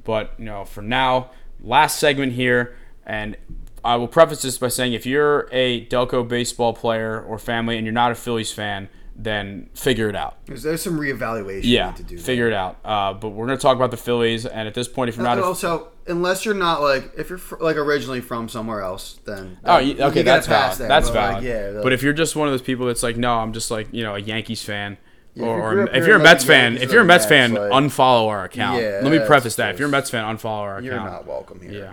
But 0.04 0.32
you 0.38 0.46
know, 0.46 0.64
for 0.64 0.82
now, 0.82 1.30
last 1.60 1.98
segment 1.98 2.32
here, 2.32 2.76
and 3.04 3.36
I 3.84 3.96
will 3.96 4.08
preface 4.08 4.42
this 4.42 4.58
by 4.58 4.68
saying 4.68 4.94
if 4.94 5.04
you're 5.04 5.48
a 5.52 5.86
Delco 5.86 6.26
baseball 6.26 6.72
player 6.72 7.20
or 7.20 7.38
family 7.38 7.76
and 7.76 7.84
you're 7.84 7.92
not 7.92 8.12
a 8.12 8.14
Phillies 8.14 8.52
fan, 8.52 8.88
then 9.18 9.70
figure 9.74 10.08
it 10.10 10.14
out. 10.16 10.36
There's, 10.46 10.62
there's 10.62 10.82
some 10.82 10.98
reevaluation 11.00 11.64
you 11.64 11.76
Yeah, 11.76 11.86
need 11.88 11.96
to 11.96 12.02
do. 12.02 12.18
figure 12.18 12.46
it 12.48 12.52
out. 12.52 12.76
Uh, 12.84 13.14
but 13.14 13.30
we're 13.30 13.46
gonna 13.46 13.58
talk 13.58 13.74
about 13.76 13.90
the 13.90 13.96
Phillies, 13.96 14.44
and 14.44 14.68
at 14.68 14.74
this 14.74 14.88
point, 14.88 15.08
if 15.08 15.16
you're 15.16 15.24
not, 15.24 15.38
a, 15.38 15.44
also, 15.44 15.88
unless 16.06 16.44
you're 16.44 16.54
not 16.54 16.82
like 16.82 17.12
if 17.16 17.28
you're 17.30 17.38
fr- 17.38 17.56
like 17.60 17.76
originally 17.76 18.20
from 18.20 18.48
somewhere 18.48 18.82
else, 18.82 19.18
then 19.24 19.58
oh, 19.64 19.78
okay, 19.78 20.22
that's 20.22 20.46
valid. 20.46 20.78
there, 20.78 20.88
That's 20.88 21.08
but, 21.08 21.14
like, 21.16 21.28
valid. 21.30 21.44
yeah, 21.44 21.70
the- 21.70 21.82
but 21.82 21.92
if 21.94 22.02
you're 22.02 22.12
just 22.12 22.36
one 22.36 22.46
of 22.46 22.52
those 22.52 22.62
people 22.62 22.86
that's 22.86 23.02
like, 23.02 23.16
no, 23.16 23.38
I'm 23.38 23.52
just 23.54 23.70
like 23.70 23.88
you 23.92 24.02
know 24.02 24.14
a 24.14 24.18
Yankees 24.18 24.62
fan. 24.62 24.98
Yeah, 25.34 25.42
if 25.44 25.48
or, 25.48 25.56
you 25.56 25.62
or 25.62 25.70
grew 25.74 25.84
up 25.84 25.94
if 25.94 26.06
you're 26.06 26.16
a 26.16 26.18
like 26.18 26.24
Mets 26.24 26.44
fan, 26.44 26.76
if 26.78 26.92
you're 26.92 27.02
a 27.02 27.04
Mets, 27.04 27.26
fan, 27.26 27.52
like- 27.54 27.70
unfollow 27.70 28.28
our 28.28 28.44
account. 28.44 28.80
Yeah, 28.82 29.00
Let 29.02 29.12
me 29.12 29.18
preface 29.26 29.56
that. 29.56 29.74
If 29.74 29.78
you're 29.80 29.88
a 29.88 29.92
Mets 29.92 30.08
fan, 30.10 30.24
unfollow 30.24 30.60
our 30.60 30.72
account. 30.78 30.84
you're 30.86 30.96
not 30.96 31.26
welcome 31.26 31.60
here. 31.60 31.72
Yeah. 31.72 31.92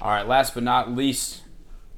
All 0.00 0.10
right. 0.10 0.26
Last 0.26 0.54
but 0.54 0.62
not 0.64 0.90
least, 0.90 1.42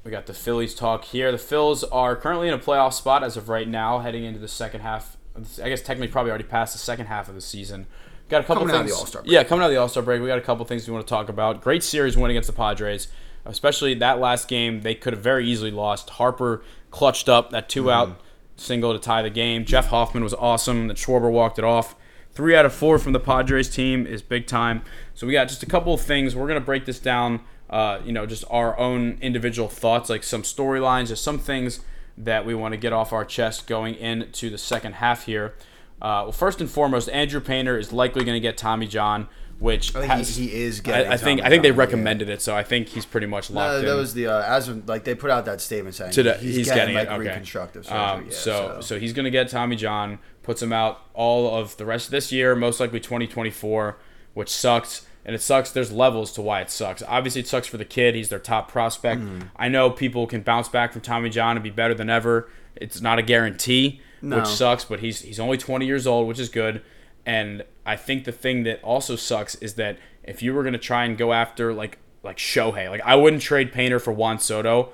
we 0.03 0.11
got 0.11 0.25
the 0.25 0.33
Phillies 0.33 0.73
talk 0.73 1.05
here. 1.05 1.31
The 1.31 1.37
Phils 1.37 1.83
are 1.91 2.15
currently 2.15 2.47
in 2.47 2.53
a 2.53 2.57
playoff 2.59 2.93
spot 2.93 3.23
as 3.23 3.37
of 3.37 3.49
right 3.49 3.67
now, 3.67 3.99
heading 3.99 4.23
into 4.23 4.39
the 4.39 4.47
second 4.47 4.81
half. 4.81 5.17
I 5.63 5.69
guess 5.69 5.81
technically 5.81 6.07
probably 6.11 6.31
already 6.31 6.43
past 6.45 6.73
the 6.73 6.79
second 6.79 7.05
half 7.07 7.29
of 7.29 7.35
the 7.35 7.41
season. 7.41 7.87
Got 8.29 8.41
a 8.41 8.43
couple 8.43 8.63
Coming 8.63 8.75
out 8.75 8.81
of 8.85 8.91
things. 8.91 9.11
the 9.11 9.17
break. 9.19 9.31
Yeah, 9.31 9.43
coming 9.43 9.63
out 9.63 9.67
of 9.67 9.71
the 9.71 9.77
All 9.77 9.87
Star 9.89 10.03
break, 10.03 10.21
we 10.21 10.27
got 10.27 10.37
a 10.37 10.41
couple 10.41 10.65
things 10.65 10.87
we 10.87 10.93
want 10.93 11.05
to 11.05 11.09
talk 11.09 11.29
about. 11.29 11.61
Great 11.61 11.83
series 11.83 12.15
win 12.17 12.29
against 12.31 12.47
the 12.47 12.53
Padres, 12.53 13.07
especially 13.45 13.93
that 13.95 14.19
last 14.19 14.47
game. 14.47 14.81
They 14.81 14.95
could 14.95 15.13
have 15.13 15.21
very 15.23 15.47
easily 15.47 15.71
lost. 15.71 16.11
Harper 16.11 16.63
clutched 16.91 17.27
up 17.29 17.49
that 17.51 17.69
two 17.69 17.89
out 17.91 18.09
Mm-hmm. 18.09 18.19
single 18.57 18.93
to 18.93 18.99
tie 18.99 19.21
the 19.21 19.29
game. 19.29 19.65
Jeff 19.65 19.87
Hoffman 19.87 20.23
was 20.23 20.33
awesome. 20.33 20.87
Then 20.87 20.95
Schwarber 20.95 21.31
walked 21.31 21.57
it 21.57 21.65
off. 21.65 21.95
Three 22.31 22.55
out 22.55 22.65
of 22.65 22.73
four 22.73 22.99
from 22.99 23.13
the 23.13 23.19
Padres 23.19 23.69
team 23.69 24.05
is 24.05 24.21
big 24.21 24.45
time. 24.47 24.83
So 25.15 25.25
we 25.25 25.33
got 25.33 25.47
just 25.47 25.63
a 25.63 25.65
couple 25.65 25.93
of 25.93 26.01
things. 26.01 26.35
We're 26.35 26.47
gonna 26.47 26.59
break 26.61 26.85
this 26.85 26.99
down. 26.99 27.41
Uh, 27.69 27.99
you 28.03 28.11
know, 28.11 28.25
just 28.25 28.43
our 28.49 28.77
own 28.79 29.17
individual 29.21 29.67
thoughts, 29.69 30.09
like 30.09 30.23
some 30.23 30.41
storylines, 30.41 31.07
just 31.09 31.23
some 31.23 31.37
things 31.37 31.81
that 32.17 32.45
we 32.45 32.53
want 32.55 32.73
to 32.73 32.77
get 32.77 32.91
off 32.91 33.13
our 33.13 33.23
chest 33.23 33.67
going 33.67 33.95
into 33.95 34.49
the 34.49 34.57
second 34.57 34.93
half 34.93 35.25
here. 35.25 35.53
Uh, 36.01 36.23
well, 36.23 36.31
first 36.31 36.59
and 36.61 36.69
foremost, 36.69 37.09
Andrew 37.09 37.39
Painter 37.39 37.77
is 37.77 37.93
likely 37.93 38.23
going 38.23 38.35
to 38.35 38.39
get 38.39 38.57
Tommy 38.57 38.87
John, 38.87 39.27
which 39.59 39.95
I 39.95 39.99
think 39.99 40.11
has, 40.13 40.35
he, 40.35 40.47
he 40.47 40.61
is 40.63 40.79
getting. 40.81 41.11
I, 41.11 41.13
I 41.13 41.17
think 41.17 41.41
Tommy 41.41 41.47
I 41.47 41.49
think 41.49 41.63
they 41.63 41.69
John, 41.69 41.75
yeah. 41.77 41.83
recommended 41.83 42.29
it, 42.29 42.41
so 42.41 42.55
I 42.55 42.63
think 42.63 42.87
he's 42.87 43.05
pretty 43.05 43.27
much 43.27 43.49
locked 43.49 43.73
No, 43.73 43.79
in. 43.79 43.85
that 43.85 43.95
was 43.95 44.13
the 44.13 44.27
uh, 44.27 44.43
as 44.47 44.67
of, 44.69 44.87
like 44.87 45.03
they 45.03 45.13
put 45.13 45.29
out 45.29 45.45
that 45.45 45.61
statement 45.61 45.95
saying 45.95 46.11
to 46.13 46.33
he's, 46.35 46.55
he's, 46.55 46.67
getting, 46.67 46.93
getting, 46.93 46.95
like 46.95 47.07
it. 47.07 47.11
Okay. 47.11 47.29
reconstructive 47.29 47.85
surgery. 47.85 47.99
Um, 47.99 48.25
yeah, 48.25 48.31
so, 48.31 48.77
so 48.81 48.97
he's 48.99 49.13
gonna 49.13 49.29
get 49.29 49.49
Tommy 49.49 49.75
John, 49.75 50.19
puts 50.41 50.61
him 50.61 50.71
out 50.73 51.01
all 51.13 51.55
of 51.55 51.75
the 51.77 51.85
rest 51.85 52.07
of 52.07 52.11
this 52.11 52.31
year, 52.31 52.55
most 52.55 52.79
likely 52.79 52.99
2024, 52.99 53.97
which 54.33 54.49
sucks. 54.49 55.05
And 55.25 55.35
it 55.35 55.41
sucks. 55.41 55.71
There's 55.71 55.91
levels 55.91 56.31
to 56.33 56.41
why 56.41 56.61
it 56.61 56.69
sucks. 56.69 57.03
Obviously, 57.07 57.41
it 57.41 57.47
sucks 57.47 57.67
for 57.67 57.77
the 57.77 57.85
kid. 57.85 58.15
He's 58.15 58.29
their 58.29 58.39
top 58.39 58.71
prospect. 58.71 59.21
Mm-hmm. 59.21 59.47
I 59.55 59.67
know 59.67 59.89
people 59.91 60.25
can 60.27 60.41
bounce 60.41 60.69
back 60.69 60.91
from 60.93 61.01
Tommy 61.01 61.29
John 61.29 61.55
and 61.57 61.63
be 61.63 61.69
better 61.69 61.93
than 61.93 62.09
ever. 62.09 62.49
It's 62.75 63.01
not 63.01 63.19
a 63.19 63.21
guarantee, 63.21 64.01
No. 64.21 64.37
which 64.37 64.47
sucks. 64.47 64.85
But 64.85 65.01
he's 65.01 65.21
he's 65.21 65.39
only 65.39 65.57
20 65.57 65.85
years 65.85 66.07
old, 66.07 66.27
which 66.27 66.39
is 66.39 66.49
good. 66.49 66.81
And 67.25 67.63
I 67.85 67.95
think 67.95 68.23
the 68.23 68.31
thing 68.31 68.63
that 68.63 68.81
also 68.81 69.15
sucks 69.15 69.55
is 69.55 69.73
that 69.75 69.97
if 70.23 70.41
you 70.41 70.53
were 70.53 70.63
gonna 70.63 70.77
try 70.77 71.05
and 71.05 71.17
go 71.17 71.33
after 71.33 71.73
like 71.73 71.97
like 72.23 72.37
Shohei, 72.37 72.89
like 72.89 73.01
I 73.05 73.15
wouldn't 73.15 73.41
trade 73.41 73.71
Painter 73.71 73.99
for 73.99 74.11
Juan 74.13 74.39
Soto 74.39 74.91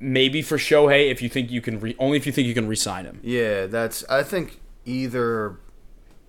maybe 0.00 0.42
for 0.42 0.58
Shohei 0.58 1.10
if 1.10 1.22
you 1.22 1.28
think 1.28 1.50
you 1.50 1.60
can 1.60 1.80
re- 1.80 1.96
only 1.98 2.16
if 2.16 2.26
you 2.26 2.32
think 2.32 2.46
you 2.46 2.52
can 2.54 2.66
re-sign 2.68 3.04
him. 3.06 3.20
yeah, 3.22 3.66
that's 3.66 4.04
I 4.10 4.22
think 4.22 4.60
either 4.84 5.56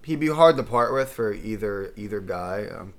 he'd 0.06 0.20
be 0.20 0.30
hard 0.30 0.56
to 0.58 0.64
part 0.64 0.93
with 0.93 1.10
for 1.12 1.34
either 1.34 1.91
either 1.95 2.20
guy. 2.20 2.68
Um, 2.72 2.93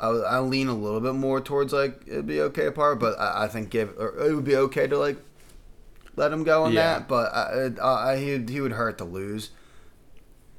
I 0.00 0.08
I 0.08 0.38
lean 0.40 0.68
a 0.68 0.74
little 0.74 1.00
bit 1.00 1.14
more 1.14 1.40
towards 1.40 1.72
like 1.72 2.02
it'd 2.06 2.26
be 2.26 2.40
okay 2.42 2.64
to 2.64 2.72
part, 2.72 2.98
but 3.00 3.18
I, 3.18 3.44
I 3.44 3.48
think 3.48 3.70
give 3.70 3.94
or 3.98 4.16
it 4.26 4.34
would 4.34 4.44
be 4.44 4.56
okay 4.56 4.86
to 4.86 4.98
like 4.98 5.16
let 6.16 6.32
him 6.32 6.44
go 6.44 6.64
on 6.64 6.72
Yeah. 6.72 6.98
that. 6.98 7.08
But 7.08 7.32
I, 7.34 7.70
I, 7.80 8.12
I 8.12 8.18
he 8.18 8.38
he 8.52 8.60
would 8.60 8.72
hurt 8.72 8.98
to 8.98 9.04
lose. 9.04 9.50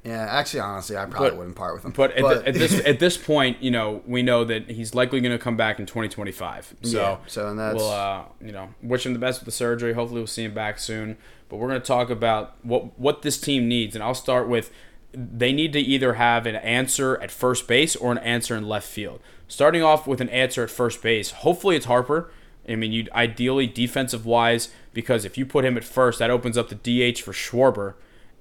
Yeah, 0.02 0.26
actually, 0.28 0.60
honestly, 0.60 0.98
I 0.98 1.06
probably 1.06 1.30
But- 1.30 1.38
wouldn't 1.38 1.56
part 1.56 1.72
with 1.74 1.84
him. 1.86 1.92
But, 1.92 2.12
at, 2.12 2.22
the, 2.22 2.48
at 2.48 2.54
this 2.54 2.78
at 2.86 2.98
this 2.98 3.16
point, 3.16 3.62
you 3.62 3.70
know, 3.70 4.02
we 4.06 4.22
know 4.22 4.44
that 4.44 4.70
he's 4.70 4.94
likely 4.94 5.20
going 5.22 5.32
to 5.32 5.42
come 5.42 5.56
back 5.56 5.78
in 5.78 5.86
2025. 5.86 6.74
So, 6.82 6.98
Yeah, 7.00 7.16
so 7.26 7.48
and 7.48 7.58
that's- 7.58 7.76
we'll 7.76 7.90
uh, 7.90 8.24
you 8.40 8.52
know 8.52 8.68
wish 8.82 9.06
him 9.06 9.14
the 9.14 9.18
best 9.18 9.40
with 9.40 9.46
the 9.46 9.52
surgery. 9.52 9.94
Hopefully, 9.94 10.20
we'll 10.20 10.26
see 10.26 10.44
him 10.44 10.52
back 10.54 10.78
soon. 10.78 11.16
But 11.48 11.56
we're 11.56 11.68
going 11.68 11.80
to 11.80 11.86
talk 11.86 12.10
about 12.10 12.56
what 12.62 12.98
what 12.98 13.22
this 13.22 13.40
team 13.40 13.66
needs, 13.68 13.94
and 13.94 14.02
I'll 14.04 14.14
start 14.14 14.46
with 14.48 14.70
they 15.14 15.52
need 15.52 15.72
to 15.72 15.80
either 15.80 16.14
have 16.14 16.46
an 16.46 16.56
answer 16.56 17.20
at 17.22 17.30
first 17.30 17.66
base 17.68 17.94
or 17.96 18.12
an 18.12 18.18
answer 18.18 18.56
in 18.56 18.68
left 18.68 18.88
field. 18.88 19.20
Starting 19.48 19.82
off 19.82 20.06
with 20.06 20.20
an 20.20 20.28
answer 20.30 20.64
at 20.64 20.70
first 20.70 21.02
base, 21.02 21.30
hopefully 21.30 21.76
it's 21.76 21.86
Harper. 21.86 22.30
I 22.68 22.76
mean, 22.76 22.92
you 22.92 23.06
ideally 23.14 23.66
defensive 23.66 24.24
wise, 24.24 24.70
because 24.92 25.24
if 25.24 25.36
you 25.36 25.44
put 25.44 25.64
him 25.64 25.76
at 25.76 25.84
first, 25.84 26.18
that 26.18 26.30
opens 26.30 26.56
up 26.56 26.70
the 26.70 26.74
DH 26.74 27.18
for 27.18 27.32
Schwarber, 27.32 27.94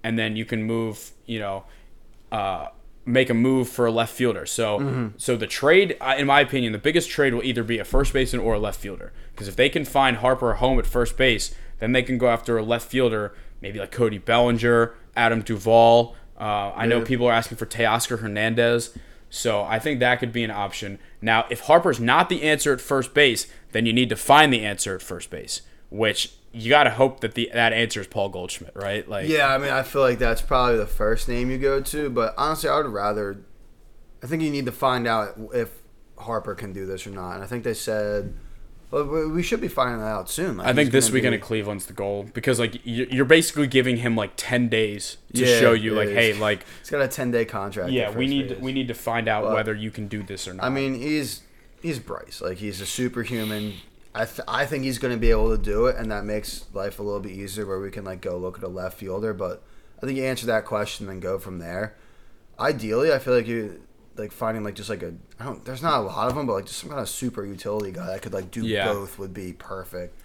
and 0.04 0.18
then 0.18 0.36
you 0.36 0.46
can 0.46 0.64
move, 0.64 1.12
you 1.26 1.40
know, 1.40 1.66
uh, 2.32 2.68
make 3.06 3.30
a 3.30 3.34
move 3.34 3.68
for 3.68 3.86
a 3.86 3.92
left 3.92 4.14
fielder. 4.14 4.46
So, 4.46 4.80
so 5.18 5.36
the 5.36 5.46
trade, 5.48 5.98
in 6.18 6.26
my 6.26 6.40
opinion, 6.40 6.72
the 6.72 6.80
biggest 6.80 7.10
trade 7.10 7.34
will 7.34 7.44
either 7.44 7.64
be 7.64 7.80
a 7.80 7.84
first 7.86 8.14
baseman 8.14 8.42
or 8.42 8.54
a 8.54 8.60
left 8.60 8.80
fielder. 8.80 9.12
Because 9.34 9.50
if 9.50 9.58
they 9.58 9.68
can 9.68 9.84
find 9.84 10.18
Harper 10.18 10.54
home 10.54 10.80
at 10.80 10.86
first 10.86 11.18
base, 11.18 11.54
then 11.80 11.92
they 11.92 12.02
can 12.02 12.18
go 12.18 12.30
after 12.30 12.58
a 12.58 12.64
left 12.64 12.90
fielder, 12.90 13.36
maybe 13.62 13.78
like 13.78 13.92
Cody 13.92 14.20
Bellinger, 14.20 14.96
Adam 15.18 15.42
Duvall. 15.42 16.16
Uh, 16.40 16.72
I 16.76 16.86
know 16.86 17.02
people 17.02 17.28
are 17.28 17.34
asking 17.34 17.58
for 17.58 17.66
Teoscar 17.66 18.20
Hernandez. 18.20 18.96
So 19.30 19.64
I 19.64 19.80
think 19.80 20.00
that 20.00 20.20
could 20.20 20.32
be 20.32 20.44
an 20.44 20.52
option. 20.52 21.00
Now, 21.20 21.46
if 21.50 21.62
Harper's 21.62 22.00
not 22.00 22.30
the 22.30 22.44
answer 22.44 22.72
at 22.72 22.80
first 22.80 23.16
base, 23.16 23.48
then 23.72 23.88
you 23.88 23.92
need 23.92 24.10
to 24.10 24.16
find 24.16 24.54
the 24.54 24.64
answer 24.64 24.94
at 24.94 25.02
first 25.02 25.32
base, 25.32 25.64
which 25.90 26.34
you 26.52 26.70
got 26.70 26.84
to 26.84 26.92
hope 26.92 27.22
that 27.22 27.34
the 27.34 27.50
that 27.52 27.74
answer 27.74 28.00
is 28.00 28.06
Paul 28.06 28.30
Goldschmidt, 28.30 28.76
right? 28.76 29.10
Like, 29.10 29.28
Yeah, 29.28 29.48
I 29.48 29.58
mean, 29.58 29.72
I 29.72 29.82
feel 29.82 30.04
like 30.04 30.20
that's 30.20 30.42
probably 30.42 30.78
the 30.78 30.86
first 30.86 31.28
name 31.28 31.50
you 31.50 31.58
go 31.58 31.82
to, 31.82 32.12
but 32.12 32.36
honestly, 32.38 32.70
I 32.70 32.78
would 32.78 32.86
rather. 32.86 33.44
I 34.22 34.28
think 34.28 34.44
you 34.44 34.52
need 34.52 34.68
to 34.68 34.72
find 34.72 35.08
out 35.08 35.34
if 35.54 35.72
Harper 36.20 36.54
can 36.54 36.72
do 36.72 36.86
this 36.86 37.08
or 37.08 37.10
not, 37.10 37.34
and 37.34 37.44
I 37.44 37.48
think 37.48 37.64
they 37.64 37.74
said, 37.74 38.36
well, 38.94 39.30
we 39.30 39.41
should 39.44 39.60
be 39.62 39.68
finding 39.68 40.00
that 40.00 40.06
out 40.08 40.30
soon. 40.30 40.58
Like, 40.58 40.68
I 40.68 40.74
think 40.74 40.91
this 40.91 41.10
weekend 41.12 41.32
be- 41.34 41.38
in 41.38 41.41
Cleveland's 41.41 41.86
the 41.88 41.94
goal 41.94 42.30
because 42.34 42.60
like 42.60 42.86
you- 42.86 43.08
you're 43.10 43.26
basically 43.26 43.68
giving 43.68 43.98
him 43.98 44.16
like 44.16 44.32
ten 44.38 44.70
days 44.70 45.18
to 45.34 45.46
Yeah, 45.46 45.60
show 45.60 45.74
you 45.74 45.94
like, 45.94 46.10
is. 46.10 46.16
hey, 46.16 46.34
like 46.34 46.64
he's 46.80 46.89
got 46.89 47.02
a 47.02 47.08
ten 47.08 47.32
day 47.32 47.46
contract. 47.46 47.91
yeah, 47.91 48.10
we 48.12 48.28
need 48.28 48.62
we 48.62 48.72
need 48.72 48.88
to 48.88 48.94
find 48.94 49.28
out 49.28 49.44
But- 49.44 49.54
whether 49.56 49.74
you 49.74 49.89
can 49.91 50.08
do 50.08 50.22
this 50.24 50.48
or 50.48 50.54
not. 50.54 50.66
I 50.66 50.70
mean, 50.70 50.96
he's 50.96 51.41
he's 51.82 52.00
Bryce. 52.00 52.41
Like 52.41 52.58
he's 52.58 52.80
a 52.82 52.86
superhuman. 52.86 53.74
I 54.16 54.26
th- 54.26 54.41
I 54.48 54.66
think 54.68 54.84
he's 54.84 55.00
going 55.00 55.14
to 55.14 55.20
be 55.20 55.32
able 55.32 55.50
to 55.58 55.62
do 55.62 55.88
it, 55.88 55.96
and 55.96 56.12
that 56.12 56.24
makes 56.24 56.66
life 56.72 57.00
a 57.00 57.04
little 57.04 57.20
bit 57.20 57.32
easier 57.32 57.66
where 57.66 57.80
we 57.80 57.89
can 57.89 58.06
like 58.06 58.22
go 58.22 58.38
look 58.38 58.58
at 58.60 58.64
a 58.64 58.68
left 58.68 59.00
fielder. 59.00 59.34
But 59.34 59.64
I 60.02 60.06
think 60.06 60.18
you 60.20 60.24
answer 60.26 60.46
that 60.46 60.66
question 60.66 61.10
and 61.10 61.20
go 61.22 61.39
from 61.39 61.58
there. 61.58 61.96
Ideally, 62.60 63.12
I 63.12 63.18
feel 63.18 63.34
like 63.34 63.48
you 63.48 63.82
like 64.16 64.32
finding 64.32 64.64
like 64.64 64.76
just 64.76 64.89
like 64.89 65.03
a 65.03 65.14
I 65.39 65.45
don't. 65.45 65.64
There's 65.66 65.82
not 65.82 65.99
a 65.99 66.01
lot 66.03 66.28
of 66.30 66.36
them, 66.36 66.45
but 66.47 66.53
like 66.53 66.66
just 66.66 66.80
some 66.80 66.89
kind 66.89 67.01
of 67.01 67.09
super 67.09 67.45
utility 67.45 67.91
guy 67.91 68.07
that 68.07 68.22
could 68.22 68.34
like 68.34 68.51
do 68.51 68.66
Yeah. 68.66 68.86
both 68.91 69.18
would 69.20 69.34
be 69.34 69.53
perfect. 69.53 70.20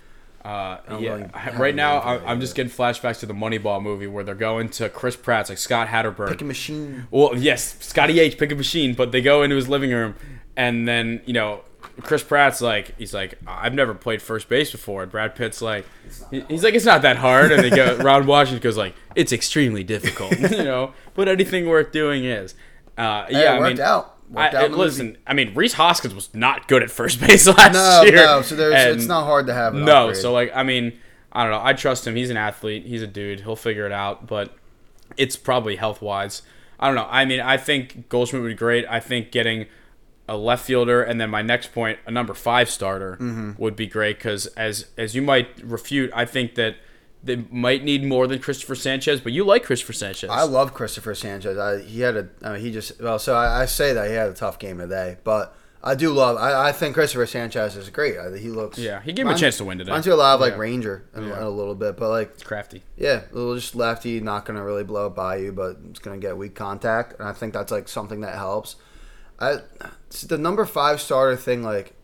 Uh, 0.45 0.79
yeah, 1.01 1.59
right 1.59 1.75
now 1.75 2.01
I'm, 2.01 2.41
just 2.41 2.55
getting 2.55 2.71
flashbacks 2.71 3.19
to 3.21 3.27
the 3.27 3.35
Moneyball 3.35 3.83
movie 3.83 4.07
where 4.07 4.23
they're 4.23 4.37
going 4.37 4.69
to 4.71 4.89
Chris 4.89 5.17
Pratt's 5.17 5.49
like 5.51 5.59
Scott 5.59 5.89
Hatteberg. 5.89 6.29
Pick 6.29 6.41
a 6.41 6.45
machine. 6.45 7.09
Well, 7.11 7.37
yes, 7.37 7.77
Scotty 7.81 8.21
H 8.21 8.39
pick 8.39 8.53
a 8.53 8.55
machine, 8.55 8.95
but 8.95 9.11
they 9.11 9.21
go 9.21 9.43
into 9.43 9.57
his 9.57 9.69
living 9.69 9.91
room, 9.91 10.15
and 10.57 10.87
then 10.87 11.21
you 11.27 11.33
know 11.33 11.63
Chris 12.03 12.23
Pratt's 12.23 12.61
like 12.61 12.97
he's 12.99 13.13
like 13.13 13.35
I've 13.49 13.75
never 13.75 13.95
played 13.95 14.23
first 14.23 14.49
base 14.49 14.71
before, 14.71 15.03
and 15.03 15.11
Brad 15.11 15.35
Pitt's 15.35 15.61
like 15.61 15.85
he- 16.31 16.45
he's 16.49 16.63
like 16.63 16.75
it's 16.75 16.85
not 16.87 17.03
that 17.03 17.17
hard, 17.17 17.51
and 17.51 17.63
they 17.63 17.71
go 17.71 17.97
Ron 18.03 18.25
Washington 18.27 18.63
goes 18.63 18.77
like 18.77 18.95
it's 19.17 19.33
extremely 19.33 19.83
difficult, 19.83 20.39
you 20.39 20.63
know, 20.65 20.95
but 21.15 21.29
anything 21.29 21.67
worth 21.67 21.91
doing 21.91 22.25
is. 22.25 22.55
Uh, 22.99 23.27
Hey, 23.27 23.33
yeah, 23.43 23.55
it 23.55 23.57
I 23.57 23.59
worked 23.61 23.79
mean, 23.79 23.87
out. 23.87 24.15
Worked 24.31 24.55
I, 24.55 24.65
out 24.65 24.71
listen, 24.73 25.07
movie. 25.07 25.19
I 25.27 25.33
mean 25.35 25.55
Rhys 25.55 25.73
Hoskins 25.75 26.15
was 26.15 26.35
not 26.35 26.69
good 26.69 26.83
at 26.83 26.91
first 26.91 27.21
base 27.27 27.47
last 27.47 27.73
No, 27.73 28.03
year. 28.03 28.17
no. 28.17 28.43
So 28.43 28.57
there's 28.57 28.97
it's 28.97 29.07
not 29.07 29.25
hard 29.25 29.47
to 29.47 29.55
have. 29.55 29.73
No, 29.75 30.09
upgrade. 30.09 30.21
so 30.23 30.33
like 30.33 30.53
I 30.55 30.63
mean, 30.65 30.99
I 31.33 31.43
don't 31.45 31.53
know. 31.53 31.63
I 31.65 31.73
trust 31.73 32.07
him. 32.07 32.15
He's 32.17 32.29
an 32.31 32.37
athlete. 32.37 32.85
He's 32.85 33.03
a 33.03 33.07
dude. 33.07 33.41
He'll 33.41 33.57
figure 33.57 33.87
it 33.87 33.93
out. 33.93 34.27
But 34.27 34.55
it's 35.17 35.37
probably 35.37 35.77
health 35.77 36.03
wise. 36.03 36.43
I 36.81 36.87
don't 36.87 36.95
know. 36.97 37.09
I 37.11 37.25
mean, 37.25 37.41
I 37.41 37.57
think 37.57 38.09
Goldschmidt 38.09 38.43
would 38.43 38.49
be 38.51 38.55
great. 38.55 38.85
I 38.89 39.01
think 39.01 39.33
getting 39.33 39.67
a 40.29 40.37
left 40.37 40.65
fielder 40.67 41.03
and 41.03 41.19
then 41.21 41.31
my 41.31 41.41
next 41.43 41.73
point, 41.73 41.99
a 42.07 42.11
number 42.11 42.35
five 42.35 42.69
starter, 42.69 43.13
Mm-hmm. 43.21 43.53
would 43.57 43.75
be 43.77 43.87
great 43.87 44.19
because 44.19 44.47
as 44.49 44.87
as 44.99 45.15
you 45.15 45.23
might 45.23 45.49
refute, 45.65 46.11
I 46.15 46.25
think 46.27 46.55
that 46.57 46.77
they 47.23 47.37
might 47.51 47.83
need 47.85 48.05
more 48.05 48.27
than 48.27 48.39
Christopher 48.39 48.75
Sanchez. 48.75 49.21
But 49.21 49.33
you 49.33 49.45
like 49.45 49.65
Christopher 49.65 49.93
Sanchez. 49.93 50.31
I 50.31 50.43
love 50.45 50.75
Christopher 50.75 51.15
Sanchez. 51.15 51.59
I, 51.59 51.81
he 51.83 52.01
had 52.01 52.17
a, 52.17 52.29
I 52.43 52.53
mean, 52.55 52.61
he 52.61 52.71
just 52.73 53.01
well. 53.01 53.19
So 53.19 53.35
I, 53.35 53.63
I 53.63 53.67
say 53.67 53.93
that 53.93 54.09
he 54.09 54.15
had 54.15 54.29
a 54.29 54.35
tough 54.35 54.59
game 54.59 54.79
today, 54.79 55.17
but 55.25 55.55
I 55.83 55.95
do 55.95 56.11
love. 56.13 56.37
I, 56.37 56.69
I 56.69 56.73
think 56.73 56.95
Christopher 56.95 57.27
Sanchez 57.27 57.77
is 57.77 57.89
great. 57.91 58.17
I, 58.19 58.37
he 58.37 58.49
looks. 58.49 58.79
Yeah, 58.79 59.01
he 59.03 59.13
gave 59.13 59.27
him 59.27 59.33
a 59.33 59.39
chance 59.39 59.57
to 59.59 59.65
win 59.65 59.79
today. 59.79 59.91
Reminds 59.91 60.07
me 60.07 60.13
a 60.13 60.17
lot 60.17 60.35
of 60.35 60.41
like 60.41 60.53
Yeah. 60.55 60.59
Ranger 60.59 61.05
in, 61.17 61.29
Yeah. 61.29 61.45
a 61.45 61.49
little 61.49 61.75
bit, 61.75 61.97
but 61.97 62.09
like 62.11 62.31
it's 62.35 62.43
crafty. 62.43 62.83
yeah, 62.97 63.23
a 63.31 63.35
little 63.35 63.55
just 63.55 63.75
lefty, 63.75 64.21
not 64.21 64.45
gonna 64.45 64.65
really 64.65 64.85
blow 64.85 65.07
it 65.07 65.15
by 65.15 65.37
you, 65.37 65.53
but 65.53 65.77
it's 65.91 65.99
gonna 66.01 66.19
get 66.19 66.37
weak 66.37 66.55
contact, 66.55 67.19
and 67.19 67.29
I 67.29 67.33
think 67.33 67.53
that's 67.53 67.71
like 67.73 67.89
something 67.89 68.21
that 68.23 68.35
helps. 68.35 68.77
I 69.41 69.59
the 70.27 70.37
number 70.39 70.65
five 70.67 71.01
starter 71.01 71.37
thing, 71.37 71.63
like, 71.63 71.95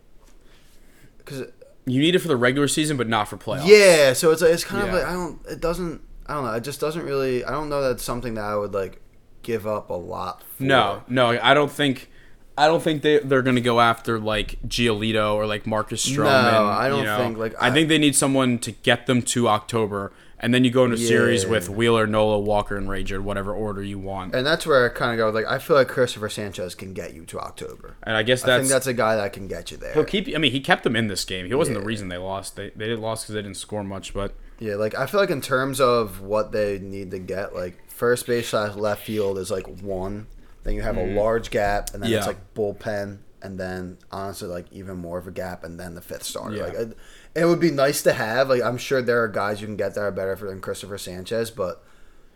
because 1.19 1.43
You 1.87 2.01
need 2.01 2.14
it 2.14 2.20
for 2.20 2.28
the 2.28 2.37
regular 2.37 2.68
season, 2.68 2.97
but 2.97 3.09
not 3.09 3.28
for 3.28 3.37
playoffs. 3.37 3.66
yeah, 3.66 4.12
so 4.14 4.30
it's 4.30 4.41
it's 4.43 4.64
kind 4.64 4.87
Yeah. 4.87 4.89
of 4.89 4.95
like 5.01 5.09
I 5.09 5.12
don't. 5.12 5.39
It 5.47 5.61
doesn't. 5.61 6.01
I 6.26 6.35
don't 6.35 6.45
know. 6.45 6.53
It 6.53 6.64
just 6.64 6.80
doesn't 6.80 7.05
really. 7.05 7.45
I 7.45 7.51
don't 7.51 7.68
know 7.68 7.82
that's 7.82 8.03
something 8.03 8.35
that 8.35 8.45
I 8.45 8.57
would 8.57 8.72
like 8.72 9.01
give 9.43 9.66
up 9.66 9.91
a 9.91 9.95
lot. 9.95 10.43
For. 10.57 10.62
No, 10.62 11.03
no, 11.09 11.39
I 11.43 11.53
don't 11.55 11.70
think. 11.70 12.11
I 12.57 12.66
don't 12.68 12.82
think 12.82 13.03
they 13.03 13.18
they're 13.18 13.43
gonna 13.43 13.61
go 13.61 13.80
after 13.80 14.18
like 14.18 14.59
Giolito 14.66 15.35
or 15.35 15.47
like 15.47 15.66
Marcus 15.66 16.09
Stroman. 16.09 16.53
No, 16.53 16.64
I 16.66 16.89
don't 16.89 17.01
you 17.01 17.05
know. 17.05 17.18
think, 17.18 17.37
like, 17.37 17.55
I, 17.61 17.68
I- 17.68 17.70
think 17.72 17.89
they 17.89 17.99
need 17.99 18.14
someone 18.16 18.59
to 18.61 18.70
get 18.72 19.07
them 19.07 19.20
to 19.22 19.49
October, 19.49 20.12
and 20.41 20.53
then 20.53 20.64
you 20.64 20.70
go 20.70 20.85
into 20.85 20.97
a 20.97 20.99
series 20.99 21.47
with 21.47 21.68
Wheeler, 21.68 22.07
Nola, 22.07 22.39
Walker, 22.39 22.76
and 22.76 22.89
Ranger, 22.89 23.20
whatever 23.22 23.53
order 23.55 23.82
you 23.82 23.99
want. 23.99 24.35
And 24.35 24.47
that's 24.47 24.66
where 24.66 24.85
I 24.85 24.89
kind 24.93 25.12
of 25.12 25.16
go. 25.18 25.30
Like 25.30 25.47
I 25.47 25.59
feel 25.59 25.76
like 25.76 25.89
Christopher 25.89 26.28
Sanchez 26.28 26.74
can 26.74 26.93
get 26.93 27.14
you 27.14 27.24
to 27.26 27.41
October. 27.41 27.97
And 28.03 28.16
I 28.16 28.22
guess 28.22 28.45
I 28.45 28.49
that's, 28.49 28.61
think 28.62 28.72
that's 28.72 28.87
a 28.87 28.93
guy 28.95 29.16
that 29.16 29.32
can 29.32 29.49
get 29.49 29.70
you 29.70 29.76
there. 29.76 29.95
he'll 29.95 30.05
keep. 30.05 30.28
I 30.35 30.39
mean, 30.39 30.53
he 30.53 30.61
kept 30.61 30.85
them 30.85 30.97
in 30.97 31.09
this 31.09 31.24
game. 31.24 31.47
He 31.47 31.55
wasn't 31.55 31.78
the 31.78 31.85
reason 31.85 32.09
they 32.09 32.18
lost. 32.18 32.57
They 32.57 32.70
they 32.70 32.87
didn't 32.87 33.03
lost 33.03 33.24
because 33.24 33.35
they 33.35 33.43
didn't 33.43 33.57
score 33.57 33.85
much, 33.85 34.12
but 34.14 34.35
Yeah, 34.59 34.74
like 34.76 34.95
I 34.95 35.07
feel 35.07 35.20
like 35.20 35.30
in 35.30 35.41
terms 35.41 35.80
of 35.80 36.20
what 36.20 36.53
they 36.53 36.78
need 36.78 37.11
to 37.12 37.18
get, 37.18 37.55
like 37.55 37.91
first 37.91 38.26
base 38.26 38.49
slash 38.49 38.74
left 38.74 39.05
field 39.05 39.39
is 39.39 39.51
like 39.51 39.66
one. 39.80 40.26
Then 40.64 40.74
you 40.74 40.82
have 40.82 40.97
a 40.97 41.05
large 41.14 41.51
gap, 41.51 41.91
and 41.95 42.03
then 42.03 42.11
it's 42.12 42.24
Mm. 42.24 42.28
Like 42.28 42.55
bullpen, 42.55 43.18
and 43.43 43.61
then 43.61 43.99
honestly 44.11 44.49
like 44.49 44.66
even 44.72 44.97
more 44.97 45.18
of 45.18 45.26
a 45.26 45.30
gap, 45.30 45.62
and 45.62 45.78
then 45.78 45.95
the 45.95 46.01
fifth 46.01 46.22
starter. 46.24 46.57
Yeah. 46.57 46.64
Like 46.64 46.97
it 47.35 47.45
would 47.45 47.61
be 47.61 47.70
nice 47.70 48.03
to 48.03 48.12
have. 48.12 48.49
Like 48.49 48.62
I'm 48.62 48.78
sure 48.78 49.03
there 49.03 49.22
are 49.22 49.28
guys 49.28 49.61
you 49.61 49.66
can 49.66 49.76
get 49.76 49.95
that 49.95 50.01
are 50.01 50.12
better 50.12 50.37
for 50.37 50.47
than 50.47 50.61
Christopher 50.61 50.99
Sanchez, 50.99 51.51
but 51.51 51.82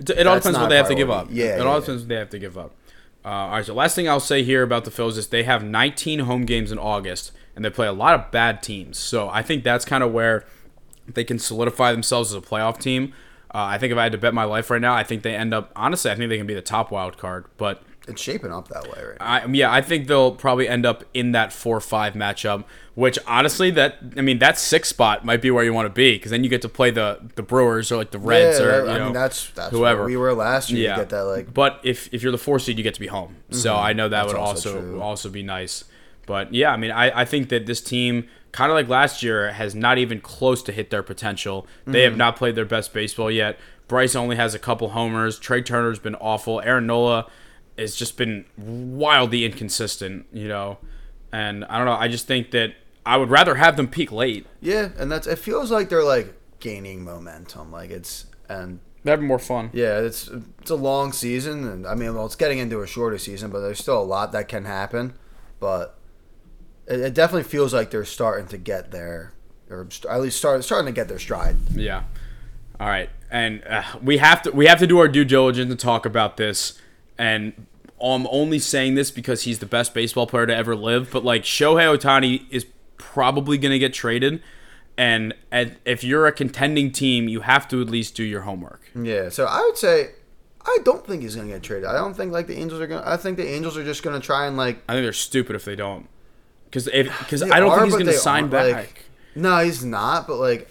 It, 0.00 0.26
all 0.26 0.36
depends 0.36 0.58
what 0.58 0.68
they 0.68 0.76
have 0.76 0.88
to 0.88 0.94
give 0.94 1.10
up. 1.10 1.28
Yeah, 1.30 1.56
it 1.56 1.58
yeah, 1.58 1.64
all 1.64 1.74
yeah. 1.74 1.80
depends 1.80 2.02
what 2.02 2.08
they 2.08 2.16
have 2.16 2.30
to 2.30 2.38
give 2.38 2.58
up. 2.58 2.74
Uh, 3.24 3.28
all 3.28 3.50
right, 3.50 3.66
so 3.66 3.74
last 3.74 3.94
thing 3.94 4.08
I'll 4.08 4.20
say 4.20 4.42
here 4.42 4.62
about 4.62 4.84
the 4.84 4.90
Phils 4.90 5.18
is 5.18 5.28
they 5.28 5.42
have 5.42 5.62
19 5.64 6.20
home 6.20 6.46
games 6.46 6.72
in 6.72 6.78
August, 6.78 7.32
and 7.54 7.64
they 7.64 7.70
play 7.70 7.86
a 7.86 7.92
lot 7.92 8.14
of 8.14 8.30
bad 8.30 8.62
teams. 8.62 8.96
So 8.98 9.28
I 9.28 9.42
think 9.42 9.64
that's 9.64 9.84
kind 9.84 10.02
of 10.02 10.12
where 10.12 10.44
they 11.06 11.24
can 11.24 11.38
solidify 11.38 11.92
themselves 11.92 12.32
as 12.32 12.42
a 12.42 12.46
playoff 12.46 12.78
team. 12.78 13.12
Uh, 13.54 13.64
I 13.64 13.78
think 13.78 13.92
if 13.92 13.98
I 13.98 14.04
had 14.04 14.12
to 14.12 14.18
bet 14.18 14.34
my 14.34 14.44
life 14.44 14.70
right 14.70 14.80
now, 14.80 14.94
I 14.94 15.04
think 15.04 15.22
they 15.22 15.34
end 15.34 15.52
up. 15.52 15.72
Honestly, 15.74 16.10
I 16.10 16.14
think 16.14 16.28
they 16.28 16.38
can 16.38 16.46
be 16.46 16.54
the 16.54 16.62
top 16.62 16.90
wild 16.90 17.18
card, 17.18 17.46
but 17.56 17.82
it's 18.08 18.20
shaping 18.22 18.52
up 18.52 18.68
that 18.68 18.84
way 18.84 19.02
right 19.04 19.18
now. 19.20 19.26
I, 19.26 19.46
yeah, 19.46 19.72
I 19.72 19.80
think 19.82 20.06
they'll 20.06 20.32
probably 20.32 20.68
end 20.68 20.84
up 20.86 21.04
in 21.14 21.32
that 21.32 21.52
four-five 21.52 22.14
matchup. 22.14 22.64
Which 22.94 23.16
honestly, 23.28 23.70
that 23.72 23.98
I 24.16 24.22
mean, 24.22 24.40
that 24.40 24.58
six 24.58 24.88
spot 24.88 25.24
might 25.24 25.40
be 25.40 25.52
where 25.52 25.62
you 25.62 25.72
want 25.72 25.86
to 25.86 25.92
be 25.92 26.14
because 26.16 26.32
then 26.32 26.42
you 26.42 26.50
get 26.50 26.62
to 26.62 26.68
play 26.68 26.90
the 26.90 27.20
the 27.36 27.42
Brewers 27.44 27.92
or 27.92 27.96
like 27.96 28.10
the 28.10 28.18
Reds 28.18 28.58
yeah, 28.58 28.64
or 28.66 28.84
that- 28.86 28.90
I 28.94 28.98
know, 28.98 29.04
mean 29.04 29.12
that's 29.12 29.50
that's 29.50 29.70
whoever. 29.70 30.00
where 30.00 30.06
we 30.06 30.16
were 30.16 30.34
last 30.34 30.70
year. 30.70 30.88
Yeah. 30.90 30.96
Get 30.96 31.10
that 31.10 31.20
like 31.22 31.54
But 31.54 31.80
if 31.84 32.12
if 32.12 32.22
you're 32.24 32.32
the 32.32 32.38
four 32.38 32.58
seed, 32.58 32.76
you 32.76 32.82
get 32.82 32.94
to 32.94 33.00
be 33.00 33.06
home. 33.06 33.36
So 33.50 33.76
I 33.76 33.92
know 33.92 34.08
that 34.08 34.26
Mm-hmm. 34.26 34.34
That's 34.34 34.34
would 34.34 34.40
also 34.40 34.76
also 34.96 35.00
also 35.00 35.30
be 35.30 35.44
nice. 35.44 35.84
But 36.26 36.52
yeah, 36.52 36.72
I 36.72 36.76
mean, 36.76 36.90
I, 36.90 37.20
I 37.20 37.24
think 37.24 37.48
that 37.50 37.66
this 37.66 37.80
team, 37.80 38.28
kind 38.52 38.70
of 38.70 38.74
like 38.74 38.88
last 38.88 39.22
year, 39.22 39.52
has 39.52 39.74
not 39.74 39.96
even 39.98 40.20
close 40.20 40.62
to 40.64 40.72
hit 40.72 40.90
their 40.90 41.02
potential. 41.04 41.66
They 41.86 42.00
Mm-hmm. 42.00 42.04
have 42.10 42.16
not 42.16 42.36
played 42.36 42.54
their 42.56 42.64
best 42.66 42.92
baseball 42.92 43.30
yet. 43.30 43.58
Bryce 43.86 44.14
only 44.16 44.36
has 44.36 44.54
a 44.54 44.58
couple 44.58 44.90
homers. 44.90 45.38
Trea 45.38 45.62
Turner's 45.62 45.98
been 46.00 46.16
awful. 46.16 46.60
Aaron 46.60 46.86
Nola 46.86 47.30
has 47.78 47.94
just 47.94 48.16
been 48.16 48.44
wildly 48.56 49.44
inconsistent, 49.44 50.26
you 50.32 50.48
know. 50.48 50.78
And 51.32 51.64
I 51.66 51.76
don't 51.76 51.86
know. 51.86 51.92
I 51.92 52.08
just 52.08 52.26
think 52.26 52.50
that 52.52 52.74
I 53.04 53.16
would 53.16 53.30
rather 53.30 53.56
have 53.56 53.76
them 53.76 53.88
peak 53.88 54.10
late. 54.12 54.46
yeah, 54.60 54.90
and 54.98 55.10
that's 55.10 55.26
it 55.26 55.38
feels 55.38 55.70
like 55.70 55.88
they're 55.88 56.04
like 56.04 56.34
gaining 56.60 57.04
momentum. 57.04 57.70
Like 57.72 57.90
it's 57.90 58.26
and 58.48 58.80
That'd 59.04 59.20
be 59.20 59.26
more 59.26 59.38
fun. 59.38 59.70
Yeah, 59.72 60.00
it's 60.00 60.28
it's 60.60 60.70
a 60.70 60.74
long 60.74 61.12
season, 61.12 61.66
and 61.66 61.86
I 61.86 61.94
mean, 61.94 62.14
well, 62.14 62.26
it's 62.26 62.34
getting 62.34 62.58
into 62.58 62.82
a 62.82 62.86
shorter 62.86 63.16
season, 63.16 63.50
but 63.50 63.60
there's 63.60 63.78
still 63.78 64.00
a 64.00 64.04
lot 64.04 64.32
that 64.32 64.48
can 64.48 64.64
happen. 64.64 65.14
But 65.60 65.98
it, 66.86 67.00
it 67.00 67.14
definitely 67.14 67.44
feels 67.44 67.72
like 67.72 67.90
they're 67.90 68.04
starting 68.04 68.48
to 68.48 68.58
get 68.58 68.90
there, 68.90 69.34
or 69.70 69.86
st- 69.90 70.12
at 70.12 70.20
least 70.20 70.36
start 70.38 70.62
starting 70.64 70.86
to 70.86 70.92
get 70.92 71.08
their 71.08 71.18
stride. 71.18 71.56
Yeah. 71.74 72.02
All 72.80 72.88
right, 72.88 73.08
and 73.30 73.62
uh, 73.66 73.82
we 74.02 74.18
have 74.18 74.42
to 74.42 74.50
we 74.50 74.66
have 74.66 74.78
to 74.80 74.86
do 74.86 74.98
our 74.98 75.08
due 75.08 75.24
diligence 75.24 75.70
to 75.70 75.76
talk 75.76 76.04
about 76.04 76.36
this. 76.36 76.78
And 77.16 77.66
I'm 78.02 78.26
only 78.30 78.58
saying 78.58 78.94
this 78.94 79.10
because 79.10 79.42
he's 79.42 79.58
the 79.58 79.66
best 79.66 79.94
baseball 79.94 80.26
player 80.26 80.46
to 80.46 80.54
ever 80.54 80.76
live. 80.76 81.10
But 81.10 81.24
like 81.24 81.42
Shohei 81.42 81.96
Ohtani 81.96 82.46
is 82.50 82.66
probably 82.96 83.58
going 83.58 83.72
to 83.72 83.78
get 83.78 83.92
traded, 83.94 84.42
and 84.96 85.34
at, 85.50 85.76
if 85.84 86.02
you're 86.02 86.26
a 86.26 86.32
contending 86.32 86.90
team, 86.92 87.28
you 87.28 87.40
have 87.40 87.68
to 87.68 87.80
at 87.80 87.88
least 87.88 88.14
do 88.14 88.24
your 88.24 88.42
homework. 88.42 88.90
Yeah, 88.94 89.28
so 89.28 89.46
I 89.46 89.60
would 89.62 89.76
say 89.76 90.10
I 90.68 90.78
don't 90.84 91.06
think 91.06 91.22
he's 91.22 91.34
gonna 91.36 91.48
get 91.48 91.62
traded. 91.62 91.86
I 91.86 91.94
don't 91.94 92.14
think 92.14 92.32
like 92.32 92.46
the 92.46 92.56
Angels 92.56 92.80
are 92.80 92.86
gonna. 92.86 93.02
I 93.06 93.16
think 93.16 93.36
the 93.38 93.46
Angels 93.46 93.76
are 93.76 93.84
just 93.84 94.02
gonna 94.02 94.20
try 94.20 94.46
and 94.46 94.56
like. 94.56 94.82
I 94.88 94.92
think 94.92 95.04
they're 95.04 95.12
stupid 95.12 95.56
if 95.56 95.64
they 95.64 95.76
don't, 95.76 96.08
because 96.66 96.88
if 96.88 97.06
because 97.20 97.42
I 97.42 97.58
don't 97.58 97.70
are, 97.70 97.80
think 97.80 97.86
he's 97.86 97.94
going 97.94 98.06
to 98.06 98.12
sign 98.12 98.48
back. 98.48 98.74
like- 98.74 99.04
no, 99.34 99.64
he's 99.64 99.84
not. 99.84 100.26
But 100.26 100.36
like, 100.36 100.68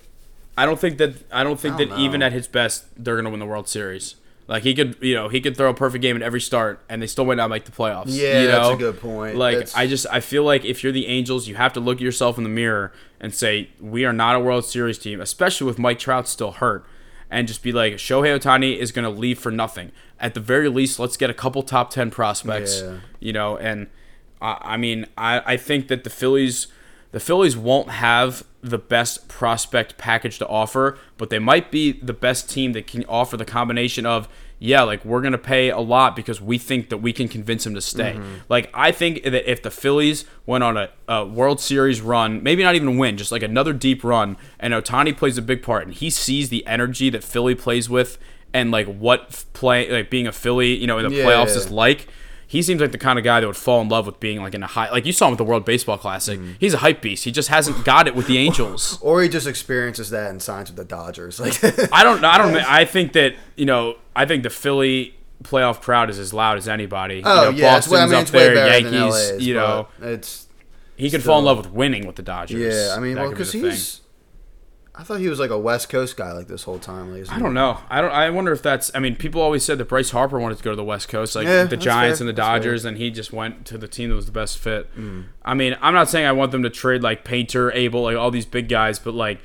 I 0.58 0.66
don't 0.66 0.80
think 0.80 0.98
that 1.00 1.16
I 1.32 1.44
don't 1.44 1.60
think 1.60 1.76
I 1.76 1.86
don't 1.86 1.90
that 1.92 2.00
even 2.00 2.22
at 2.22 2.34
his 2.34 2.48
best 2.48 2.86
they're 3.02 3.16
gonna 3.16 3.30
win 3.30 3.40
the 3.40 3.46
World 3.46 3.68
Series. 3.68 4.16
Like 4.48 4.64
he 4.64 4.74
could, 4.74 4.96
you 5.02 5.14
know, 5.14 5.28
he 5.28 5.42
could 5.42 5.58
throw 5.58 5.70
a 5.70 5.74
perfect 5.74 6.02
game 6.02 6.16
in 6.16 6.22
every 6.22 6.40
start, 6.40 6.80
and 6.88 7.02
they 7.02 7.08
still 7.08 7.26
might 7.26 7.36
not 7.36 7.50
make 7.50 7.66
the 7.66 7.72
playoffs. 7.72 8.06
Yeah, 8.08 8.42
you 8.42 8.48
that's 8.48 8.70
a 8.70 8.78
good 8.78 9.00
point. 9.02 9.36
Like 9.36 9.56
That's- 9.56 9.76
I 9.76 9.88
just 9.88 10.06
I 10.10 10.22
feel 10.22 10.44
like 10.44 10.64
if 10.64 10.84
you're 10.84 10.94
the 10.94 11.08
Angels, 11.08 11.48
you 11.50 11.56
have 11.56 11.74
to 11.74 11.82
look 11.82 11.98
at 11.98 12.02
yourself 12.02 12.38
in 12.38 12.44
the 12.46 12.50
mirror 12.50 12.94
and 13.20 13.34
say 13.34 13.70
we 13.80 14.06
are 14.06 14.14
not 14.14 14.36
a 14.38 14.40
World 14.40 14.64
Series 14.64 14.98
team, 14.98 15.20
especially 15.20 15.68
with 15.68 15.78
Mike 15.78 16.00
Trout 16.00 16.30
still 16.30 16.54
hurt, 16.54 16.86
and 17.30 17.46
just 17.46 17.62
be 17.62 17.74
like 17.74 17.96
Shohei 17.96 18.40
Ohtani 18.40 18.78
is 18.78 18.94
gonna 18.94 19.10
leave 19.10 19.38
for 19.38 19.52
nothing. 19.52 19.92
At 20.18 20.34
the 20.34 20.40
very 20.40 20.70
least, 20.70 20.98
let's 20.98 21.18
get 21.18 21.30
a 21.30 21.34
couple 21.34 21.62
top 21.62 21.90
ten 21.90 22.10
prospects. 22.10 22.82
Yeah. 22.82 22.98
You 23.20 23.34
know, 23.34 23.58
and 23.58 23.88
I, 24.42 24.58
I 24.62 24.78
mean 24.78 25.08
I 25.18 25.42
I 25.54 25.58
think 25.58 25.90
that 25.90 26.06
the 26.06 26.10
Phillies 26.10 26.68
the 27.12 27.20
Phillies 27.20 27.58
won't 27.58 27.90
have 27.90 28.44
the 28.70 28.78
best 28.78 29.28
prospect 29.28 29.98
package 29.98 30.38
to 30.40 30.48
offer, 30.48 30.98
but 31.18 31.30
they 31.30 31.40
might 31.40 31.72
be 31.72 31.92
the 31.94 32.14
best 32.14 32.50
team 32.50 32.74
that 32.74 32.88
can 32.88 33.04
offer 33.06 33.38
the 33.38 33.46
combination 33.46 34.06
of 34.06 34.28
yeah, 34.60 34.82
like 34.82 35.06
we're 35.06 35.22
gonna 35.22 35.38
pay 35.38 35.70
a 35.70 35.80
lot 35.80 36.16
because 36.16 36.42
we 36.42 36.58
think 36.58 36.90
that 36.90 36.98
we 36.98 37.14
can 37.14 37.28
convince 37.28 37.64
him 37.66 37.76
to 37.76 37.82
stay. 37.82 38.14
Mm-hmm. 38.14 38.34
Like 38.50 38.72
I 38.74 38.92
think 38.92 39.24
that 39.24 39.50
if 39.50 39.62
the 39.62 39.70
Phillies 39.70 40.26
went 40.48 40.64
on 40.64 40.78
a, 40.78 40.90
a 41.08 41.26
World 41.26 41.60
Series 41.60 42.02
run, 42.02 42.42
maybe 42.42 42.64
not 42.64 42.74
even 42.74 42.98
win, 42.98 43.18
just 43.18 43.32
like 43.32 43.44
another 43.44 43.72
deep 43.72 44.04
run, 44.04 44.36
and 44.60 44.74
Ohtani 44.74 45.16
plays 45.16 45.38
a 45.38 45.44
big 45.44 45.62
part, 45.62 45.86
and 45.86 45.94
he 45.94 46.10
sees 46.10 46.50
the 46.50 46.66
energy 46.66 47.12
that 47.12 47.24
Philly 47.24 47.54
plays 47.54 47.88
with, 47.88 48.18
and 48.52 48.72
like 48.72 48.88
what 48.88 49.46
play 49.54 49.92
like 49.92 50.10
being 50.10 50.26
a 50.26 50.32
Philly, 50.32 50.76
you 50.76 50.88
know, 50.88 50.98
in 50.98 51.08
the 51.08 51.16
Yeah. 51.18 51.26
playoffs 51.26 51.56
is 51.56 51.70
like. 51.70 52.08
He 52.50 52.62
seems 52.62 52.80
like 52.80 52.94
the 52.94 52.98
kind 52.98 53.20
of 53.20 53.26
guy 53.26 53.42
that 53.42 53.46
would 53.48 53.58
fall 53.58 53.82
in 53.82 53.90
love 53.90 54.06
with 54.06 54.22
being 54.22 54.42
like 54.42 54.54
in 54.56 54.64
a 54.64 54.68
high, 54.68 54.90
like 54.90 55.06
you 55.06 55.12
saw 55.12 55.26
him 55.26 55.32
with 55.32 55.38
the 55.38 55.44
World 55.44 55.66
Baseball 55.66 55.98
Classic. 55.98 56.40
Mm-hmm. 56.40 56.54
He's 56.60 56.74
a 56.74 56.78
hype 56.78 57.02
beast. 57.02 57.26
He 57.26 57.32
just 57.32 57.50
hasn't 57.50 57.84
got 57.84 58.08
it 58.08 58.16
with 58.16 58.28
the 58.28 58.38
Angels. 58.38 58.98
or 59.02 59.22
he 59.22 59.28
just 59.28 59.46
experiences 59.48 60.10
that 60.12 60.30
and 60.30 60.42
signs 60.42 60.70
with 60.70 60.78
the 60.78 60.86
Dodgers. 60.86 61.40
Like, 61.42 61.62
I 61.94 62.04
don't. 62.04 62.22
Know. 62.22 62.30
I 62.30 62.38
don't. 62.38 62.56
I 62.56 62.86
think 62.86 63.12
that 63.14 63.36
you 63.58 63.66
know. 63.66 63.98
I 64.16 64.26
think 64.26 64.44
the 64.44 64.50
Philly 64.50 65.14
playoff 65.44 65.82
crowd 65.82 66.10
is 66.10 66.18
as 66.20 66.34
loud 66.34 66.58
as 66.58 66.68
anybody. 66.70 67.22
oh 67.26 67.50
you 67.50 67.52
know, 67.52 67.58
yeah, 67.58 67.78
it's, 67.78 67.88
way- 67.88 68.00
I 68.00 68.06
Boston's 68.08 68.12
mean, 68.12 68.18
up 68.18 68.22
it's 68.24 68.32
there. 68.32 68.68
Yankees. 68.82 68.92
than 68.92 69.10
LA's, 69.10 69.46
you 69.46 69.54
know, 69.54 69.88
it's 70.02 70.48
he 70.96 71.12
could 71.12 71.20
still- 71.22 71.34
fall 71.34 71.40
in 71.40 71.46
love 71.46 71.58
with 71.58 71.70
winning 71.72 72.08
with 72.08 72.16
the 72.16 72.24
Dodgers. 72.24 72.60
yeah. 72.76 72.96
I 72.96 73.00
mean, 73.00 73.16
That 73.16 73.22
well, 73.24 73.30
because 73.32 73.52
he's. 73.52 74.02
I 75.00 75.04
thought 75.04 75.20
he 75.20 75.30
was 75.30 75.40
like 75.40 75.52
a 75.52 75.60
West 75.60 75.90
Coast 75.90 76.18
guy 76.18 76.32
like 76.32 76.48
this 76.48 76.64
whole 76.64 76.80
time. 76.80 77.14
Like, 77.16 77.32
I 77.32 77.38
don't 77.40 77.54
know. 77.54 77.80
I 77.90 78.02
don't. 78.02 78.12
I 78.12 78.30
wonder 78.32 78.52
if 78.52 78.64
that's. 78.64 78.90
I 78.96 79.00
mean, 79.00 79.16
people 79.16 79.42
always 79.42 79.64
said 79.64 79.78
that 79.78 79.86
Bryce 79.86 80.10
Harper 80.10 80.40
wanted 80.40 80.58
to 80.58 80.64
go 80.64 80.72
to 80.72 80.76
the 80.76 80.84
West 80.84 81.08
Coast, 81.08 81.36
like 81.36 81.46
Yeah, 81.46 81.66
the 81.66 81.78
Giants 81.78 82.20
fair. 82.20 82.24
and 82.28 82.30
the 82.30 82.34
That's 82.34 82.48
fair. 82.48 82.60
Dodgers, 82.60 82.86
and 82.86 82.98
he 82.98 83.12
just 83.12 83.32
went 83.32 83.66
to 83.68 83.78
the 83.78 83.88
team 83.88 84.10
that 84.10 84.16
was 84.16 84.26
the 84.26 84.32
best 84.32 84.58
fit. 84.58 84.94
Mm. 84.98 85.26
I 85.46 85.54
mean, 85.54 85.78
I'm 85.82 85.94
not 85.94 86.10
saying 86.10 86.26
I 86.26 86.32
want 86.32 86.52
them 86.52 86.64
to 86.64 86.70
trade 86.70 87.04
like 87.04 87.24
Painter, 87.24 87.72
Abel, 87.74 88.02
like 88.04 88.18
all 88.18 88.32
these 88.32 88.46
big 88.48 88.68
guys, 88.70 89.00
but 89.00 89.14
like. 89.14 89.40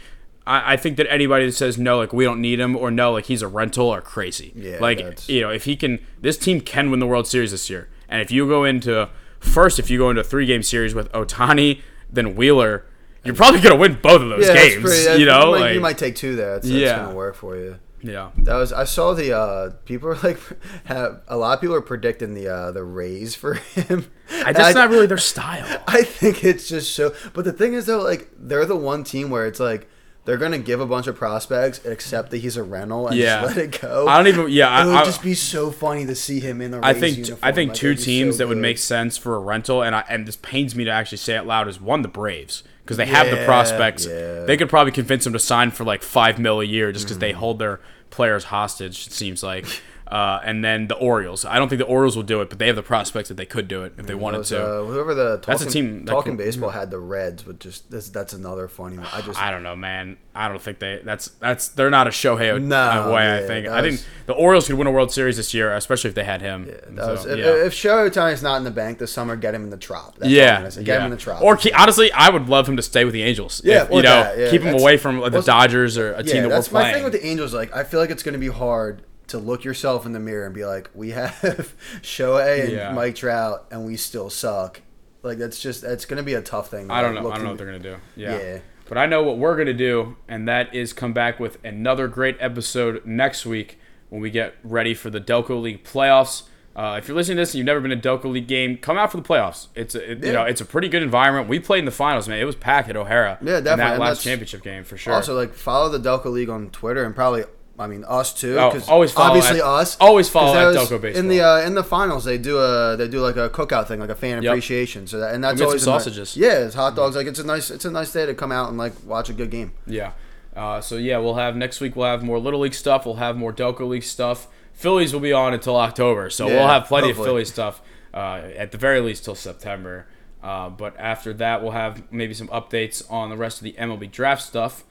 I 0.44 0.72
I 0.72 0.76
think 0.76 0.96
that 0.96 1.06
anybody 1.12 1.46
that 1.46 1.52
says 1.52 1.78
no, 1.78 1.98
like 1.98 2.12
we 2.12 2.24
don't 2.24 2.40
need 2.40 2.58
him, 2.58 2.74
or 2.74 2.90
no, 2.90 3.12
like 3.12 3.26
he's 3.26 3.42
a 3.42 3.46
rental, 3.46 3.90
are 3.90 4.00
crazy. 4.00 4.52
Yeah, 4.56 4.78
like 4.80 4.98
that's- 4.98 5.28
you 5.28 5.40
know, 5.40 5.50
if 5.50 5.66
he 5.66 5.76
can, 5.76 6.00
this 6.20 6.36
team 6.36 6.60
can 6.60 6.90
win 6.90 6.98
the 6.98 7.06
World 7.06 7.28
Series 7.28 7.52
this 7.52 7.70
year. 7.70 7.88
And 8.08 8.20
if 8.20 8.32
you 8.32 8.48
go 8.48 8.64
into 8.64 9.08
first, 9.38 9.78
if 9.78 9.88
you 9.88 9.98
go 9.98 10.10
into 10.10 10.20
a 10.22 10.24
three 10.24 10.46
game 10.46 10.64
series 10.64 10.96
with 10.96 11.12
Ohtani, 11.12 11.80
then 12.10 12.34
Wheeler, 12.34 12.84
you're 13.24 13.34
probably 13.34 13.60
gonna 13.60 13.76
win 13.76 13.98
both 14.02 14.20
of 14.22 14.28
those 14.28 14.46
Yeah, 14.46 14.54
games. 14.54 14.82
pretty- 14.82 15.20
you 15.20 15.26
know, 15.26 15.46
you 15.46 15.50
might, 15.52 15.60
like 15.60 15.74
you 15.74 15.80
might 15.80 15.98
take 15.98 16.16
two 16.16 16.36
there. 16.36 16.54
That's, 16.54 16.66
that's 16.68 16.74
Yeah. 16.80 16.96
gonna 17.04 17.14
work 17.14 17.34
for 17.34 17.56
you. 17.56 17.78
yeah. 18.02 18.30
That 18.38 18.56
was 18.56 18.72
I 18.72 18.84
saw 18.84 19.14
the 19.14 19.32
uh 19.36 19.70
people 19.84 20.08
are 20.08 20.16
like 20.16 20.38
have 20.84 21.20
a 21.28 21.36
lot 21.36 21.54
of 21.54 21.60
people 21.60 21.76
are 21.76 21.80
predicting 21.80 22.34
the 22.34 22.48
uh 22.48 22.70
the 22.72 22.82
Rays 22.84 23.34
for 23.34 23.54
him. 23.54 24.10
I, 24.44 24.52
that's 24.52 24.74
not 24.74 24.90
really 24.90 25.06
their 25.06 25.18
style. 25.18 25.82
I 25.86 26.02
think 26.02 26.42
it's 26.44 26.68
just 26.68 26.94
so. 26.94 27.14
But 27.32 27.44
the 27.44 27.52
thing 27.52 27.74
is, 27.74 27.86
though, 27.86 28.02
like 28.02 28.28
they're 28.36 28.64
the 28.66 28.76
one 28.76 29.04
team 29.04 29.30
where 29.30 29.46
it's 29.46 29.60
like 29.60 29.88
they're 30.24 30.36
gonna 30.38 30.58
give 30.58 30.80
a 30.80 30.86
bunch 30.86 31.06
of 31.08 31.16
prospects, 31.16 31.80
except 31.84 32.30
that 32.30 32.38
he's 32.38 32.56
a 32.56 32.62
rental, 32.62 33.08
and 33.08 33.16
Yeah. 33.16 33.42
just 33.42 33.56
let 33.56 33.64
it 33.66 33.80
go. 33.80 34.06
I 34.08 34.16
don't 34.16 34.26
even. 34.28 34.48
Yeah, 34.50 34.82
It 34.82 34.86
would 34.86 34.94
I, 34.96 35.00
I, 35.02 35.04
just 35.04 35.22
be 35.22 35.34
so 35.34 35.70
funny 35.72 36.06
to 36.06 36.14
see 36.14 36.38
him 36.40 36.60
in 36.60 36.70
the. 36.72 36.80
I 36.82 36.94
think 36.94 37.18
uniform. 37.18 37.38
I 37.42 37.52
think 37.52 37.70
Like, 37.70 37.78
two 37.78 37.86
it'd 37.88 37.98
so 38.00 38.04
teams 38.06 38.38
that 38.38 38.46
would 38.48 38.58
make 38.58 38.78
sense 38.78 39.16
for 39.16 39.34
a 39.36 39.40
rental, 39.40 39.82
and 39.82 39.94
I, 39.94 40.04
and 40.08 40.26
this 40.26 40.36
pains 40.36 40.74
me 40.74 40.84
to 40.84 40.90
actually 40.90 41.18
say 41.18 41.36
it 41.36 41.44
loud 41.46 41.68
is 41.68 41.80
one 41.80 42.02
the 42.02 42.08
Braves 42.08 42.62
because 42.84 42.96
they 42.96 43.06
have 43.06 43.30
the 43.30 43.44
prospects. 43.44 44.06
yeah. 44.06 44.40
They 44.44 44.56
could 44.56 44.68
probably 44.68 44.92
convince 44.92 45.24
them 45.24 45.32
to 45.32 45.38
sign 45.38 45.70
for 45.70 45.84
like 45.84 46.02
five 46.02 46.38
mil 46.38 46.60
a 46.60 46.64
year 46.64 46.92
just 46.92 47.04
because 47.04 47.16
Mm-hmm. 47.16 47.20
they 47.20 47.32
hold 47.32 47.58
their 47.58 47.80
players 48.10 48.44
hostage. 48.44 49.06
It 49.06 49.12
seems 49.12 49.42
like. 49.42 49.66
Uh, 50.12 50.40
and 50.44 50.62
then 50.62 50.88
the 50.88 50.94
Orioles. 50.96 51.46
I 51.46 51.56
don't 51.58 51.70
think 51.70 51.78
the 51.78 51.86
Orioles 51.86 52.16
will 52.16 52.22
do 52.22 52.42
it, 52.42 52.50
but 52.50 52.58
they 52.58 52.66
have 52.66 52.76
the 52.76 52.82
prospects 52.82 53.30
that 53.30 53.38
they 53.38 53.46
could 53.46 53.66
do 53.66 53.82
it 53.82 53.94
if 53.96 54.04
they 54.06 54.14
wanted 54.14 54.40
Those, 54.40 54.50
to. 54.50 54.62
uh, 54.62 54.84
whoever 54.84 55.14
the 55.14 55.38
talking, 55.38 55.52
That's 55.52 55.62
a 55.62 55.70
team 55.70 56.04
that 56.04 56.12
talking 56.12 56.36
could- 56.36 56.44
baseball 56.44 56.68
had 56.68 56.90
the 56.90 56.98
Reds, 56.98 57.42
but 57.44 57.58
just 57.58 57.90
that's, 57.90 58.10
that's 58.10 58.34
another 58.34 58.68
funny 58.68 58.98
one. 58.98 59.06
I 59.10 59.22
just 59.22 59.40
I 59.40 59.50
don't 59.50 59.62
know, 59.62 59.74
man. 59.74 60.18
I 60.34 60.48
don't 60.48 60.60
think 60.60 60.80
they. 60.80 61.00
That's 61.02 61.28
that's 61.40 61.68
they're 61.68 61.88
not 61.88 62.08
a 62.08 62.10
Shohei 62.10 62.62
No, 62.62 63.12
way. 63.14 63.38
I 63.38 63.46
think. 63.46 63.68
I 63.68 63.80
think 63.80 64.04
the 64.26 64.34
Orioles 64.34 64.66
could 64.66 64.76
win 64.76 64.86
a 64.86 64.90
World 64.90 65.12
Series 65.12 65.38
this 65.38 65.54
year, 65.54 65.72
especially 65.72 66.08
if 66.08 66.14
they 66.14 66.24
had 66.24 66.42
him. 66.42 66.66
was, 66.94 67.22
So, 67.22 67.30
if, 67.30 67.38
yeah. 67.38 67.64
if 67.64 67.72
Shohei 67.72 68.10
Ohtani's 68.10 68.42
not 68.42 68.56
in 68.56 68.64
the 68.64 68.70
bank 68.70 68.98
this 68.98 69.12
summer, 69.12 69.34
get 69.34 69.54
him 69.54 69.64
in 69.64 69.70
the 69.70 69.78
trop. 69.78 70.18
That's 70.18 70.30
yeah. 70.30 70.62
Get 70.62 70.86
yeah. 70.86 70.98
him 70.98 71.04
in 71.06 71.10
the 71.12 71.16
trop. 71.16 71.40
Or 71.40 71.56
keep, 71.56 71.78
honestly, 71.78 72.12
I 72.12 72.28
would 72.28 72.50
love 72.50 72.68
him 72.68 72.76
to 72.76 72.82
stay 72.82 73.06
with 73.06 73.14
the 73.14 73.22
Angels. 73.22 73.62
Yeah, 73.64 73.84
if, 73.84 73.90
you 73.90 73.96
know, 73.96 74.22
that, 74.22 74.38
yeah, 74.38 74.50
keep 74.50 74.60
him 74.60 74.74
away 74.74 74.98
from 74.98 75.20
like, 75.20 75.32
the 75.32 75.40
Dodgers 75.40 75.96
or 75.96 76.12
a 76.12 76.22
team 76.22 76.42
that 76.42 76.50
that's 76.50 76.68
we're 76.68 76.80
playing. 76.80 76.88
my 76.88 76.94
thing 76.94 77.04
with 77.04 77.14
the 77.14 77.26
Angels. 77.26 77.54
Like, 77.54 77.74
I 77.74 77.84
feel 77.84 78.00
like 78.00 78.10
it's 78.10 78.22
going 78.22 78.34
to 78.34 78.38
be 78.38 78.48
hard 78.48 79.02
to 79.32 79.38
look 79.38 79.64
yourself 79.64 80.06
in 80.06 80.12
the 80.12 80.20
mirror 80.20 80.46
and 80.46 80.54
be 80.54 80.64
like, 80.64 80.88
we 80.94 81.10
have 81.10 81.34
Shohei 82.02 82.62
and 82.64 82.72
Yeah. 82.72 82.92
Mike 82.92 83.16
Trout, 83.16 83.66
and 83.70 83.84
we 83.84 83.96
still 83.96 84.30
suck. 84.30 84.80
Like, 85.22 85.38
that's 85.38 85.60
just 85.60 85.82
that's 85.82 86.04
going 86.04 86.16
to 86.18 86.22
be 86.22 86.34
a 86.34 86.42
tough 86.42 86.70
thing. 86.70 86.88
to, 86.88 86.94
I 86.94 87.02
don't 87.02 87.14
like, 87.14 87.24
know. 87.24 87.30
I 87.30 87.34
don't 87.34 87.44
know 87.44 87.50
what 87.50 87.58
they're 87.58 87.66
gonna 87.66 87.78
do. 87.78 87.96
Yeah. 88.16 88.38
Yeah. 88.38 88.58
But 88.88 88.98
I 88.98 89.06
know 89.06 89.22
what 89.22 89.38
we're 89.38 89.56
gonna 89.56 89.72
do, 89.72 90.16
and 90.28 90.48
that 90.48 90.74
is 90.74 90.92
come 90.92 91.12
back 91.12 91.38
with 91.40 91.58
another 91.64 92.08
great 92.08 92.36
episode 92.40 93.04
next 93.06 93.46
week 93.46 93.78
when 94.10 94.20
we 94.20 94.30
get 94.30 94.54
ready 94.62 94.94
for 94.94 95.10
the 95.10 95.20
Delco 95.20 95.60
League 95.62 95.84
playoffs. 95.84 96.42
Uh, 96.74 96.96
if 96.98 97.06
you're 97.06 97.14
listening 97.16 97.36
to 97.36 97.42
this 97.42 97.50
and 97.52 97.58
you've 97.58 97.66
never 97.66 97.80
been 97.80 97.90
to 97.90 97.96
a 98.10 98.18
Delco 98.18 98.24
League 98.32 98.46
game, 98.48 98.76
come 98.78 98.96
out 98.98 99.10
for 99.12 99.18
the 99.18 99.22
playoffs. 99.22 99.68
It's 99.74 99.94
a, 99.94 100.12
it, 100.12 100.24
you 100.24 100.32
know 100.32 100.44
it's 100.44 100.60
a 100.60 100.64
pretty 100.64 100.88
good 100.88 101.02
environment. 101.02 101.48
We 101.48 101.60
played 101.60 101.80
in 101.80 101.84
the 101.84 101.90
finals, 101.90 102.28
man. 102.28 102.38
It 102.38 102.44
was 102.44 102.56
packed 102.56 102.88
at 102.88 102.96
O'Hara. 102.96 103.38
Yeah, 103.42 103.58
In 103.58 103.64
definitely, 103.64 103.76
that 103.76 103.92
and 103.92 104.00
last 104.00 104.22
championship 104.24 104.62
game 104.62 104.82
for 104.84 104.96
sure. 104.96 105.12
Also, 105.14 105.34
like 105.36 105.54
follow 105.54 105.88
the 105.88 105.98
Delco 106.00 106.26
League 106.32 106.48
on 106.50 106.70
Twitter 106.70 107.04
and 107.04 107.14
probably, 107.14 107.44
I 107.78 107.86
mean, 107.86 108.04
us 108.06 108.34
too. 108.34 108.58
Oh, 108.58 108.78
always 108.88 109.12
follow 109.12 109.28
obviously 109.28 109.58
at- 109.60 109.64
us. 109.66 109.96
always 109.98 110.28
follow 110.28 110.54
at 110.56 110.76
Delco 110.76 111.00
Baseball. 111.00 111.18
In 111.20 111.28
the 111.28 111.40
uh, 111.40 111.60
in 111.60 111.74
the 111.74 111.82
finals, 111.82 112.24
they 112.24 112.36
do 112.38 112.58
a 112.58 112.96
they 112.96 113.08
do 113.08 113.20
like 113.20 113.36
a 113.36 113.48
cookout 113.48 113.88
thing, 113.88 113.98
like 113.98 114.10
a 114.10 114.14
fan 114.14 114.42
Yep. 114.42 114.50
appreciation. 114.52 115.06
So 115.06 115.18
that 115.20 115.34
and 115.34 115.42
that's 115.42 115.60
always 115.60 115.82
sausages. 115.82 116.36
yeah, 116.36 116.58
it's 116.58 116.74
hot 116.74 116.94
dogs. 116.94 117.16
Like 117.16 117.26
it's 117.26 117.38
a 117.38 117.46
nice 117.46 117.70
it's 117.70 117.84
a 117.86 117.90
nice 117.90 118.12
day 118.12 118.26
to 118.26 118.34
come 118.34 118.52
out 118.52 118.68
and 118.68 118.76
like 118.78 118.92
watch 119.06 119.30
a 119.30 119.32
good 119.32 119.50
game. 119.50 119.72
Yeah. 119.86 120.12
Uh, 120.54 120.82
so 120.82 120.96
yeah, 120.96 121.16
we'll 121.16 121.36
have 121.36 121.56
next 121.56 121.80
week. 121.80 121.96
We'll 121.96 122.06
have 122.08 122.22
more 122.22 122.38
Little 122.38 122.60
League 122.60 122.74
stuff. 122.74 123.06
We'll 123.06 123.14
have 123.16 123.36
more 123.38 123.52
Delco 123.54 123.88
League 123.88 124.02
stuff. 124.04 124.48
Phillies 124.74 125.12
will 125.14 125.20
be 125.20 125.32
on 125.32 125.54
until 125.54 125.76
October, 125.76 126.28
so 126.28 126.46
Yeah, 126.48 126.54
we'll 126.56 126.68
have 126.68 126.84
plenty 126.84 127.08
hopefully. 127.08 127.26
of 127.28 127.32
Philly 127.32 127.44
stuff 127.46 127.82
uh, 128.12 128.40
at 128.56 128.70
the 128.70 128.78
very 128.78 129.00
least 129.00 129.24
till 129.24 129.34
September. 129.34 130.06
Uh, 130.42 130.68
but 130.68 130.94
after 130.98 131.32
that, 131.34 131.62
we'll 131.62 131.70
have 131.72 132.02
maybe 132.12 132.34
some 132.34 132.48
updates 132.48 133.02
on 133.10 133.30
the 133.30 133.36
rest 133.36 133.58
of 133.58 133.64
the 133.64 133.72
MLB 133.78 134.10
draft 134.10 134.42
stuff. 134.42 134.84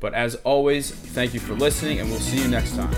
But 0.00 0.14
as 0.14 0.36
always, 0.44 0.90
thank 0.90 1.34
you 1.34 1.40
for 1.40 1.54
listening, 1.54 2.00
and 2.00 2.08
we'll 2.08 2.20
see 2.20 2.38
you 2.40 2.48
next 2.48 2.76
time. 2.76 2.94